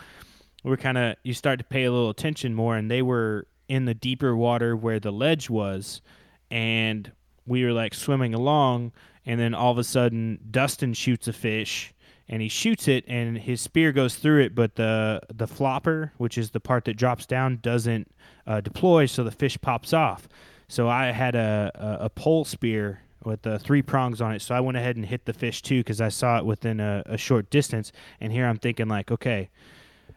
we're 0.63 0.77
kind 0.77 0.97
of 0.97 1.17
you 1.23 1.33
start 1.33 1.59
to 1.59 1.65
pay 1.65 1.83
a 1.83 1.91
little 1.91 2.09
attention 2.09 2.53
more 2.55 2.75
and 2.77 2.89
they 2.89 3.01
were 3.01 3.45
in 3.67 3.85
the 3.85 3.93
deeper 3.93 4.35
water 4.35 4.75
where 4.75 4.99
the 4.99 5.11
ledge 5.11 5.49
was 5.49 6.01
and 6.49 7.11
we 7.45 7.65
were 7.65 7.73
like 7.73 7.93
swimming 7.93 8.33
along 8.33 8.91
and 9.25 9.39
then 9.39 9.53
all 9.53 9.71
of 9.71 9.77
a 9.77 9.83
sudden 9.83 10.39
dustin 10.49 10.93
shoots 10.93 11.27
a 11.27 11.33
fish 11.33 11.93
and 12.29 12.41
he 12.41 12.47
shoots 12.47 12.87
it 12.87 13.03
and 13.07 13.37
his 13.37 13.59
spear 13.59 13.91
goes 13.91 14.15
through 14.15 14.41
it 14.41 14.55
but 14.55 14.75
the 14.75 15.19
the 15.33 15.47
flopper 15.47 16.13
which 16.17 16.37
is 16.37 16.51
the 16.51 16.59
part 16.59 16.85
that 16.85 16.95
drops 16.95 17.25
down 17.25 17.57
doesn't 17.61 18.09
uh, 18.47 18.61
deploy 18.61 19.05
so 19.05 19.23
the 19.23 19.31
fish 19.31 19.59
pops 19.59 19.91
off. 19.93 20.29
So 20.67 20.87
i 20.87 21.07
had 21.07 21.35
a, 21.35 21.71
a, 21.75 22.05
a 22.05 22.09
pole 22.09 22.45
spear 22.45 23.01
with 23.25 23.41
the 23.41 23.59
three 23.59 23.81
prongs 23.81 24.21
on 24.21 24.33
it 24.33 24.41
so 24.41 24.55
i 24.55 24.59
went 24.59 24.77
ahead 24.77 24.95
and 24.95 25.05
hit 25.05 25.25
the 25.25 25.33
fish 25.33 25.61
too 25.61 25.79
because 25.79 25.99
i 25.99 26.09
saw 26.09 26.37
it 26.37 26.45
within 26.45 26.79
a, 26.79 27.03
a 27.07 27.17
short 27.17 27.49
distance. 27.49 27.91
And 28.21 28.31
here 28.31 28.45
i'm 28.45 28.59
thinking 28.59 28.87
like 28.87 29.11
okay 29.11 29.49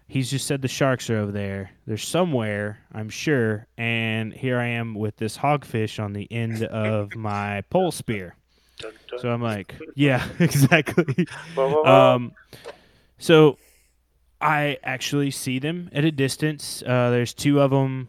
he's 0.06 0.30
just 0.30 0.46
said 0.46 0.60
the 0.60 0.68
sharks 0.68 1.08
are 1.08 1.16
over 1.16 1.32
there. 1.32 1.70
They're 1.86 1.96
somewhere 1.96 2.80
i'm 2.92 3.08
sure. 3.08 3.66
And 3.78 4.32
here 4.34 4.58
i 4.58 4.66
am 4.66 4.94
with 4.94 5.16
this 5.16 5.38
hogfish 5.38 6.02
on 6.02 6.12
the 6.12 6.30
end 6.30 6.62
of 6.64 7.16
my 7.16 7.62
pole 7.70 7.90
spear 7.90 8.36
dun, 8.82 8.92
dun. 9.08 9.20
So 9.20 9.30
I'm 9.30 9.42
like, 9.42 9.74
yeah, 9.94 10.26
exactly. 10.38 11.26
Whoa, 11.54 11.68
whoa, 11.68 11.82
whoa. 11.82 12.14
Um, 12.14 12.32
so 13.18 13.56
I 14.40 14.78
actually 14.82 15.30
see 15.30 15.58
them 15.58 15.88
at 15.92 16.04
a 16.04 16.10
distance. 16.10 16.82
Uh, 16.82 17.10
there's 17.10 17.32
two 17.32 17.60
of 17.60 17.70
them. 17.70 18.08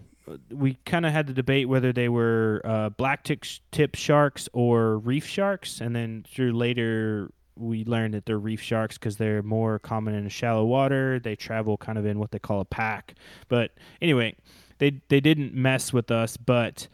We 0.49 0.77
kind 0.85 1.05
of 1.05 1.11
had 1.11 1.27
the 1.27 1.33
debate 1.33 1.69
whether 1.69 1.93
they 1.93 2.09
were 2.09 2.61
uh, 2.63 2.89
black 2.89 3.23
tip, 3.23 3.43
tip 3.71 3.95
sharks 3.95 4.49
or 4.53 4.97
reef 4.97 5.25
sharks, 5.25 5.81
and 5.81 5.95
then 5.95 6.25
through 6.27 6.53
later 6.53 7.29
we 7.55 7.85
learned 7.85 8.13
that 8.13 8.25
they're 8.25 8.39
reef 8.39 8.61
sharks 8.61 8.97
because 8.97 9.17
they're 9.17 9.43
more 9.43 9.79
common 9.79 10.15
in 10.15 10.27
shallow 10.29 10.65
water. 10.65 11.19
They 11.19 11.35
travel 11.35 11.77
kind 11.77 11.97
of 11.97 12.05
in 12.05 12.19
what 12.19 12.31
they 12.31 12.39
call 12.39 12.61
a 12.61 12.65
pack. 12.65 13.15
But 13.47 13.71
anyway, 14.01 14.35
they 14.79 15.01
they 15.09 15.19
didn't 15.19 15.53
mess 15.53 15.93
with 15.93 16.09
us. 16.09 16.37
But 16.37 16.87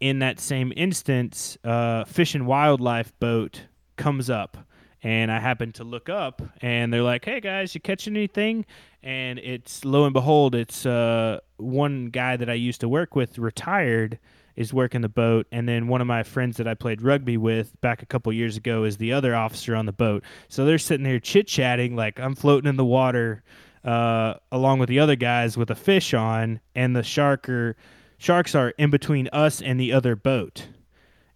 in 0.00 0.18
that 0.20 0.40
same 0.40 0.72
instance, 0.76 1.56
uh, 1.64 2.04
Fish 2.04 2.34
and 2.34 2.46
Wildlife 2.46 3.12
boat 3.18 3.62
comes 3.96 4.28
up, 4.28 4.56
and 5.02 5.30
I 5.30 5.38
happen 5.38 5.72
to 5.72 5.84
look 5.84 6.08
up, 6.08 6.42
and 6.60 6.92
they're 6.92 7.02
like, 7.02 7.24
"Hey 7.24 7.40
guys, 7.40 7.74
you 7.74 7.80
catching 7.80 8.16
anything?" 8.16 8.66
And 9.02 9.38
it's 9.38 9.84
lo 9.84 10.04
and 10.04 10.12
behold, 10.12 10.54
it's 10.54 10.84
uh, 10.84 11.38
one 11.56 12.06
guy 12.06 12.36
that 12.36 12.50
I 12.50 12.54
used 12.54 12.80
to 12.80 12.88
work 12.88 13.14
with 13.14 13.38
retired 13.38 14.18
is 14.56 14.72
working 14.72 15.02
the 15.02 15.08
boat, 15.08 15.46
and 15.52 15.68
then 15.68 15.86
one 15.86 16.00
of 16.00 16.06
my 16.06 16.22
friends 16.22 16.56
that 16.56 16.66
I 16.66 16.74
played 16.74 17.02
rugby 17.02 17.36
with 17.36 17.78
back 17.82 18.02
a 18.02 18.06
couple 18.06 18.32
years 18.32 18.56
ago 18.56 18.84
is 18.84 18.96
the 18.96 19.12
other 19.12 19.34
officer 19.34 19.76
on 19.76 19.86
the 19.86 19.92
boat. 19.92 20.24
So 20.48 20.64
they're 20.64 20.78
sitting 20.78 21.04
there 21.04 21.20
chit 21.20 21.46
chatting 21.46 21.94
like 21.94 22.18
I'm 22.18 22.34
floating 22.34 22.68
in 22.68 22.76
the 22.76 22.84
water, 22.84 23.42
uh, 23.84 24.34
along 24.50 24.78
with 24.78 24.88
the 24.88 24.98
other 24.98 25.14
guys 25.14 25.56
with 25.56 25.70
a 25.70 25.74
fish 25.74 26.14
on, 26.14 26.60
and 26.74 26.96
the 26.96 27.02
shark 27.02 27.48
are, 27.48 27.76
sharks 28.18 28.54
are 28.54 28.70
in 28.70 28.90
between 28.90 29.28
us 29.32 29.60
and 29.60 29.78
the 29.78 29.92
other 29.92 30.16
boat, 30.16 30.66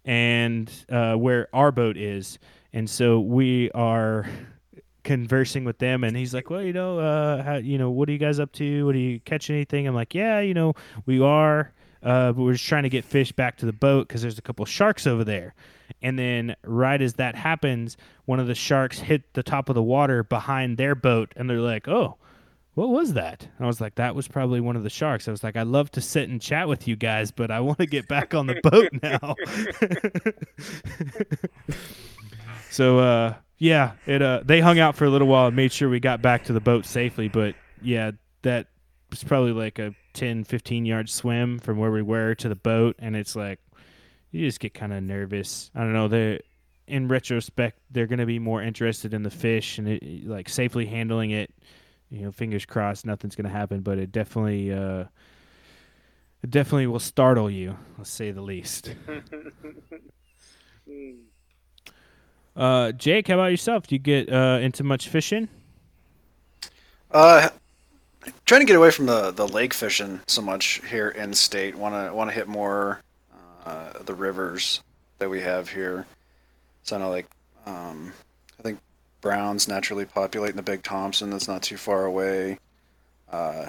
and 0.05 0.71
uh, 0.89 1.15
where 1.15 1.47
our 1.53 1.71
boat 1.71 1.97
is, 1.97 2.39
and 2.73 2.89
so 2.89 3.19
we 3.19 3.71
are 3.71 4.27
conversing 5.03 5.63
with 5.65 5.79
them 5.79 6.03
and 6.03 6.15
he's 6.15 6.31
like 6.31 6.51
well 6.51 6.61
you 6.61 6.71
know 6.71 6.99
uh 6.99 7.41
how, 7.41 7.55
you 7.55 7.75
know 7.75 7.89
what 7.89 8.07
are 8.07 8.11
you 8.11 8.19
guys 8.19 8.39
up 8.39 8.51
to? 8.51 8.85
What 8.85 8.93
are 8.93 8.99
you 8.99 9.19
catching 9.21 9.55
anything? 9.55 9.87
I'm 9.87 9.95
like 9.95 10.13
yeah 10.13 10.41
you 10.41 10.53
know 10.53 10.75
we 11.07 11.19
are 11.19 11.73
uh, 12.03 12.31
but 12.31 12.41
we're 12.41 12.53
just 12.53 12.65
trying 12.65 12.83
to 12.83 12.89
get 12.89 13.05
fish 13.05 13.31
back 13.31 13.57
to 13.57 13.65
the 13.65 13.73
boat 13.73 14.07
because 14.07 14.21
there's 14.21 14.39
a 14.39 14.41
couple 14.41 14.65
sharks 14.65 15.05
over 15.05 15.23
there. 15.23 15.53
And 16.01 16.17
then, 16.17 16.55
right 16.63 17.01
as 17.01 17.15
that 17.15 17.35
happens, 17.35 17.97
one 18.25 18.39
of 18.39 18.47
the 18.47 18.55
sharks 18.55 18.99
hit 18.99 19.33
the 19.33 19.43
top 19.43 19.69
of 19.69 19.75
the 19.75 19.83
water 19.83 20.23
behind 20.23 20.77
their 20.77 20.95
boat, 20.95 21.33
and 21.35 21.49
they're 21.49 21.59
like, 21.59 21.87
"Oh, 21.87 22.17
what 22.73 22.89
was 22.89 23.13
that?" 23.13 23.47
And 23.57 23.65
I 23.65 23.67
was 23.67 23.81
like, 23.81 23.95
"That 23.95 24.15
was 24.15 24.27
probably 24.27 24.59
one 24.59 24.75
of 24.75 24.83
the 24.83 24.89
sharks." 24.89 25.27
I 25.27 25.31
was 25.31 25.43
like, 25.43 25.55
"I'd 25.55 25.67
love 25.67 25.91
to 25.91 26.01
sit 26.01 26.29
and 26.29 26.41
chat 26.41 26.67
with 26.67 26.87
you 26.87 26.95
guys, 26.95 27.31
but 27.31 27.51
I 27.51 27.59
want 27.59 27.79
to 27.79 27.85
get 27.85 28.07
back 28.07 28.33
on 28.33 28.47
the 28.47 28.59
boat 28.63 28.89
now." 29.01 29.35
so, 32.71 32.99
uh, 32.99 33.33
yeah, 33.57 33.93
it 34.05 34.21
uh, 34.21 34.41
they 34.43 34.61
hung 34.61 34.79
out 34.79 34.95
for 34.95 35.05
a 35.05 35.09
little 35.09 35.27
while 35.27 35.47
and 35.47 35.55
made 35.55 35.71
sure 35.71 35.89
we 35.89 35.99
got 35.99 36.21
back 36.21 36.45
to 36.45 36.53
the 36.53 36.61
boat 36.61 36.85
safely. 36.85 37.27
But 37.27 37.55
yeah, 37.81 38.11
that 38.41 38.67
was 39.09 39.23
probably 39.23 39.51
like 39.51 39.77
a 39.79 39.93
10, 40.13 40.43
15 40.45 40.85
yard 40.85 41.09
swim 41.09 41.59
from 41.59 41.77
where 41.77 41.91
we 41.91 42.01
were 42.01 42.35
to 42.35 42.49
the 42.49 42.55
boat, 42.55 42.95
and 42.99 43.15
it's 43.15 43.35
like 43.35 43.59
you 44.31 44.47
just 44.47 44.59
get 44.59 44.73
kind 44.73 44.93
of 44.93 45.03
nervous. 45.03 45.69
I 45.75 45.81
don't 45.81 45.93
know. 45.93 46.07
They, 46.07 46.39
in 46.87 47.07
retrospect, 47.07 47.79
they're 47.91 48.07
going 48.07 48.19
to 48.19 48.25
be 48.25 48.39
more 48.39 48.61
interested 48.61 49.13
in 49.13 49.23
the 49.23 49.29
fish 49.29 49.77
and 49.77 49.87
it, 49.87 50.27
like 50.27 50.49
safely 50.49 50.85
handling 50.85 51.31
it. 51.31 51.53
You 52.11 52.23
know, 52.23 52.31
fingers 52.31 52.65
crossed, 52.65 53.05
nothing's 53.05 53.35
going 53.35 53.45
to 53.45 53.57
happen, 53.57 53.79
but 53.79 53.97
it 53.97 54.11
definitely, 54.11 54.71
uh, 54.71 55.05
it 56.43 56.49
definitely 56.49 56.87
will 56.87 56.99
startle 56.99 57.49
you. 57.49 57.77
Let's 57.97 58.09
say 58.09 58.31
the 58.31 58.41
least. 58.41 58.93
uh, 62.55 62.91
Jake, 62.91 63.29
how 63.29 63.35
about 63.35 63.51
yourself? 63.51 63.87
Do 63.87 63.95
you 63.95 63.99
get 63.99 64.31
uh, 64.31 64.59
into 64.61 64.83
much 64.83 65.07
fishing? 65.07 65.47
Uh, 67.09 67.49
trying 68.45 68.61
to 68.61 68.67
get 68.67 68.75
away 68.75 68.91
from 68.91 69.05
the, 69.05 69.31
the 69.31 69.47
lake 69.47 69.73
fishing 69.73 70.19
so 70.27 70.41
much 70.41 70.81
here 70.89 71.09
in 71.09 71.33
state. 71.33 71.75
Want 71.75 71.95
to 71.95 72.13
want 72.13 72.29
to 72.29 72.35
hit 72.35 72.47
more 72.47 73.01
uh, 73.65 74.03
the 74.03 74.13
rivers 74.13 74.81
that 75.19 75.29
we 75.29 75.41
have 75.41 75.69
here. 75.69 76.05
So 76.83 76.95
I 76.95 76.99
know 76.99 77.09
like 77.09 77.27
um, 77.65 78.07
I 78.07 78.11
think 78.11 78.30
browns 79.21 79.67
naturally 79.67 80.05
populate 80.05 80.51
in 80.51 80.57
the 80.57 80.63
Big 80.63 80.83
Thompson. 80.83 81.29
That's 81.29 81.47
not 81.47 81.61
too 81.63 81.77
far 81.77 82.05
away. 82.05 82.59
Uh, 83.31 83.67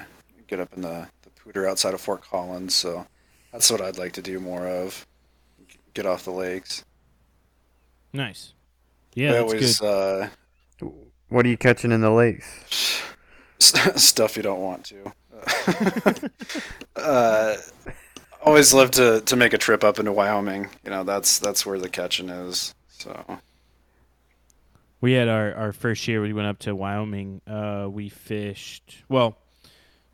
get 0.48 0.60
up 0.60 0.72
in 0.74 0.82
the 0.82 1.06
the 1.22 1.30
Poudre 1.30 1.68
outside 1.70 1.94
of 1.94 2.00
Fort 2.00 2.22
Collins. 2.22 2.74
So 2.74 3.06
that's 3.52 3.70
what 3.70 3.80
I'd 3.80 3.98
like 3.98 4.12
to 4.12 4.22
do 4.22 4.40
more 4.40 4.66
of. 4.66 5.06
Get 5.94 6.06
off 6.06 6.24
the 6.24 6.30
lakes. 6.32 6.84
Nice. 8.12 8.54
Yeah, 9.14 9.30
I 9.30 9.32
that's 9.32 9.42
always 9.42 9.78
good. 9.80 10.28
uh, 10.82 10.88
What 11.28 11.46
are 11.46 11.48
you 11.48 11.56
catching 11.58 11.92
in 11.92 12.00
the 12.00 12.10
lakes? 12.10 13.02
stuff 13.58 14.36
you 14.36 14.42
don't 14.42 14.60
want 14.60 14.84
to. 14.86 16.30
uh, 16.96 17.56
always 18.42 18.72
love 18.74 18.90
to, 18.92 19.20
to 19.22 19.36
make 19.36 19.52
a 19.52 19.58
trip 19.58 19.84
up 19.84 19.98
into 19.98 20.12
Wyoming. 20.12 20.68
You 20.84 20.90
know, 20.90 21.04
that's 21.04 21.38
that's 21.38 21.64
where 21.66 21.78
the 21.78 21.88
catching 21.88 22.28
is. 22.28 22.74
So 22.88 23.38
We 25.02 25.12
had 25.12 25.28
our, 25.28 25.52
our 25.54 25.72
first 25.72 26.06
year 26.06 26.22
we 26.22 26.32
went 26.32 26.46
up 26.46 26.60
to 26.60 26.76
Wyoming. 26.76 27.42
Uh, 27.46 27.88
we 27.90 28.08
fished 28.08 28.98
well. 29.08 29.36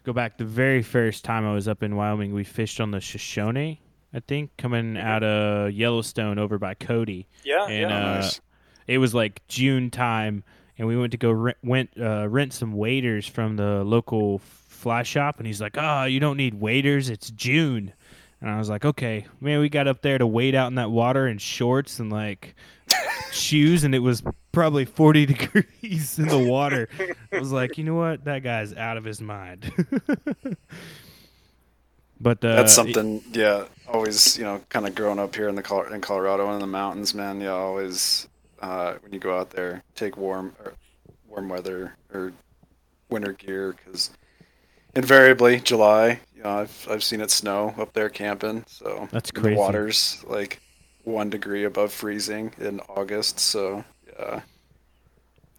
Go 0.03 0.15
back 0.15 0.39
the 0.39 0.47
very 0.47 0.83
first 0.83 1.25
time 1.25 1.47
I 1.47 1.53
was 1.53 1.69
up 1.69 1.83
in 1.83 1.95
Wyoming, 1.95 2.33
we 2.33 2.43
fished 2.43 2.81
on 2.81 2.93
the 2.93 3.01
Shoshone, 3.01 3.79
I 4.15 4.21
think, 4.21 4.57
coming 4.57 4.97
out 4.97 5.23
of 5.23 5.73
Yellowstone 5.73 6.39
over 6.39 6.59
by 6.59 6.73
Cody. 6.73 7.27
yeah, 7.45 7.67
and 7.67 7.91
yeah. 7.91 7.97
uh, 7.99 8.15
nice. 8.15 8.41
it 8.87 8.97
was 8.97 9.15
like 9.15 9.47
June 9.49 9.91
time, 9.91 10.45
and 10.79 10.89
we 10.89 10.97
went 10.97 11.11
to 11.11 11.19
go 11.19 11.31
rent, 11.31 11.59
went 11.63 11.91
uh, 12.01 12.27
rent 12.27 12.55
some 12.55 12.73
waders 12.73 13.27
from 13.27 13.57
the 13.57 13.85
local 13.85 14.39
fly 14.39 15.03
shop, 15.03 15.37
and 15.37 15.47
he's 15.47 15.61
like, 15.61 15.77
"Ah, 15.77 16.05
you 16.05 16.21
don't 16.21 16.39
need 16.39 16.55
waders. 16.55 17.11
It's 17.11 17.31
June." 17.31 17.93
And 18.41 18.49
I 18.49 18.57
was 18.57 18.71
like, 18.71 18.87
"Okay, 18.87 19.27
man." 19.41 19.61
We 19.61 19.69
got 19.69 19.89
up 19.89 20.01
there 20.01 20.17
to 20.17 20.27
wade 20.27 20.55
out 20.55 20.69
in 20.69 20.77
that 20.77 20.91
water 20.91 21.29
in 21.29 21.37
shorts 21.37 21.99
and 21.99 22.11
like 22.11 22.55
shoes, 23.33 23.85
and 23.85 23.95
it 23.95 24.01
was 24.01 24.23
probably 24.53 24.85
forty 24.85 25.27
degrees 25.35 26.19
in 26.19 26.29
the 26.29 26.39
water. 26.39 26.89
I 27.33 27.39
was 27.39 27.53
like, 27.53 27.79
"You 27.79 27.85
know 27.85 27.95
what? 27.95 28.25
That 28.25 28.43
guy's 28.43 28.75
out 28.75 28.97
of 28.97 29.05
his 29.05 29.21
mind." 29.21 29.73
but 32.21 32.45
uh, 32.45 32.57
that's 32.57 32.73
something. 32.73 33.23
Yeah, 33.33 33.65
always 33.87 34.37
you 34.39 34.45
know, 34.45 34.61
kind 34.69 34.87
of 34.87 34.95
growing 34.95 35.19
up 35.19 35.35
here 35.35 35.49
in 35.49 35.55
the 35.55 35.63
Col- 35.63 35.93
in 35.93 36.01
Colorado 36.01 36.47
and 36.47 36.55
in 36.55 36.61
the 36.61 36.67
mountains, 36.67 37.15
man. 37.15 37.41
Yeah, 37.41 37.51
always 37.51 38.29
uh, 38.61 38.95
when 39.03 39.13
you 39.13 39.19
go 39.19 39.39
out 39.39 39.51
there, 39.51 39.83
take 39.95 40.17
warm 40.17 40.55
or 40.65 40.75
warm 41.29 41.49
weather 41.49 41.95
or 42.13 42.33
winter 43.11 43.33
gear 43.33 43.75
because 43.85 44.11
invariably 44.95 45.61
July. 45.61 46.21
You 46.37 46.43
know, 46.43 46.51
I've 46.51 46.89
I've 46.91 47.03
seen 47.03 47.21
it 47.21 47.31
snow 47.31 47.75
up 47.79 47.93
there 47.93 48.09
camping. 48.09 48.65
So 48.69 49.09
That's 49.11 49.31
crazy. 49.31 49.55
The 49.55 49.61
water's 49.61 50.25
like 50.27 50.61
one 51.09 51.31
degree 51.31 51.65
above 51.65 51.93
freezing 51.93 52.53
in 52.59 52.81
August. 52.89 53.39
So 53.41 53.85
yeah, 54.19 54.41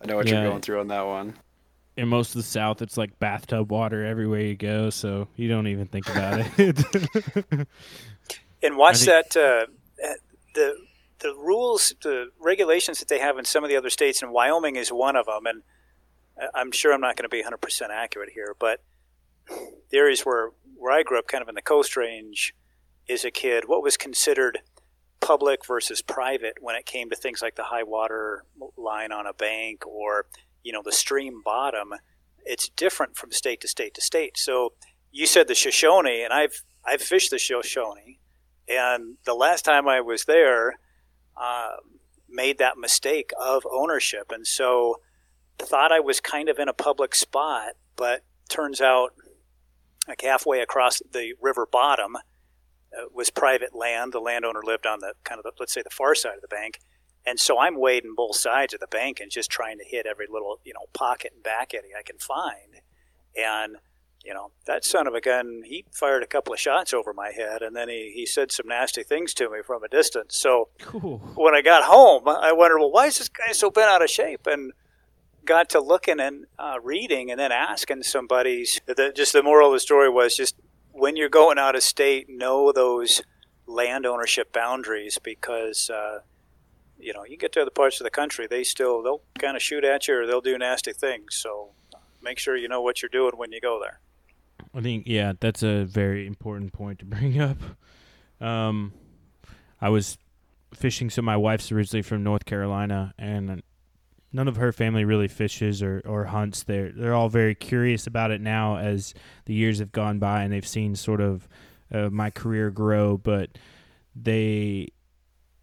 I 0.01 0.05
know 0.05 0.15
what 0.17 0.27
Yeah. 0.27 0.41
you're 0.41 0.49
going 0.49 0.61
through 0.61 0.79
on 0.79 0.87
that 0.89 1.05
one. 1.05 1.33
in 1.97 2.07
most 2.07 2.29
of 2.29 2.35
the 2.35 2.43
South, 2.43 2.81
it's 2.81 2.97
like 2.97 3.17
bathtub 3.19 3.71
water 3.71 4.05
everywhere 4.05 4.41
you 4.41 4.55
go, 4.55 4.89
so 4.89 5.27
you 5.35 5.49
don't 5.49 5.67
even 5.67 5.85
think 5.87 6.07
about 6.09 6.39
it. 6.57 6.79
and 8.63 8.77
watch 8.77 9.01
I 9.03 9.05
that 9.05 9.35
uh, 9.37 9.65
uh, 10.05 10.13
the 10.55 10.75
the 11.19 11.33
rules 11.35 11.93
the 12.01 12.29
regulations 12.39 12.99
that 12.99 13.07
they 13.09 13.19
have 13.19 13.37
in 13.37 13.43
some 13.45 13.63
of 13.63 13.69
the 13.69 13.75
other 13.75 13.89
states 13.89 14.21
and 14.21 14.31
wyoming 14.31 14.75
is 14.77 14.89
one 14.89 15.15
of 15.17 15.25
them 15.25 15.45
and 15.45 15.63
I- 16.39 16.61
i'm 16.61 16.71
sure 16.71 16.93
i'm 16.93 17.01
not 17.01 17.17
going 17.17 17.29
to 17.29 17.29
be 17.29 17.43
100% 17.43 17.89
accurate 17.91 18.29
here 18.33 18.55
but 18.57 18.81
the 19.49 19.97
areas 19.97 20.21
where 20.21 20.51
where 20.77 20.93
i 20.97 21.03
grew 21.03 21.19
up 21.19 21.27
kind 21.27 21.41
of 21.41 21.49
in 21.49 21.55
the 21.55 21.61
coast 21.61 21.97
range 21.97 22.53
as 23.09 23.25
a 23.25 23.31
kid 23.31 23.65
what 23.67 23.83
was 23.83 23.97
considered 23.97 24.59
public 25.29 25.65
versus 25.65 26.01
private 26.01 26.55
when 26.59 26.75
it 26.75 26.85
came 26.85 27.09
to 27.09 27.15
things 27.15 27.41
like 27.41 27.55
the 27.55 27.69
high 27.73 27.83
water 27.83 28.43
line 28.77 29.11
on 29.11 29.25
a 29.27 29.33
bank 29.33 29.85
or 29.85 30.25
you 30.63 30.71
know 30.73 30.81
the 30.83 30.91
stream 31.03 31.41
bottom 31.43 31.93
it's 32.45 32.69
different 32.69 33.15
from 33.15 33.31
state 33.31 33.61
to 33.61 33.67
state 33.67 33.93
to 33.93 34.01
state. 34.01 34.37
So 34.37 34.73
you 35.11 35.25
said 35.25 35.47
the 35.47 35.55
shoshone 35.55 36.23
and 36.23 36.31
i've 36.33 36.63
i've 36.85 37.01
fished 37.01 37.31
the 37.31 37.37
shoshone 37.37 38.19
and 38.69 39.17
the 39.25 39.33
last 39.33 39.65
time 39.65 39.87
I 39.87 39.99
was 39.99 40.25
there, 40.25 40.75
uh, 41.35 41.77
made 42.29 42.59
that 42.59 42.77
mistake 42.77 43.31
of 43.41 43.65
ownership, 43.69 44.31
and 44.31 44.45
so 44.45 45.01
thought 45.57 45.91
I 45.91 45.99
was 45.99 46.21
kind 46.21 46.47
of 46.47 46.59
in 46.59 46.69
a 46.69 46.73
public 46.73 47.15
spot, 47.15 47.73
but 47.95 48.21
turns 48.47 48.79
out 48.79 49.13
like 50.07 50.21
halfway 50.21 50.61
across 50.61 51.01
the 51.11 51.33
river 51.41 51.67
bottom 51.69 52.15
uh, 52.97 53.05
was 53.13 53.29
private 53.29 53.75
land. 53.75 54.13
The 54.13 54.19
landowner 54.19 54.61
lived 54.63 54.85
on 54.85 54.99
the 54.99 55.13
kind 55.23 55.39
of 55.39 55.43
the, 55.43 55.51
let's 55.59 55.73
say 55.73 55.81
the 55.81 55.89
far 55.89 56.15
side 56.15 56.35
of 56.35 56.41
the 56.41 56.47
bank, 56.47 56.79
and 57.25 57.39
so 57.39 57.59
I'm 57.59 57.79
wading 57.79 58.15
both 58.15 58.35
sides 58.35 58.73
of 58.73 58.79
the 58.79 58.87
bank 58.87 59.19
and 59.19 59.31
just 59.31 59.49
trying 59.49 59.77
to 59.77 59.85
hit 59.85 60.05
every 60.05 60.27
little 60.29 60.59
you 60.63 60.73
know 60.73 60.85
pocket 60.93 61.31
and 61.33 61.43
back 61.43 61.73
eddy 61.73 61.89
I 61.97 62.03
can 62.03 62.17
find, 62.17 62.81
and 63.35 63.77
you 64.23 64.33
know, 64.33 64.51
that 64.65 64.83
son 64.83 65.07
of 65.07 65.13
a 65.13 65.21
gun, 65.21 65.61
he 65.65 65.85
fired 65.91 66.23
a 66.23 66.27
couple 66.27 66.53
of 66.53 66.59
shots 66.59 66.93
over 66.93 67.13
my 67.13 67.31
head 67.31 67.61
and 67.61 67.75
then 67.75 67.87
he, 67.89 68.11
he 68.13 68.25
said 68.25 68.51
some 68.51 68.67
nasty 68.67 69.03
things 69.03 69.33
to 69.35 69.49
me 69.49 69.59
from 69.65 69.83
a 69.83 69.87
distance. 69.87 70.37
So 70.37 70.69
Cool. 70.81 71.19
when 71.35 71.55
I 71.55 71.61
got 71.61 71.83
home, 71.83 72.27
I 72.27 72.51
wondered, 72.51 72.79
well, 72.79 72.91
why 72.91 73.05
is 73.05 73.17
this 73.17 73.29
guy 73.29 73.53
so 73.53 73.71
bent 73.71 73.89
out 73.89 74.03
of 74.03 74.09
shape? 74.09 74.45
And 74.45 74.73
got 75.45 75.69
to 75.69 75.79
looking 75.79 76.19
and 76.19 76.45
uh, 76.59 76.75
reading 76.83 77.31
and 77.31 77.39
then 77.39 77.51
asking 77.51 78.03
somebody's, 78.03 78.81
the, 78.85 79.13
just 79.15 79.33
the 79.33 79.41
moral 79.41 79.69
of 79.69 79.73
the 79.73 79.79
story 79.79 80.09
was 80.09 80.35
just 80.35 80.55
when 80.99 81.15
you're 81.15 81.29
going 81.29 81.57
out 81.57 81.75
of 81.75 81.83
state, 81.83 82.29
know 82.29 82.71
those 82.71 83.21
land 83.65 84.05
ownership 84.05 84.51
boundaries 84.51 85.17
because, 85.21 85.89
uh, 85.89 86.19
you 86.99 87.13
know, 87.13 87.23
you 87.23 87.37
get 87.37 87.51
to 87.53 87.61
other 87.61 87.71
parts 87.71 87.99
of 87.99 88.03
the 88.03 88.11
country, 88.11 88.47
they 88.47 88.63
still, 88.63 89.01
they'll 89.01 89.21
kind 89.37 89.55
of 89.55 89.63
shoot 89.63 89.83
at 89.83 90.07
you 90.07 90.15
or 90.15 90.27
they'll 90.27 90.41
do 90.41 90.57
nasty 90.57 90.91
things. 90.91 91.35
So 91.35 91.69
make 92.21 92.39
sure 92.39 92.55
you 92.55 92.67
know 92.67 92.81
what 92.81 93.01
you're 93.01 93.09
doing 93.09 93.33
when 93.35 93.51
you 93.51 93.61
go 93.61 93.79
there. 93.81 93.99
I 94.73 94.81
think 94.81 95.05
yeah, 95.07 95.33
that's 95.39 95.63
a 95.63 95.85
very 95.85 96.27
important 96.27 96.73
point 96.73 96.99
to 96.99 97.05
bring 97.05 97.39
up. 97.39 97.57
Um, 98.41 98.93
I 99.81 99.89
was 99.89 100.17
fishing, 100.73 101.09
so 101.09 101.21
my 101.21 101.37
wife's 101.37 101.71
originally 101.71 102.01
from 102.01 102.23
North 102.23 102.45
Carolina, 102.45 103.13
and 103.17 103.63
none 104.31 104.47
of 104.47 104.57
her 104.57 104.71
family 104.71 105.05
really 105.05 105.27
fishes 105.27 105.81
or, 105.81 106.01
or 106.05 106.25
hunts. 106.25 106.63
They're 106.63 106.91
they're 106.91 107.13
all 107.13 107.29
very 107.29 107.55
curious 107.55 108.07
about 108.07 108.31
it 108.31 108.41
now 108.41 108.77
as 108.77 109.13
the 109.45 109.53
years 109.53 109.79
have 109.79 109.91
gone 109.91 110.19
by, 110.19 110.43
and 110.43 110.53
they've 110.53 110.67
seen 110.67 110.95
sort 110.95 111.21
of 111.21 111.47
uh, 111.91 112.09
my 112.09 112.29
career 112.29 112.69
grow. 112.69 113.17
But 113.17 113.57
they 114.15 114.89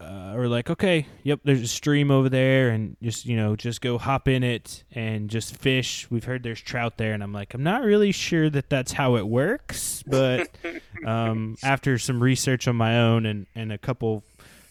uh, 0.01 0.35
are 0.35 0.49
like, 0.49 0.69
okay, 0.69 1.07
yep, 1.23 1.41
there's 1.45 1.62
a 1.62 1.69
stream 1.69 2.11
over 2.11 2.29
there, 2.29 2.71
and 2.71 2.97
just 3.03 3.27
you 3.27 3.37
know, 3.37 3.57
just 3.57 3.81
go 3.81 3.99
hop 3.99 4.29
in 4.29 4.43
it 4.43 4.85
and 4.93 5.31
just 5.31 5.57
fish. 5.57 6.11
We've 6.11 6.25
heard 6.25 6.43
there's 6.43 6.61
trout 6.61 6.99
there, 6.99 7.12
and 7.12 7.23
I'm 7.23 7.33
like, 7.33 7.55
I'm 7.55 7.62
not 7.62 7.83
really 7.83 8.12
sure 8.12 8.51
that 8.51 8.69
that's 8.69 8.93
how 8.93 9.17
it 9.17 9.27
works, 9.27 10.03
but 10.07 10.51
um, 11.07 11.57
after 11.62 11.99
some 11.99 12.23
research 12.23 12.67
on 12.67 12.77
my 12.77 12.99
own 12.99 13.27
and 13.27 13.47
and 13.55 13.73
a 13.73 13.79
couple 13.79 14.25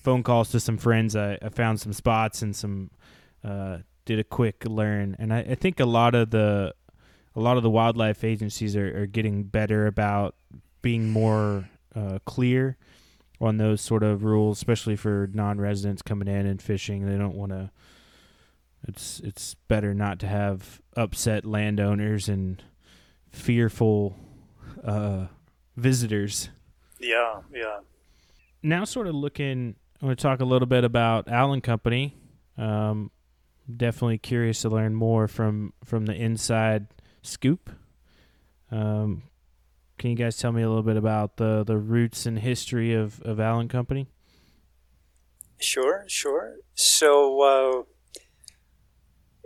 phone 0.04 0.22
calls 0.22 0.52
to 0.52 0.60
some 0.60 0.78
friends, 0.78 1.16
I, 1.16 1.38
I 1.42 1.50
found 1.50 1.80
some 1.80 1.94
spots 1.94 2.42
and 2.42 2.56
some 2.56 2.92
uh, 3.46 3.78
did 4.06 4.20
a 4.20 4.24
quick 4.24 4.66
learn, 4.66 5.16
and 5.20 5.34
I, 5.34 5.40
I 5.40 5.56
think 5.56 5.80
a 5.80 5.86
lot 5.86 6.16
of 6.16 6.32
the 6.32 6.74
a 7.36 7.40
lot 7.40 7.58
of 7.58 7.64
the 7.64 7.70
wildlife 7.70 8.24
agencies 8.24 8.76
are, 8.76 9.02
are 9.02 9.06
getting 9.06 9.44
better 9.44 9.88
about 9.88 10.36
being 10.82 11.10
more 11.10 11.70
uh, 11.94 12.20
clear 12.26 12.78
on 13.42 13.58
those 13.58 13.82
sort 13.82 14.04
of 14.04 14.24
rules, 14.24 14.58
especially 14.58 14.96
for 14.96 15.30
non-residents 15.34 16.02
coming 16.02 16.28
in 16.28 16.46
and 16.46 16.62
fishing. 16.62 17.06
They 17.06 17.18
don't 17.18 17.36
want 17.36 17.52
to. 17.52 17.72
It's 18.88 19.20
it's 19.22 19.56
better 19.68 19.94
not 19.94 20.20
to 20.20 20.28
have 20.28 20.82
upset 20.96 21.46
landowners 21.46 22.30
and 22.30 22.64
fearful 23.32 24.16
uh, 24.84 25.28
visitors. 25.76 26.50
Yeah, 27.00 27.42
yeah. 27.54 27.80
Now, 28.64 28.86
sort 28.86 29.08
of 29.08 29.16
looking, 29.16 29.76
I 30.02 30.06
want 30.06 30.18
to 30.18 30.22
talk 30.24 30.40
a 30.40 30.46
little 30.46 30.68
bit 30.68 30.84
about 30.84 31.28
Allen 31.28 31.62
Company. 31.62 32.16
Um, 32.58 33.12
definitely 33.74 34.18
curious 34.18 34.62
to 34.62 34.70
learn 34.70 34.96
more 34.96 35.28
from 35.28 35.74
from 35.84 36.06
the 36.06 36.14
inside 36.14 36.88
scoop. 37.22 37.70
Um, 38.72 39.24
can 39.98 40.10
you 40.10 40.16
guys 40.16 40.38
tell 40.38 40.52
me 40.52 40.62
a 40.62 40.68
little 40.68 40.84
bit 40.84 40.98
about 40.98 41.38
the 41.38 41.64
the 41.64 41.78
roots 41.78 42.26
and 42.26 42.40
history 42.40 42.94
of 42.94 43.22
of 43.22 43.40
Allen 43.40 43.68
Company? 43.68 44.08
Sure, 45.58 46.04
sure. 46.08 46.56
So, 46.74 47.42
uh, 47.42 47.84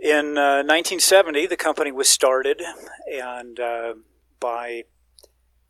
in 0.00 0.36
uh, 0.36 0.64
1970, 0.64 1.46
the 1.46 1.56
company 1.56 1.92
was 1.92 2.08
started, 2.08 2.62
and 3.10 3.60
uh, 3.60 3.94
by 4.40 4.84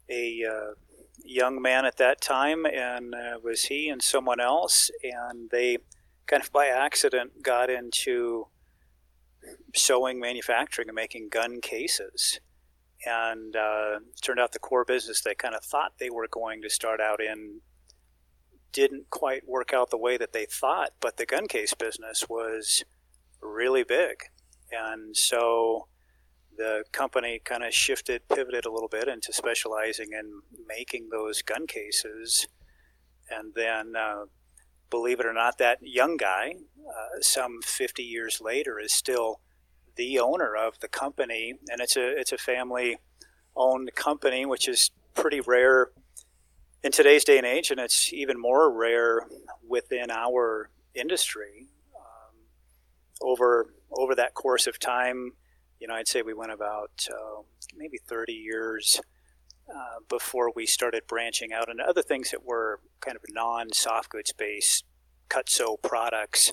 a 0.09 0.45
uh, 0.45 0.75
young 1.23 1.61
man 1.61 1.85
at 1.85 1.99
that 1.99 2.21
time, 2.21 2.65
and 2.65 3.15
uh, 3.15 3.39
was 3.43 3.65
he 3.65 3.89
and 3.89 4.03
someone 4.03 4.41
else, 4.41 4.91
and 5.03 5.51
they 5.51 5.79
kind 6.31 6.43
of 6.43 6.53
by 6.53 6.69
accident 6.69 7.43
got 7.43 7.69
into 7.69 8.47
sewing 9.75 10.21
manufacturing 10.21 10.89
and 10.89 10.95
making 10.95 11.29
gun 11.29 11.61
cases. 11.61 12.39
And 13.05 13.57
uh, 13.57 13.99
it 14.13 14.23
turned 14.23 14.39
out 14.39 14.53
the 14.53 14.59
core 14.59 14.85
business 14.85 15.23
they 15.23 15.35
kind 15.35 15.55
of 15.55 15.65
thought 15.65 15.95
they 15.99 16.11
were 16.11 16.29
going 16.29 16.63
to 16.63 16.71
start 16.71 17.01
out 17.01 17.21
in 17.21 17.61
didn't 18.73 19.11
quite 19.11 19.49
work 19.49 19.73
out 19.75 19.91
the 19.91 19.99
way 19.99 20.17
that 20.17 20.33
they 20.33 20.47
thought, 20.47 20.91
but 21.01 21.17
the 21.17 21.27
gun 21.27 21.49
case 21.49 21.75
business 21.75 22.27
was 22.29 22.85
really 23.43 23.83
big. 23.83 24.15
And 24.71 25.17
so 25.17 25.89
the 26.57 26.85
company 26.93 27.41
kind 27.45 27.65
of 27.65 27.75
shifted, 27.75 28.29
pivoted 28.29 28.67
a 28.67 28.71
little 28.71 28.89
bit 28.89 29.09
into 29.09 29.33
specializing 29.33 30.11
in 30.13 30.43
making 30.69 31.09
those 31.11 31.43
gun 31.43 31.67
cases. 31.67 32.47
And 33.29 33.55
then, 33.57 33.95
uh, 33.97 34.27
believe 34.91 35.21
it 35.21 35.27
or 35.27 35.33
not, 35.33 35.59
that 35.59 35.79
young 35.83 36.17
guy, 36.17 36.55
uh, 36.89 37.21
some 37.21 37.63
50 37.63 38.03
years 38.03 38.41
later, 38.41 38.79
is 38.79 38.93
still 38.93 39.41
the 39.97 40.19
owner 40.19 40.57
of 40.57 40.81
the 40.81 40.89
company. 40.89 41.55
And 41.71 41.81
it's 41.81 41.97
a, 41.97 42.19
it's 42.19 42.33
a 42.33 42.39
family 42.39 42.99
owned 43.57 43.95
company, 43.95 44.47
which 44.47 44.69
is 44.69 44.91
pretty 45.15 45.41
rare 45.41 45.91
in 46.83 46.93
today's 46.93 47.25
day 47.25 47.37
and 47.37 47.47
age, 47.47 47.71
and 47.71 47.79
it's 47.79 48.13
even 48.13 48.41
more 48.41 48.73
rare 48.73 49.27
within 49.69 50.11
our 50.11 50.71
industry. 50.95 51.69
Um, 51.95 52.37
over 53.21 53.75
over 53.93 54.15
that 54.15 54.35
course 54.35 54.67
of 54.67 54.79
time, 54.79 55.33
you 55.79 55.89
know, 55.89 55.95
I'd 55.95 56.09
say 56.09 56.23
we 56.23 56.33
went 56.33 56.53
about 56.53 57.07
uh, 57.11 57.43
maybe 57.77 57.99
30 57.99 58.33
years 58.33 59.01
uh, 59.75 60.01
before 60.09 60.53
we 60.55 60.67
started 60.67 61.07
branching 61.07 61.53
out 61.53 61.69
into 61.69 61.85
other 61.85 62.03
things 62.03 62.31
that 62.31 62.45
were 62.45 62.81
kind 63.01 63.17
of 63.17 63.23
non-soft 63.29 64.11
goods 64.11 64.33
based 64.33 64.85
cut 65.29 65.49
sew 65.49 65.77
products, 65.77 66.53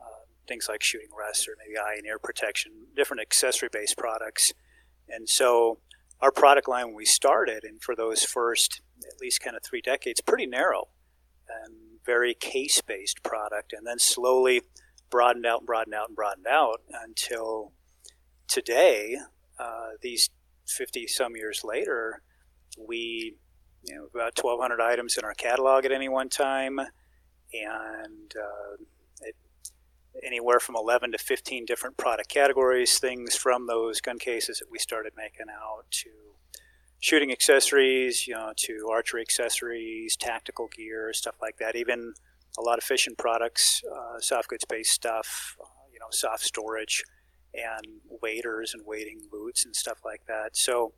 uh, 0.00 0.24
things 0.48 0.66
like 0.68 0.82
shooting 0.82 1.08
rests 1.18 1.46
or 1.46 1.52
maybe 1.58 1.78
eye 1.78 1.96
and 1.96 2.06
ear 2.06 2.18
protection, 2.18 2.72
different 2.94 3.20
accessory 3.20 3.68
based 3.70 3.96
products, 3.96 4.52
and 5.08 5.28
so 5.28 5.78
our 6.20 6.32
product 6.32 6.68
line 6.68 6.86
when 6.86 6.94
we 6.94 7.04
started, 7.04 7.62
and 7.64 7.82
for 7.82 7.94
those 7.94 8.24
first 8.24 8.80
at 9.06 9.20
least 9.20 9.40
kind 9.40 9.56
of 9.56 9.62
three 9.62 9.82
decades, 9.82 10.20
pretty 10.20 10.46
narrow 10.46 10.88
and 11.48 11.74
very 12.04 12.34
case 12.34 12.80
based 12.80 13.22
product, 13.22 13.72
and 13.72 13.86
then 13.86 13.98
slowly 13.98 14.62
broadened 15.10 15.46
out 15.46 15.60
and 15.60 15.66
broadened 15.66 15.94
out 15.94 16.08
and 16.08 16.16
broadened 16.16 16.46
out 16.46 16.80
until 17.04 17.72
today, 18.48 19.18
uh, 19.58 19.90
these 20.00 20.30
50 20.66 21.06
some 21.06 21.36
years 21.36 21.62
later, 21.64 22.22
we 22.76 23.36
you 23.84 23.94
know 23.94 24.08
about 24.14 24.36
1,200 24.36 24.80
items 24.80 25.16
in 25.16 25.24
our 25.24 25.34
catalog 25.34 25.84
at 25.84 25.92
any 25.92 26.08
one 26.08 26.28
time, 26.28 26.78
and 26.78 28.34
uh, 28.36 28.76
it, 29.22 29.34
anywhere 30.24 30.60
from 30.60 30.76
11 30.76 31.12
to 31.12 31.18
15 31.18 31.64
different 31.64 31.96
product 31.96 32.28
categories, 32.28 32.98
things 32.98 33.36
from 33.36 33.66
those 33.66 34.00
gun 34.00 34.18
cases 34.18 34.58
that 34.58 34.70
we 34.70 34.78
started 34.78 35.12
making 35.16 35.46
out 35.50 35.84
to 35.90 36.10
shooting 37.00 37.30
accessories, 37.30 38.26
you 38.26 38.34
know, 38.34 38.52
to 38.56 38.88
archery 38.90 39.20
accessories, 39.20 40.16
tactical 40.16 40.68
gear, 40.68 41.12
stuff 41.12 41.36
like 41.40 41.56
that. 41.58 41.76
Even 41.76 42.14
a 42.58 42.62
lot 42.62 42.78
of 42.78 42.84
fishing 42.84 43.14
products, 43.16 43.82
uh, 43.94 44.18
soft 44.18 44.48
goods 44.48 44.64
based 44.64 44.92
stuff, 44.92 45.56
uh, 45.60 45.66
you 45.92 45.98
know, 45.98 46.06
soft 46.10 46.42
storage, 46.42 47.04
and 47.54 47.86
waders 48.22 48.74
and 48.74 48.82
wading 48.86 49.20
boots 49.30 49.64
and 49.64 49.74
stuff 49.74 49.98
like 50.04 50.22
that. 50.26 50.56
So, 50.56 50.92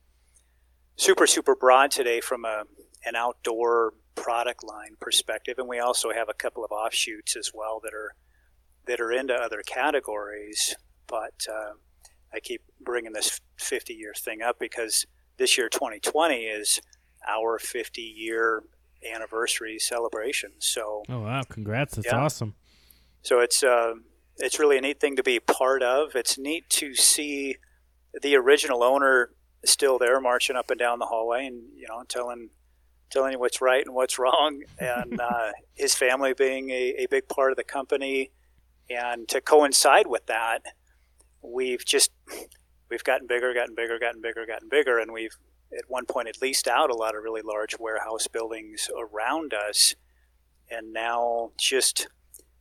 super 0.98 1.26
super 1.26 1.54
broad 1.54 1.90
today 1.90 2.20
from 2.20 2.44
a 2.44 2.64
an 3.04 3.14
outdoor 3.16 3.94
product 4.16 4.64
line 4.64 4.96
perspective, 5.00 5.54
and 5.58 5.68
we 5.68 5.78
also 5.78 6.10
have 6.12 6.28
a 6.28 6.34
couple 6.34 6.64
of 6.64 6.72
offshoots 6.72 7.36
as 7.36 7.52
well 7.54 7.80
that 7.82 7.94
are 7.94 8.14
that 8.86 9.00
are 9.00 9.12
into 9.12 9.32
other 9.34 9.62
categories. 9.66 10.74
But 11.06 11.46
uh, 11.50 11.72
I 12.34 12.40
keep 12.40 12.62
bringing 12.80 13.12
this 13.12 13.40
50 13.58 13.94
year 13.94 14.12
thing 14.18 14.42
up 14.42 14.58
because 14.58 15.06
this 15.38 15.56
year 15.56 15.68
2020 15.68 16.34
is 16.44 16.80
our 17.26 17.58
50 17.58 18.00
year 18.02 18.62
anniversary 19.14 19.78
celebration 19.78 20.50
so 20.58 21.04
Oh 21.08 21.20
wow! 21.20 21.42
Congrats! 21.48 21.94
That's 21.94 22.06
Yeah. 22.08 22.18
awesome. 22.18 22.54
so 23.22 23.38
it's 23.40 23.62
uh, 23.62 23.94
it's 24.38 24.58
really 24.58 24.76
a 24.76 24.80
neat 24.80 25.00
thing 25.00 25.14
to 25.16 25.22
be 25.22 25.38
part 25.40 25.82
of 25.82 26.14
it's 26.16 26.36
neat 26.36 26.68
to 26.70 26.94
see 26.94 27.56
the 28.22 28.34
original 28.36 28.82
owner 28.82 29.30
still 29.64 29.98
there 29.98 30.20
marching 30.20 30.56
up 30.56 30.70
and 30.70 30.78
down 30.78 30.98
the 30.98 31.06
hallway 31.06 31.46
and 31.46 31.62
you 31.76 31.86
know 31.88 32.02
telling 32.08 32.50
telling 33.10 33.32
you 33.32 33.38
what's 33.38 33.60
right 33.60 33.84
and 33.84 33.94
what's 33.94 34.18
wrong. 34.18 34.62
And 34.78 35.20
uh, 35.20 35.52
his 35.74 35.94
family 35.94 36.34
being 36.34 36.70
a, 36.70 36.94
a 36.98 37.06
big 37.10 37.28
part 37.28 37.50
of 37.50 37.56
the 37.56 37.64
company. 37.64 38.30
And 38.90 39.28
to 39.28 39.40
coincide 39.40 40.06
with 40.06 40.26
that 40.26 40.62
we've 41.42 41.84
just 41.84 42.10
we've 42.90 43.04
gotten 43.04 43.26
bigger, 43.26 43.54
gotten 43.54 43.74
bigger, 43.74 43.98
gotten 43.98 44.20
bigger, 44.20 44.46
gotten 44.46 44.68
bigger, 44.68 44.98
and 44.98 45.12
we've 45.12 45.36
at 45.76 45.84
one 45.88 46.06
point 46.06 46.28
at 46.28 46.40
least 46.40 46.66
out 46.66 46.90
a 46.90 46.94
lot 46.94 47.14
of 47.14 47.22
really 47.22 47.42
large 47.42 47.78
warehouse 47.78 48.26
buildings 48.26 48.88
around 48.96 49.52
us. 49.52 49.94
And 50.70 50.92
now, 50.92 51.52
just 51.58 52.08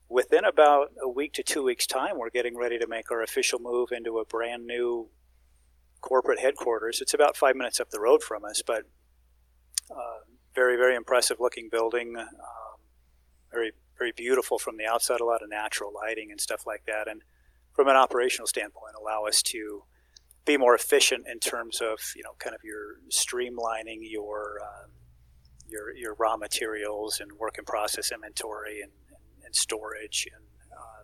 within 0.09 0.45
about 0.45 0.91
a 1.01 1.09
week 1.09 1.33
to 1.33 1.43
two 1.43 1.63
weeks' 1.63 1.87
time, 1.87 2.17
we're 2.17 2.29
getting 2.29 2.57
ready 2.57 2.77
to 2.79 2.87
make 2.87 3.11
our 3.11 3.21
official 3.21 3.59
move 3.59 3.91
into 3.91 4.19
a 4.19 4.25
brand 4.25 4.65
new 4.65 5.09
corporate 6.01 6.39
headquarters. 6.39 7.01
It's 7.01 7.13
about 7.13 7.35
five 7.35 7.55
minutes 7.55 7.79
up 7.79 7.89
the 7.89 7.99
road 7.99 8.23
from 8.23 8.45
us, 8.45 8.61
but 8.65 8.83
uh, 9.91 10.19
very, 10.55 10.75
very 10.75 10.95
impressive 10.95 11.37
looking 11.39 11.69
building. 11.69 12.15
Um, 12.17 12.25
very, 13.51 13.71
very 13.97 14.11
beautiful 14.11 14.57
from 14.57 14.77
the 14.77 14.85
outside. 14.85 15.19
A 15.19 15.25
lot 15.25 15.41
of 15.41 15.49
natural 15.49 15.91
lighting 15.93 16.31
and 16.31 16.39
stuff 16.39 16.65
like 16.65 16.83
that. 16.85 17.07
And 17.07 17.21
from 17.73 17.87
an 17.87 17.95
operational 17.95 18.47
standpoint, 18.47 18.95
allow 18.99 19.25
us 19.25 19.41
to 19.43 19.83
be 20.45 20.57
more 20.57 20.73
efficient 20.73 21.25
in 21.29 21.39
terms 21.39 21.81
of 21.81 21.99
you 22.15 22.23
know 22.23 22.31
kind 22.39 22.55
of 22.55 22.63
your 22.63 22.95
streamlining 23.11 23.99
your 24.01 24.59
uh, 24.63 24.87
your 25.67 25.93
your 25.93 26.15
raw 26.15 26.37
materials 26.37 27.19
and 27.19 27.31
work 27.33 27.57
in 27.57 27.65
process 27.65 28.11
inventory 28.11 28.81
and, 28.81 28.91
and, 29.09 29.45
and 29.45 29.55
storage 29.55 30.27
and 30.33 30.43
uh, 30.71 31.03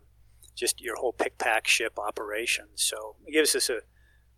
just 0.55 0.81
your 0.81 0.95
whole 0.95 1.13
pick 1.13 1.37
pack 1.37 1.67
ship 1.67 1.99
operation. 1.99 2.65
So 2.75 3.15
it 3.27 3.33
gives 3.33 3.55
us 3.55 3.69
a 3.69 3.81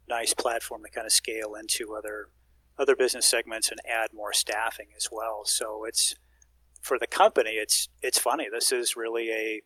nice 0.08 0.34
platform 0.34 0.84
to 0.84 0.90
kind 0.90 1.06
of 1.06 1.12
scale 1.12 1.56
into 1.56 1.96
other 1.96 2.30
other 2.78 2.96
business 2.96 3.26
segments 3.26 3.72
and 3.72 3.80
add 3.90 4.10
more 4.14 4.34
staffing 4.34 4.88
as 4.98 5.08
well. 5.12 5.44
So 5.46 5.86
it's 5.86 6.16
for 6.82 7.00
the 7.00 7.08
company. 7.08 7.52
It's 7.52 7.90
it's 8.02 8.20
funny. 8.20 8.48
This 8.52 8.72
is 8.72 8.96
really 8.96 9.30
a 9.30 9.62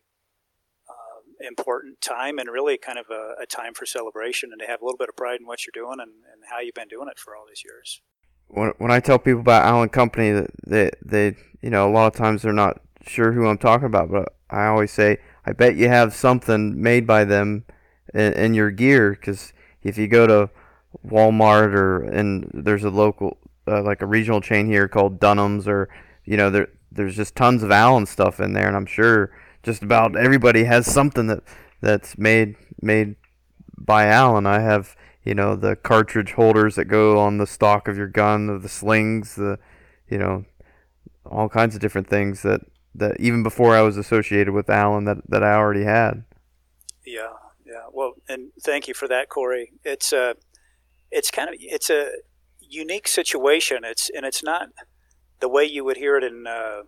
uh, 0.88 1.48
important 1.48 2.02
time 2.02 2.40
and 2.40 2.50
really 2.50 2.78
kind 2.78 2.98
of 2.98 3.06
a, 3.12 3.42
a, 3.42 3.46
time 3.46 3.74
for 3.74 3.86
celebration 3.86 4.50
and 4.52 4.60
to 4.60 4.68
have 4.68 4.82
a 4.82 4.86
little 4.86 4.98
bit 4.98 5.10
of 5.10 5.16
pride 5.16 5.40
in 5.40 5.46
what 5.46 5.60
you're 5.66 5.84
doing 5.84 6.00
and, 6.00 6.12
and 6.32 6.44
how 6.50 6.60
you've 6.60 6.74
been 6.74 6.88
doing 6.88 7.08
it 7.10 7.20
for 7.20 7.36
all 7.36 7.46
these 7.48 7.64
years. 7.64 8.02
When, 8.48 8.74
when 8.78 8.92
I 8.92 9.00
tell 9.00 9.20
people 9.20 9.42
about 9.42 9.66
Allen 9.66 9.90
Company, 9.90 10.32
that 10.32 10.52
they, 10.66 10.92
they 11.06 11.36
you 11.62 11.70
know 11.70 11.90
a 11.90 11.92
lot 11.92 12.08
of 12.08 12.16
times 12.18 12.42
they're 12.42 12.54
not 12.54 12.80
sure 13.06 13.34
who 13.34 13.48
I'm 13.48 13.58
talking 13.58 13.86
about, 13.86 14.12
but 14.12 14.36
I 14.50 14.68
always 14.68 14.92
say 14.92 15.18
I 15.46 15.52
bet 15.52 15.76
you 15.76 15.88
have 15.90 16.14
something 16.14 16.82
made 16.82 17.06
by 17.06 17.26
them 17.26 17.66
in, 18.14 18.34
in 18.34 18.54
your 18.54 18.72
gear 18.72 19.12
because 19.12 19.54
if 19.84 19.98
you 19.98 20.08
go 20.08 20.28
to 20.28 20.50
Walmart 21.06 21.74
or 21.74 22.04
and 22.04 22.50
there's 22.54 22.84
a 22.84 22.90
local 22.90 23.38
uh, 23.68 23.82
like 23.84 24.02
a 24.02 24.06
regional 24.06 24.42
chain 24.42 24.68
here 24.68 24.88
called 24.88 25.20
Dunham's 25.20 25.68
or 25.68 25.90
you 26.26 26.38
know 26.38 26.50
there 26.50 26.70
there's 26.92 27.16
just 27.16 27.36
tons 27.36 27.64
of 27.64 27.72
Allen 27.72 28.06
stuff 28.06 28.40
in 28.40 28.54
there 28.54 28.68
and 28.68 28.76
I'm 28.76 28.86
sure 28.86 29.32
just 29.64 29.84
about 29.84 30.16
everybody 30.16 30.64
has 30.64 30.92
something 30.92 31.28
that 31.28 31.44
that's 31.82 32.18
made 32.18 32.56
made 32.82 33.16
by 33.78 34.06
Allen. 34.08 34.46
I 34.46 34.60
have 34.60 34.96
you 35.24 35.36
know 35.36 35.56
the 35.56 35.76
cartridge 35.76 36.34
holders 36.34 36.76
that 36.76 36.86
go 36.86 37.20
on 37.20 37.38
the 37.38 37.48
stock 37.48 37.88
of 37.88 37.98
your 37.98 38.08
gun, 38.08 38.62
the 38.62 38.70
slings, 38.70 39.36
the 39.36 39.60
you 40.10 40.18
know 40.18 40.46
all 41.26 41.50
kinds 41.50 41.76
of 41.76 41.82
different 41.82 42.08
things 42.08 42.42
that 42.42 42.62
that 42.96 43.20
even 43.20 43.44
before 43.44 43.76
I 43.76 43.82
was 43.82 43.98
associated 43.98 44.54
with 44.54 44.70
Allen 44.70 45.06
that 45.06 45.18
that 45.30 45.44
I 45.44 45.54
already 45.54 45.84
had. 45.84 46.24
Yeah. 47.06 47.34
Well, 48.00 48.14
and 48.30 48.54
thank 48.64 48.88
you 48.88 48.94
for 48.94 49.10
that, 49.10 49.28
Corey. 49.28 49.74
It's 49.84 50.14
a, 50.14 50.36
it's 51.12 51.30
kind 51.30 51.50
of 51.50 51.56
it's 51.60 51.90
a 51.90 52.12
unique 52.62 53.10
situation. 53.10 53.80
It's 53.84 54.10
and 54.10 54.26
it's 54.26 54.42
not 54.42 54.70
the 55.42 55.50
way 55.50 55.66
you 55.66 55.84
would 55.84 55.98
hear 55.98 56.16
it 56.16 56.24
in 56.24 56.48
uh, 56.48 56.84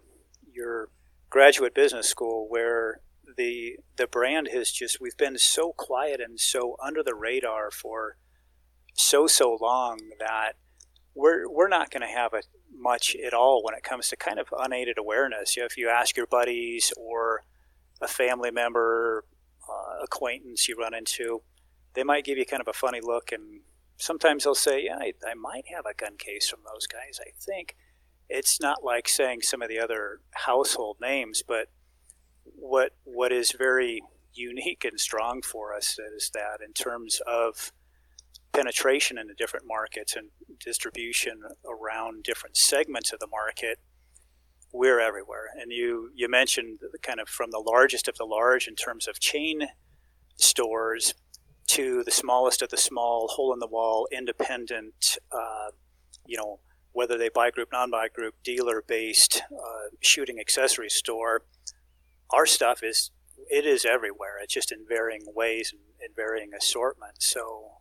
your 0.53 0.87
graduate 1.29 1.75
business 1.75 2.07
school, 2.07 2.47
where 2.47 3.01
the 3.35 3.75
the 3.97 4.07
brand 4.07 4.47
has 4.53 4.71
just 4.71 5.01
we've 5.01 5.17
been 5.17 5.37
so 5.37 5.73
quiet 5.73 6.21
and 6.21 6.39
so 6.39 6.77
under 6.81 7.03
the 7.03 7.13
radar 7.13 7.71
for 7.71 8.15
so 8.93 9.27
so 9.27 9.57
long 9.61 9.99
that 10.17 10.53
we're 11.13 11.45
we're 11.49 11.67
not 11.67 11.91
going 11.91 12.07
to 12.07 12.15
have 12.21 12.33
a 12.33 12.41
much 12.73 13.17
at 13.17 13.33
all 13.33 13.61
when 13.65 13.75
it 13.75 13.83
comes 13.83 14.07
to 14.07 14.15
kind 14.15 14.39
of 14.39 14.47
unaided 14.57 14.97
awareness. 14.97 15.57
You 15.57 15.63
know, 15.63 15.65
if 15.65 15.75
you 15.75 15.89
ask 15.89 16.15
your 16.15 16.27
buddies 16.27 16.93
or 16.95 17.43
a 18.01 18.07
family 18.07 18.49
member, 18.49 19.25
uh, 19.71 20.03
acquaintance 20.03 20.67
you 20.67 20.75
run 20.75 20.93
into, 20.93 21.41
they 21.93 22.03
might 22.03 22.25
give 22.25 22.37
you 22.37 22.45
kind 22.45 22.61
of 22.61 22.67
a 22.67 22.73
funny 22.73 22.99
look, 23.01 23.31
and 23.31 23.61
sometimes 23.97 24.43
they'll 24.43 24.55
say, 24.55 24.83
"Yeah, 24.85 24.97
I, 24.99 25.13
I 25.25 25.33
might 25.33 25.65
have 25.73 25.85
a 25.85 25.93
gun 25.93 26.17
case 26.17 26.49
from 26.49 26.59
those 26.65 26.87
guys." 26.87 27.19
I 27.21 27.31
think 27.39 27.75
it's 28.29 28.59
not 28.61 28.83
like 28.83 29.07
saying 29.07 29.41
some 29.41 29.61
of 29.61 29.69
the 29.69 29.79
other 29.79 30.21
household 30.31 30.97
names, 31.01 31.43
but 31.47 31.67
what 32.43 32.93
what 33.03 33.31
is 33.31 33.51
very 33.51 34.01
unique 34.33 34.85
and 34.85 34.99
strong 34.99 35.41
for 35.41 35.75
us 35.75 35.97
is 36.15 36.31
that 36.33 36.59
in 36.65 36.73
terms 36.73 37.21
of 37.27 37.71
penetration 38.53 39.17
into 39.17 39.33
different 39.33 39.65
markets 39.67 40.15
and 40.15 40.29
distribution 40.59 41.41
around 41.65 42.23
different 42.23 42.57
segments 42.57 43.11
of 43.13 43.19
the 43.19 43.27
market, 43.27 43.79
we're 44.73 44.99
everywhere. 44.99 45.49
And 45.59 45.71
you 45.71 46.11
you 46.15 46.29
mentioned 46.29 46.79
the 46.81 46.97
kind 46.99 47.19
of 47.19 47.27
from 47.27 47.51
the 47.51 47.59
largest 47.59 48.07
of 48.07 48.17
the 48.17 48.25
large 48.25 48.67
in 48.67 48.75
terms 48.75 49.07
of 49.07 49.19
chain 49.19 49.67
stores 50.37 51.13
to 51.67 52.03
the 52.03 52.11
smallest 52.11 52.61
of 52.61 52.69
the 52.69 52.77
small, 52.77 53.27
hole 53.29 53.53
in 53.53 53.59
the 53.59 53.67
wall, 53.67 54.07
independent, 54.11 55.17
uh, 55.31 55.71
you 56.25 56.37
know, 56.37 56.59
whether 56.91 57.17
they 57.17 57.29
buy 57.29 57.49
group, 57.49 57.69
non 57.71 57.89
buy 57.91 58.07
group, 58.09 58.35
dealer 58.43 58.83
based 58.85 59.41
uh, 59.51 59.95
shooting 60.01 60.39
accessory 60.39 60.89
store. 60.89 61.43
Our 62.31 62.45
stuff 62.45 62.81
is 62.83 63.11
it 63.49 63.65
is 63.65 63.85
everywhere. 63.85 64.39
It's 64.41 64.53
just 64.53 64.71
in 64.71 64.85
varying 64.87 65.25
ways 65.35 65.73
and 65.73 65.81
in 65.99 66.15
varying 66.15 66.51
assortments. 66.57 67.25
So 67.27 67.80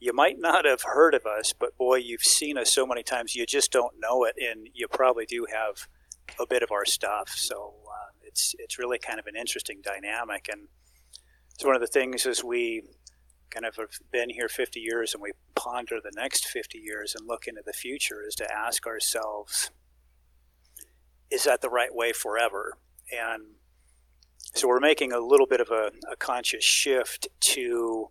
you 0.00 0.14
might 0.14 0.38
not 0.38 0.64
have 0.64 0.82
heard 0.82 1.14
of 1.14 1.26
us, 1.26 1.52
but 1.52 1.76
boy, 1.76 1.96
you've 1.96 2.24
seen 2.24 2.56
us 2.56 2.72
so 2.72 2.86
many 2.86 3.02
times, 3.02 3.36
you 3.36 3.44
just 3.44 3.70
don't 3.70 3.94
know 4.00 4.24
it, 4.24 4.34
and 4.40 4.68
you 4.72 4.88
probably 4.88 5.26
do 5.26 5.46
have 5.52 5.86
a 6.40 6.46
bit 6.46 6.62
of 6.62 6.72
our 6.72 6.86
stuff. 6.86 7.28
So 7.36 7.74
uh, 7.86 8.10
it's 8.22 8.54
it's 8.58 8.78
really 8.78 8.98
kind 8.98 9.20
of 9.20 9.26
an 9.26 9.36
interesting 9.36 9.82
dynamic, 9.84 10.48
and 10.50 10.68
it's 11.54 11.64
one 11.64 11.74
of 11.74 11.82
the 11.82 11.86
things 11.86 12.24
as 12.24 12.42
we 12.42 12.82
kind 13.50 13.66
of 13.66 13.76
have 13.76 13.90
been 14.10 14.30
here 14.30 14.48
50 14.48 14.80
years 14.80 15.12
and 15.12 15.22
we 15.22 15.32
ponder 15.56 15.98
the 16.00 16.12
next 16.14 16.46
50 16.46 16.78
years 16.78 17.14
and 17.14 17.26
look 17.26 17.46
into 17.46 17.62
the 17.66 17.72
future 17.72 18.22
is 18.26 18.36
to 18.36 18.46
ask 18.50 18.86
ourselves, 18.86 19.70
is 21.30 21.44
that 21.44 21.60
the 21.60 21.68
right 21.68 21.92
way 21.92 22.12
forever? 22.12 22.74
And 23.12 23.42
so 24.54 24.68
we're 24.68 24.80
making 24.80 25.12
a 25.12 25.18
little 25.18 25.46
bit 25.46 25.60
of 25.60 25.70
a, 25.70 25.90
a 26.10 26.16
conscious 26.16 26.64
shift 26.64 27.28
to 27.40 28.10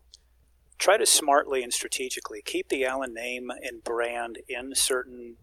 try 0.80 0.98
to 0.98 1.06
smartly 1.06 1.62
and 1.62 1.74
strategically 1.74 2.42
keep 2.44 2.70
the 2.70 2.86
Allen 2.86 3.14
name 3.14 3.52
and 3.62 3.84
brand 3.84 4.40
in 4.48 4.74
certain 4.74 5.36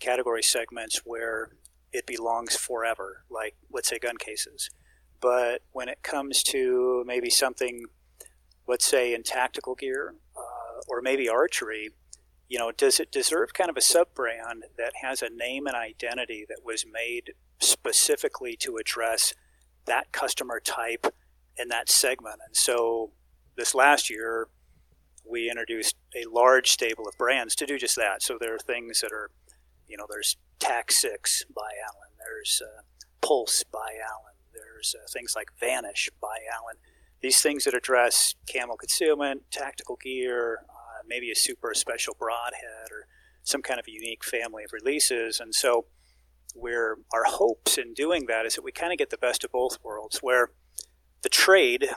category 0.00 0.42
segments 0.42 1.02
where 1.04 1.52
it 1.92 2.06
belongs 2.06 2.56
forever, 2.56 3.24
like 3.30 3.54
let's 3.72 3.88
say 3.88 3.98
gun 3.98 4.16
cases. 4.16 4.68
But 5.20 5.62
when 5.70 5.88
it 5.88 6.02
comes 6.02 6.42
to 6.44 7.04
maybe 7.06 7.30
something, 7.30 7.84
let's 8.66 8.84
say 8.84 9.14
in 9.14 9.22
tactical 9.22 9.76
gear 9.76 10.16
uh, 10.36 10.80
or 10.88 11.00
maybe 11.00 11.28
archery, 11.28 11.90
you 12.48 12.58
know, 12.58 12.72
does 12.72 12.98
it 12.98 13.12
deserve 13.12 13.54
kind 13.54 13.70
of 13.70 13.76
a 13.76 13.80
sub 13.80 14.12
brand 14.14 14.64
that 14.76 14.92
has 15.00 15.22
a 15.22 15.30
name 15.30 15.66
and 15.66 15.76
identity 15.76 16.44
that 16.48 16.64
was 16.64 16.84
made 16.92 17.34
specifically 17.60 18.56
to 18.56 18.76
address 18.78 19.32
that 19.86 20.10
customer 20.10 20.58
type 20.58 21.06
and 21.56 21.70
that 21.70 21.88
segment? 21.88 22.40
And 22.44 22.56
so 22.56 23.12
this 23.56 23.74
last 23.74 24.10
year, 24.10 24.48
we 25.24 25.50
introduced 25.50 25.96
a 26.14 26.24
large 26.30 26.70
stable 26.70 27.06
of 27.08 27.16
brands 27.16 27.54
to 27.56 27.66
do 27.66 27.78
just 27.78 27.96
that. 27.96 28.22
So 28.22 28.36
there 28.40 28.54
are 28.54 28.58
things 28.58 29.00
that 29.00 29.12
are, 29.12 29.30
you 29.88 29.96
know, 29.96 30.06
there's 30.08 30.36
Tac 30.58 30.92
6 30.92 31.46
by 31.54 31.70
Allen, 31.84 32.10
there's 32.18 32.62
uh, 32.64 32.82
Pulse 33.20 33.64
by 33.64 33.78
Allen, 33.78 34.34
there's 34.52 34.94
uh, 34.96 35.06
things 35.10 35.34
like 35.34 35.50
Vanish 35.58 36.10
by 36.20 36.38
Allen. 36.54 36.76
These 37.20 37.40
things 37.40 37.64
that 37.64 37.74
address 37.74 38.34
camo 38.52 38.74
concealment, 38.76 39.42
tactical 39.50 39.96
gear, 39.96 40.60
uh, 40.68 41.02
maybe 41.06 41.30
a 41.30 41.36
super 41.36 41.72
special 41.74 42.16
broadhead 42.18 42.90
or 42.90 43.06
some 43.44 43.62
kind 43.62 43.78
of 43.78 43.86
a 43.86 43.92
unique 43.92 44.24
family 44.24 44.64
of 44.64 44.72
releases. 44.72 45.40
And 45.40 45.54
so, 45.54 45.86
where 46.54 46.96
our 47.12 47.24
hopes 47.24 47.78
in 47.78 47.94
doing 47.94 48.26
that 48.26 48.44
is 48.44 48.56
that 48.56 48.64
we 48.64 48.72
kind 48.72 48.92
of 48.92 48.98
get 48.98 49.10
the 49.10 49.16
best 49.16 49.44
of 49.44 49.52
both 49.52 49.78
worlds, 49.82 50.18
where 50.18 50.50
the 51.22 51.28
trade 51.28 51.88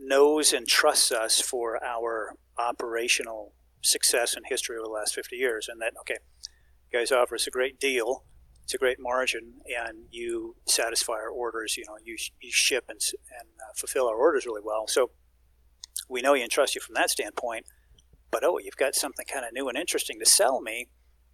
knows 0.00 0.52
and 0.52 0.66
trusts 0.66 1.12
us 1.12 1.40
for 1.40 1.82
our 1.84 2.34
operational 2.58 3.52
success 3.82 4.34
and 4.34 4.44
history 4.48 4.76
over 4.76 4.86
the 4.86 4.92
last 4.92 5.14
50 5.14 5.36
years, 5.36 5.68
and 5.68 5.80
that, 5.80 5.92
okay, 6.00 6.16
you 6.90 6.98
guys 6.98 7.12
offer 7.12 7.34
us 7.34 7.46
a 7.46 7.50
great 7.50 7.78
deal, 7.78 8.24
it's 8.64 8.74
a 8.74 8.78
great 8.78 8.98
margin, 9.00 9.54
and 9.86 10.04
you 10.10 10.56
satisfy 10.66 11.14
our 11.14 11.28
orders, 11.28 11.76
you 11.76 11.84
know, 11.86 11.96
you, 12.04 12.16
you 12.40 12.50
ship 12.52 12.84
and, 12.88 13.00
and 13.38 13.48
uh, 13.60 13.72
fulfill 13.76 14.08
our 14.08 14.16
orders 14.16 14.46
really 14.46 14.62
well. 14.64 14.86
So 14.86 15.10
we 16.08 16.22
know 16.22 16.34
you 16.34 16.42
and 16.42 16.50
trust 16.50 16.74
you 16.74 16.80
from 16.80 16.94
that 16.94 17.10
standpoint, 17.10 17.66
but 18.30 18.44
oh, 18.44 18.58
you've 18.58 18.76
got 18.76 18.94
something 18.94 19.26
kind 19.32 19.44
of 19.44 19.52
new 19.52 19.68
and 19.68 19.78
interesting 19.78 20.18
to 20.20 20.26
sell 20.26 20.60
me. 20.60 20.88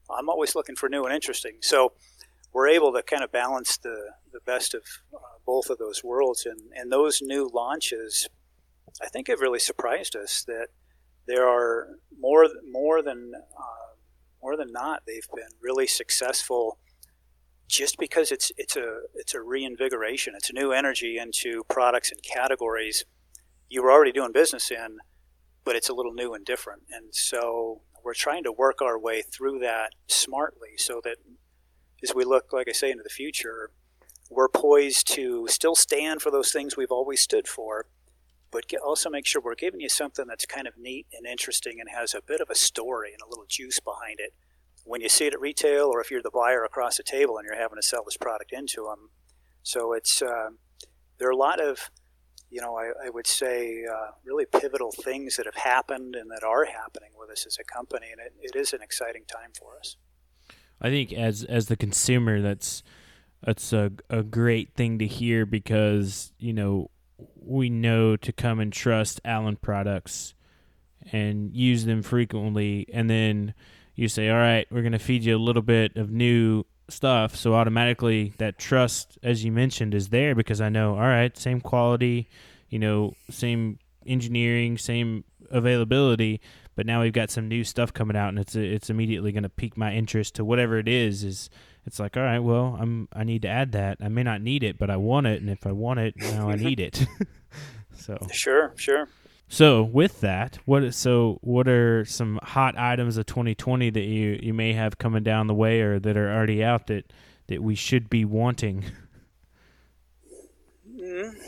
I'm 0.09 0.29
always 0.29 0.55
looking 0.55 0.77
for 0.77 0.89
new 0.89 1.05
and 1.05 1.15
interesting. 1.15 1.59
So 1.63 1.93
we're 2.53 2.69
able 2.69 2.93
to 2.93 3.03
kind 3.03 3.23
of 3.23 3.33
balance 3.33 3.77
the, 3.77 4.13
the 4.33 4.41
best 4.47 4.73
of 4.73 4.83
uh, 5.13 5.19
both 5.45 5.69
of 5.69 5.79
those 5.79 6.03
worlds. 6.03 6.47
And, 6.47 6.61
and 6.75 6.91
those 6.91 7.21
new 7.21 7.51
launches 7.53 8.29
I 9.03 9.09
think 9.09 9.29
it 9.29 9.41
really 9.41 9.59
surprised 9.59 10.17
us 10.17 10.45
that 10.47 10.69
there 11.27 11.47
are 11.49 11.99
more 12.19 12.49
more 12.71 13.03
than 13.03 13.33
uh, 13.35 13.95
more 14.43 14.57
than 14.57 14.73
not 14.73 15.03
they've 15.07 15.29
been 15.35 15.51
really 15.61 15.87
successful 15.87 16.79
just 17.69 17.99
because 17.99 18.31
it's 18.31 18.53
it's 18.57 18.77
a 18.77 19.01
it's 19.15 19.35
a 19.35 19.41
reinvigoration 19.41 20.35
it's 20.37 20.51
a 20.51 20.53
new 20.53 20.71
energy 20.71 21.19
into 21.19 21.65
products 21.69 22.13
and 22.13 22.23
categories 22.23 23.05
you 23.69 23.83
were 23.83 23.91
already 23.91 24.13
doing 24.13 24.31
business 24.33 24.71
in 24.71 24.99
but 25.67 25.75
it's 25.75 25.91
a 25.91 25.93
little 25.93 26.15
new 26.15 26.33
and 26.33 26.47
different. 26.47 26.85
And 26.91 27.13
so 27.13 27.83
we're 28.03 28.15
trying 28.15 28.45
to 28.45 28.53
work 28.53 28.81
our 28.81 28.99
way 28.99 29.21
through 29.21 29.59
that 29.59 29.91
smartly 30.07 30.79
so 30.79 31.01
that 31.03 31.17
as 32.03 32.15
we 32.15 32.25
look, 32.25 32.53
like 32.53 32.69
I 32.69 32.73
say, 32.73 32.91
into 32.91 33.03
the 33.03 33.11
future, 33.11 33.73
we're 34.31 34.49
poised 34.49 35.09
to 35.15 35.47
still 35.49 35.75
stand 35.75 36.23
for 36.23 36.31
those 36.31 36.53
things 36.53 36.77
we've 36.77 36.93
always 36.93 37.21
stood 37.21 37.49
for, 37.49 37.87
but 38.57 38.81
also 38.81 39.11
make 39.11 39.27
sure 39.27 39.43
we're 39.45 39.55
giving 39.55 39.81
you 39.81 39.89
something 39.89 40.27
that's 40.27 40.47
kind 40.47 40.67
of 40.67 40.79
neat 40.79 41.07
and 41.13 41.27
interesting 41.27 41.77
and 41.79 41.91
has 41.91 42.15
a 42.15 42.23
bit 42.23 42.41
of 42.41 42.49
a 42.49 42.55
story 42.55 43.11
and 43.13 43.21
a 43.21 43.29
little 43.29 43.45
juice 43.47 43.81
behind 43.81 44.19
it. 44.19 44.33
When 44.85 45.03
you 45.03 45.11
see 45.11 45.27
it 45.27 45.35
at 45.35 45.41
retail, 45.41 45.91
or 45.93 46.01
if 46.01 46.11
you're 46.11 46.23
the 46.23 46.31
buyer 46.31 46.65
across 46.65 46.97
the 46.97 47.03
table 47.03 47.37
and 47.37 47.45
you're 47.47 47.61
having 47.61 47.77
to 47.77 47.83
sell 47.83 48.03
this 48.05 48.17
product 48.17 48.53
into 48.53 48.85
them, 48.85 49.11
so 49.63 49.93
it's 49.93 50.23
uh, 50.23 50.51
there 51.19 51.29
are 51.29 51.33
a 51.33 51.37
lot 51.37 51.61
of, 51.61 51.91
you 52.51 52.61
know, 52.63 52.77
I, 52.77 53.07
I 53.07 53.11
would 53.11 53.27
say 53.27 53.85
uh, 53.85 54.13
really 54.25 54.47
pivotal 54.47 54.93
things 54.93 55.37
that 55.37 55.45
have 55.45 55.57
happened 55.57 56.15
and 56.15 56.31
that 56.31 56.45
are 56.45 56.65
happening 56.65 57.11
with 57.19 57.31
us 57.31 57.45
as 57.47 57.59
a 57.61 57.65
company, 57.65 58.07
and 58.11 58.21
it, 58.21 58.33
it 58.41 58.59
is 58.59 58.73
an 58.73 58.81
exciting 58.81 59.25
time 59.27 59.51
for 59.59 59.77
us. 59.79 59.97
I 60.81 60.89
think 60.89 61.13
as 61.13 61.45
as 61.45 61.67
the 61.67 61.77
consumer, 61.77 62.41
that's 62.41 62.83
that's 63.43 63.73
a 63.75 63.93
a 64.09 64.23
great 64.23 64.75
thing 64.75 64.99
to 65.01 65.07
hear 65.07 65.45
because 65.45 66.33
you 66.39 66.53
know 66.53 66.91
we 67.37 67.71
know 67.71 68.17
to 68.17 68.33
come 68.33 68.61
and 68.61 68.73
trust 68.73 69.21
Allen 69.25 69.57
products 69.57 70.35
and 71.13 71.55
use 71.55 71.85
them 71.85 72.03
frequently, 72.03 72.87
and 72.93 73.09
then 73.09 73.55
you 73.95 74.09
say, 74.09 74.29
"All 74.29 74.37
right, 74.37 74.67
we're 74.71 74.83
going 74.83 74.93
to 74.93 74.99
feed 74.99 75.25
you 75.25 75.37
a 75.37 75.39
little 75.39 75.63
bit 75.63 75.97
of 75.97 76.11
new 76.11 76.65
stuff," 76.89 77.37
so 77.37 77.55
automatically 77.55 78.33
that 78.39 78.59
trust, 78.59 79.19
as 79.23 79.45
you 79.45 79.53
mentioned, 79.53 79.95
is 79.95 80.09
there 80.09 80.35
because 80.35 80.61
I 80.61 80.69
know, 80.69 80.95
all 80.95 81.01
right, 81.01 81.37
same 81.37 81.61
quality, 81.61 82.29
you 82.69 82.79
know, 82.79 83.15
same 83.31 83.79
engineering, 84.07 84.79
same 84.79 85.25
availability, 85.51 86.41
but 86.77 86.85
now 86.87 87.01
we've 87.01 87.13
got 87.13 87.31
some 87.31 87.49
new 87.49 87.65
stuff 87.65 87.93
coming 87.93 88.17
out, 88.17 88.29
and 88.29 88.39
it's 88.39 88.55
it's 88.55 88.91
immediately 88.91 89.33
going 89.33 89.43
to 89.43 89.49
pique 89.49 89.77
my 89.77 89.93
interest 89.93 90.35
to 90.37 90.45
whatever 90.45 90.79
it 90.79 90.87
is. 90.87 91.25
Is 91.25 91.51
it's 91.87 91.99
like, 91.99 92.17
all 92.17 92.23
right, 92.23 92.39
well, 92.39 92.77
I'm 92.79 93.09
I 93.13 93.25
need 93.25 93.43
to 93.43 93.49
add 93.49 93.73
that. 93.73 93.99
I 94.01 94.09
may 94.09 94.23
not 94.23 94.43
need 94.43 94.63
it, 94.63 94.79
but 94.79 94.91
I 94.91 94.97
want 94.97 95.27
it, 95.27 95.41
and 95.41 95.51
if 95.51 95.67
I 95.67 95.73
want 95.73 96.01
it, 96.01 96.15
now 96.17 96.51
I 96.51 96.57
need 96.57 96.79
it. 96.79 97.07
so 97.97 98.19
sure, 98.31 98.75
sure. 98.77 99.09
So 99.49 99.83
with 99.83 100.21
that, 100.21 100.59
what 100.67 100.93
so 100.95 101.39
what 101.41 101.67
are 101.67 102.05
some 102.05 102.39
hot 102.43 102.77
items 102.77 103.17
of 103.17 103.27
2020 103.27 103.91
that 103.91 104.01
you 104.01 104.39
you 104.43 104.53
may 104.53 104.75
have 104.75 104.99
coming 104.99 105.23
down 105.23 105.47
the 105.47 105.55
way 105.55 105.81
or 105.81 105.99
that 105.99 106.17
are 106.17 106.31
already 106.31 106.63
out 106.63 106.89
that 106.89 107.13
that 107.47 107.63
we 107.63 107.75
should 107.75 108.11
be 108.11 108.25
wanting? 108.25 108.85
Mm-hmm. 110.91 111.39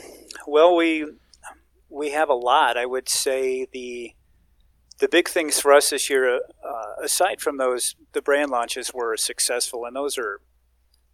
Well, 0.47 0.75
we 0.75 1.05
we 1.89 2.11
have 2.11 2.29
a 2.29 2.33
lot. 2.33 2.77
I 2.77 2.85
would 2.85 3.09
say 3.09 3.67
the 3.71 4.13
the 4.99 5.07
big 5.07 5.29
things 5.29 5.59
for 5.59 5.73
us 5.73 5.89
this 5.89 6.09
year, 6.09 6.35
uh, 6.35 7.03
aside 7.03 7.41
from 7.41 7.57
those, 7.57 7.95
the 8.13 8.21
brand 8.21 8.51
launches 8.51 8.93
were 8.93 9.15
successful, 9.17 9.85
and 9.85 9.95
those 9.95 10.17
are 10.17 10.41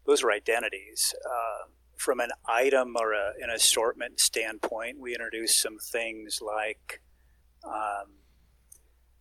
those 0.05 0.23
are 0.23 0.31
identities. 0.31 1.15
Uh, 1.25 1.69
from 1.95 2.19
an 2.19 2.29
item 2.47 2.95
or 2.99 3.13
a, 3.13 3.33
an 3.41 3.49
assortment 3.49 4.19
standpoint, 4.19 4.99
we 4.99 5.13
introduced 5.13 5.61
some 5.61 5.77
things 5.79 6.39
like, 6.41 7.01
um, 7.63 8.11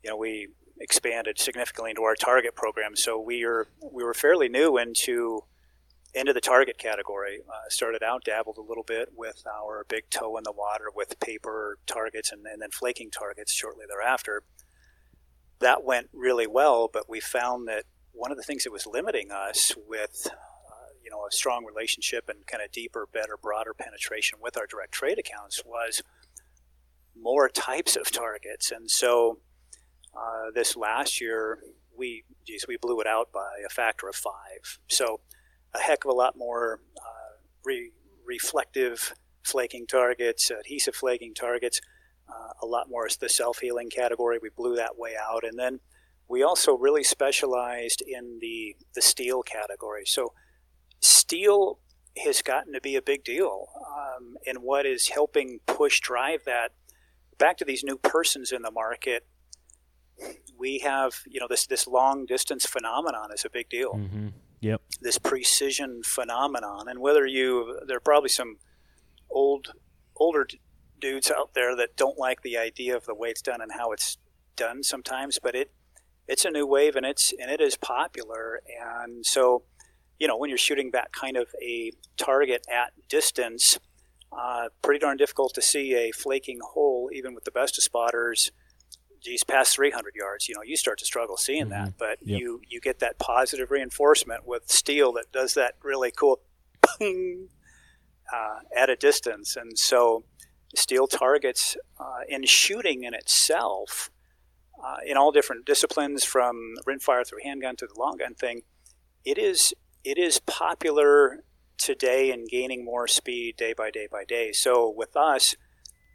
you 0.02 0.10
know, 0.10 0.16
we 0.16 0.48
expanded 0.80 1.38
significantly 1.38 1.90
into 1.90 2.02
our 2.02 2.16
target 2.16 2.54
program. 2.54 2.96
So 2.96 3.18
we 3.20 3.44
are 3.44 3.68
we 3.92 4.02
were 4.02 4.14
fairly 4.14 4.48
new 4.48 4.76
into 4.78 5.44
into 6.14 6.32
the 6.32 6.40
target 6.40 6.78
category. 6.78 7.40
Uh, 7.48 7.68
started 7.68 8.02
out 8.02 8.24
dabbled 8.24 8.58
a 8.58 8.62
little 8.62 8.84
bit 8.84 9.10
with 9.16 9.42
our 9.46 9.84
big 9.88 10.08
toe 10.10 10.36
in 10.36 10.44
the 10.44 10.52
water 10.52 10.86
with 10.94 11.18
paper 11.20 11.78
targets 11.86 12.30
and, 12.32 12.46
and 12.46 12.62
then 12.62 12.70
flaking 12.70 13.10
targets 13.10 13.52
shortly 13.52 13.84
thereafter 13.88 14.42
that 15.60 15.84
went 15.84 16.08
really 16.12 16.46
well, 16.46 16.88
but 16.92 17.08
we 17.08 17.20
found 17.20 17.68
that 17.68 17.84
one 18.12 18.30
of 18.30 18.36
the 18.36 18.42
things 18.42 18.64
that 18.64 18.72
was 18.72 18.86
limiting 18.86 19.30
us 19.30 19.72
with 19.88 20.26
uh, 20.26 20.92
you 21.02 21.10
know 21.10 21.24
a 21.26 21.32
strong 21.32 21.64
relationship 21.64 22.28
and 22.28 22.46
kind 22.46 22.62
of 22.62 22.70
deeper, 22.72 23.08
better, 23.12 23.36
broader 23.40 23.74
penetration 23.74 24.38
with 24.40 24.56
our 24.56 24.66
direct 24.66 24.92
trade 24.92 25.18
accounts 25.18 25.62
was 25.64 26.02
more 27.16 27.48
types 27.48 27.96
of 27.96 28.10
targets, 28.10 28.70
and 28.70 28.90
so 28.90 29.38
uh, 30.14 30.50
this 30.54 30.76
last 30.76 31.20
year 31.20 31.60
we 31.96 32.24
geez, 32.46 32.66
we 32.68 32.76
blew 32.76 33.00
it 33.00 33.06
out 33.06 33.32
by 33.32 33.50
a 33.64 33.68
factor 33.68 34.08
of 34.08 34.14
five. 34.14 34.78
So 34.88 35.20
a 35.74 35.80
heck 35.80 36.05
of 36.05 36.10
a 36.10 36.14
lot 36.14 36.34
more 36.36 36.80
uh, 36.98 37.36
re- 37.64 37.92
reflective 38.26 39.14
flaking 39.42 39.86
targets, 39.86 40.51
adhesive 40.51 40.94
flaking 40.94 41.34
targets 41.34 41.80
uh, 42.28 42.52
a 42.62 42.66
lot 42.66 42.88
more 42.88 43.09
the 43.20 43.28
self 43.28 43.59
healing 43.59 43.90
category. 43.90 44.38
We 44.40 44.51
blew 44.51 44.76
that 44.76 44.96
way 44.96 45.14
out, 45.20 45.44
and 45.44 45.59
then 45.59 45.80
we 46.28 46.42
also 46.42 46.76
really 46.76 47.05
specialized 47.05 48.02
in 48.06 48.38
the 48.40 48.76
the 48.94 49.02
steel 49.02 49.42
category. 49.42 50.05
So 50.06 50.32
steel 51.01 51.78
has 52.24 52.42
gotten 52.42 52.72
to 52.72 52.80
be 52.80 52.96
a 52.96 53.02
big 53.02 53.24
deal, 53.24 53.68
um, 53.86 54.36
and 54.46 54.59
what 54.59 54.86
is 54.86 55.09
helping 55.09 55.60
push 55.66 56.01
drive 56.01 56.44
that 56.46 56.72
back 57.38 57.56
to 57.59 57.64
these 57.64 57.84
new 57.84 57.98
persons 57.98 58.52
in 58.52 58.62
the 58.62 58.70
market. 58.70 59.26
We 60.56 60.78
have, 60.78 61.14
you 61.26 61.40
know, 61.40 61.48
this 61.48 61.66
this 61.66 61.86
long 61.86 62.24
distance 62.24 62.64
phenomenon 62.64 63.30
is 63.34 63.44
a 63.44 63.51
big 63.51 63.68
deal. 63.68 63.94
Mm-hmm. 63.94 64.28
Yep. 64.64 64.80
This 65.02 65.18
precision 65.18 66.02
phenomenon, 66.02 66.88
and 66.88 66.98
whether 66.98 67.26
you, 67.26 67.80
there 67.86 67.98
are 67.98 68.00
probably 68.00 68.30
some 68.30 68.56
old 69.30 69.72
older 70.16 70.46
dudes 70.98 71.30
out 71.30 71.52
there 71.52 71.76
that 71.76 71.96
don't 71.96 72.18
like 72.18 72.40
the 72.40 72.56
idea 72.56 72.96
of 72.96 73.04
the 73.04 73.14
way 73.14 73.28
it's 73.28 73.42
done 73.42 73.60
and 73.60 73.72
how 73.72 73.92
it's 73.92 74.16
done 74.56 74.82
sometimes, 74.82 75.38
but 75.42 75.54
it 75.54 75.70
it's 76.26 76.46
a 76.46 76.50
new 76.50 76.66
wave 76.66 76.96
and 76.96 77.04
it's 77.04 77.34
and 77.38 77.50
it 77.50 77.60
is 77.60 77.76
popular. 77.76 78.62
And 78.80 79.26
so, 79.26 79.64
you 80.18 80.26
know, 80.26 80.38
when 80.38 80.48
you're 80.48 80.56
shooting 80.56 80.92
that 80.92 81.12
kind 81.12 81.36
of 81.36 81.48
a 81.62 81.92
target 82.16 82.64
at 82.72 82.92
distance, 83.06 83.78
uh, 84.32 84.68
pretty 84.80 84.98
darn 84.98 85.18
difficult 85.18 85.52
to 85.56 85.62
see 85.62 85.94
a 85.94 86.10
flaking 86.10 86.60
hole, 86.72 87.10
even 87.12 87.34
with 87.34 87.44
the 87.44 87.50
best 87.50 87.76
of 87.76 87.84
spotters. 87.84 88.50
Geez, 89.24 89.42
past 89.42 89.74
300 89.74 90.14
yards, 90.14 90.48
you 90.48 90.55
know, 90.55 90.62
you 90.62 90.76
start 90.76 90.98
to 90.98 91.05
struggle 91.05 91.36
seeing 91.36 91.68
mm-hmm. 91.68 91.84
that. 91.84 91.98
But 91.98 92.18
yep. 92.22 92.40
you 92.40 92.60
you 92.68 92.80
get 92.80 92.98
that 92.98 93.18
positive 93.18 93.70
reinforcement 93.70 94.46
with 94.46 94.70
steel 94.70 95.12
that 95.14 95.32
does 95.32 95.55
that 95.55 95.74
really 95.82 96.10
cool 96.10 96.40
ping 96.98 97.48
uh, 98.32 98.60
at 98.76 98.90
a 98.90 98.96
distance. 98.96 99.56
And 99.56 99.78
so, 99.78 100.24
steel 100.74 101.06
targets 101.06 101.76
uh, 101.98 102.20
in 102.28 102.44
shooting 102.44 103.05
in 103.05 103.14
itself, 103.14 104.10
uh, 104.84 104.96
in 105.06 105.16
all 105.16 105.32
different 105.32 105.64
disciplines, 105.64 106.24
from 106.24 106.74
rimfire 106.86 107.26
through 107.26 107.40
handgun 107.42 107.76
to 107.76 107.86
the 107.86 107.98
long 107.98 108.18
gun 108.18 108.34
thing, 108.34 108.62
it 109.24 109.38
is 109.38 109.72
it 110.05 110.18
is 110.18 110.38
popular 110.40 111.44
today 111.78 112.30
and 112.30 112.48
gaining 112.48 112.84
more 112.84 113.09
speed 113.09 113.56
day 113.56 113.72
by 113.72 113.90
day 113.90 114.06
by 114.10 114.24
day. 114.24 114.52
So 114.52 114.92
with 114.94 115.16
us 115.16 115.56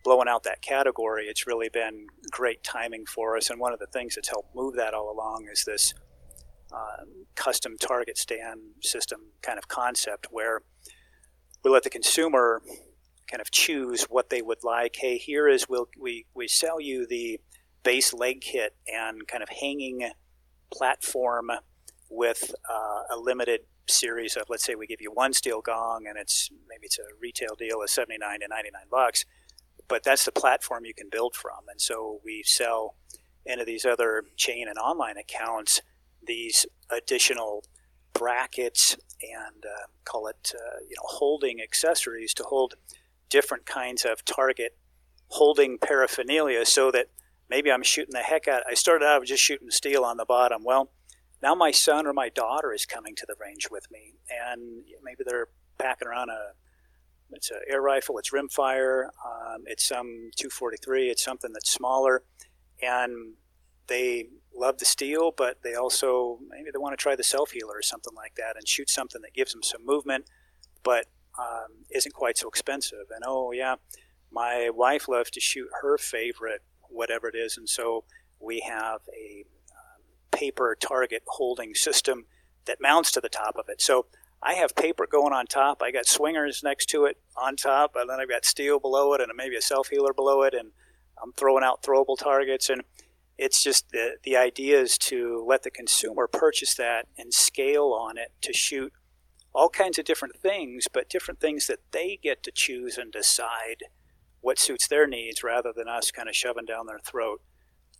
blowing 0.03 0.27
out 0.27 0.43
that 0.43 0.61
category, 0.61 1.25
it's 1.25 1.47
really 1.47 1.69
been 1.69 2.07
great 2.31 2.63
timing 2.63 3.05
for 3.05 3.35
us. 3.35 3.49
And 3.49 3.59
one 3.59 3.73
of 3.73 3.79
the 3.79 3.87
things 3.87 4.15
that's 4.15 4.29
helped 4.29 4.55
move 4.55 4.75
that 4.75 4.93
all 4.93 5.11
along 5.11 5.47
is 5.51 5.63
this 5.65 5.93
uh, 6.71 7.03
custom 7.35 7.77
target 7.79 8.17
stand 8.17 8.59
system 8.81 9.19
kind 9.41 9.57
of 9.57 9.67
concept 9.67 10.27
where 10.31 10.61
we 11.63 11.71
let 11.71 11.83
the 11.83 11.89
consumer 11.89 12.61
kind 13.29 13.41
of 13.41 13.51
choose 13.51 14.03
what 14.03 14.29
they 14.29 14.41
would 14.41 14.63
like. 14.63 14.95
Hey, 14.97 15.17
here 15.17 15.47
is 15.47 15.67
we'll, 15.67 15.87
we 15.99 16.25
we 16.33 16.47
sell 16.47 16.79
you 16.79 17.05
the 17.07 17.39
base 17.83 18.13
leg 18.13 18.41
kit 18.41 18.75
and 18.87 19.27
kind 19.27 19.43
of 19.43 19.49
hanging 19.49 20.09
platform 20.71 21.49
with 22.09 22.51
uh, 22.69 23.15
a 23.15 23.17
limited 23.17 23.61
series 23.87 24.35
of 24.35 24.43
let's 24.49 24.63
say 24.63 24.75
we 24.75 24.85
give 24.85 25.01
you 25.01 25.11
one 25.11 25.33
steel 25.33 25.61
gong 25.61 26.05
and 26.07 26.17
it's 26.17 26.49
maybe 26.69 26.85
it's 26.85 26.99
a 26.99 27.03
retail 27.19 27.55
deal 27.57 27.81
of 27.81 27.89
79 27.89 28.41
to 28.41 28.47
99 28.47 28.81
bucks 28.91 29.25
but 29.89 30.03
that's 30.03 30.23
the 30.23 30.31
platform 30.31 30.85
you 30.85 30.93
can 30.93 31.09
build 31.11 31.35
from 31.35 31.67
and 31.69 31.81
so 31.81 32.19
we 32.23 32.41
sell 32.45 32.95
into 33.45 33.65
these 33.65 33.85
other 33.85 34.23
chain 34.37 34.67
and 34.67 34.77
online 34.77 35.17
accounts 35.17 35.81
these 36.25 36.65
additional 36.89 37.63
brackets 38.13 38.97
and 39.21 39.65
uh, 39.65 39.87
call 40.05 40.27
it 40.27 40.53
uh, 40.55 40.79
you 40.81 40.95
know 40.95 41.05
holding 41.05 41.59
accessories 41.61 42.33
to 42.33 42.43
hold 42.43 42.75
different 43.29 43.65
kinds 43.65 44.05
of 44.05 44.23
target 44.25 44.77
holding 45.29 45.77
paraphernalia 45.77 46.65
so 46.65 46.91
that 46.91 47.07
maybe 47.49 47.71
I'm 47.71 47.83
shooting 47.83 48.13
the 48.13 48.19
heck 48.19 48.47
out. 48.47 48.63
I 48.69 48.73
started 48.73 49.05
out 49.05 49.25
just 49.25 49.43
shooting 49.43 49.69
steel 49.71 50.03
on 50.03 50.17
the 50.17 50.25
bottom. 50.25 50.63
Well, 50.63 50.91
now 51.41 51.55
my 51.55 51.71
son 51.71 52.05
or 52.05 52.13
my 52.13 52.29
daughter 52.29 52.73
is 52.73 52.85
coming 52.85 53.15
to 53.15 53.25
the 53.27 53.35
range 53.39 53.67
with 53.71 53.89
me, 53.91 54.15
and 54.29 54.83
maybe 55.03 55.23
they're 55.25 55.47
packing 55.77 56.07
around 56.07 56.29
a 56.29 56.53
it's 57.31 57.51
an 57.51 57.59
air 57.69 57.81
rifle, 57.81 58.17
it's 58.17 58.31
rimfire, 58.31 59.05
um, 59.25 59.63
it's 59.65 59.87
some 59.87 60.31
243, 60.35 61.09
it's 61.09 61.23
something 61.23 61.51
that's 61.53 61.71
smaller, 61.71 62.23
and 62.81 63.33
they 63.87 64.27
love 64.55 64.77
the 64.77 64.85
steel, 64.85 65.33
but 65.35 65.57
they 65.63 65.75
also 65.75 66.39
maybe 66.49 66.69
they 66.71 66.77
want 66.79 66.97
to 66.97 67.01
try 67.01 67.15
the 67.15 67.23
self 67.23 67.51
healer 67.51 67.77
or 67.77 67.81
something 67.81 68.13
like 68.15 68.35
that 68.35 68.55
and 68.55 68.67
shoot 68.67 68.89
something 68.89 69.21
that 69.21 69.33
gives 69.33 69.51
them 69.51 69.63
some 69.63 69.85
movement, 69.85 70.25
but 70.83 71.05
um, 71.37 71.85
isn't 71.91 72.13
quite 72.13 72.37
so 72.37 72.47
expensive. 72.47 73.07
And 73.13 73.23
oh 73.25 73.51
yeah, 73.51 73.75
my 74.31 74.69
wife 74.73 75.07
loves 75.07 75.31
to 75.31 75.39
shoot 75.39 75.67
her 75.81 75.97
favorite 75.97 76.61
whatever 76.89 77.27
it 77.27 77.35
is. 77.35 77.57
And 77.57 77.69
so 77.69 78.03
we 78.39 78.61
have 78.67 79.01
a 79.15 79.45
um, 79.71 80.01
paper 80.31 80.75
target 80.79 81.23
holding 81.27 81.73
system 81.73 82.25
that 82.65 82.81
mounts 82.81 83.11
to 83.11 83.21
the 83.21 83.29
top 83.29 83.55
of 83.57 83.65
it. 83.69 83.81
So 83.81 84.07
I 84.41 84.53
have 84.53 84.75
paper 84.75 85.05
going 85.09 85.33
on 85.33 85.47
top. 85.47 85.81
I 85.81 85.91
got 85.91 86.07
swingers 86.07 86.61
next 86.63 86.87
to 86.87 87.05
it 87.05 87.17
on 87.35 87.55
top, 87.55 87.91
and 87.95 88.09
then 88.09 88.19
I've 88.19 88.29
got 88.29 88.45
steel 88.45 88.79
below 88.79 89.13
it, 89.13 89.21
and 89.21 89.29
maybe 89.35 89.55
a 89.55 89.61
self 89.61 89.89
healer 89.89 90.13
below 90.13 90.43
it, 90.43 90.53
and 90.53 90.71
I'm 91.21 91.33
throwing 91.33 91.63
out 91.63 91.83
throwable 91.83 92.17
targets. 92.17 92.69
And 92.69 92.83
it's 93.37 93.61
just 93.61 93.89
the 93.89 94.17
the 94.23 94.37
idea 94.37 94.79
is 94.79 94.97
to 94.99 95.43
let 95.47 95.63
the 95.63 95.71
consumer 95.71 96.27
purchase 96.27 96.73
that 96.75 97.07
and 97.17 97.33
scale 97.33 97.91
on 97.93 98.17
it 98.17 98.31
to 98.41 98.53
shoot 98.53 98.93
all 99.53 99.69
kinds 99.69 99.97
of 99.97 100.05
different 100.05 100.37
things, 100.37 100.87
but 100.91 101.09
different 101.09 101.39
things 101.41 101.67
that 101.67 101.79
they 101.91 102.17
get 102.21 102.43
to 102.43 102.51
choose 102.51 102.97
and 102.97 103.11
decide 103.11 103.83
what 104.41 104.59
suits 104.59 104.87
their 104.87 105.05
needs, 105.05 105.43
rather 105.43 105.73
than 105.75 105.89
us 105.89 106.11
kind 106.11 106.29
of 106.29 106.35
shoving 106.35 106.65
down 106.65 106.85
their 106.85 106.99
throat 106.99 107.41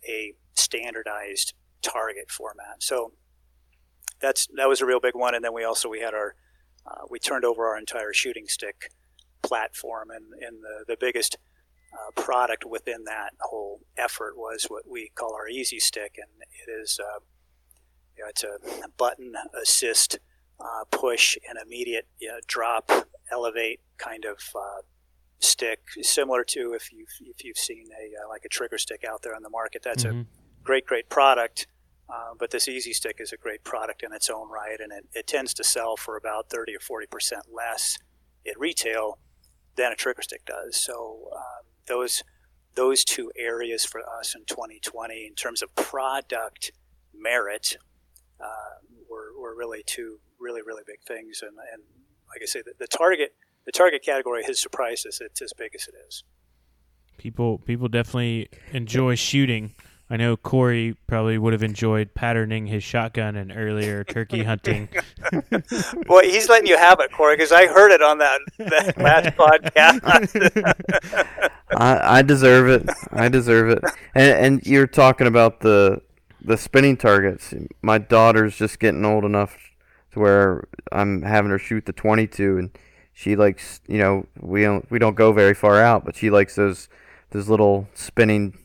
a 0.08 0.32
standardized 0.54 1.52
target 1.82 2.30
format. 2.30 2.82
So 2.82 3.12
that's 4.20 4.48
that 4.56 4.68
was 4.68 4.80
a 4.80 4.86
real 4.86 5.00
big 5.00 5.14
one. 5.14 5.34
And 5.34 5.44
then 5.44 5.54
we 5.54 5.64
also 5.64 5.88
we 5.88 6.00
had 6.00 6.14
our 6.14 6.34
uh, 6.86 7.04
we 7.10 7.18
turned 7.18 7.44
over 7.44 7.66
our 7.66 7.78
entire 7.78 8.12
shooting 8.12 8.46
stick 8.48 8.90
platform, 9.42 10.10
and, 10.10 10.32
and 10.42 10.62
the 10.62 10.84
the 10.86 10.96
biggest 10.98 11.36
uh, 11.92 12.20
product 12.20 12.64
within 12.64 13.04
that 13.04 13.30
whole 13.40 13.80
effort 13.96 14.36
was 14.36 14.66
what 14.68 14.84
we 14.88 15.10
call 15.14 15.34
our 15.34 15.48
Easy 15.48 15.78
Stick, 15.78 16.16
and 16.16 16.30
it 16.50 16.70
is 16.80 16.98
uh, 17.00 17.20
you 18.16 18.24
know, 18.24 18.28
it's 18.28 18.44
a 18.44 18.88
button 18.96 19.34
assist 19.60 20.18
uh, 20.60 20.84
push 20.90 21.38
and 21.48 21.58
immediate 21.64 22.06
you 22.18 22.28
know, 22.28 22.38
drop 22.46 22.90
elevate 23.32 23.80
kind 23.98 24.24
of 24.24 24.38
uh, 24.54 24.82
stick, 25.38 25.80
similar 26.02 26.44
to 26.44 26.74
if 26.74 26.92
you've 26.92 27.08
if 27.20 27.44
you've 27.44 27.56
seen 27.56 27.88
a 27.98 28.22
uh, 28.22 28.28
like 28.28 28.44
a 28.44 28.48
trigger 28.48 28.78
stick 28.78 29.04
out 29.08 29.22
there 29.22 29.34
on 29.34 29.42
the 29.42 29.50
market. 29.50 29.82
That's 29.82 30.04
mm-hmm. 30.04 30.20
a 30.20 30.24
great 30.62 30.86
great 30.86 31.08
product. 31.08 31.66
Uh, 32.12 32.34
but 32.38 32.50
this 32.50 32.66
Easy 32.66 32.92
Stick 32.92 33.16
is 33.20 33.32
a 33.32 33.36
great 33.36 33.62
product 33.62 34.02
in 34.02 34.12
its 34.12 34.28
own 34.28 34.50
right, 34.50 34.80
and 34.80 34.92
it, 34.92 35.06
it 35.14 35.26
tends 35.26 35.54
to 35.54 35.64
sell 35.64 35.96
for 35.96 36.16
about 36.16 36.50
30 36.50 36.76
or 36.76 36.80
40 36.80 37.06
percent 37.06 37.42
less 37.52 37.98
at 38.48 38.58
retail 38.58 39.18
than 39.76 39.92
a 39.92 39.96
trigger 39.96 40.22
stick 40.22 40.44
does. 40.44 40.76
So 40.76 41.28
um, 41.34 41.64
those 41.86 42.22
those 42.74 43.04
two 43.04 43.32
areas 43.36 43.84
for 43.84 44.00
us 44.18 44.34
in 44.34 44.44
2020 44.46 45.26
in 45.26 45.34
terms 45.34 45.60
of 45.60 45.74
product 45.74 46.70
merit 47.14 47.76
uh, 48.40 48.78
were, 49.08 49.32
were 49.38 49.56
really 49.56 49.82
two 49.86 50.18
really 50.38 50.62
really 50.62 50.82
big 50.86 51.00
things. 51.06 51.42
And, 51.42 51.56
and 51.72 51.82
like 52.28 52.40
I 52.42 52.46
say 52.46 52.62
the, 52.62 52.72
the 52.78 52.86
target 52.86 53.34
the 53.66 53.72
target 53.72 54.02
category 54.04 54.44
has 54.44 54.58
surprised 54.58 55.06
us. 55.06 55.20
It's 55.20 55.42
as 55.42 55.52
big 55.52 55.74
as 55.74 55.88
it 55.88 55.94
is. 56.08 56.24
People 57.18 57.58
people 57.58 57.88
definitely 57.88 58.48
enjoy 58.72 59.14
shooting 59.14 59.74
I 60.12 60.16
know 60.16 60.36
Corey 60.36 60.96
probably 61.06 61.38
would 61.38 61.52
have 61.52 61.62
enjoyed 61.62 62.14
patterning 62.14 62.66
his 62.66 62.82
shotgun 62.82 63.36
in 63.36 63.52
earlier 63.52 64.02
turkey 64.08 64.42
hunting. 64.42 64.88
Boy, 66.06 66.22
he's 66.22 66.48
letting 66.48 66.66
you 66.66 66.76
have 66.76 66.98
it, 66.98 67.12
Corey, 67.12 67.36
because 67.36 67.52
I 67.52 67.68
heard 67.68 67.92
it 67.92 68.02
on 68.02 68.18
that, 68.18 68.40
that 68.58 68.98
last 68.98 69.28
podcast. 69.36 70.00
I, 71.76 72.18
I 72.18 72.22
deserve 72.22 72.68
it. 72.68 72.90
I 73.12 73.28
deserve 73.28 73.70
it. 73.70 73.84
And, 74.16 74.44
and 74.44 74.66
you're 74.66 74.88
talking 74.88 75.28
about 75.28 75.60
the 75.60 76.02
the 76.42 76.56
spinning 76.56 76.96
targets. 76.96 77.54
My 77.82 77.98
daughter's 77.98 78.56
just 78.56 78.80
getting 78.80 79.04
old 79.04 79.24
enough 79.24 79.56
to 80.12 80.18
where 80.18 80.66
I'm 80.90 81.22
having 81.22 81.50
her 81.50 81.58
shoot 81.58 81.84
the 81.84 81.92
22, 81.92 82.58
and 82.58 82.70
she 83.12 83.36
likes, 83.36 83.80
you 83.86 83.98
know, 83.98 84.26
we 84.40 84.62
don't 84.62 84.90
we 84.90 84.98
don't 84.98 85.14
go 85.14 85.32
very 85.32 85.54
far 85.54 85.80
out, 85.80 86.04
but 86.04 86.16
she 86.16 86.30
likes 86.30 86.56
those 86.56 86.88
those 87.30 87.48
little 87.48 87.88
spinning 87.94 88.58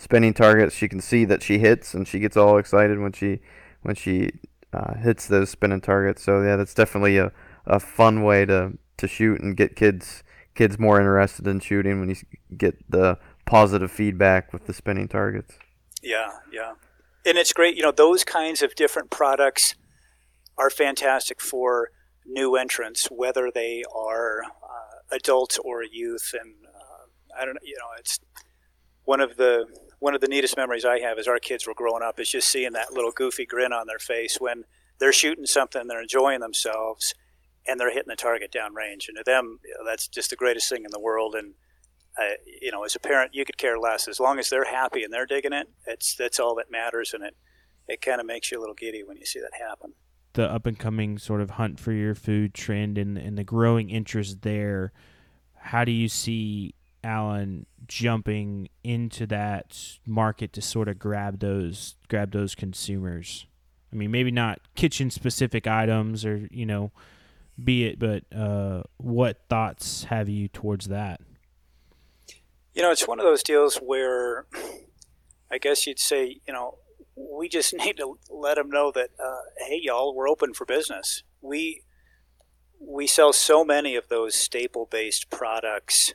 spinning 0.00 0.32
targets 0.32 0.74
she 0.74 0.88
can 0.88 1.00
see 1.00 1.26
that 1.26 1.42
she 1.42 1.58
hits 1.58 1.92
and 1.92 2.08
she 2.08 2.18
gets 2.18 2.36
all 2.36 2.56
excited 2.56 2.98
when 2.98 3.12
she 3.12 3.38
when 3.82 3.94
she 3.94 4.30
uh, 4.72 4.94
hits 4.94 5.26
those 5.26 5.50
spinning 5.50 5.80
targets. 5.80 6.22
So 6.22 6.42
yeah 6.42 6.56
that's 6.56 6.74
definitely 6.74 7.18
a, 7.18 7.32
a 7.66 7.78
fun 7.78 8.22
way 8.22 8.46
to 8.46 8.78
to 8.96 9.06
shoot 9.06 9.40
and 9.40 9.56
get 9.56 9.76
kids 9.76 10.22
kids 10.54 10.78
more 10.78 10.98
interested 10.98 11.46
in 11.46 11.60
shooting 11.60 12.00
when 12.00 12.08
you 12.08 12.16
get 12.56 12.76
the 12.90 13.18
positive 13.44 13.90
feedback 13.90 14.52
with 14.52 14.66
the 14.66 14.72
spinning 14.72 15.06
targets. 15.06 15.58
Yeah 16.02 16.30
yeah. 16.50 16.72
And 17.26 17.36
it's 17.36 17.52
great 17.52 17.76
you 17.76 17.82
know 17.82 17.92
those 17.92 18.24
kinds 18.24 18.62
of 18.62 18.74
different 18.74 19.10
products 19.10 19.74
are 20.56 20.70
fantastic 20.70 21.42
for 21.42 21.90
new 22.24 22.56
entrants 22.56 23.06
whether 23.06 23.50
they 23.52 23.82
are 23.94 24.42
uh, 24.44 25.14
adults 25.14 25.58
or 25.58 25.82
youth. 25.82 26.34
And 26.40 26.54
uh, 26.66 27.40
i 27.40 27.44
don't 27.44 27.58
you 27.62 27.76
know 27.76 27.90
it's 27.98 28.18
one 29.04 29.20
of 29.20 29.36
the 29.36 29.66
one 30.00 30.14
of 30.14 30.20
the 30.20 30.28
neatest 30.28 30.56
memories 30.56 30.84
I 30.84 30.98
have 31.00 31.18
as 31.18 31.28
our 31.28 31.38
kids 31.38 31.66
were 31.66 31.74
growing 31.74 32.02
up 32.02 32.18
is 32.18 32.30
just 32.30 32.48
seeing 32.48 32.72
that 32.72 32.92
little 32.92 33.12
goofy 33.12 33.46
grin 33.46 33.72
on 33.72 33.86
their 33.86 33.98
face 33.98 34.38
when 34.40 34.64
they're 34.98 35.12
shooting 35.12 35.46
something, 35.46 35.86
they're 35.86 36.02
enjoying 36.02 36.40
themselves, 36.40 37.14
and 37.66 37.78
they're 37.78 37.92
hitting 37.92 38.08
the 38.08 38.16
target 38.16 38.50
downrange. 38.52 39.08
And 39.08 39.16
to 39.16 39.22
them, 39.24 39.60
you 39.64 39.74
know, 39.78 39.88
that's 39.88 40.08
just 40.08 40.30
the 40.30 40.36
greatest 40.36 40.68
thing 40.68 40.84
in 40.84 40.90
the 40.90 41.00
world. 41.00 41.34
And 41.34 41.54
uh, 42.18 42.34
you 42.60 42.72
know, 42.72 42.84
as 42.84 42.96
a 42.96 43.00
parent, 43.00 43.34
you 43.34 43.44
could 43.44 43.56
care 43.56 43.78
less 43.78 44.08
as 44.08 44.18
long 44.18 44.38
as 44.38 44.50
they're 44.50 44.64
happy 44.64 45.04
and 45.04 45.12
they're 45.12 45.26
digging 45.26 45.52
it. 45.52 45.68
It's 45.86 46.16
that's 46.16 46.40
all 46.40 46.54
that 46.56 46.70
matters, 46.70 47.14
and 47.14 47.22
it 47.22 47.36
it 47.86 48.00
kind 48.00 48.20
of 48.20 48.26
makes 48.26 48.50
you 48.50 48.58
a 48.58 48.60
little 48.60 48.74
giddy 48.74 49.04
when 49.04 49.16
you 49.16 49.26
see 49.26 49.40
that 49.40 49.60
happen. 49.60 49.92
The 50.32 50.50
up 50.50 50.66
and 50.66 50.78
coming 50.78 51.18
sort 51.18 51.40
of 51.40 51.50
hunt 51.50 51.78
for 51.78 51.92
your 51.92 52.14
food 52.14 52.54
trend 52.54 52.98
and 52.98 53.18
and 53.18 53.36
the 53.36 53.44
growing 53.44 53.90
interest 53.90 54.42
there. 54.42 54.92
How 55.56 55.84
do 55.84 55.92
you 55.92 56.08
see 56.08 56.74
Allen 57.02 57.66
jumping 57.86 58.68
into 58.84 59.26
that 59.26 59.98
market 60.06 60.52
to 60.52 60.62
sort 60.62 60.88
of 60.88 60.98
grab 60.98 61.40
those 61.40 61.96
grab 62.08 62.32
those 62.32 62.54
consumers. 62.54 63.46
I 63.92 63.96
mean, 63.96 64.10
maybe 64.10 64.30
not 64.30 64.60
kitchen 64.74 65.10
specific 65.10 65.66
items 65.66 66.24
or 66.24 66.48
you 66.50 66.66
know, 66.66 66.92
be 67.62 67.86
it, 67.86 67.98
but 67.98 68.24
uh, 68.34 68.82
what 68.98 69.38
thoughts 69.48 70.04
have 70.04 70.28
you 70.28 70.48
towards 70.48 70.88
that? 70.88 71.20
You 72.74 72.82
know, 72.82 72.90
it's 72.90 73.08
one 73.08 73.18
of 73.18 73.24
those 73.24 73.42
deals 73.42 73.76
where 73.76 74.46
I 75.50 75.58
guess 75.58 75.86
you'd 75.86 75.98
say, 75.98 76.40
you 76.46 76.52
know, 76.52 76.78
we 77.16 77.48
just 77.48 77.74
need 77.84 77.96
to 77.96 78.18
let 78.30 78.56
them 78.56 78.70
know 78.70 78.92
that, 78.92 79.10
uh, 79.22 79.66
hey, 79.66 79.80
y'all, 79.82 80.14
we're 80.14 80.28
open 80.28 80.54
for 80.54 80.64
business. 80.64 81.22
We 81.40 81.82
we 82.82 83.06
sell 83.06 83.32
so 83.32 83.62
many 83.62 83.94
of 83.94 84.08
those 84.08 84.34
staple 84.34 84.86
based 84.90 85.28
products 85.28 86.14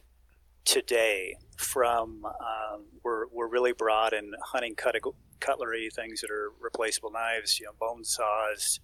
today 0.65 1.37
from 1.57 2.25
um, 2.25 2.85
we're, 3.03 3.27
we're 3.31 3.47
really 3.47 3.71
broad 3.71 4.13
in 4.13 4.31
hunting 4.43 4.75
cut- 4.75 4.95
cutlery, 5.39 5.89
things 5.95 6.21
that 6.21 6.31
are 6.31 6.51
replaceable 6.59 7.11
knives, 7.11 7.59
you 7.59 7.65
know, 7.65 7.71
bone 7.79 8.03
saws, 8.03 8.79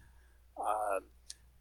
uh, 0.57 0.99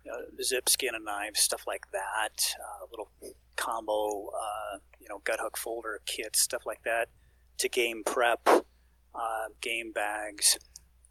you 0.05 0.13
know, 0.13 0.19
zip 0.43 0.69
skin 0.69 0.95
and 0.95 1.05
knives, 1.05 1.41
stuff 1.41 1.65
like 1.67 1.91
that, 1.93 2.55
uh, 2.61 2.87
little 2.91 3.11
combo, 3.57 4.29
uh, 4.29 4.79
you 5.01 5.07
know, 5.09 5.21
gut 5.25 5.41
hook 5.41 5.57
folder 5.57 6.01
kits, 6.07 6.41
stuff 6.41 6.65
like 6.67 6.83
that, 6.85 7.09
to 7.59 7.69
game 7.69 8.03
prep, 8.05 8.47
uh, 8.47 9.47
game 9.61 9.93
bags, 9.93 10.59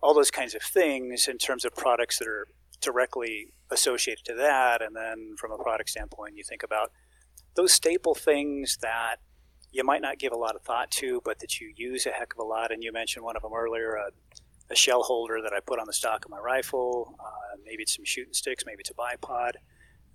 all 0.01 0.13
those 0.13 0.31
kinds 0.31 0.55
of 0.55 0.61
things 0.61 1.27
in 1.27 1.37
terms 1.37 1.65
of 1.65 1.75
products 1.75 2.19
that 2.19 2.27
are 2.27 2.47
directly 2.81 3.53
associated 3.71 4.23
to 4.25 4.33
that. 4.35 4.81
And 4.81 4.95
then 4.95 5.35
from 5.37 5.51
a 5.51 5.57
product 5.57 5.89
standpoint, 5.89 6.35
you 6.35 6.43
think 6.43 6.63
about 6.63 6.91
those 7.59 7.73
staple 7.73 8.15
things 8.15 8.77
that 8.81 9.17
you 9.73 9.83
might 9.83 10.01
not 10.01 10.17
give 10.17 10.31
a 10.31 10.37
lot 10.37 10.55
of 10.55 10.61
thought 10.61 10.89
to, 10.89 11.21
but 11.25 11.39
that 11.39 11.59
you 11.59 11.73
use 11.75 12.05
a 12.05 12.09
heck 12.09 12.33
of 12.33 12.39
a 12.39 12.43
lot. 12.43 12.71
And 12.71 12.81
you 12.81 12.93
mentioned 12.93 13.25
one 13.25 13.35
of 13.35 13.41
them 13.41 13.51
earlier, 13.53 13.95
a, 13.95 14.11
a 14.71 14.75
shell 14.75 15.03
holder 15.03 15.41
that 15.43 15.51
I 15.51 15.59
put 15.59 15.77
on 15.77 15.85
the 15.85 15.93
stock 15.93 16.23
of 16.23 16.31
my 16.31 16.39
rifle. 16.39 17.15
Uh, 17.19 17.57
maybe 17.65 17.83
it's 17.83 17.93
some 17.97 18.05
shooting 18.05 18.31
sticks. 18.31 18.63
Maybe 18.65 18.79
it's 18.79 18.91
a 18.91 18.93
bipod. 18.93 19.53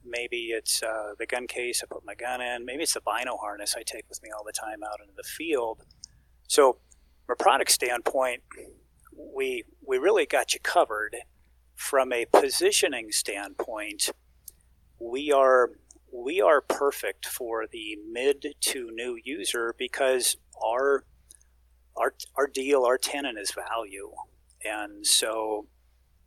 Maybe 0.06 0.52
it's 0.52 0.82
uh, 0.82 1.12
the 1.18 1.26
gun 1.26 1.46
case 1.46 1.82
I 1.82 1.86
put 1.92 2.02
my 2.06 2.14
gun 2.14 2.40
in. 2.40 2.64
Maybe 2.64 2.82
it's 2.82 2.94
the 2.94 3.02
bino 3.02 3.36
harness 3.36 3.74
I 3.76 3.82
take 3.82 4.08
with 4.08 4.22
me 4.22 4.30
all 4.34 4.44
the 4.44 4.52
time 4.52 4.82
out 4.82 5.00
into 5.02 5.12
the 5.14 5.22
field. 5.22 5.84
So, 6.48 6.78
from 7.26 7.36
a 7.38 7.42
product 7.42 7.70
standpoint, 7.70 8.42
we 9.12 9.64
we 9.86 9.98
really 9.98 10.24
got 10.24 10.54
you 10.54 10.60
covered. 10.60 11.16
From 11.74 12.12
a 12.12 12.24
positioning 12.26 13.12
standpoint, 13.12 14.10
we 15.00 15.32
are 15.32 15.70
we 16.14 16.40
are 16.40 16.60
perfect 16.60 17.26
for 17.26 17.66
the 17.66 17.98
mid 18.08 18.54
to 18.60 18.90
new 18.92 19.18
user 19.24 19.74
because 19.76 20.36
our 20.64 21.04
our 21.96 22.14
our 22.36 22.46
deal, 22.46 22.84
our 22.84 22.98
tenant 22.98 23.38
is 23.38 23.52
value, 23.52 24.12
and 24.64 25.06
so 25.06 25.66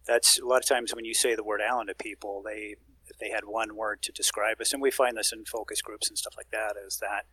that's 0.06 0.40
a 0.40 0.46
lot 0.46 0.62
of 0.62 0.68
times 0.68 0.94
when 0.94 1.06
you 1.06 1.14
say 1.14 1.36
the 1.36 1.44
word 1.44 1.62
Allen 1.62 1.88
to 1.88 1.96
people, 1.96 2.44
they 2.44 2.76
if 3.08 3.18
they 3.20 3.30
had 3.30 3.46
one 3.46 3.76
word 3.76 4.02
to 4.04 4.12
describe 4.12 4.60
us, 4.60 4.74
and 4.74 4.82
we 4.82 4.92
find 4.92 5.18
this 5.18 5.32
in 5.32 5.46
focus 5.46 5.82
groups 5.82 6.10
and 6.10 6.18
stuff 6.18 6.34
like 6.36 6.52
that, 6.52 6.76
is 6.86 6.98
that 6.98 7.26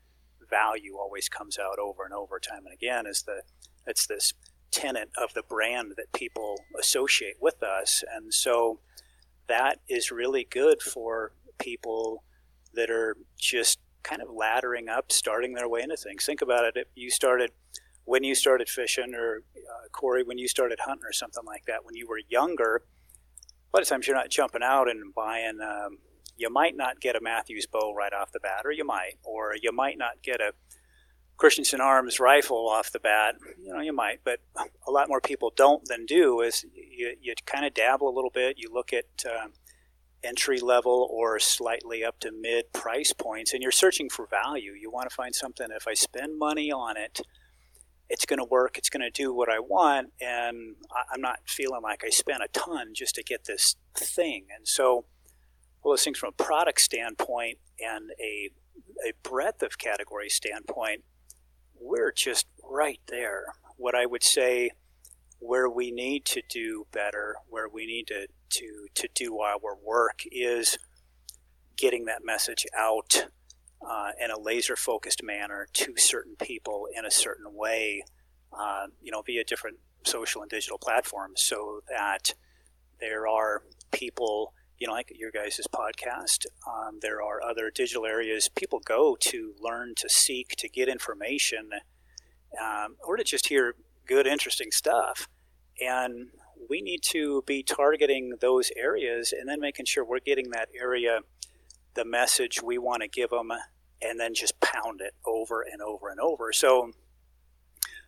value 0.49 0.97
always 0.97 1.29
comes 1.29 1.59
out 1.59 1.79
over 1.79 2.05
and 2.05 2.15
over 2.15 2.39
time 2.39 2.67
and 2.67 2.75
again. 2.75 3.07
Is 3.07 3.23
the 3.23 3.43
it's 3.87 4.07
this 4.07 4.33
tenet 4.71 5.11
of 5.21 5.35
the 5.35 5.43
brand 5.43 5.95
that 5.97 6.13
people 6.13 6.61
associate 6.79 7.37
with 7.41 7.65
us, 7.65 8.05
and 8.15 8.33
so 8.33 8.79
that 9.49 9.81
is 9.89 10.13
really 10.13 10.47
good 10.49 10.81
for 10.81 11.33
people 11.59 12.23
that 12.77 12.91
are 12.91 13.17
just 13.39 13.79
kind 14.03 14.21
of 14.21 14.29
laddering 14.29 14.89
up, 14.89 15.11
starting 15.11 15.55
their 15.55 15.69
way 15.69 15.83
into 15.83 15.97
things. 15.97 16.25
Think 16.25 16.43
about 16.43 16.65
it. 16.65 16.75
If 16.77 16.89
you 16.95 17.11
started 17.11 17.51
when 18.05 18.23
you 18.23 18.35
started 18.35 18.69
fishing, 18.69 19.15
or 19.15 19.43
uh, 19.57 19.89
Corey, 19.93 20.23
when 20.23 20.39
you 20.39 20.47
started 20.47 20.79
hunting, 20.85 21.05
or 21.05 21.13
something 21.13 21.45
like 21.47 21.65
that, 21.67 21.85
when 21.85 21.95
you 21.97 22.07
were 22.07 22.21
younger, 22.29 22.83
a 23.73 23.77
lot 23.77 23.83
of 23.83 23.89
times 23.89 24.07
you're 24.07 24.17
not 24.17 24.31
jumping 24.31 24.63
out 24.63 24.91
and 24.91 25.15
buying. 25.15 25.61
Um, 25.61 25.99
you 26.37 26.51
might 26.51 26.77
not 26.77 27.01
get 27.01 27.17
a 27.17 27.21
Mathews 27.21 27.67
bow 27.67 27.95
right 27.95 28.13
off 28.13 28.33
the 28.33 28.41
bat, 28.41 28.63
or 28.65 28.73
you 28.73 28.85
might, 28.85 29.15
or 29.23 29.55
you 29.61 29.73
might 29.73 29.97
not 29.97 30.23
get 30.23 30.41
a 30.41 30.53
Christensen 31.37 31.81
Arms 31.81 32.21
rifle 32.21 32.69
off 32.69 32.93
the 32.93 33.01
bat. 33.01 33.37
You 33.61 33.73
know, 33.73 33.81
you 33.81 33.93
might, 33.93 34.21
but 34.25 34.41
a 34.87 34.91
lot 34.91 35.09
more 35.09 35.21
people 35.21 35.53
don't 35.57 35.85
than 35.87 36.07
do. 36.07 36.41
Is 36.41 36.65
you, 36.75 37.17
you 37.21 37.35
kind 37.47 37.65
of 37.65 37.75
dabble 37.75 38.09
a 38.09 38.15
little 38.15 38.31
bit. 38.31 38.57
You 38.59 38.73
look 38.73 38.93
at 38.93 39.07
uh, 39.27 39.47
entry 40.25 40.59
level 40.61 41.09
or 41.11 41.39
slightly 41.39 42.05
up 42.05 42.19
to 42.21 42.33
mid 42.33 42.73
price 42.73 43.13
points, 43.13 43.53
and 43.53 43.63
you're 43.63 43.73
searching 43.73 44.09
for 44.09 44.27
value. 44.27 44.73
You 44.73 44.91
want 44.91 45.09
to 45.09 45.15
find 45.15 45.35
something. 45.35 45.69
If 45.71 45.87
I 45.87 45.95
spend 45.95 46.39
money 46.39 46.73
on 46.73 46.97
it, 46.97 47.21
it's 48.09 48.27
going 48.27 48.39
to 48.39 48.45
work. 48.45 48.79
It's 48.79 48.91
going 48.91 49.03
to 49.03 49.11
do 49.11 49.33
what 49.33 49.49
I 49.49 49.59
want, 49.59 50.13
and 50.21 50.77
I'm 51.13 51.21
not 51.21 51.39
feeling 51.47 51.83
like 51.83 52.03
I 52.05 52.11
spent 52.11 52.43
a 52.43 52.49
ton 52.49 52.95
just 52.95 53.15
to 53.17 53.23
get 53.23 53.45
this 53.45 53.77
thing. 53.97 54.47
And 54.55 54.67
so, 54.67 55.05
all 55.83 55.93
those 55.93 56.05
things 56.05 56.19
from 56.19 56.31
a 56.39 56.43
product 56.43 56.81
standpoint 56.81 57.59
and 57.81 58.11
a 58.21 58.51
a 59.07 59.13
breadth 59.29 59.63
of 59.63 59.77
category 59.77 60.29
standpoint 60.29 61.03
we're 61.85 62.13
just 62.13 62.47
right 62.63 63.01
there. 63.09 63.55
What 63.77 63.95
I 63.95 64.07
would 64.07 64.23
say 64.23 64.71
where 65.45 65.69
we 65.69 65.91
need 65.91 66.25
to 66.25 66.43
do 66.49 66.87
better, 66.93 67.37
where 67.49 67.69
we 67.69 67.87
need 67.87 68.07
to, 68.07 68.27
to, 68.49 68.87
to 68.95 69.09
do 69.15 69.39
our 69.41 69.59
work 69.85 70.23
is 70.33 70.79
getting 71.77 72.07
that 72.07 72.25
message 72.25 72.67
out 72.77 73.27
uh, 73.87 74.11
in 74.23 74.31
a 74.31 74.39
laser 74.39 74.77
focused 74.77 75.23
manner 75.23 75.69
to 75.73 75.95
certain 75.97 76.35
people 76.37 76.89
in 76.97 77.05
a 77.05 77.11
certain 77.11 77.55
way, 77.55 78.03
uh, 78.53 78.87
you 79.03 79.11
know, 79.11 79.23
via 79.23 79.45
different 79.45 79.77
social 80.05 80.41
and 80.43 80.51
digital 80.51 80.79
platforms 80.79 81.43
so 81.43 81.81
that 81.89 82.35
there 83.01 83.27
are 83.27 83.63
people 83.93 84.55
you 84.79 84.89
know, 84.89 84.93
like 84.93 85.13
your 85.15 85.31
guys' 85.31 85.67
podcast. 85.73 86.47
Um, 86.67 86.99
there 87.01 87.23
are 87.23 87.43
other 87.43 87.71
digital 87.71 88.05
areas 88.05 88.49
people 88.49 88.81
go 88.85 89.17
to 89.21 89.55
learn, 89.61 89.95
to 89.97 90.09
seek, 90.09 90.57
to 90.57 90.69
get 90.69 90.89
information, 90.89 91.71
um, 92.61 92.97
or 93.07 93.17
to 93.17 93.25
just 93.25 93.49
hear 93.49 93.77
good, 94.07 94.27
interesting 94.27 94.71
stuff. 94.73 95.29
And 95.81 96.29
we 96.69 96.81
need 96.81 97.03
to 97.11 97.43
be 97.47 97.63
targeting 97.63 98.35
those 98.41 98.71
areas 98.77 99.33
and 99.33 99.49
then 99.49 99.61
making 99.61 99.87
sure 99.87 100.05
we're 100.05 100.21
getting 100.21 100.51
that 100.51 100.69
area 100.79 101.21
the 101.95 102.05
message 102.05 102.63
we 102.63 102.79
want 102.79 103.03
to 103.03 103.09
give 103.09 103.31
them 103.31 103.51
and 104.03 104.19
then 104.19 104.35
just 104.35 104.61
pound 104.61 105.01
it 105.01 105.15
over 105.25 105.63
and 105.63 105.81
over 105.81 106.09
and 106.09 106.21
over. 106.21 106.53
So, 106.53 106.91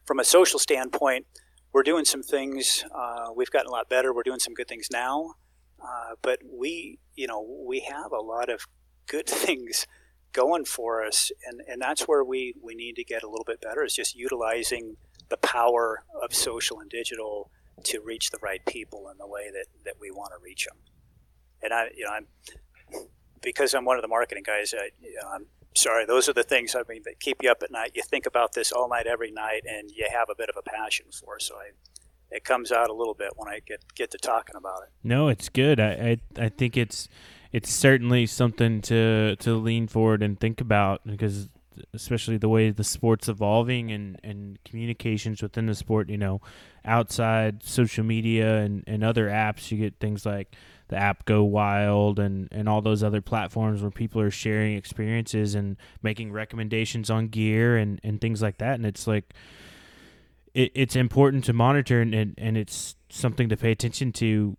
from 0.04 0.20
a 0.20 0.24
social 0.24 0.58
standpoint, 0.58 1.26
we're 1.72 1.82
doing 1.82 2.04
some 2.04 2.22
things. 2.22 2.84
Uh, 2.94 3.26
we've 3.34 3.50
gotten 3.50 3.68
a 3.68 3.72
lot 3.72 3.88
better. 3.88 4.14
We're 4.14 4.22
doing 4.22 4.38
some 4.38 4.54
good 4.54 4.68
things 4.68 4.88
now. 4.90 5.34
Uh, 5.82 6.14
but 6.22 6.40
we, 6.50 6.98
you 7.14 7.26
know, 7.26 7.40
we 7.66 7.80
have 7.80 8.12
a 8.12 8.20
lot 8.20 8.48
of 8.48 8.66
good 9.06 9.26
things 9.28 9.86
going 10.32 10.64
for 10.64 11.04
us, 11.04 11.32
and, 11.46 11.62
and 11.66 11.80
that's 11.80 12.02
where 12.02 12.22
we, 12.22 12.54
we 12.62 12.74
need 12.74 12.94
to 12.96 13.04
get 13.04 13.22
a 13.22 13.28
little 13.28 13.44
bit 13.44 13.60
better 13.60 13.82
is 13.84 13.94
just 13.94 14.14
utilizing 14.14 14.96
the 15.28 15.36
power 15.38 16.04
of 16.22 16.34
social 16.34 16.78
and 16.78 16.90
digital 16.90 17.50
to 17.84 18.00
reach 18.00 18.30
the 18.30 18.38
right 18.42 18.64
people 18.66 19.08
in 19.10 19.18
the 19.18 19.26
way 19.26 19.50
that, 19.50 19.66
that 19.84 19.94
we 20.00 20.10
want 20.10 20.30
to 20.30 20.42
reach 20.42 20.66
them. 20.66 20.76
And 21.62 21.72
I, 21.72 21.88
you 21.96 22.04
know, 22.04 22.10
I'm 22.10 22.26
because 23.42 23.74
I'm 23.74 23.84
one 23.84 23.96
of 23.96 24.02
the 24.02 24.08
marketing 24.08 24.44
guys. 24.44 24.74
I, 24.76 24.90
you 25.00 25.14
know, 25.14 25.28
I'm 25.34 25.46
sorry. 25.74 26.04
Those 26.06 26.28
are 26.28 26.32
the 26.32 26.42
things 26.42 26.74
I 26.74 26.82
mean 26.88 27.02
that 27.04 27.20
keep 27.20 27.42
you 27.42 27.50
up 27.50 27.62
at 27.62 27.70
night. 27.70 27.92
You 27.94 28.02
think 28.02 28.26
about 28.26 28.52
this 28.54 28.72
all 28.72 28.88
night, 28.88 29.06
every 29.06 29.30
night, 29.30 29.62
and 29.66 29.90
you 29.90 30.06
have 30.10 30.28
a 30.30 30.34
bit 30.34 30.48
of 30.48 30.56
a 30.56 30.62
passion 30.62 31.06
for. 31.12 31.38
So 31.38 31.54
I 31.56 31.70
it 32.30 32.44
comes 32.44 32.72
out 32.72 32.90
a 32.90 32.92
little 32.92 33.14
bit 33.14 33.30
when 33.36 33.48
I 33.48 33.60
get 33.66 33.82
get 33.94 34.10
to 34.12 34.18
talking 34.18 34.56
about 34.56 34.82
it. 34.82 34.88
No, 35.02 35.28
it's 35.28 35.48
good. 35.48 35.80
I 35.80 36.18
I, 36.38 36.44
I 36.44 36.48
think 36.48 36.76
it's 36.76 37.08
it's 37.52 37.72
certainly 37.72 38.26
something 38.26 38.80
to 38.82 39.36
to 39.36 39.54
lean 39.54 39.86
forward 39.86 40.22
and 40.22 40.38
think 40.38 40.60
about 40.60 41.02
because 41.06 41.48
especially 41.92 42.36
the 42.36 42.48
way 42.48 42.70
the 42.70 42.84
sport's 42.84 43.28
evolving 43.28 43.90
and, 43.90 44.18
and 44.22 44.58
communications 44.64 45.42
within 45.42 45.66
the 45.66 45.74
sport, 45.74 46.08
you 46.08 46.18
know, 46.18 46.40
outside 46.84 47.62
social 47.62 48.04
media 48.04 48.58
and, 48.58 48.84
and 48.86 49.02
other 49.04 49.28
apps, 49.28 49.70
you 49.70 49.78
get 49.78 49.98
things 49.98 50.24
like 50.24 50.54
the 50.88 50.96
app 50.96 51.24
Go 51.24 51.42
Wild 51.42 52.18
and, 52.18 52.48
and 52.52 52.68
all 52.68 52.80
those 52.80 53.02
other 53.02 53.20
platforms 53.20 53.82
where 53.82 53.90
people 53.90 54.20
are 54.20 54.30
sharing 54.30 54.76
experiences 54.76 55.54
and 55.54 55.76
making 56.02 56.32
recommendations 56.32 57.10
on 57.10 57.28
gear 57.28 57.76
and, 57.76 58.00
and 58.04 58.20
things 58.20 58.40
like 58.40 58.58
that. 58.58 58.74
And 58.74 58.86
it's 58.86 59.06
like, 59.06 59.34
it, 60.54 60.72
it's 60.74 60.96
important 60.96 61.44
to 61.44 61.52
monitor 61.52 62.00
and, 62.00 62.14
and, 62.14 62.34
and 62.38 62.56
it's 62.56 62.96
something 63.08 63.48
to 63.48 63.56
pay 63.56 63.72
attention 63.72 64.12
to 64.12 64.56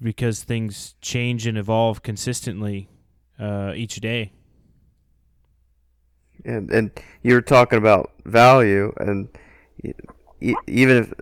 because 0.00 0.44
things 0.44 0.94
change 1.00 1.46
and 1.46 1.58
evolve 1.58 2.02
consistently 2.02 2.88
uh, 3.38 3.72
each 3.74 3.96
day. 3.96 4.32
And 6.46 6.70
and 6.70 6.90
you're 7.22 7.42
talking 7.42 7.78
about 7.78 8.12
value, 8.24 8.92
and 8.98 9.28
even 10.40 10.96
if 10.96 11.12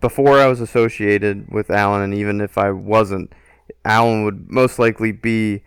before 0.00 0.38
I 0.38 0.46
was 0.46 0.60
associated 0.60 1.50
with 1.50 1.70
Allen, 1.70 2.02
and 2.02 2.14
even 2.14 2.40
if 2.40 2.56
I 2.56 2.70
wasn't, 2.70 3.32
Allen 3.84 4.24
would 4.24 4.50
most 4.50 4.78
likely 4.78 5.12
be 5.12 5.62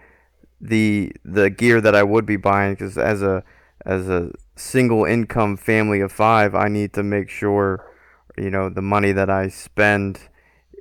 the 0.59 1.11
the 1.25 1.49
gear 1.49 1.81
that 1.81 1.95
I 1.95 2.03
would 2.03 2.25
be 2.25 2.37
buying 2.37 2.73
because 2.73 2.97
as 2.97 3.21
a 3.21 3.43
as 3.85 4.07
a 4.07 4.31
single 4.55 5.05
income 5.05 5.57
family 5.57 5.99
of 6.01 6.11
five, 6.11 6.55
I 6.55 6.67
need 6.67 6.93
to 6.93 7.03
make 7.03 7.29
sure 7.29 7.85
you 8.37 8.49
know 8.49 8.69
the 8.69 8.81
money 8.81 9.11
that 9.11 9.29
I 9.29 9.49
spend 9.49 10.19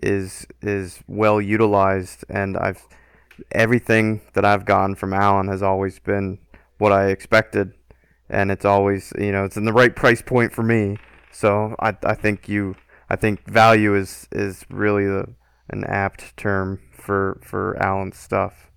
is 0.03 0.47
is 0.63 1.01
well 1.07 1.41
utilized 1.41 2.25
and 2.29 2.57
I've 2.57 2.87
everything 3.53 4.21
that 4.35 4.45
I've 4.45 4.65
gotten 4.65 4.95
from 4.95 5.13
Allen 5.13 5.49
has 5.49 5.63
always 5.63 5.99
been 5.99 6.39
what 6.79 6.93
I 6.93 7.09
expected 7.09 7.75
and 8.31 8.51
it's 8.51 8.65
always 8.65 9.13
you 9.19 9.33
know 9.33 9.45
it's 9.45 9.57
in 9.57 9.65
the 9.65 9.73
right 9.73 9.95
price 9.95 10.23
point 10.23 10.53
for 10.53 10.63
me. 10.63 10.97
So 11.33 11.75
I, 11.79 11.97
I 12.03 12.15
think 12.15 12.49
you 12.49 12.77
I 13.09 13.17
think 13.17 13.47
value 13.47 13.95
is 13.95 14.29
is 14.33 14.65
really 14.71 15.07
the, 15.07 15.35
an 15.69 15.85
apt 15.85 16.37
term 16.37 16.81
for 16.93 17.41
for 17.43 17.77
Allen's 17.83 18.17
stuff 18.17 18.70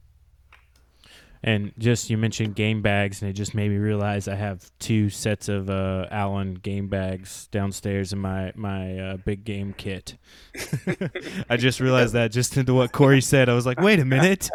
and 1.44 1.74
just 1.78 2.10
you 2.10 2.18
mentioned 2.18 2.56
game 2.56 2.82
bags, 2.82 3.22
and 3.22 3.30
it 3.30 3.34
just 3.34 3.54
made 3.54 3.70
me 3.70 3.78
realize 3.78 4.30
I 4.30 4.36
have 4.36 4.72
two 4.80 5.10
sets 5.10 5.50
of 5.50 5.70
uh, 5.70 6.08
Allen 6.10 6.54
game 6.54 6.88
bags 6.88 7.48
downstairs 7.52 8.14
in 8.14 8.20
my 8.20 8.54
my 8.56 8.98
uh, 8.98 9.18
big 9.18 9.44
game 9.44 9.74
kit. 9.78 10.16
I 11.50 11.58
just 11.58 11.82
realized 11.82 12.14
that 12.14 12.32
just 12.32 12.56
into 12.56 12.74
what 12.74 12.94
Corey 12.94 13.20
said. 13.20 13.50
I 13.50 13.54
was 13.56 13.66
like, 13.66 13.82
wait 13.82 14.00
a 14.00 14.06
minute. 14.06 14.50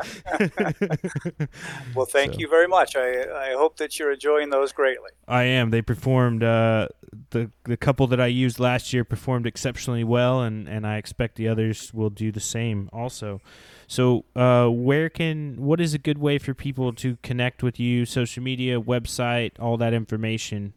well, 1.94 2.06
thank 2.06 2.34
so. 2.34 2.40
you 2.40 2.48
very 2.48 2.68
much. 2.68 2.96
I 2.96 3.50
I 3.50 3.52
hope 3.52 3.76
that 3.76 3.98
you're 3.98 4.12
enjoying 4.12 4.48
those 4.48 4.72
greatly. 4.72 5.10
I 5.26 5.42
am. 5.42 5.68
They 5.68 5.82
performed 5.82 6.42
uh, 6.42 6.88
the 7.30 7.50
the 7.64 7.76
couple 7.76 8.06
that 8.06 8.20
I 8.20 8.26
used 8.26 8.58
last 8.58 8.94
year 8.94 9.04
performed 9.04 9.46
exceptionally 9.46 10.04
well, 10.04 10.40
and 10.40 10.66
and 10.66 10.86
I 10.86 10.96
expect 10.96 11.36
the 11.36 11.48
others 11.48 11.92
will 11.92 12.10
do 12.10 12.32
the 12.32 12.40
same 12.40 12.88
also. 12.94 13.42
So, 13.90 14.26
uh, 14.36 14.68
where 14.68 15.08
can 15.08 15.56
what 15.56 15.80
is 15.80 15.94
a 15.94 15.98
good 15.98 16.18
way 16.18 16.36
for 16.36 16.52
people 16.52 16.92
to 16.92 17.16
connect 17.22 17.62
with 17.62 17.80
you? 17.80 18.04
Social 18.04 18.42
media, 18.42 18.78
website, 18.78 19.52
all 19.58 19.78
that 19.78 19.94
information. 19.94 20.74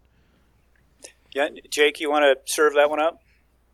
Yeah, 1.36 1.50
Jake, 1.70 2.00
you 2.00 2.10
want 2.10 2.24
to 2.24 2.38
serve 2.52 2.74
that 2.76 2.90
one 2.90 3.02
up? 3.02 3.22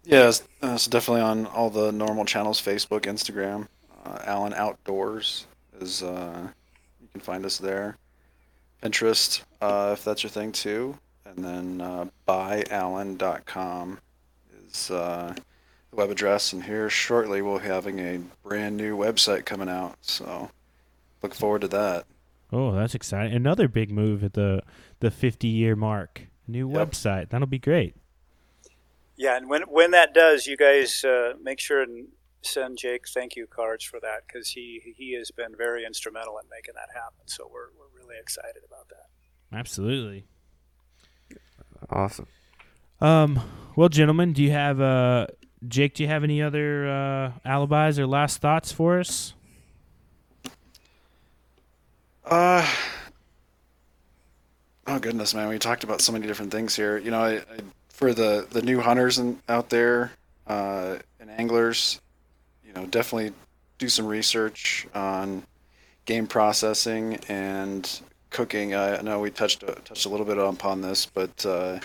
Yeah, 0.03 0.29
it's, 0.29 0.41
uh, 0.63 0.71
it's 0.73 0.87
definitely 0.87 1.21
on 1.21 1.45
all 1.45 1.69
the 1.69 1.91
normal 1.91 2.25
channels: 2.25 2.59
Facebook, 2.59 3.01
Instagram. 3.01 3.67
Uh, 4.03 4.17
Allen 4.25 4.53
Outdoors 4.53 5.45
is 5.79 6.01
uh, 6.01 6.47
you 6.99 7.07
can 7.11 7.21
find 7.21 7.45
us 7.45 7.59
there. 7.59 7.95
Pinterest, 8.81 9.43
uh, 9.61 9.91
if 9.93 10.03
that's 10.03 10.23
your 10.23 10.31
thing 10.31 10.51
too, 10.51 10.97
and 11.25 11.45
then 11.45 11.81
uh, 11.81 12.05
buyallen.com 12.27 13.99
is 14.67 14.89
uh, 14.89 15.35
web 15.97 16.11
address, 16.11 16.53
and 16.53 16.63
here 16.63 16.89
shortly 16.89 17.41
we'll 17.41 17.59
be 17.59 17.65
having 17.65 17.99
a 17.99 18.19
brand 18.47 18.77
new 18.77 18.95
website 18.95 19.45
coming 19.45 19.67
out. 19.67 19.97
So 20.01 20.51
look 21.21 21.33
forward 21.33 21.61
to 21.61 21.67
that. 21.69 22.05
Oh, 22.53 22.71
that's 22.71 22.95
exciting! 22.95 23.33
Another 23.33 23.67
big 23.67 23.91
move 23.91 24.23
at 24.23 24.33
the 24.33 24.61
the 25.01 25.11
50 25.11 25.47
year 25.47 25.75
mark. 25.75 26.27
New 26.47 26.71
yep. 26.71 26.91
website. 26.91 27.29
That'll 27.29 27.47
be 27.47 27.59
great. 27.59 27.95
Yeah, 29.17 29.35
and 29.35 29.49
when 29.49 29.63
when 29.63 29.91
that 29.91 30.13
does, 30.13 30.47
you 30.47 30.55
guys 30.55 31.03
uh, 31.03 31.33
make 31.41 31.59
sure 31.59 31.81
and 31.81 32.07
send 32.41 32.77
Jake 32.77 33.07
thank 33.09 33.35
you 33.35 33.47
cards 33.47 33.83
for 33.83 33.99
that 33.99 34.21
because 34.25 34.49
he 34.49 34.93
he 34.95 35.15
has 35.17 35.31
been 35.31 35.55
very 35.57 35.85
instrumental 35.85 36.37
in 36.37 36.47
making 36.49 36.75
that 36.75 36.89
happen. 36.93 37.25
So 37.25 37.49
we're 37.51 37.69
we're 37.77 38.01
really 38.01 38.17
excited 38.19 38.61
about 38.65 38.87
that. 38.89 39.57
Absolutely. 39.57 40.25
Awesome. 41.89 42.27
Um. 43.01 43.41
Well, 43.75 43.89
gentlemen, 43.89 44.33
do 44.33 44.41
you 44.41 44.51
have 44.51 44.79
uh 44.79 45.27
Jake, 45.67 45.95
do 45.95 46.03
you 46.03 46.09
have 46.09 46.23
any 46.23 46.41
other 46.41 46.87
uh, 46.87 47.31
alibis 47.45 47.97
or 47.97 48.05
last 48.05 48.41
thoughts 48.41 48.71
for 48.71 48.99
us? 48.99 49.33
Uh, 52.25 52.67
oh 54.85 54.99
goodness, 54.99 55.33
man, 55.33 55.47
we 55.47 55.57
talked 55.57 55.83
about 55.83 56.01
so 56.01 56.11
many 56.11 56.27
different 56.27 56.51
things 56.51 56.75
here. 56.75 56.97
You 56.97 57.11
know, 57.11 57.21
I, 57.21 57.35
I 57.37 57.59
for 57.89 58.13
the 58.13 58.45
the 58.51 58.61
new 58.61 58.79
hunters 58.81 59.17
and 59.17 59.41
out 59.49 59.69
there 59.69 60.11
uh, 60.45 60.97
and 61.19 61.31
anglers, 61.31 61.99
you 62.65 62.73
know, 62.73 62.85
definitely 62.85 63.33
do 63.77 63.89
some 63.89 64.05
research 64.05 64.87
on 64.93 65.43
game 66.05 66.27
processing 66.27 67.19
and 67.27 68.01
cooking. 68.29 68.75
I 68.75 69.01
know 69.01 69.19
we 69.19 69.31
touched 69.31 69.61
touched 69.85 70.05
a 70.05 70.09
little 70.09 70.25
bit 70.25 70.37
upon 70.37 70.81
this, 70.81 71.05
but 71.05 71.45
uh, 71.45 71.79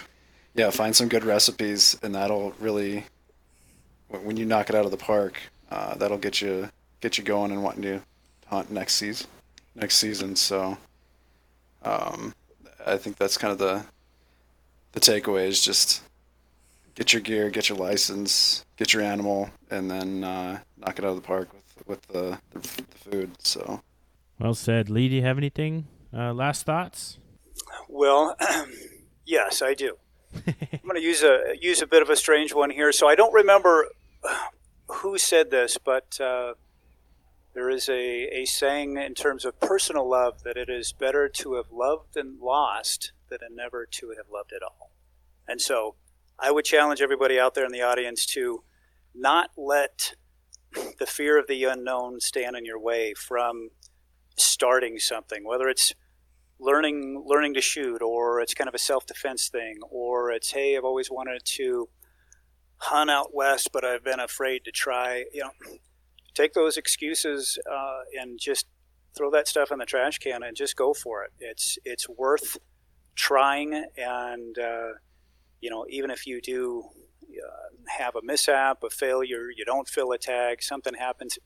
yeah, 0.55 0.71
find 0.71 0.95
some 0.95 1.09
good 1.09 1.25
recipes, 1.25 1.99
and 2.03 2.15
that'll 2.15 2.53
really, 2.61 3.05
when 4.19 4.37
you 4.37 4.45
knock 4.45 4.69
it 4.71 4.77
out 4.77 4.85
of 4.85 4.91
the 4.91 4.97
park, 4.97 5.41
uh, 5.71 5.95
that'll 5.95 6.19
get 6.19 6.41
you 6.41 6.69
get 7.01 7.19
you 7.19 7.25
going 7.25 7.51
and 7.51 7.63
wanting 7.63 7.83
to 7.83 8.01
hunt 8.47 8.71
next 8.71 8.95
season. 8.95 9.27
Next 9.75 9.97
season, 9.97 10.37
so 10.37 10.77
um, 11.83 12.35
I 12.87 12.97
think 12.99 13.17
that's 13.17 13.39
kind 13.39 13.53
of 13.53 13.59
the 13.59 13.85
the 14.93 15.01
takeaway 15.01 15.47
is 15.47 15.63
just 15.63 16.03
get 16.95 17.13
your 17.13 17.23
gear, 17.23 17.49
get 17.49 17.69
your 17.69 17.79
license, 17.79 18.65
get 18.77 18.93
your 18.93 19.03
animal, 19.03 19.51
and 19.71 19.91
then 19.91 20.25
uh, 20.25 20.59
knock 20.79 20.99
it 20.99 21.05
out 21.05 21.11
of 21.11 21.17
the 21.17 21.23
park 21.23 21.49
with 21.53 21.89
with 21.89 22.03
the, 22.09 22.39
the, 22.53 22.61
the 22.61 23.11
food. 23.11 23.31
So, 23.39 23.81
well 24.39 24.55
said, 24.55 24.91
Lee. 24.91 25.09
Do 25.09 25.17
you 25.17 25.23
have 25.23 25.39
anything? 25.39 25.87
Uh, 26.15 26.33
last 26.35 26.65
thoughts? 26.67 27.19
Well, 27.89 28.37
yes, 29.27 29.63
I 29.63 29.75
do. 29.75 29.97
I'm 30.35 30.81
going 30.85 30.97
to 30.97 31.03
use 31.03 31.23
a 31.23 31.55
use 31.61 31.83
a 31.83 31.87
bit 31.87 32.03
of 32.03 32.11
a 32.11 32.17
strange 32.17 32.55
one 32.55 32.71
here. 32.71 32.93
So 32.93 33.09
I 33.09 33.15
don't 33.15 33.33
remember 33.33 33.89
who 34.89 35.19
said 35.19 35.51
this, 35.51 35.79
but 35.79 36.21
uh, 36.21 36.55
there 37.55 37.71
is 37.71 37.89
a, 37.89 38.29
a 38.41 38.45
saying 38.45 38.97
in 38.97 39.15
terms 39.15 39.45
of 39.45 39.61
personal 39.61 40.09
love 40.09 40.43
that 40.45 40.57
it 40.57 40.69
is 40.69 40.93
better 40.93 41.29
to 41.29 41.55
have 41.55 41.71
loved 41.71 42.17
and 42.17 42.41
lost 42.41 43.13
than 43.29 43.39
never 43.55 43.87
to 43.87 44.15
have 44.17 44.27
loved 44.33 44.53
at 44.53 44.63
all. 44.63 44.91
And 45.49 45.61
so 45.61 45.97
I 46.39 46.51
would 46.51 46.65
challenge 46.65 47.01
everybody 47.01 47.39
out 47.39 47.55
there 47.55 47.65
in 47.65 47.73
the 47.73 47.83
audience 47.83 48.27
to 48.27 48.65
not 49.15 49.51
let 49.57 50.15
the 50.99 51.07
fear 51.07 51.39
of 51.39 51.47
the 51.47 51.65
unknown 51.65 52.21
stand 52.21 52.57
in 52.57 52.65
your 52.65 52.79
way 52.79 53.15
from 53.15 53.71
starting 54.37 54.99
something, 54.99 55.45
whether 55.45 55.69
it's 55.69 55.95
learning 56.59 57.25
learning 57.27 57.55
to 57.55 57.61
shoot 57.61 58.01
or 58.01 58.41
it's 58.41 58.55
kind 58.55 58.69
of 58.69 58.75
a 58.75 58.79
self-defense 58.79 59.49
thing 59.49 59.79
or 59.91 60.31
it's 60.31 60.53
hey 60.53 60.77
I've 60.77 60.85
always 60.85 61.11
wanted 61.11 61.45
to 61.45 61.89
hunt 62.83 63.11
out 63.11 63.33
west 63.33 63.71
but 63.73 63.85
I've 63.85 64.05
been 64.05 64.21
afraid 64.21 64.65
to 64.65 64.73
try 64.73 65.25
you 65.33 65.43
know 65.43 65.51
take 66.35 66.55
those 66.55 66.77
excuses 66.77 67.59
uh, 67.71 68.01
and 68.21 68.39
just 68.41 68.67
throw 69.17 69.31
that 69.31 69.49
stuff 69.49 69.71
in 69.71 69.79
the 69.79 69.85
trash 69.85 70.19
can 70.19 70.43
and 70.43 70.57
just 70.57 70.77
go 70.77 70.95
for 70.95 71.25
it. 71.25 71.31
It's 71.39 71.79
it's 71.85 72.09
worth 72.09 72.59
trying, 73.15 73.75
and 73.97 74.59
uh, 74.59 74.93
you 75.61 75.71
know 75.71 75.85
even 75.89 76.11
if 76.11 76.27
you 76.27 76.41
do 76.41 76.85
uh, 77.23 77.99
have 77.99 78.17
a 78.17 78.23
mishap, 78.23 78.83
a 78.85 78.91
failure, 78.91 79.49
you 79.55 79.65
don't 79.65 79.89
fill 79.89 80.13
a 80.13 80.19
tag, 80.19 80.63
something 80.63 80.95
happens. 80.95 81.39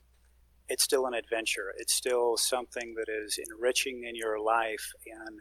It's 0.69 0.83
still 0.83 1.05
an 1.05 1.13
adventure. 1.13 1.73
It's 1.77 1.93
still 1.93 2.35
something 2.35 2.95
that 2.97 3.09
is 3.09 3.39
enriching 3.49 4.03
in 4.03 4.15
your 4.15 4.39
life, 4.39 4.91
and 5.05 5.39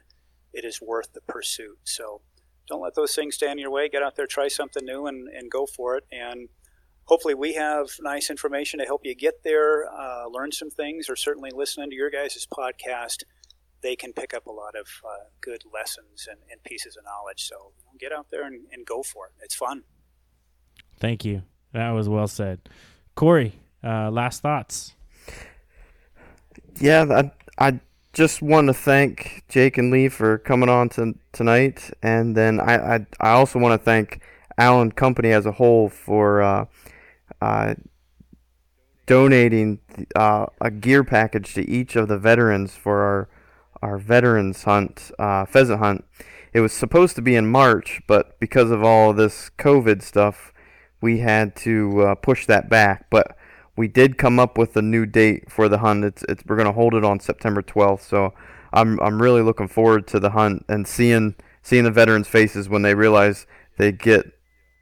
it 0.52 0.64
is 0.64 0.80
worth 0.80 1.12
the 1.12 1.20
pursuit. 1.22 1.78
So 1.84 2.20
don't 2.68 2.82
let 2.82 2.94
those 2.94 3.14
things 3.14 3.34
stand 3.34 3.52
in 3.52 3.58
your 3.58 3.70
way. 3.70 3.88
Get 3.88 4.02
out 4.02 4.16
there, 4.16 4.26
try 4.26 4.48
something 4.48 4.84
new, 4.84 5.06
and, 5.06 5.28
and 5.28 5.50
go 5.50 5.66
for 5.66 5.96
it. 5.96 6.04
And 6.10 6.48
hopefully 7.04 7.34
we 7.34 7.54
have 7.54 7.88
nice 8.00 8.30
information 8.30 8.78
to 8.80 8.84
help 8.84 9.02
you 9.04 9.14
get 9.14 9.42
there, 9.44 9.86
uh, 9.90 10.26
learn 10.28 10.52
some 10.52 10.70
things, 10.70 11.08
or 11.08 11.16
certainly 11.16 11.50
listening 11.54 11.90
to 11.90 11.96
your 11.96 12.10
guys' 12.10 12.46
podcast, 12.46 13.22
they 13.82 13.96
can 13.96 14.12
pick 14.12 14.34
up 14.34 14.46
a 14.46 14.52
lot 14.52 14.74
of 14.74 14.86
uh, 15.04 15.24
good 15.40 15.62
lessons 15.72 16.26
and, 16.28 16.38
and, 16.50 16.62
pieces 16.64 16.96
of 16.96 17.04
knowledge. 17.04 17.46
So 17.46 17.72
get 18.00 18.10
out 18.12 18.26
there 18.30 18.44
and, 18.44 18.66
and, 18.72 18.84
go 18.86 19.02
for 19.02 19.26
it. 19.26 19.32
It's 19.42 19.54
fun. 19.54 19.82
Thank 20.98 21.24
you. 21.24 21.42
That 21.72 21.90
was 21.90 22.08
well 22.08 22.26
said. 22.26 22.68
Corey, 23.14 23.52
uh, 23.84 24.10
last 24.10 24.42
thoughts. 24.42 24.94
Yeah, 26.80 27.30
I, 27.58 27.66
I 27.68 27.80
just 28.16 28.40
want 28.40 28.66
to 28.68 28.72
thank 28.72 29.44
Jake 29.46 29.76
and 29.76 29.92
Lee 29.92 30.08
for 30.08 30.38
coming 30.38 30.70
on 30.70 30.88
to, 30.88 31.14
tonight. 31.32 31.90
And 32.02 32.34
then 32.34 32.58
I, 32.58 32.94
I, 32.94 33.06
I 33.20 33.30
also 33.32 33.58
want 33.58 33.78
to 33.78 33.84
thank 33.84 34.22
Allen 34.56 34.90
Company 34.90 35.32
as 35.32 35.44
a 35.44 35.52
whole 35.52 35.90
for 35.90 36.40
uh, 36.40 36.64
uh, 37.42 37.74
donating 39.04 39.80
uh, 40.14 40.46
a 40.62 40.70
gear 40.70 41.04
package 41.04 41.52
to 41.54 41.68
each 41.68 41.94
of 41.94 42.08
the 42.08 42.18
veterans 42.18 42.74
for 42.74 43.02
our 43.02 43.28
our 43.82 43.98
veterans 43.98 44.64
hunt 44.64 45.10
uh, 45.18 45.44
pheasant 45.44 45.78
hunt. 45.78 46.02
It 46.54 46.60
was 46.60 46.72
supposed 46.72 47.14
to 47.16 47.22
be 47.22 47.36
in 47.36 47.46
March, 47.46 48.00
but 48.06 48.40
because 48.40 48.70
of 48.70 48.82
all 48.82 49.12
this 49.12 49.50
COVID 49.58 50.00
stuff, 50.00 50.54
we 51.02 51.18
had 51.18 51.54
to 51.56 52.00
uh, 52.00 52.14
push 52.14 52.46
that 52.46 52.70
back. 52.70 53.10
But 53.10 53.36
we 53.76 53.88
did 53.88 54.18
come 54.18 54.38
up 54.38 54.56
with 54.56 54.76
a 54.76 54.82
new 54.82 55.06
date 55.06 55.50
for 55.50 55.68
the 55.68 55.78
hunt. 55.78 56.04
It's, 56.04 56.24
it's 56.28 56.44
we're 56.46 56.56
gonna 56.56 56.72
hold 56.72 56.94
it 56.94 57.04
on 57.04 57.20
September 57.20 57.62
12th. 57.62 58.02
So 58.02 58.34
I'm 58.72 59.00
I'm 59.00 59.20
really 59.20 59.42
looking 59.42 59.68
forward 59.68 60.06
to 60.08 60.20
the 60.20 60.30
hunt 60.30 60.64
and 60.68 60.86
seeing 60.86 61.34
seeing 61.62 61.84
the 61.84 61.90
veterans' 61.90 62.28
faces 62.28 62.68
when 62.68 62.82
they 62.82 62.94
realize 62.94 63.46
they 63.78 63.92
get 63.92 64.26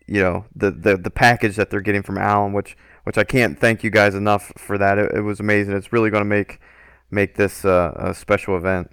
you 0.07 0.21
know 0.21 0.45
the, 0.55 0.71
the 0.71 0.97
the 0.97 1.11
package 1.11 1.57
that 1.57 1.71
they're 1.71 1.81
getting 1.81 2.03
from 2.03 2.19
Allen, 2.19 2.53
which 2.53 2.77
which 3.05 3.19
I 3.19 3.25
can't 3.25 3.59
thank 3.59 3.85
you 3.85 3.91
guys 3.91 4.15
enough 4.15 4.53
for 4.57 4.79
that. 4.79 4.99
It, 4.99 5.13
it 5.15 5.21
was 5.21 5.41
amazing. 5.41 5.75
It's 5.75 5.93
really 5.93 6.11
going 6.11 6.23
to 6.23 6.29
make 6.29 6.61
make 7.11 7.37
this 7.37 7.65
uh, 7.65 7.93
a 7.97 8.15
special 8.15 8.57
event. 8.57 8.91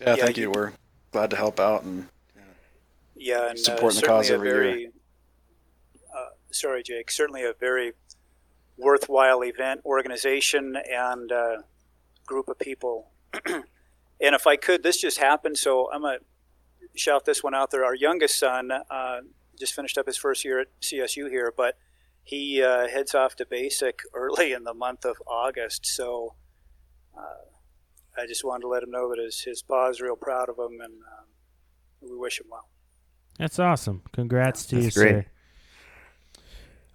Yeah, 0.00 0.16
yeah 0.16 0.24
thank 0.24 0.36
you. 0.36 0.44
you. 0.44 0.52
We're 0.52 0.72
glad 1.12 1.30
to 1.30 1.36
help 1.36 1.60
out 1.60 1.82
and 1.82 2.08
yeah, 3.16 3.50
and 3.50 3.58
supporting 3.58 3.98
uh, 3.98 4.00
the 4.00 4.06
cause 4.06 4.30
every 4.30 4.50
very, 4.50 4.80
year. 4.80 4.90
Uh, 6.16 6.28
sorry, 6.50 6.82
Jake. 6.82 7.10
Certainly 7.10 7.44
a 7.44 7.52
very 7.58 7.92
worthwhile 8.80 9.44
event, 9.44 9.82
organization, 9.84 10.76
and 10.90 11.30
uh, 11.30 11.56
group 12.26 12.48
of 12.48 12.58
people. 12.58 13.10
and 13.46 13.64
if 14.20 14.46
I 14.46 14.56
could, 14.56 14.82
this 14.82 15.00
just 15.00 15.18
happened, 15.18 15.58
so 15.58 15.90
I'm 15.92 16.02
gonna 16.02 16.18
shout 16.94 17.24
this 17.24 17.42
one 17.42 17.54
out 17.54 17.70
there. 17.70 17.84
Our 17.84 17.94
youngest 17.94 18.38
son 18.38 18.70
uh, 18.70 19.20
just 19.58 19.74
finished 19.74 19.98
up 19.98 20.06
his 20.06 20.16
first 20.16 20.44
year 20.44 20.60
at 20.60 20.68
CSU 20.80 21.28
here, 21.28 21.52
but 21.56 21.76
he 22.22 22.62
uh, 22.62 22.88
heads 22.88 23.14
off 23.14 23.36
to 23.36 23.46
basic 23.46 24.00
early 24.14 24.52
in 24.52 24.64
the 24.64 24.74
month 24.74 25.04
of 25.04 25.16
August. 25.26 25.86
So 25.86 26.34
uh, 27.16 28.20
I 28.20 28.26
just 28.26 28.44
wanted 28.44 28.62
to 28.62 28.68
let 28.68 28.82
him 28.82 28.90
know 28.90 29.08
that 29.10 29.22
his 29.22 29.40
his 29.40 29.62
pa 29.62 29.88
is 29.88 30.00
real 30.00 30.16
proud 30.16 30.48
of 30.48 30.58
him, 30.58 30.80
and 30.80 30.94
um, 30.94 31.26
we 32.00 32.16
wish 32.16 32.40
him 32.40 32.46
well. 32.50 32.68
That's 33.38 33.58
awesome. 33.58 34.02
Congrats 34.12 34.66
to 34.66 34.76
That's 34.76 34.96
you, 34.96 35.02
great. 35.02 35.10
sir. 35.10 35.26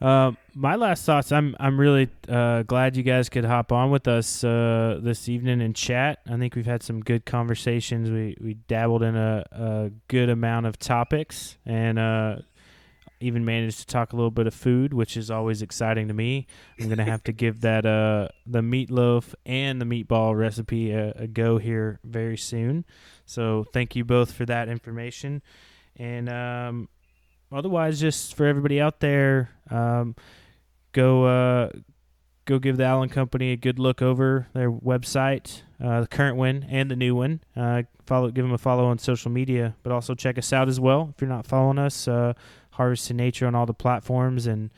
Uh, 0.01 0.31
my 0.53 0.75
last 0.75 1.05
thoughts. 1.05 1.31
I'm 1.31 1.55
I'm 1.59 1.79
really 1.79 2.09
uh, 2.27 2.63
glad 2.63 2.97
you 2.97 3.03
guys 3.03 3.29
could 3.29 3.45
hop 3.45 3.71
on 3.71 3.91
with 3.91 4.07
us 4.07 4.43
uh, 4.43 4.99
this 5.01 5.29
evening 5.29 5.61
and 5.61 5.75
chat. 5.75 6.19
I 6.29 6.37
think 6.37 6.55
we've 6.55 6.65
had 6.65 6.83
some 6.83 6.99
good 6.99 7.25
conversations. 7.25 8.11
We 8.11 8.37
we 8.41 8.55
dabbled 8.55 9.03
in 9.03 9.15
a, 9.15 9.45
a 9.51 9.91
good 10.07 10.29
amount 10.29 10.65
of 10.65 10.77
topics, 10.77 11.57
and 11.65 11.97
uh, 11.97 12.37
even 13.21 13.45
managed 13.45 13.79
to 13.79 13.85
talk 13.85 14.11
a 14.11 14.15
little 14.17 14.31
bit 14.31 14.47
of 14.47 14.53
food, 14.53 14.93
which 14.93 15.15
is 15.15 15.31
always 15.31 15.61
exciting 15.61 16.09
to 16.09 16.13
me. 16.13 16.47
I'm 16.79 16.89
gonna 16.89 17.05
have 17.05 17.23
to 17.25 17.31
give 17.33 17.61
that 17.61 17.85
uh 17.85 18.27
the 18.45 18.61
meatloaf 18.61 19.33
and 19.45 19.79
the 19.79 19.85
meatball 19.85 20.37
recipe 20.37 20.91
a, 20.91 21.11
a, 21.11 21.27
go 21.27 21.57
here 21.57 21.99
very 22.03 22.37
soon. 22.37 22.83
So 23.25 23.65
thank 23.71 23.95
you 23.95 24.03
both 24.03 24.33
for 24.33 24.45
that 24.45 24.67
information, 24.67 25.41
and 25.95 26.27
um, 26.27 26.89
otherwise, 27.51 27.99
just 27.99 28.35
for 28.35 28.45
everybody 28.45 28.79
out 28.79 28.99
there, 28.99 29.51
um, 29.69 30.15
go 30.91 31.25
uh 31.25 31.69
go 32.45 32.59
give 32.59 32.77
the 32.77 32.83
Allen 32.85 33.09
Company 33.09 33.51
a 33.51 33.57
good 33.57 33.79
look 33.79 34.01
over 34.01 34.47
their 34.53 34.71
website, 34.71 35.63
uh, 35.83 36.01
the 36.01 36.07
current 36.07 36.37
one 36.37 36.65
and 36.69 36.89
the 36.89 36.95
new 36.95 37.15
one. 37.15 37.41
Uh, 37.55 37.83
follow, 38.05 38.29
give 38.29 38.43
them 38.43 38.53
a 38.53 38.57
follow 38.57 38.85
on 38.85 38.99
social 38.99 39.31
media, 39.31 39.75
but 39.83 39.91
also 39.91 40.13
check 40.13 40.37
us 40.37 40.53
out 40.53 40.67
as 40.67 40.79
well 40.79 41.09
if 41.13 41.21
you're 41.21 41.29
not 41.29 41.45
following 41.45 41.79
us. 41.79 42.07
Uh, 42.07 42.33
Harvesting 42.71 43.17
Nature 43.17 43.47
on 43.47 43.55
all 43.55 43.65
the 43.65 43.73
platforms 43.73 44.47
and 44.47 44.69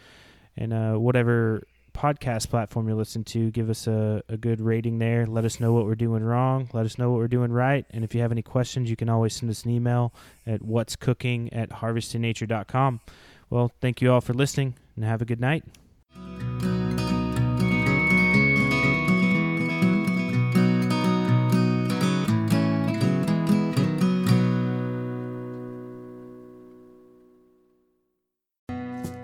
and 0.56 0.73
uh, 0.73 0.94
whatever 0.94 1.64
podcast 1.98 2.49
platform 2.49 2.88
you 2.88 2.95
listen 2.95 3.24
to. 3.24 3.49
Give 3.49 3.69
us 3.69 3.88
a, 3.88 4.22
a 4.30 4.38
good 4.38 4.61
rating 4.61 4.99
there. 4.99 5.26
Let 5.26 5.45
us 5.45 5.60
know 5.60 5.74
what 5.74 5.86
we're 5.86 5.95
doing 5.95 6.24
wrong. 6.24 6.69
Let 6.72 6.86
us 6.86 6.98
know 6.99 7.10
what 7.10 7.18
we're 7.18 7.28
doing 7.28 7.52
right. 7.52 7.86
And 7.90 8.03
if 8.03 8.14
you 8.14 8.22
have 8.22 8.32
any 8.32 8.44
questions, 8.44 8.90
you 8.90 8.95
can 8.95 9.10
always 9.10 9.34
send 9.34 9.49
us 9.49 9.65
an 9.65 9.72
email 9.72 10.14
at 10.45 10.61
what's 10.61 10.95
cooking 10.95 11.52
at 11.52 11.69
harvestingnature.com. 11.69 13.02
Well, 13.49 13.72
thank 13.82 14.02
you 14.02 14.11
all 14.11 14.22
for 14.22 14.34
listening 14.34 14.76
and 14.95 15.06
have 15.06 15.22
a 15.22 15.26
good 15.26 15.41
night. 15.41 15.64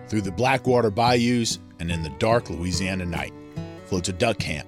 Through 0.10 0.22
the 0.22 0.32
Blackwater 0.32 0.91
bayous 0.91 1.58
and 1.84 1.92
in 1.92 2.02
the 2.02 2.10
dark 2.12 2.50
Louisiana 2.50 3.06
night 3.06 3.34
floats 3.88 4.08
a 4.08 4.14
duck 4.14 4.40
camp, 4.40 4.66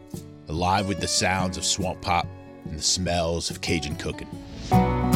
alive 0.49 0.89
with 0.89 0.99
the 0.99 1.07
sounds 1.07 1.55
of 1.55 1.63
swamp 1.63 2.01
pop 2.01 2.27
and 2.65 2.77
the 2.77 2.83
smells 2.83 3.49
of 3.49 3.61
Cajun 3.61 3.95
cooking. 3.95 4.27
From 4.67 5.11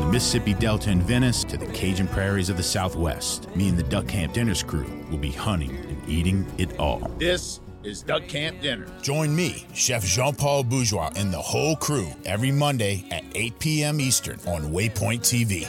the 0.00 0.08
Mississippi 0.12 0.54
Delta 0.54 0.90
and 0.90 1.02
Venice 1.02 1.42
to 1.42 1.56
the 1.56 1.66
Cajun 1.66 2.06
prairies 2.06 2.48
of 2.48 2.56
the 2.56 2.62
Southwest. 2.62 3.48
Me 3.56 3.68
and 3.68 3.76
the 3.76 3.82
Duck 3.82 4.06
Camp 4.06 4.32
Dinners 4.32 4.62
crew 4.62 4.86
will 5.10 5.18
be 5.18 5.32
hunting 5.32 5.74
and 5.76 6.08
eating 6.08 6.46
it 6.56 6.78
all. 6.78 7.00
This 7.18 7.58
is 7.82 8.00
Duck 8.00 8.28
Camp 8.28 8.60
Dinner. 8.60 8.86
Join 9.02 9.34
me, 9.34 9.66
Chef 9.74 10.04
Jean 10.04 10.36
Paul 10.36 10.62
Bourgeois, 10.62 11.10
and 11.16 11.32
the 11.32 11.42
whole 11.42 11.74
crew 11.74 12.06
every 12.26 12.52
Monday 12.52 13.04
at 13.10 13.24
8 13.34 13.58
p.m. 13.58 14.00
Eastern 14.00 14.38
on 14.46 14.70
Waypoint 14.72 15.22
TV. 15.22 15.68